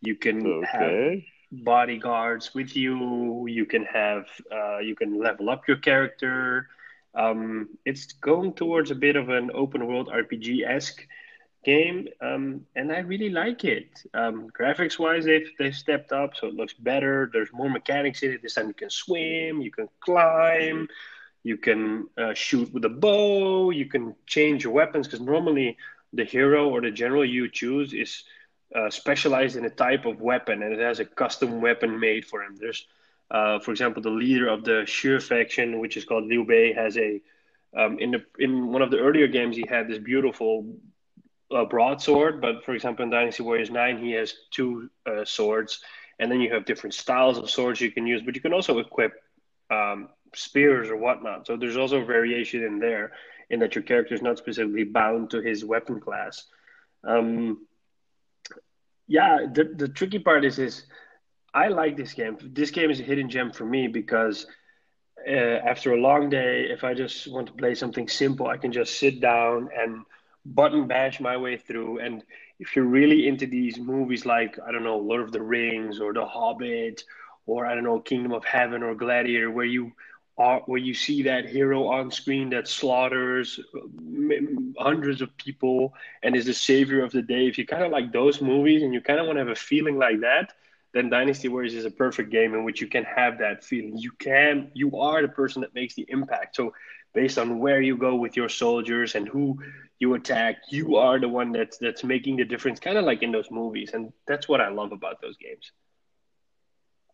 You 0.00 0.16
can 0.16 0.46
okay. 0.46 1.26
have 1.52 1.64
bodyguards 1.64 2.54
with 2.54 2.74
you. 2.74 3.46
You 3.46 3.66
can 3.66 3.84
have 3.84 4.26
uh, 4.50 4.78
you 4.78 4.94
can 4.94 5.18
level 5.18 5.50
up 5.50 5.68
your 5.68 5.76
character. 5.76 6.68
Um, 7.14 7.68
it's 7.84 8.12
going 8.12 8.54
towards 8.54 8.90
a 8.90 8.94
bit 8.94 9.16
of 9.16 9.28
an 9.28 9.50
open 9.52 9.86
world 9.86 10.08
RPG 10.08 10.64
esque 10.66 11.06
game, 11.64 12.08
um, 12.20 12.66
and 12.74 12.92
I 12.92 13.00
really 13.00 13.30
like 13.30 13.64
it. 13.64 14.02
Um, 14.14 14.48
graphics 14.50 14.98
wise, 14.98 15.24
they've 15.24 15.50
they've 15.58 15.74
stepped 15.74 16.12
up, 16.12 16.36
so 16.36 16.46
it 16.46 16.54
looks 16.54 16.74
better. 16.74 17.30
There's 17.32 17.52
more 17.52 17.68
mechanics 17.68 18.22
in 18.22 18.32
it. 18.32 18.42
This 18.42 18.54
time 18.54 18.68
you 18.68 18.74
can 18.74 18.90
swim, 18.90 19.60
you 19.60 19.70
can 19.70 19.88
climb, 20.00 20.88
you 21.42 21.56
can 21.56 22.08
uh, 22.16 22.34
shoot 22.34 22.72
with 22.72 22.84
a 22.84 22.88
bow, 22.88 23.70
you 23.70 23.86
can 23.86 24.14
change 24.26 24.64
your 24.64 24.72
weapons 24.72 25.06
because 25.06 25.20
normally 25.20 25.76
the 26.12 26.24
hero 26.24 26.68
or 26.68 26.80
the 26.80 26.90
general 26.90 27.24
you 27.24 27.48
choose 27.48 27.92
is 27.92 28.24
uh, 28.74 28.90
specialized 28.90 29.56
in 29.56 29.64
a 29.64 29.70
type 29.70 30.06
of 30.06 30.20
weapon 30.20 30.62
and 30.62 30.72
it 30.72 30.80
has 30.80 31.00
a 31.00 31.04
custom 31.04 31.60
weapon 31.60 31.98
made 32.00 32.24
for 32.24 32.42
him. 32.42 32.56
There's 32.58 32.86
uh, 33.30 33.60
for 33.60 33.70
example, 33.70 34.02
the 34.02 34.10
leader 34.10 34.48
of 34.48 34.64
the 34.64 34.84
Shu 34.86 35.20
faction, 35.20 35.78
which 35.78 35.96
is 35.96 36.04
called 36.04 36.24
Liu 36.24 36.44
Bei, 36.44 36.72
has 36.72 36.96
a 36.96 37.20
um, 37.76 37.98
in 38.00 38.10
the 38.10 38.24
in 38.38 38.72
one 38.72 38.82
of 38.82 38.90
the 38.90 38.98
earlier 38.98 39.28
games 39.28 39.56
he 39.56 39.64
had 39.68 39.86
this 39.86 39.98
beautiful 39.98 40.66
uh, 41.54 41.64
broadsword, 41.64 42.40
but 42.40 42.64
for 42.64 42.74
example 42.74 43.04
in 43.04 43.10
Dynasty 43.10 43.42
Warriors 43.42 43.70
Nine 43.70 43.98
he 43.98 44.12
has 44.12 44.34
two 44.50 44.90
uh, 45.06 45.24
swords, 45.24 45.80
and 46.18 46.30
then 46.30 46.40
you 46.40 46.52
have 46.52 46.64
different 46.64 46.94
styles 46.94 47.38
of 47.38 47.50
swords 47.50 47.80
you 47.80 47.90
can 47.90 48.06
use, 48.06 48.22
but 48.22 48.34
you 48.34 48.40
can 48.40 48.52
also 48.52 48.78
equip 48.78 49.12
um, 49.70 50.08
spears 50.34 50.88
or 50.88 50.96
whatnot. 50.96 51.46
So 51.46 51.56
there's 51.56 51.76
also 51.76 52.04
variation 52.04 52.64
in 52.64 52.78
there, 52.78 53.12
in 53.48 53.60
that 53.60 53.74
your 53.74 53.82
character 53.82 54.14
is 54.14 54.22
not 54.22 54.38
specifically 54.38 54.84
bound 54.84 55.30
to 55.30 55.40
his 55.40 55.64
weapon 55.64 56.00
class. 56.00 56.44
Um, 57.04 57.66
yeah, 59.06 59.46
the 59.52 59.64
the 59.64 59.88
tricky 59.88 60.18
part 60.18 60.44
is 60.44 60.58
is 60.58 60.84
I 61.52 61.68
like 61.68 61.96
this 61.96 62.12
game. 62.12 62.38
This 62.40 62.70
game 62.70 62.90
is 62.90 63.00
a 63.00 63.02
hidden 63.02 63.28
gem 63.28 63.50
for 63.50 63.64
me 63.64 63.88
because 63.88 64.46
uh, 65.28 65.32
after 65.32 65.92
a 65.92 66.00
long 66.00 66.30
day, 66.30 66.66
if 66.70 66.84
I 66.84 66.94
just 66.94 67.26
want 67.26 67.48
to 67.48 67.52
play 67.52 67.74
something 67.74 68.08
simple, 68.08 68.46
I 68.46 68.56
can 68.56 68.72
just 68.72 68.98
sit 68.98 69.20
down 69.20 69.68
and 69.76 70.04
button 70.44 70.86
bash 70.86 71.20
my 71.20 71.36
way 71.36 71.56
through. 71.56 71.98
And 71.98 72.22
if 72.58 72.74
you're 72.74 72.84
really 72.84 73.28
into 73.28 73.46
these 73.46 73.78
movies 73.78 74.26
like, 74.26 74.58
I 74.66 74.72
don't 74.72 74.84
know, 74.84 74.98
Lord 74.98 75.22
of 75.22 75.32
the 75.32 75.42
Rings 75.42 76.00
or 76.00 76.12
The 76.12 76.24
Hobbit 76.24 77.04
or 77.46 77.66
I 77.66 77.74
don't 77.74 77.84
know, 77.84 78.00
Kingdom 78.00 78.32
of 78.32 78.44
Heaven 78.44 78.82
or 78.82 78.94
Gladiator, 78.94 79.50
where 79.50 79.64
you 79.64 79.92
are, 80.38 80.60
where 80.66 80.78
you 80.78 80.94
see 80.94 81.22
that 81.24 81.46
hero 81.46 81.86
on 81.86 82.10
screen 82.10 82.50
that 82.50 82.68
slaughters 82.68 83.60
uh, 83.74 83.80
hundreds 84.78 85.20
of 85.20 85.36
people 85.36 85.94
and 86.22 86.34
is 86.34 86.46
the 86.46 86.54
savior 86.54 87.04
of 87.04 87.12
the 87.12 87.22
day, 87.22 87.46
if 87.46 87.58
you 87.58 87.66
kind 87.66 87.84
of 87.84 87.92
like 87.92 88.12
those 88.12 88.40
movies 88.40 88.82
and 88.82 88.94
you 88.94 89.00
kind 89.00 89.20
of 89.20 89.26
want 89.26 89.36
to 89.36 89.40
have 89.40 89.48
a 89.48 89.54
feeling 89.54 89.98
like 89.98 90.20
that, 90.20 90.52
then 90.92 91.08
Dynasty 91.08 91.48
Warriors 91.48 91.74
is 91.74 91.84
a 91.84 91.90
perfect 91.90 92.30
game 92.30 92.54
in 92.54 92.64
which 92.64 92.80
you 92.80 92.88
can 92.88 93.04
have 93.04 93.38
that 93.38 93.62
feeling. 93.62 93.96
You 93.96 94.10
can, 94.12 94.70
you 94.74 94.98
are 94.98 95.22
the 95.22 95.28
person 95.28 95.62
that 95.62 95.74
makes 95.74 95.94
the 95.94 96.06
impact. 96.08 96.56
So 96.56 96.72
based 97.14 97.38
on 97.38 97.58
where 97.58 97.80
you 97.80 97.96
go 97.96 98.14
with 98.14 98.36
your 98.36 98.48
soldiers 98.48 99.14
and 99.14 99.28
who 99.28 99.58
you 99.98 100.14
attack, 100.14 100.56
you 100.70 100.96
are 100.96 101.18
the 101.18 101.28
one 101.28 101.52
that's 101.52 101.78
that's 101.78 102.04
making 102.04 102.36
the 102.36 102.44
difference, 102.44 102.80
kind 102.80 102.98
of 102.98 103.04
like 103.04 103.22
in 103.22 103.32
those 103.32 103.50
movies, 103.50 103.90
and 103.92 104.12
that's 104.26 104.48
what 104.48 104.60
I 104.60 104.68
love 104.68 104.92
about 104.92 105.20
those 105.20 105.36
games. 105.36 105.72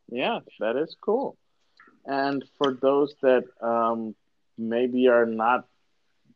Yeah, 0.09 0.41
that 0.61 0.77
is 0.77 0.97
cool. 1.01 1.37
And 2.05 2.45
for 2.59 2.75
those 2.75 3.15
that 3.23 3.45
um, 3.61 4.15
maybe 4.57 5.09
are 5.09 5.27
not, 5.27 5.67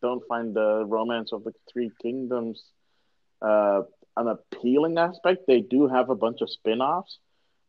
don't 0.02 0.26
find 0.26 0.54
the 0.54 0.84
romance 0.84 1.32
of 1.32 1.44
the 1.44 1.54
Three 1.72 1.92
Kingdoms 2.02 2.62
uh, 3.40 3.82
an 4.16 4.28
appealing 4.28 4.98
aspect, 4.98 5.46
they 5.46 5.60
do 5.60 5.86
have 5.86 6.10
a 6.10 6.14
bunch 6.14 6.40
of 6.40 6.50
spin-offs. 6.50 7.18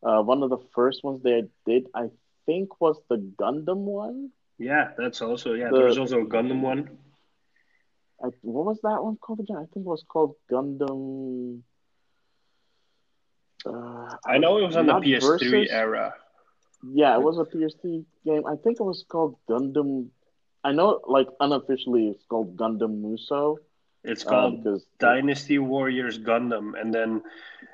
Uh, 0.03 0.22
one 0.22 0.43
of 0.43 0.49
the 0.49 0.57
first 0.73 1.03
ones 1.03 1.22
they 1.23 1.43
did, 1.65 1.88
I 1.93 2.09
think, 2.45 2.81
was 2.81 2.97
the 3.09 3.18
Gundam 3.18 3.77
one. 3.77 4.31
Yeah, 4.62 4.90
that's 4.96 5.24
also 5.24 5.54
yeah. 5.54 5.70
The, 5.70 5.78
there 5.78 5.86
was 5.86 5.98
also 5.98 6.22
a 6.22 6.26
Gundam 6.26 6.62
one. 6.62 6.98
I, 8.24 8.28
what 8.42 8.66
was 8.66 8.80
that 8.84 9.04
one 9.04 9.18
called 9.18 9.40
again? 9.40 9.58
I 9.58 9.66
think 9.74 9.88
it 9.88 9.90
was 9.90 10.06
called 10.08 10.36
Gundam. 10.52 11.62
Uh, 13.66 14.16
I 14.24 14.38
know 14.38 14.60
it 14.60 14.68
was 14.68 14.76
on 14.76 14.86
the 14.86 14.94
PS3 14.94 15.22
versus. 15.22 15.70
era. 15.72 16.14
Yeah, 16.84 17.16
it 17.16 17.24
was 17.24 17.40
a 17.40 17.46
PS3 17.46 18.06
game. 18.24 18.46
I 18.46 18.56
think 18.56 18.80
it 18.80 18.84
was 18.84 19.04
called 19.08 19.38
Gundam. 19.50 20.10
I 20.64 20.74
know, 20.74 21.02
like 21.08 21.28
unofficially, 21.40 22.10
it's 22.10 22.24
called 22.26 22.56
Gundam 22.56 23.02
Musou. 23.02 23.58
It's 24.04 24.24
called 24.24 24.66
um, 24.68 24.80
Dynasty 25.00 25.58
Warriors 25.58 26.20
Gundam, 26.20 26.80
and 26.80 26.94
then 26.94 27.24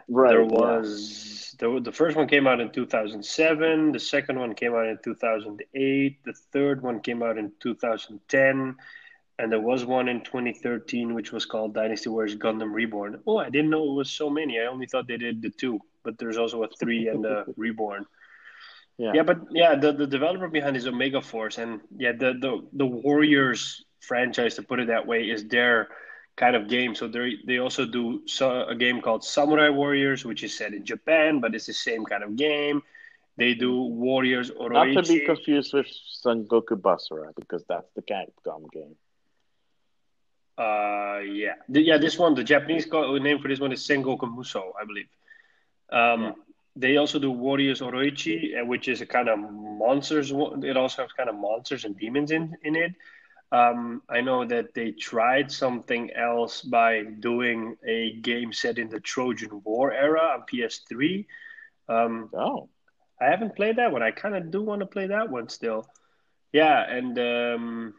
right, 0.08 0.30
there 0.30 0.46
was. 0.46 1.27
The 1.58 1.80
the 1.84 1.92
first 1.92 2.16
one 2.16 2.28
came 2.28 2.48
out 2.48 2.60
in 2.60 2.70
2007. 2.70 3.92
The 3.92 4.00
second 4.00 4.40
one 4.40 4.54
came 4.54 4.74
out 4.74 4.88
in 4.88 4.98
2008. 5.04 6.24
The 6.24 6.34
third 6.34 6.82
one 6.82 7.00
came 7.00 7.24
out 7.24 7.38
in 7.38 7.52
2010, 7.62 8.76
and 9.40 9.52
there 9.52 9.60
was 9.60 9.86
one 9.86 10.08
in 10.08 10.22
2013 10.22 11.14
which 11.14 11.32
was 11.32 11.46
called 11.46 11.74
Dynasty 11.74 12.10
Warriors 12.10 12.36
Gundam 12.36 12.74
Reborn. 12.74 13.22
Oh, 13.26 13.38
I 13.38 13.50
didn't 13.50 13.70
know 13.70 13.84
it 13.92 13.96
was 13.96 14.10
so 14.10 14.30
many. 14.30 14.60
I 14.60 14.66
only 14.66 14.86
thought 14.86 15.08
they 15.08 15.18
did 15.18 15.42
the 15.42 15.50
two, 15.50 15.80
but 16.04 16.18
there's 16.18 16.38
also 16.38 16.64
a 16.64 16.68
three 16.80 17.08
and 17.08 17.26
a 17.26 17.46
Reborn. 17.58 18.06
Yeah. 18.98 19.12
yeah, 19.14 19.24
but 19.24 19.42
yeah, 19.52 19.76
the, 19.76 19.94
the 19.94 20.08
developer 20.08 20.48
behind 20.48 20.76
is 20.76 20.88
Omega 20.88 21.22
Force, 21.22 21.60
and 21.60 21.82
yeah, 21.98 22.14
the 22.14 22.34
the 22.34 22.68
the 22.74 22.86
Warriors 22.86 23.86
franchise, 24.00 24.56
to 24.56 24.64
put 24.64 24.80
it 24.80 24.88
that 24.88 25.06
way, 25.06 25.30
is 25.30 25.46
their 25.46 25.90
kind 26.38 26.56
of 26.56 26.70
game. 26.70 26.96
So 26.96 27.08
they 27.08 27.38
they 27.46 27.58
also 27.58 27.86
do 27.86 28.22
so, 28.28 28.66
a 28.68 28.76
game 28.76 29.02
called 29.02 29.24
Samurai 29.24 29.70
Warriors, 29.70 30.24
which 30.24 30.44
is 30.44 30.58
set 30.58 30.74
in 30.74 30.86
Japan, 30.86 31.42
but 31.42 31.54
it's 31.56 31.66
the 31.66 31.74
same 31.74 32.06
kind 32.06 32.24
of 32.24 32.38
game. 32.38 32.82
They 33.36 33.54
do 33.54 33.82
Warriors 33.82 34.50
Orochi. 34.52 34.94
Not 34.94 35.06
to 35.06 35.14
be 35.14 35.26
confused 35.26 35.74
with 35.74 35.88
Sengoku 36.26 36.76
Basara, 36.86 37.34
because 37.36 37.64
that's 37.68 37.90
the 37.96 38.02
Capcom 38.02 38.72
game. 38.72 38.96
Uh, 40.58 41.20
yeah, 41.20 41.56
the, 41.70 41.82
yeah. 41.82 41.98
This 41.98 42.18
one, 42.18 42.34
the 42.34 42.44
Japanese 42.44 42.88
name 42.92 43.40
for 43.40 43.48
this 43.48 43.60
one 43.60 43.72
is 43.72 43.86
Sengoku 43.88 44.26
Musou, 44.36 44.72
I 44.82 44.86
believe. 44.86 45.10
Um, 45.92 46.24
yeah. 46.24 46.32
They 46.76 46.98
also 46.98 47.18
do 47.20 47.32
Warriors 47.32 47.82
Orochi, 47.82 48.60
uh, 48.60 48.66
which 48.66 48.88
is 48.88 49.02
a 49.02 49.06
kind 49.06 49.30
of 49.30 49.40
monsters. 49.40 50.32
It 50.32 50.78
also 50.78 51.04
has 51.04 51.12
kind 51.12 51.30
of 51.30 51.36
monsters 51.36 51.86
and 51.86 51.98
demons 51.98 52.32
in 52.32 52.56
in 52.64 52.76
it. 52.76 52.94
Um, 53.52 54.02
I 54.10 54.22
know 54.22 54.46
that 54.46 54.74
they 54.74 54.92
tried 54.92 55.52
something 55.52 56.12
else 56.12 56.62
by 56.62 57.04
doing 57.04 57.78
a 57.88 58.14
game 58.22 58.52
set 58.52 58.78
in 58.78 58.90
the 58.90 59.00
Trojan 59.00 59.62
War 59.64 59.94
era 59.94 60.20
on 60.20 60.44
PS3. 60.52 61.26
Um, 61.88 62.30
oh, 62.34 62.70
I 63.22 63.26
haven't 63.26 63.56
played 63.56 63.78
that 63.78 63.92
one. 63.92 64.04
I 64.04 64.12
kind 64.12 64.36
of 64.36 64.52
do 64.52 64.62
want 64.62 64.82
to 64.82 64.86
play 64.86 65.08
that 65.08 65.30
one 65.30 65.48
still. 65.48 65.88
Yeah, 66.52 66.82
and 66.82 67.18
um, 67.18 67.94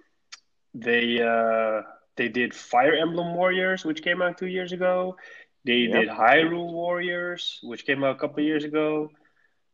they 0.75 1.21
uh, 1.23 1.83
they 2.17 2.29
did 2.29 2.55
Fire 2.55 2.95
Emblem 2.95 3.35
Warriors, 3.35 3.85
which 3.85 4.03
came 4.03 4.21
out 4.21 4.37
two 4.37 4.47
years 4.47 4.73
ago. 4.73 5.17
They 5.65 5.89
yep. 5.89 6.01
did 6.01 6.09
Hyrule 6.09 6.73
Warriors, 6.73 7.59
which 7.63 7.87
came 7.87 8.05
out 8.05 8.17
a 8.17 8.19
couple 8.19 8.43
years 8.43 8.65
ago. 8.65 9.11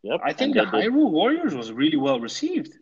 Yep, 0.02 0.20
I 0.24 0.32
think 0.32 0.55
the 0.55 0.62
Hyrule 0.62 1.10
Warriors 1.10 1.55
was 1.55 1.72
really 1.72 1.96
well 1.96 2.20
received. 2.20 2.74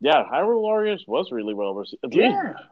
Yeah, 0.00 0.24
Hyrule 0.30 0.60
Warriors 0.60 1.04
was 1.06 1.32
really 1.32 1.54
well 1.54 1.74
received. 1.74 2.04
At 2.04 2.14
yeah. 2.14 2.28
Least, 2.28 2.62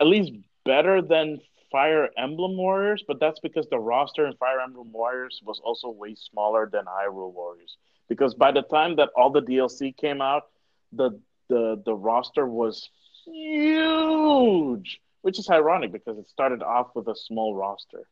at 0.00 0.06
least 0.06 0.32
better 0.64 1.00
than 1.00 1.40
Fire 1.70 2.08
Emblem 2.16 2.56
Warriors, 2.56 3.02
but 3.06 3.18
that's 3.18 3.40
because 3.40 3.66
the 3.68 3.78
roster 3.78 4.26
in 4.26 4.34
Fire 4.36 4.60
Emblem 4.60 4.92
Warriors 4.92 5.40
was 5.44 5.60
also 5.64 5.90
way 5.90 6.14
smaller 6.14 6.68
than 6.70 6.84
Hyrule 6.84 7.32
Warriors. 7.32 7.76
Because 8.08 8.34
by 8.34 8.52
the 8.52 8.62
time 8.62 8.96
that 8.96 9.08
all 9.16 9.30
the 9.30 9.40
DLC 9.42 9.96
came 9.96 10.20
out, 10.20 10.44
the 10.92 11.18
the 11.48 11.82
the 11.84 11.94
roster 11.94 12.46
was 12.46 12.88
huge, 13.24 15.00
which 15.22 15.38
is 15.38 15.48
ironic 15.50 15.92
because 15.92 16.18
it 16.18 16.28
started 16.28 16.62
off 16.62 16.94
with 16.94 17.08
a 17.08 17.16
small 17.16 17.54
roster. 17.54 18.06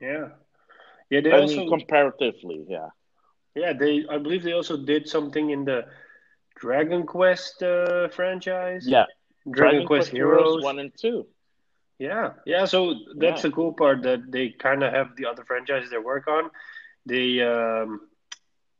Yeah, 0.00 0.28
yeah. 1.10 1.20
They 1.20 1.32
I 1.32 1.40
also 1.40 1.56
mean, 1.56 1.68
comparatively, 1.68 2.64
yeah, 2.68 2.88
yeah. 3.54 3.72
They 3.72 4.06
I 4.08 4.18
believe 4.18 4.42
they 4.42 4.52
also 4.52 4.76
did 4.76 5.08
something 5.08 5.50
in 5.50 5.64
the 5.64 5.86
Dragon 6.56 7.04
Quest 7.06 7.62
uh, 7.62 8.08
franchise. 8.08 8.84
Yeah, 8.86 9.04
Dragon, 9.50 9.52
Dragon 9.52 9.86
Quest, 9.86 10.10
Quest 10.10 10.12
Heroes. 10.12 10.38
Heroes 10.38 10.64
one 10.64 10.78
and 10.78 10.92
two. 10.96 11.26
Yeah, 11.98 12.32
yeah. 12.44 12.64
So 12.64 12.94
that's 13.16 13.42
yeah. 13.42 13.48
the 13.48 13.54
cool 13.54 13.72
part 13.72 14.02
that 14.02 14.30
they 14.30 14.50
kind 14.50 14.82
of 14.82 14.92
have 14.92 15.16
the 15.16 15.26
other 15.26 15.44
franchises 15.44 15.90
they 15.90 15.98
work 15.98 16.28
on. 16.28 16.50
They 17.06 17.40
um, 17.40 18.00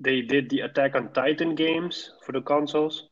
they 0.00 0.20
did 0.22 0.50
the 0.50 0.60
Attack 0.60 0.94
on 0.94 1.12
Titan 1.12 1.54
games 1.54 2.10
for 2.24 2.32
the 2.32 2.42
consoles. 2.42 3.08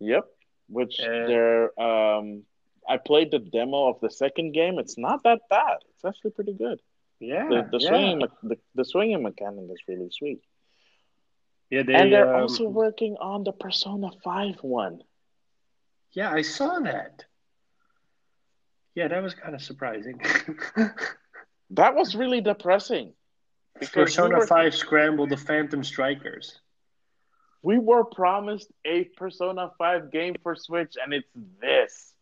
Yep, 0.00 0.24
which 0.68 0.98
and... 1.00 1.28
they're. 1.28 1.80
Um, 1.80 2.44
I 2.88 2.96
played 2.96 3.30
the 3.30 3.38
demo 3.38 3.88
of 3.88 4.00
the 4.00 4.10
second 4.10 4.52
game. 4.52 4.78
It's 4.78 4.96
not 4.96 5.22
that 5.24 5.40
bad. 5.50 5.76
It's 5.94 6.04
actually 6.06 6.30
pretty 6.30 6.54
good. 6.54 6.80
Yeah, 7.20 7.48
the, 7.48 7.68
the 7.70 7.78
yeah. 7.78 7.88
swinging 7.88 8.18
the, 8.42 8.56
the 8.74 8.84
swinging 8.84 9.22
mechanic 9.22 9.70
is 9.70 9.82
really 9.88 10.08
sweet. 10.10 10.40
Yeah, 11.70 11.82
they, 11.82 11.94
and 11.94 12.12
they're 12.12 12.34
um, 12.34 12.42
also 12.42 12.64
working 12.64 13.16
on 13.20 13.44
the 13.44 13.52
Persona 13.52 14.10
Five 14.24 14.56
one. 14.62 15.02
Yeah, 16.12 16.32
I 16.32 16.42
saw 16.42 16.78
that. 16.80 17.24
Yeah, 18.94 19.08
that 19.08 19.22
was 19.22 19.34
kind 19.34 19.54
of 19.54 19.62
surprising. 19.62 20.20
that 21.70 21.94
was 21.94 22.16
really 22.16 22.40
depressing. 22.40 23.12
Persona 23.92 24.30
we 24.30 24.34
were, 24.36 24.46
Five 24.46 24.74
Scramble 24.74 25.26
the 25.26 25.36
Phantom 25.36 25.84
Strikers. 25.84 26.58
We 27.62 27.78
were 27.78 28.04
promised 28.04 28.72
a 28.84 29.04
Persona 29.04 29.70
Five 29.78 30.10
game 30.10 30.34
for 30.42 30.56
Switch, 30.56 30.96
and 31.02 31.12
it's 31.12 31.28
this. 31.60 32.14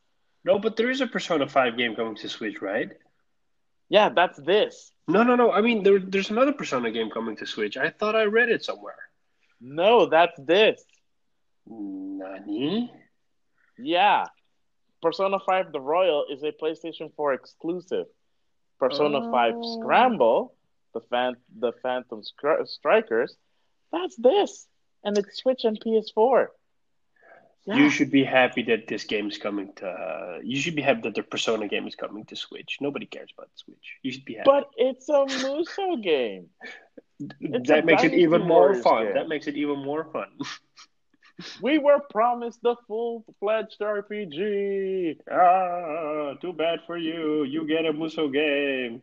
No, 0.44 0.59
but 0.59 0.77
there 0.77 0.90
is 0.90 1.01
a 1.01 1.06
Persona 1.06 1.48
Five 1.48 1.78
game 1.78 1.94
coming 1.94 2.16
to 2.16 2.28
Switch, 2.28 2.60
right? 2.60 2.90
Yeah, 3.89 4.09
that's 4.09 4.39
this. 4.39 4.93
No, 5.09 5.23
no, 5.23 5.36
no. 5.36 5.52
I 5.52 5.60
mean, 5.60 5.82
there, 5.82 6.01
there's 6.01 6.31
another 6.31 6.52
Persona 6.52 6.90
game 6.90 7.10
coming 7.10 7.36
to 7.36 7.47
Switch. 7.47 7.77
I 7.77 7.90
thought 7.90 8.16
I 8.16 8.24
read 8.24 8.48
it 8.48 8.64
somewhere. 8.64 8.98
No, 9.60 10.06
that's 10.06 10.38
this. 10.38 10.82
Nani? 11.66 12.92
Yeah. 13.78 14.26
Persona 15.02 15.38
5 15.38 15.72
The 15.72 15.80
Royal 15.80 16.26
is 16.30 16.42
a 16.42 16.52
PlayStation 16.52 17.12
4 17.14 17.34
exclusive. 17.34 18.06
Persona 18.78 19.18
oh. 19.18 19.30
5 19.30 19.54
Scramble, 19.80 20.54
the 20.94 21.00
fan, 21.00 21.36
the 21.58 21.72
Phantom 21.82 22.22
Strikers, 22.64 23.36
that's 23.92 24.16
this. 24.16 24.66
And 25.04 25.16
it's 25.16 25.38
Switch 25.38 25.64
and 25.64 25.78
PS4. 25.80 26.48
Yeah. 27.66 27.76
You 27.76 27.90
should 27.90 28.10
be 28.12 28.22
happy 28.22 28.62
that 28.64 28.86
this 28.86 29.04
game 29.04 29.28
is 29.28 29.38
coming 29.38 29.72
to. 29.76 29.88
Uh, 29.88 30.38
you 30.42 30.60
should 30.60 30.76
be 30.76 30.82
happy 30.82 31.00
that 31.02 31.14
the 31.16 31.22
Persona 31.22 31.66
game 31.66 31.88
is 31.88 31.96
coming 31.96 32.24
to 32.26 32.36
Switch. 32.36 32.78
Nobody 32.80 33.06
cares 33.06 33.30
about 33.36 33.50
Switch. 33.56 33.98
You 34.02 34.12
should 34.12 34.24
be 34.24 34.34
happy. 34.34 34.44
But 34.46 34.70
it's 34.76 35.08
a 35.08 35.24
Musou 35.26 36.00
game. 36.02 36.46
It's 37.18 37.68
that 37.68 37.86
makes 37.86 38.05
it 38.05 38.14
even 38.14 38.43
more 38.43 38.74
fun. 38.74 39.06
game. 39.06 39.14
That 39.14 39.28
makes 39.28 39.47
it 39.47 39.56
even 39.56 39.78
more 39.84 40.05
fun. 40.12 40.28
We 41.60 41.78
were 41.78 42.01
promised 42.10 42.62
the 42.62 42.76
full 42.86 43.24
fledged 43.40 43.80
RPG. 43.80 45.18
ah, 45.30 46.34
too 46.40 46.52
bad 46.55 46.80
for 46.86 46.97
you. 46.97 47.44
You 47.44 47.66
get 47.66 47.84
a 47.84 47.93
Musou 47.93 48.32
game. 48.32 49.02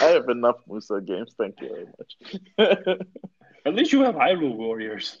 I 0.00 0.04
have 0.06 0.28
enough 0.28 0.56
Musou 0.68 1.04
games. 1.06 1.32
Thank 1.38 1.60
you 1.60 1.68
very 1.68 1.86
much. 1.96 2.98
At 3.66 3.74
least 3.74 3.92
you 3.92 4.02
have 4.02 4.14
Hyrule 4.14 4.56
Warriors. 4.56 5.18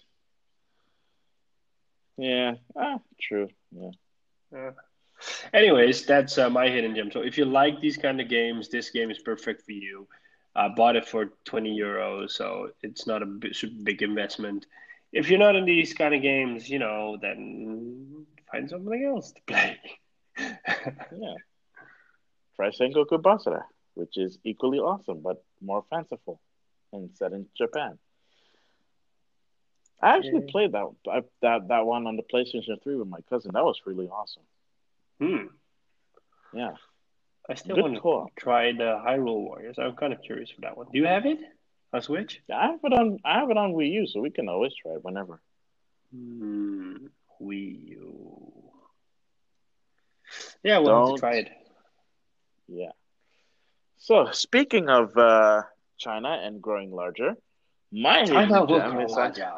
yeah, 2.16 2.54
ah, 2.76 2.98
true. 3.20 3.48
Yeah. 3.70 3.90
Uh, 4.56 4.72
anyways, 5.52 6.04
that's 6.04 6.38
uh, 6.38 6.50
my 6.50 6.68
hidden 6.68 6.94
gem. 6.94 7.10
So 7.12 7.20
if 7.20 7.38
you 7.38 7.44
like 7.44 7.80
these 7.80 7.96
kind 7.96 8.20
of 8.20 8.28
games, 8.28 8.68
this 8.68 8.90
game 8.90 9.10
is 9.10 9.18
perfect 9.18 9.62
for 9.62 9.72
you. 9.72 10.08
I 10.54 10.68
bought 10.68 10.96
it 10.96 11.06
for 11.06 11.26
20 11.44 11.78
euros, 11.78 12.30
so 12.30 12.70
it's 12.82 13.06
not 13.06 13.22
a 13.22 13.26
big, 13.26 13.54
big 13.84 14.02
investment. 14.02 14.66
If 15.12 15.28
you're 15.30 15.38
not 15.38 15.56
in 15.56 15.64
these 15.64 15.92
kind 15.94 16.14
of 16.14 16.22
games, 16.22 16.68
you 16.68 16.78
know, 16.78 17.16
then 17.20 18.26
find 18.50 18.68
something 18.68 19.04
else 19.04 19.32
to 19.32 19.40
play. 19.46 19.78
Yeah. 20.38 21.34
Try 22.56 22.70
Sengoku 22.70 23.20
Basara, 23.20 23.62
which 23.94 24.16
is 24.16 24.38
equally 24.44 24.78
awesome 24.78 25.20
but 25.20 25.42
more 25.60 25.84
fanciful 25.90 26.40
and 26.92 27.10
set 27.16 27.32
in 27.32 27.46
Japan. 27.56 27.98
I 30.02 30.16
actually 30.16 30.44
Yeah. 30.44 30.50
played 30.52 30.72
that, 30.72 30.88
that 31.42 31.68
that 31.68 31.86
one 31.86 32.06
on 32.06 32.16
the 32.16 32.22
PlayStation 32.22 32.82
3 32.82 32.96
with 32.96 33.08
my 33.08 33.20
cousin. 33.28 33.52
That 33.54 33.64
was 33.64 33.80
really 33.86 34.08
awesome. 34.08 34.42
hmm. 35.20 35.46
Yeah. 36.54 36.74
I 37.50 37.54
still 37.54 37.74
Good 37.74 38.00
want 38.02 38.30
to 38.36 38.40
try 38.40 38.70
the 38.70 39.02
Hyrule 39.04 39.40
Warriors. 39.40 39.76
I'm 39.76 39.96
kind 39.96 40.12
of 40.12 40.22
curious 40.22 40.50
for 40.50 40.60
that 40.60 40.76
one. 40.76 40.86
Do 40.92 40.98
you 40.98 41.06
have 41.06 41.26
it 41.26 41.40
on 41.92 42.00
Switch? 42.00 42.40
Yeah, 42.48 42.58
I 42.58 42.66
have 42.66 42.80
it 42.84 42.92
on 42.92 43.18
I 43.24 43.40
have 43.40 43.50
it 43.50 43.56
on 43.56 43.72
Wii 43.72 43.90
U, 43.92 44.06
so 44.06 44.20
we 44.20 44.30
can 44.30 44.48
always 44.48 44.72
try 44.80 44.92
it 44.92 45.04
whenever. 45.04 45.40
Hmm. 46.14 47.06
Wii 47.42 47.88
U. 47.88 48.52
Yeah, 50.62 50.78
we'll 50.78 51.06
Don't- 51.06 51.16
to 51.16 51.20
try 51.20 51.34
it. 51.38 51.50
Yeah. 52.68 52.92
So 53.98 54.28
speaking 54.30 54.88
of 54.88 55.16
uh, 55.16 55.62
China 55.98 56.40
and 56.44 56.62
growing 56.62 56.92
larger, 56.92 57.34
my 57.90 58.26
China 58.26 58.64
will 58.64 58.78
gem 58.78 59.00
is 59.00 59.10
larger. 59.10 59.52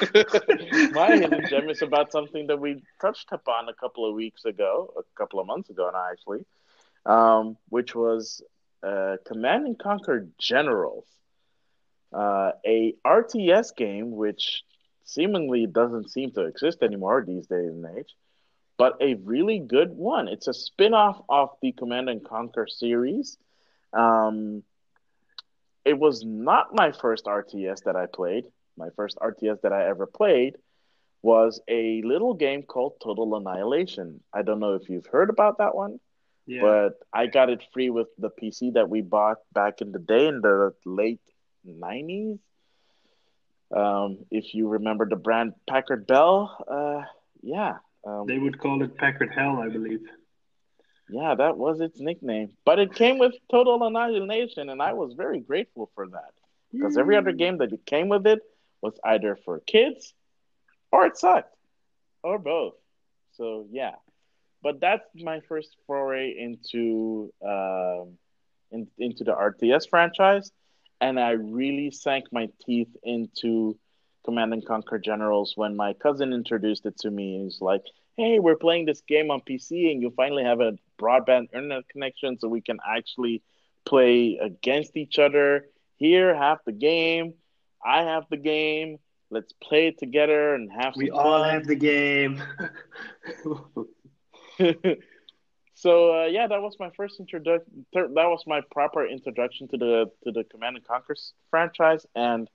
my 0.92 1.16
hidden 1.16 1.44
gem 1.48 1.70
is 1.70 1.80
about 1.80 2.12
something 2.12 2.46
that 2.48 2.60
we 2.60 2.82
touched 3.00 3.28
upon 3.32 3.70
a 3.70 3.74
couple 3.74 4.06
of 4.08 4.14
weeks 4.14 4.44
ago, 4.44 4.92
a 4.98 5.02
couple 5.16 5.40
of 5.40 5.46
months 5.46 5.70
ago 5.70 5.90
now, 5.92 6.06
actually, 6.12 6.44
um, 7.08 7.56
which 7.70 7.94
was 7.94 8.42
uh, 8.86 9.16
Command 9.26 9.66
and 9.66 9.78
Conquer 9.78 10.28
Generals, 10.38 11.06
uh, 12.12 12.52
a 12.64 12.94
RTS 13.04 13.74
game 13.74 14.12
which 14.12 14.62
seemingly 15.04 15.66
doesn't 15.66 16.10
seem 16.10 16.30
to 16.32 16.42
exist 16.42 16.82
anymore 16.82 17.24
these 17.26 17.46
days 17.46 17.70
and 17.70 17.86
age, 17.98 18.14
but 18.76 18.96
a 19.00 19.14
really 19.14 19.58
good 19.58 19.90
one. 19.90 20.28
It's 20.28 20.48
a 20.48 20.54
spin-off 20.54 21.22
of 21.28 21.50
the 21.62 21.72
Command 21.72 22.10
and 22.10 22.22
Conquer 22.24 22.66
series. 22.68 23.38
Um, 23.94 24.62
it 25.84 25.98
was 25.98 26.22
not 26.24 26.74
my 26.74 26.92
first 26.92 27.24
RTS 27.24 27.84
that 27.84 27.96
I 27.96 28.04
played. 28.04 28.44
My 28.76 28.90
first 28.96 29.16
RTS 29.16 29.62
that 29.62 29.72
I 29.72 29.88
ever 29.88 30.06
played 30.06 30.56
was 31.22 31.60
a 31.66 32.02
little 32.02 32.34
game 32.34 32.62
called 32.62 33.00
Total 33.02 33.34
Annihilation. 33.34 34.20
I 34.32 34.42
don't 34.42 34.60
know 34.60 34.74
if 34.74 34.90
you've 34.90 35.06
heard 35.06 35.30
about 35.30 35.58
that 35.58 35.74
one, 35.74 35.98
Yeah. 36.48 36.62
but 36.62 36.98
I 37.12 37.26
got 37.26 37.50
it 37.50 37.62
free 37.74 37.90
with 37.90 38.08
the 38.18 38.30
PC 38.30 38.72
that 38.72 38.88
we 38.88 39.02
bought 39.02 39.38
back 39.52 39.82
in 39.82 39.92
the 39.92 39.98
day 39.98 40.26
in 40.28 40.40
the 40.40 40.72
late 40.86 41.20
90s. 41.66 42.38
Um, 43.70 44.24
if 44.30 44.54
you 44.54 44.68
remember 44.68 45.06
the 45.06 45.16
brand 45.16 45.52
Packard 45.68 46.06
Bell, 46.06 46.64
uh, 46.66 47.02
yeah. 47.42 47.76
Um, 48.06 48.24
They 48.26 48.38
would 48.38 48.58
call 48.58 48.82
it 48.82 48.96
Packard 48.96 49.34
Hell, 49.34 49.58
I 49.58 49.68
believe. 49.68 50.00
yeah, 51.10 51.34
that 51.34 51.58
was 51.58 51.80
its 51.82 52.00
nickname. 52.00 52.56
But 52.64 52.78
it 52.78 52.94
came 52.94 53.18
with 53.18 53.34
Total 53.50 53.82
Annihilation, 53.84 54.70
and 54.70 54.80
I 54.80 54.94
was 54.94 55.12
very 55.12 55.40
grateful 55.40 55.90
for 55.94 56.08
that. 56.08 56.32
Because 56.72 56.96
every 56.96 57.16
other 57.16 57.32
game 57.32 57.58
that 57.58 57.70
came 57.84 58.08
with 58.08 58.26
it 58.26 58.40
was 58.80 58.98
either 59.04 59.36
for 59.44 59.60
kids 59.60 60.14
or 60.92 61.04
it 61.06 61.18
sucked. 61.18 61.54
Or 62.22 62.38
both. 62.38 62.74
So 63.32 63.66
yeah. 63.70 63.96
But 64.62 64.80
that's 64.80 65.04
my 65.14 65.40
first 65.48 65.76
foray 65.86 66.34
into 66.36 67.32
um, 67.44 68.18
in, 68.70 68.88
into 68.98 69.24
the 69.24 69.32
RTS 69.32 69.88
franchise. 69.88 70.50
And 71.00 71.18
I 71.18 71.30
really 71.30 71.90
sank 71.90 72.24
my 72.32 72.48
teeth 72.66 72.94
into 73.02 73.78
Command 74.24 74.52
and 74.52 74.64
Conquer 74.66 74.98
Generals 74.98 75.52
when 75.56 75.76
my 75.76 75.92
cousin 75.94 76.32
introduced 76.32 76.86
it 76.86 76.98
to 76.98 77.10
me. 77.10 77.44
He's 77.44 77.60
like, 77.60 77.82
hey, 78.16 78.38
we're 78.40 78.56
playing 78.56 78.86
this 78.86 79.00
game 79.02 79.30
on 79.30 79.40
PC 79.48 79.90
and 79.92 80.02
you 80.02 80.10
finally 80.16 80.42
have 80.42 80.60
a 80.60 80.72
broadband 81.00 81.54
internet 81.54 81.88
connection 81.88 82.38
so 82.38 82.48
we 82.48 82.60
can 82.60 82.78
actually 82.86 83.42
play 83.84 84.38
against 84.42 84.96
each 84.96 85.18
other. 85.18 85.66
Here, 85.96 86.34
have 86.34 86.58
the 86.66 86.72
game. 86.72 87.34
I 87.84 88.02
have 88.02 88.24
the 88.28 88.36
game. 88.36 88.98
Let's 89.30 89.52
play 89.62 89.88
it 89.88 89.98
together 89.98 90.54
and 90.54 90.70
have 90.72 90.94
some 90.94 91.04
We 91.04 91.10
all 91.10 91.42
fun. 91.42 91.50
have 91.50 91.66
the 91.66 91.76
game. 91.76 92.42
so 95.74 96.22
uh, 96.22 96.26
yeah, 96.26 96.46
that 96.46 96.60
was 96.60 96.76
my 96.78 96.90
first 96.96 97.20
introduction. 97.20 97.86
That 97.92 98.10
was 98.14 98.44
my 98.46 98.60
proper 98.70 99.06
introduction 99.06 99.68
to 99.68 99.76
the 99.76 100.10
to 100.24 100.32
the 100.32 100.44
Command 100.44 100.76
and 100.76 100.86
Conquer 100.86 101.14
franchise, 101.50 102.06
and 102.14 102.48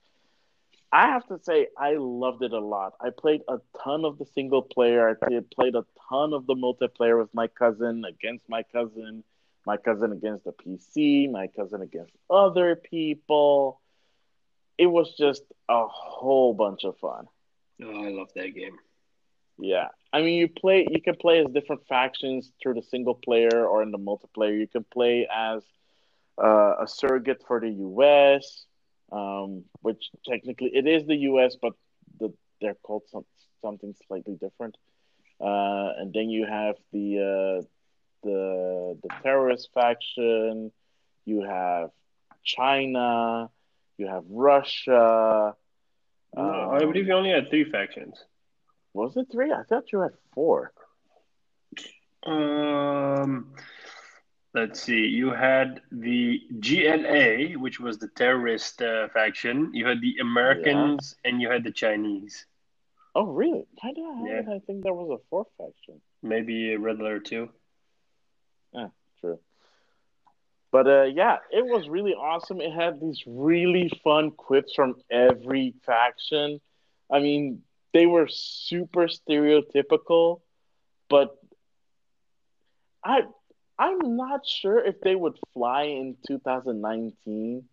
I 0.94 1.08
have 1.08 1.26
to 1.26 1.40
say 1.42 1.66
I 1.76 1.96
loved 1.98 2.44
it 2.44 2.52
a 2.52 2.60
lot. 2.60 2.94
I 3.00 3.10
played 3.10 3.42
a 3.48 3.58
ton 3.82 4.04
of 4.04 4.16
the 4.16 4.26
single 4.26 4.62
player. 4.62 5.08
I 5.08 5.14
played, 5.14 5.50
played 5.50 5.74
a 5.74 5.84
ton 6.08 6.32
of 6.32 6.46
the 6.46 6.54
multiplayer 6.54 7.18
with 7.18 7.34
my 7.34 7.48
cousin 7.48 8.04
against 8.04 8.48
my 8.48 8.62
cousin, 8.62 9.24
my 9.66 9.76
cousin 9.76 10.12
against 10.12 10.44
the 10.44 10.52
PC, 10.52 11.28
my 11.28 11.48
cousin 11.48 11.82
against 11.82 12.12
other 12.30 12.76
people. 12.76 13.80
It 14.78 14.86
was 14.86 15.16
just 15.16 15.42
a 15.68 15.84
whole 15.88 16.54
bunch 16.54 16.84
of 16.84 16.96
fun. 16.98 17.26
oh, 17.82 18.04
I 18.04 18.10
love 18.10 18.28
that 18.36 18.54
game. 18.54 18.76
Yeah, 19.58 19.88
I 20.14 20.22
mean, 20.22 20.38
you 20.38 20.48
play. 20.48 20.86
You 20.88 21.02
can 21.02 21.16
play 21.16 21.40
as 21.40 21.52
different 21.52 21.88
factions 21.88 22.52
through 22.62 22.74
the 22.74 22.82
single 22.82 23.16
player 23.16 23.66
or 23.66 23.82
in 23.82 23.90
the 23.90 23.98
multiplayer. 23.98 24.56
You 24.56 24.68
can 24.68 24.84
play 24.84 25.26
as 25.26 25.64
uh, 26.40 26.84
a 26.84 26.86
surrogate 26.86 27.42
for 27.48 27.58
the 27.58 27.70
U.S., 27.70 28.64
um, 29.10 29.64
which 29.82 30.10
technically 30.24 30.70
it 30.72 30.86
is 30.86 31.04
the 31.08 31.16
U.S., 31.32 31.56
but 31.60 31.72
the, 32.20 32.32
they're 32.60 32.76
called 32.76 33.02
some, 33.10 33.24
something 33.60 33.92
slightly 34.06 34.34
different. 34.34 34.76
Uh, 35.40 35.98
and 35.98 36.14
then 36.14 36.30
you 36.30 36.46
have 36.46 36.76
the 36.92 37.18
uh, 37.18 37.66
the 38.22 38.96
the 39.02 39.08
terrorist 39.24 39.70
faction. 39.74 40.70
You 41.24 41.42
have 41.42 41.90
China. 42.44 43.50
You 43.98 44.06
have 44.06 44.22
Russia. 44.30 45.56
No, 46.36 46.42
I 46.42 46.78
um, 46.78 46.92
believe 46.92 47.08
you 47.08 47.14
only 47.14 47.30
had 47.30 47.50
three 47.50 47.68
factions. 47.68 48.14
Was 48.94 49.16
it 49.16 49.26
three? 49.30 49.52
I 49.52 49.64
thought 49.68 49.92
you 49.92 50.00
had 50.00 50.12
four. 50.32 50.72
Um, 52.24 53.52
let's 54.54 54.80
see. 54.80 55.06
You 55.06 55.30
had 55.30 55.82
the 55.90 56.40
GLA, 56.60 57.58
which 57.58 57.80
was 57.80 57.98
the 57.98 58.08
terrorist 58.08 58.80
uh, 58.80 59.08
faction. 59.08 59.70
You 59.74 59.86
had 59.86 60.00
the 60.00 60.16
Americans, 60.20 61.16
and 61.24 61.42
you 61.42 61.50
had 61.50 61.64
the 61.64 61.72
Chinese. 61.72 62.46
Oh, 63.16 63.26
really? 63.26 63.66
Why 63.80 63.92
did 63.92 64.04
I 64.04 64.26
Yeah. 64.26 64.54
I 64.54 64.58
think 64.60 64.82
there 64.84 64.94
was 64.94 65.10
a 65.10 65.22
fourth 65.28 65.48
faction. 65.58 66.00
Maybe 66.22 66.72
a 66.72 66.78
Red 66.78 67.00
Alert 67.00 67.26
too. 67.26 67.50
Yeah, 68.72 68.88
true. 69.20 69.38
But 70.72 70.86
uh, 70.88 71.02
yeah, 71.04 71.38
it 71.52 71.64
was 71.64 71.88
really 71.88 72.14
awesome. 72.14 72.60
It 72.60 72.72
had 72.72 73.00
these 73.00 73.22
really 73.26 73.88
fun 74.02 74.30
quips 74.32 74.74
from 74.74 74.96
every 75.10 75.74
faction. 75.84 76.60
I 77.12 77.20
mean, 77.20 77.62
they 77.94 78.06
were 78.06 78.28
super 78.28 79.08
stereotypical, 79.08 80.42
but 81.10 81.38
I 83.04 83.22
I'm 83.78 84.16
not 84.16 84.46
sure 84.46 84.78
if 84.84 85.00
they 85.00 85.16
would 85.16 85.38
fly 85.54 85.84
in 85.84 86.16
2019, 86.26 87.68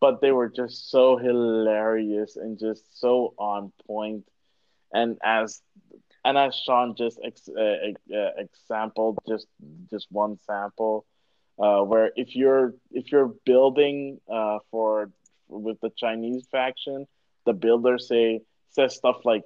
but 0.00 0.20
they 0.22 0.32
were 0.32 0.48
just 0.48 0.90
so 0.90 1.16
hilarious 1.18 2.36
and 2.36 2.58
just 2.58 3.00
so 3.00 3.34
on 3.38 3.72
point. 3.86 4.24
And 4.92 5.18
as 5.24 5.62
and 6.24 6.38
as 6.38 6.54
Sean 6.56 6.94
just 6.96 7.20
ex, 7.24 7.48
uh, 7.48 7.62
uh, 8.14 8.30
exampled, 8.38 9.18
just 9.28 9.48
just 9.90 10.08
one 10.10 10.38
sample, 10.46 11.06
uh, 11.58 11.82
where 11.82 12.12
if 12.16 12.36
you're 12.36 12.74
if 12.92 13.12
you're 13.12 13.32
building 13.44 14.20
uh, 14.30 14.58
for 14.70 15.10
with 15.48 15.80
the 15.80 15.90
Chinese 15.96 16.46
faction, 16.50 17.06
the 17.46 17.52
builders 17.54 18.08
say 18.08 18.42
says 18.70 18.94
stuff 18.96 19.18
like, 19.24 19.44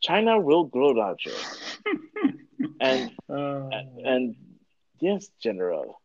"China 0.00 0.38
will 0.40 0.64
grow 0.64 0.88
larger," 0.90 1.46
and 2.80 3.10
Uh, 3.28 3.80
and 4.04 4.34
yes, 5.00 5.28
general. 5.42 6.00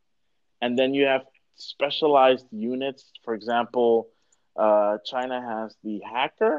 And 0.61 0.77
then 0.77 0.93
you 0.93 1.05
have 1.05 1.25
specialized 1.55 2.47
units. 2.51 3.03
For 3.23 3.33
example, 3.33 4.07
Uh, 4.57 4.97
China 5.05 5.37
has 5.51 5.69
the 5.83 6.01
hacker, 6.13 6.55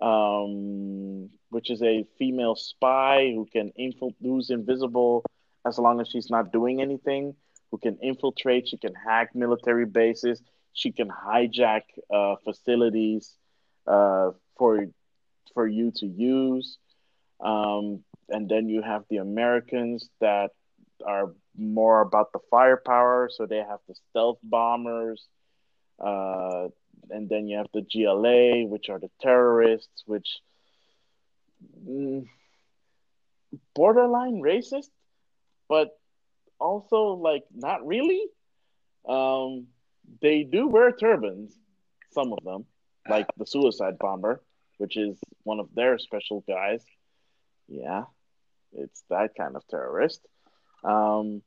um, 0.00 1.28
which 1.50 1.70
is 1.70 1.82
a 1.82 2.04
female 2.18 2.54
spy 2.54 3.32
who 3.34 3.44
can 3.56 3.72
infil- 3.78 4.14
who's 4.20 4.50
invisible 4.50 5.24
as 5.64 5.78
long 5.78 6.00
as 6.00 6.08
she's 6.08 6.30
not 6.30 6.52
doing 6.52 6.80
anything. 6.80 7.34
Who 7.70 7.78
can 7.78 7.96
infiltrate? 8.10 8.68
She 8.68 8.78
can 8.78 8.94
hack 8.94 9.34
military 9.34 9.86
bases. 9.86 10.42
She 10.72 10.90
can 10.92 11.08
hijack 11.08 11.82
uh, 12.18 12.36
facilities 12.46 13.36
uh, 13.86 14.30
for 14.56 14.86
for 15.54 15.66
you 15.66 15.92
to 15.96 16.06
use. 16.06 16.78
Um, 17.40 18.04
and 18.28 18.48
then 18.48 18.68
you 18.68 18.82
have 18.82 19.04
the 19.10 19.16
Americans 19.18 20.08
that 20.20 20.50
are 21.06 21.32
more 21.56 22.00
about 22.00 22.32
the 22.32 22.38
firepower, 22.50 23.30
so 23.32 23.46
they 23.46 23.58
have 23.58 23.80
the 23.88 23.94
stealth 24.10 24.38
bombers. 24.42 25.26
Uh, 25.98 26.68
and 27.10 27.28
then 27.28 27.48
you 27.48 27.58
have 27.58 27.68
the 27.74 27.82
GLA, 27.82 28.66
which 28.66 28.88
are 28.88 28.98
the 28.98 29.10
terrorists, 29.20 30.04
which 30.06 30.40
mm, 31.86 32.26
borderline 33.74 34.40
racist, 34.42 34.90
but 35.68 35.98
also 36.58 37.14
like 37.14 37.44
not 37.54 37.86
really. 37.86 38.26
Um, 39.08 39.68
they 40.20 40.42
do 40.42 40.68
wear 40.68 40.92
turbans, 40.92 41.56
some 42.12 42.32
of 42.32 42.44
them, 42.44 42.66
like 43.08 43.26
the 43.36 43.46
suicide 43.46 43.98
bomber, 43.98 44.42
which 44.78 44.96
is 44.96 45.18
one 45.44 45.60
of 45.60 45.68
their 45.74 45.98
special 45.98 46.44
guys. 46.46 46.84
Yeah, 47.68 48.04
it's 48.72 49.02
that 49.10 49.34
kind 49.36 49.56
of 49.56 49.66
terrorist. 49.68 50.20
Um, 50.84 51.42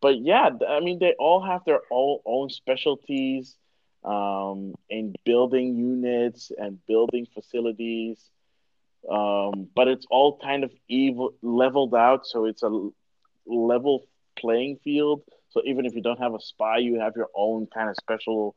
but 0.00 0.18
yeah, 0.20 0.50
I 0.68 0.80
mean, 0.80 0.98
they 0.98 1.14
all 1.18 1.42
have 1.44 1.64
their 1.64 1.80
own, 1.90 2.18
own 2.24 2.50
specialties 2.50 3.56
um, 4.04 4.74
in 4.88 5.14
building 5.24 5.76
units 5.76 6.50
and 6.56 6.78
building 6.86 7.26
facilities. 7.34 8.18
Um, 9.10 9.68
but 9.74 9.88
it's 9.88 10.06
all 10.10 10.38
kind 10.38 10.64
of 10.64 10.72
evil 10.88 11.34
leveled 11.42 11.94
out, 11.94 12.26
so 12.26 12.44
it's 12.44 12.62
a 12.62 12.88
level 13.46 14.06
playing 14.38 14.78
field. 14.84 15.22
So 15.50 15.62
even 15.64 15.84
if 15.86 15.94
you 15.94 16.02
don't 16.02 16.20
have 16.20 16.34
a 16.34 16.40
spy, 16.40 16.78
you 16.78 17.00
have 17.00 17.14
your 17.16 17.28
own 17.34 17.66
kind 17.66 17.88
of 17.88 17.96
special 17.96 18.54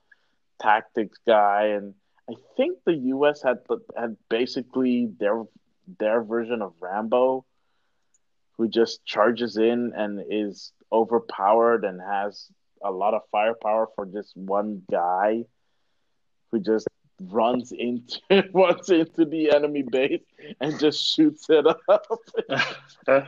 tactics 0.61 1.17
guy. 1.25 1.67
And 1.67 1.93
I 2.29 2.35
think 2.55 2.79
the 2.85 2.95
U.S. 2.95 3.41
had 3.41 3.59
had 3.97 4.15
basically 4.29 5.09
their 5.19 5.43
their 5.99 6.23
version 6.23 6.61
of 6.61 6.73
Rambo, 6.79 7.45
who 8.57 8.67
just 8.67 9.05
charges 9.05 9.57
in 9.57 9.93
and 9.95 10.23
is 10.29 10.71
overpowered 10.91 11.83
and 11.83 11.99
has 12.01 12.47
a 12.83 12.91
lot 12.91 13.13
of 13.13 13.21
firepower 13.31 13.87
for 13.95 14.05
just 14.05 14.35
one 14.35 14.83
guy 14.91 15.43
who 16.51 16.59
just 16.59 16.87
runs 17.19 17.71
into 17.71 18.19
runs 18.53 18.89
into 18.89 19.25
the 19.25 19.51
enemy 19.51 19.83
base 19.83 20.21
and 20.59 20.79
just 20.79 21.03
shoots 21.03 21.47
it 21.49 21.65
up. 21.67 22.07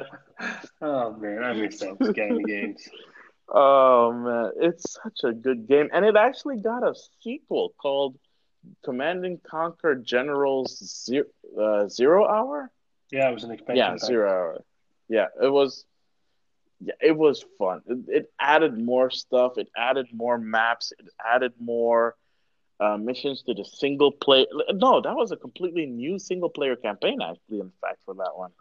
oh 0.82 1.14
man, 1.18 1.44
I 1.44 1.54
miss 1.54 1.80
those 1.80 2.14
game 2.14 2.42
games. 2.44 2.88
Oh 3.50 4.12
man, 4.14 4.52
it's 4.60 4.94
such 5.04 5.20
a 5.24 5.34
good 5.34 5.68
game, 5.68 5.90
and 5.94 6.06
it 6.06 6.16
actually 6.16 6.58
got 6.58 6.84
a 6.84 6.94
sequel 7.22 7.74
called 7.82 8.18
Command 8.84 9.26
and 9.26 9.42
Conquer 9.44 9.96
Generals 9.96 11.06
Zero, 11.06 11.26
uh, 11.60 11.88
Zero 11.88 12.28
Hour. 12.28 12.72
Yeah, 13.12 13.30
it 13.30 13.34
was 13.34 13.44
an 13.44 13.52
expansion. 13.52 13.78
Yeah, 13.78 13.98
Zero 13.98 14.30
Hour. 14.30 14.64
Yeah, 15.10 15.28
it 15.42 15.52
was. 15.52 15.86
Yeah, 16.82 16.94
it 17.02 17.16
was 17.16 17.46
fun. 17.58 17.82
It, 17.88 18.00
it 18.08 18.34
added 18.40 18.78
more 18.78 19.10
stuff. 19.10 19.58
It 19.58 19.70
added 19.78 20.08
more 20.14 20.38
maps. 20.38 20.92
It 21.00 21.08
added 21.26 21.54
more 21.60 22.16
uh, 22.80 22.98
missions 22.98 23.44
to 23.44 23.54
the 23.54 23.64
single 23.64 24.12
player. 24.12 24.46
No, 24.74 25.02
that 25.02 25.16
was 25.16 25.32
a 25.32 25.38
completely 25.38 25.86
new 25.86 26.20
single 26.20 26.50
player 26.50 26.76
campaign, 26.76 27.20
actually. 27.22 27.62
In 27.62 27.72
fact, 27.80 28.00
for 28.06 28.14
that 28.16 28.32
one. 28.36 28.52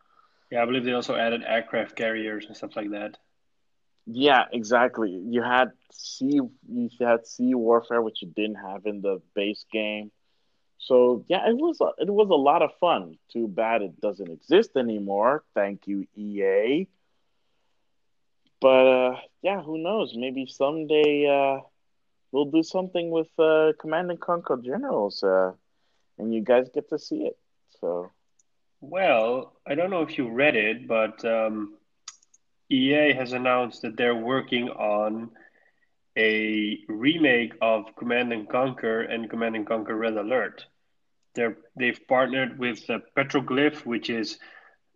Yeah, 0.50 0.62
I 0.62 0.66
believe 0.66 0.84
they 0.84 0.92
also 0.92 1.16
added 1.16 1.42
aircraft 1.44 1.96
carriers 1.96 2.46
and 2.46 2.56
stuff 2.56 2.76
like 2.76 2.90
that. 2.90 3.18
Yeah, 4.06 4.44
exactly. 4.52 5.10
You 5.10 5.42
had 5.42 5.72
sea, 5.92 6.40
you 6.68 6.90
had 7.00 7.26
sea 7.26 7.54
warfare, 7.54 8.02
which 8.02 8.22
you 8.22 8.28
didn't 8.28 8.56
have 8.56 8.86
in 8.86 9.00
the 9.00 9.20
base 9.34 9.64
game. 9.72 10.10
So 10.78 11.24
yeah, 11.28 11.48
it 11.48 11.56
was 11.56 11.80
a, 11.80 12.02
it 12.02 12.10
was 12.10 12.28
a 12.30 12.34
lot 12.34 12.62
of 12.62 12.70
fun. 12.78 13.16
Too 13.32 13.48
bad 13.48 13.82
it 13.82 14.00
doesn't 14.00 14.30
exist 14.30 14.70
anymore. 14.76 15.44
Thank 15.54 15.86
you, 15.86 16.06
EA. 16.16 16.86
But 18.60 18.86
uh, 18.86 19.16
yeah, 19.42 19.62
who 19.62 19.78
knows? 19.78 20.14
Maybe 20.16 20.46
someday 20.46 21.26
uh, 21.26 21.60
we'll 22.32 22.46
do 22.50 22.62
something 22.62 23.10
with 23.10 23.28
uh, 23.38 23.72
Command 23.80 24.10
and 24.10 24.20
Conquer 24.20 24.56
Generals, 24.56 25.22
uh, 25.22 25.52
and 26.18 26.34
you 26.34 26.42
guys 26.42 26.68
get 26.74 26.88
to 26.90 26.98
see 26.98 27.24
it. 27.24 27.38
So, 27.80 28.12
well, 28.80 29.54
I 29.66 29.74
don't 29.74 29.90
know 29.90 30.02
if 30.02 30.18
you 30.18 30.30
read 30.30 30.56
it, 30.56 30.86
but 30.86 31.24
um, 31.24 31.74
EA 32.74 33.12
has 33.14 33.32
announced 33.32 33.82
that 33.82 33.96
they're 33.96 34.14
working 34.14 34.68
on 34.68 35.30
a 36.16 36.78
remake 36.88 37.54
of 37.60 37.94
Command 37.96 38.32
and 38.32 38.48
Conquer 38.48 39.02
and 39.02 39.28
Command 39.28 39.56
and 39.56 39.66
Conquer 39.66 39.96
Red 39.96 40.16
Alert. 40.16 40.66
They're 41.34 41.56
they've 41.76 42.00
partnered 42.08 42.58
with 42.58 42.88
uh, 42.88 42.98
Petroglyph, 43.16 43.84
which 43.84 44.10
is 44.10 44.38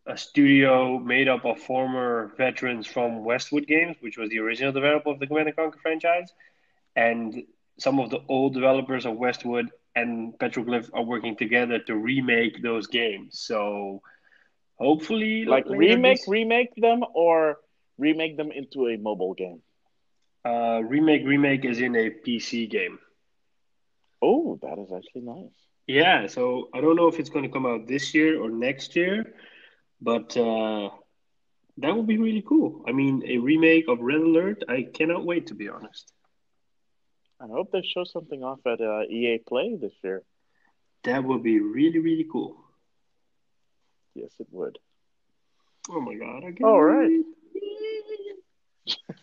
a 0.07 0.17
studio 0.17 0.99
made 0.99 1.29
up 1.29 1.45
of 1.45 1.59
former 1.59 2.33
veterans 2.37 2.87
from 2.87 3.25
Westwood 3.25 3.67
Games, 3.67 3.97
which 4.01 4.17
was 4.17 4.31
the 4.31 4.39
original 4.39 4.73
developer 4.73 5.11
of 5.11 5.19
the 5.19 5.27
Command 5.27 5.49
and 5.49 5.57
Conquer 5.57 5.79
franchise, 5.81 6.33
and 6.97 7.43
some 7.79 8.01
of 8.01 8.11
the 8.11 8.21
old 8.29 8.55
developers 8.55 9.05
of 9.07 9.17
Westwood 9.17 9.71
and 9.95 10.39
Petroglyph 10.39 10.91
are 10.95 11.03
working 11.03 11.37
together 11.37 11.79
to 11.81 11.97
remake 11.97 12.63
those 12.63 12.87
games. 12.87 13.39
So 13.41 14.03
hopefully, 14.77 15.45
like 15.45 15.67
remake, 15.69 16.19
this... 16.19 16.29
remake 16.29 16.75
them, 16.77 17.03
or 17.15 17.59
remake 17.99 18.37
them 18.37 18.51
into 18.53 18.89
a 18.89 18.97
mobile 18.97 19.35
game. 19.35 19.61
Uh, 20.45 20.81
remake, 20.85 21.23
remake 21.27 21.65
is 21.65 21.81
in 21.81 21.95
a 21.97 22.11
PC 22.11 22.66
game. 22.66 22.99
Oh, 24.23 24.59
that 24.62 24.79
is 24.79 24.91
actually 24.93 25.23
nice. 25.23 25.55
Yeah, 25.87 26.27
so 26.27 26.69
I 26.75 26.81
don't 26.81 26.97
know 26.97 27.09
if 27.09 27.19
it's 27.19 27.31
going 27.31 27.45
to 27.45 27.51
come 27.51 27.66
out 27.66 27.87
this 27.87 28.15
year 28.15 28.41
or 28.41 28.51
next 28.51 28.95
year, 28.97 29.35
but 30.01 30.37
uh, 30.37 30.91
that 31.79 31.97
would 31.97 32.07
be 32.07 32.19
really 32.19 32.43
cool. 32.47 32.85
I 32.87 32.93
mean, 32.93 33.23
a 33.27 33.39
remake 33.39 33.89
of 33.89 34.01
Red 34.01 34.20
Alert, 34.20 34.65
I 34.69 34.87
cannot 34.93 35.25
wait 35.25 35.47
to 35.49 35.55
be 35.55 35.69
honest. 35.69 36.12
I 37.41 37.47
hope 37.47 37.70
they 37.70 37.83
show 37.83 38.05
something 38.05 38.43
off 38.43 38.61
at 38.66 38.81
uh, 38.81 39.03
EA 39.03 39.39
Play 39.47 39.77
this 39.81 39.93
year. 40.03 40.23
That 41.05 41.25
would 41.25 41.43
be 41.43 41.61
really, 41.61 41.99
really 42.01 42.27
cool. 42.31 42.57
Yes, 44.15 44.33
it 44.41 44.49
would. 44.51 44.79
Oh 45.91 46.01
my 46.01 46.15
god! 46.15 46.45
I 46.45 46.53
All 46.65 46.83
right. 46.83 47.23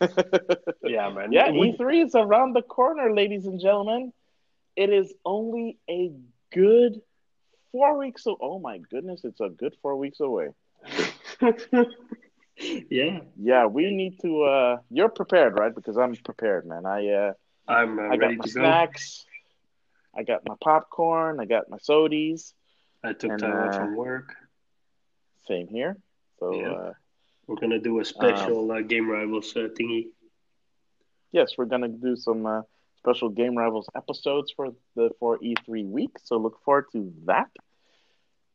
yeah, 0.84 1.10
man. 1.10 1.32
Yeah, 1.32 1.48
E3 1.48 2.06
is 2.06 2.14
around 2.14 2.54
the 2.54 2.62
corner, 2.62 3.14
ladies 3.14 3.46
and 3.46 3.60
gentlemen. 3.60 4.12
It 4.76 4.90
is 4.90 5.12
only 5.24 5.78
a 5.88 6.12
good 6.52 7.00
four 7.72 7.98
weeks. 7.98 8.26
O- 8.26 8.38
oh 8.40 8.58
my 8.58 8.78
goodness, 8.78 9.22
it's 9.24 9.40
a 9.40 9.48
good 9.48 9.74
four 9.82 9.96
weeks 9.96 10.20
away. 10.20 10.48
yeah. 12.90 13.20
Yeah, 13.40 13.66
we 13.66 13.90
need 13.90 14.20
to. 14.20 14.42
uh 14.42 14.76
You're 14.90 15.08
prepared, 15.08 15.58
right? 15.58 15.74
Because 15.74 15.96
I'm 15.96 16.14
prepared, 16.16 16.66
man. 16.66 16.86
I 16.86 17.08
uh, 17.08 17.32
I'm 17.66 17.98
uh, 17.98 18.08
I 18.08 18.16
got 18.16 18.36
my 18.36 18.46
snacks. 18.46 19.24
Go. 20.14 20.20
I 20.20 20.22
got 20.24 20.46
my 20.46 20.54
popcorn. 20.62 21.40
I 21.40 21.44
got 21.44 21.68
my 21.68 21.78
sodies. 21.78 22.52
I 23.02 23.12
took 23.12 23.30
and, 23.30 23.40
time 23.40 23.52
uh, 23.52 23.66
off 23.66 23.76
from 23.76 23.96
work. 23.96 24.34
Same 25.48 25.68
here. 25.68 25.96
So. 26.38 26.54
Yeah. 26.54 26.72
Uh, 26.72 26.92
we're 27.46 27.56
gonna 27.56 27.78
do 27.78 28.00
a 28.00 28.04
special 28.04 28.70
um, 28.70 28.78
uh, 28.78 28.80
game 28.80 29.08
rivals 29.08 29.54
uh, 29.56 29.68
thingy. 29.78 30.06
Yes, 31.32 31.54
we're 31.56 31.66
gonna 31.66 31.88
do 31.88 32.16
some 32.16 32.46
uh, 32.46 32.62
special 32.98 33.28
game 33.28 33.56
rivals 33.56 33.88
episodes 33.94 34.52
for 34.54 34.74
the 34.94 35.10
for 35.20 35.38
E3 35.38 35.88
week. 35.88 36.18
So 36.22 36.38
look 36.38 36.62
forward 36.64 36.86
to 36.92 37.12
that. 37.26 37.50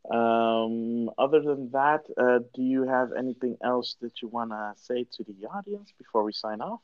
Um, 0.09 1.11
other 1.17 1.41
than 1.41 1.69
that, 1.71 2.01
uh, 2.17 2.39
do 2.53 2.63
you 2.63 2.83
have 2.83 3.11
anything 3.17 3.57
else 3.63 3.95
that 4.01 4.21
you 4.21 4.27
wanna 4.27 4.73
say 4.75 5.05
to 5.13 5.23
the 5.23 5.47
audience 5.47 5.93
before 5.97 6.23
we 6.23 6.33
sign 6.33 6.59
off? 6.61 6.81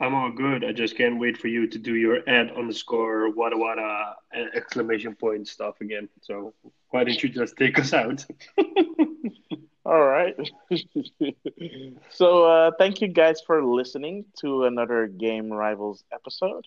I'm 0.00 0.14
all 0.14 0.30
good. 0.32 0.64
I 0.64 0.72
just 0.72 0.96
can't 0.96 1.20
wait 1.20 1.36
for 1.38 1.46
you 1.48 1.68
to 1.68 1.78
do 1.78 1.94
your 1.94 2.28
ad 2.28 2.50
underscore 2.56 3.30
wada 3.30 3.56
wada 3.56 4.16
uh, 4.36 4.44
exclamation 4.54 5.14
point 5.14 5.46
stuff 5.46 5.80
again. 5.80 6.08
So 6.22 6.54
why 6.90 7.04
don't 7.04 7.22
you 7.22 7.28
just 7.28 7.56
take 7.56 7.78
us 7.78 7.92
out? 7.92 8.24
All 9.84 10.04
right. 10.04 10.36
so, 12.10 12.44
uh, 12.44 12.70
thank 12.78 13.00
you 13.00 13.08
guys 13.08 13.40
for 13.44 13.64
listening 13.64 14.24
to 14.40 14.64
another 14.64 15.08
Game 15.08 15.52
Rivals 15.52 16.04
episode. 16.12 16.66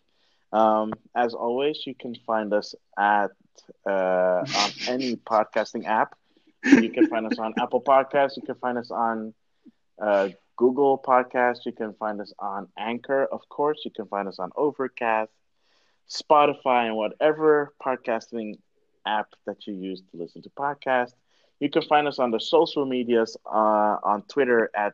Um, 0.51 0.93
as 1.15 1.33
always, 1.33 1.85
you 1.85 1.95
can 1.95 2.15
find 2.27 2.53
us 2.53 2.75
at 2.97 3.31
uh, 3.85 4.43
on 4.43 4.71
any 4.87 5.15
podcasting 5.31 5.85
app. 5.85 6.15
You 6.63 6.89
can 6.89 7.07
find 7.07 7.25
us 7.25 7.39
on 7.39 7.53
Apple 7.57 7.81
Podcasts. 7.81 8.35
You 8.35 8.43
can 8.43 8.55
find 8.55 8.77
us 8.77 8.91
on 8.91 9.33
uh, 10.01 10.29
Google 10.57 10.97
Podcasts. 10.97 11.65
You 11.65 11.71
can 11.71 11.93
find 11.93 12.19
us 12.19 12.33
on 12.39 12.67
Anchor, 12.77 13.25
of 13.31 13.47
course. 13.49 13.81
You 13.85 13.91
can 13.91 14.07
find 14.07 14.27
us 14.27 14.39
on 14.39 14.51
Overcast, 14.57 15.31
Spotify, 16.09 16.87
and 16.87 16.95
whatever 16.95 17.73
podcasting 17.85 18.57
app 19.05 19.27
that 19.45 19.67
you 19.67 19.73
use 19.73 20.01
to 20.11 20.17
listen 20.17 20.41
to 20.41 20.49
podcasts. 20.49 21.13
You 21.59 21.69
can 21.69 21.83
find 21.83 22.07
us 22.07 22.19
on 22.19 22.31
the 22.31 22.39
social 22.39 22.85
medias 22.85 23.37
uh, 23.45 23.97
on 24.03 24.23
Twitter 24.23 24.69
at 24.75 24.93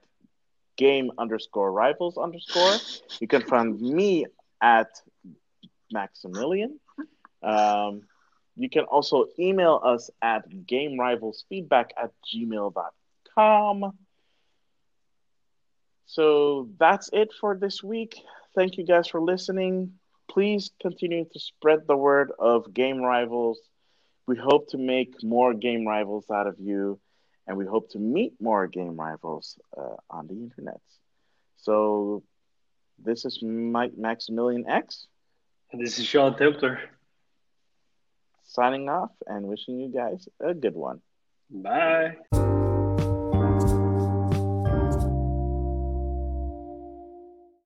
game 0.78 1.12
underscore 1.18 1.72
rivals 1.72 2.18
underscore. 2.18 2.76
You 3.20 3.28
can 3.28 3.42
find 3.42 3.80
me 3.80 4.26
at 4.62 4.90
Maximilian. 5.92 6.80
Um, 7.44 8.04
you 8.56 8.70
can 8.70 8.84
also 8.86 9.26
email 9.40 9.82
us 9.84 10.10
at 10.22 10.50
gamerivalsfeedback 10.50 11.92
at 12.02 12.12
gmail.com. 12.34 13.92
So 16.06 16.70
that's 16.78 17.10
it 17.14 17.32
for 17.40 17.56
this 17.56 17.82
week. 17.82 18.16
Thank 18.56 18.78
you 18.78 18.86
guys 18.86 19.08
for 19.08 19.22
listening. 19.22 19.94
Please 20.30 20.72
continue 20.82 21.26
to 21.32 21.40
spread 21.40 21.88
the 21.88 21.96
word 21.96 22.32
of 22.38 22.74
Game 22.74 23.02
Rivals. 23.02 23.60
We 24.28 24.38
hope 24.38 24.70
to 24.70 24.78
make 24.78 25.24
more 25.24 25.54
game 25.54 25.86
rivals 25.86 26.26
out 26.30 26.48
of 26.48 26.56
you, 26.60 27.00
and 27.48 27.58
we 27.58 27.66
hope 27.66 27.90
to 27.92 28.00
meet 28.00 28.34
more 28.40 28.68
game 28.68 28.96
rivals 29.00 29.58
uh, 29.78 29.96
on 30.10 30.28
the 30.28 30.34
internet. 30.34 30.82
So, 31.58 32.24
this 33.04 33.26
is 33.26 33.42
Mike 33.42 33.94
Maximilian 33.98 34.70
X. 34.70 35.08
And 35.72 35.86
this 35.86 35.98
is 36.00 36.06
Sean 36.06 36.34
Templer. 36.34 36.78
Signing 38.44 38.90
off 38.90 39.12
and 39.28 39.46
wishing 39.46 39.80
you 39.80 39.90
guys 39.90 40.28
a 40.40 40.54
good 40.54 40.76
one. 40.76 41.02
Bye. 41.50 42.18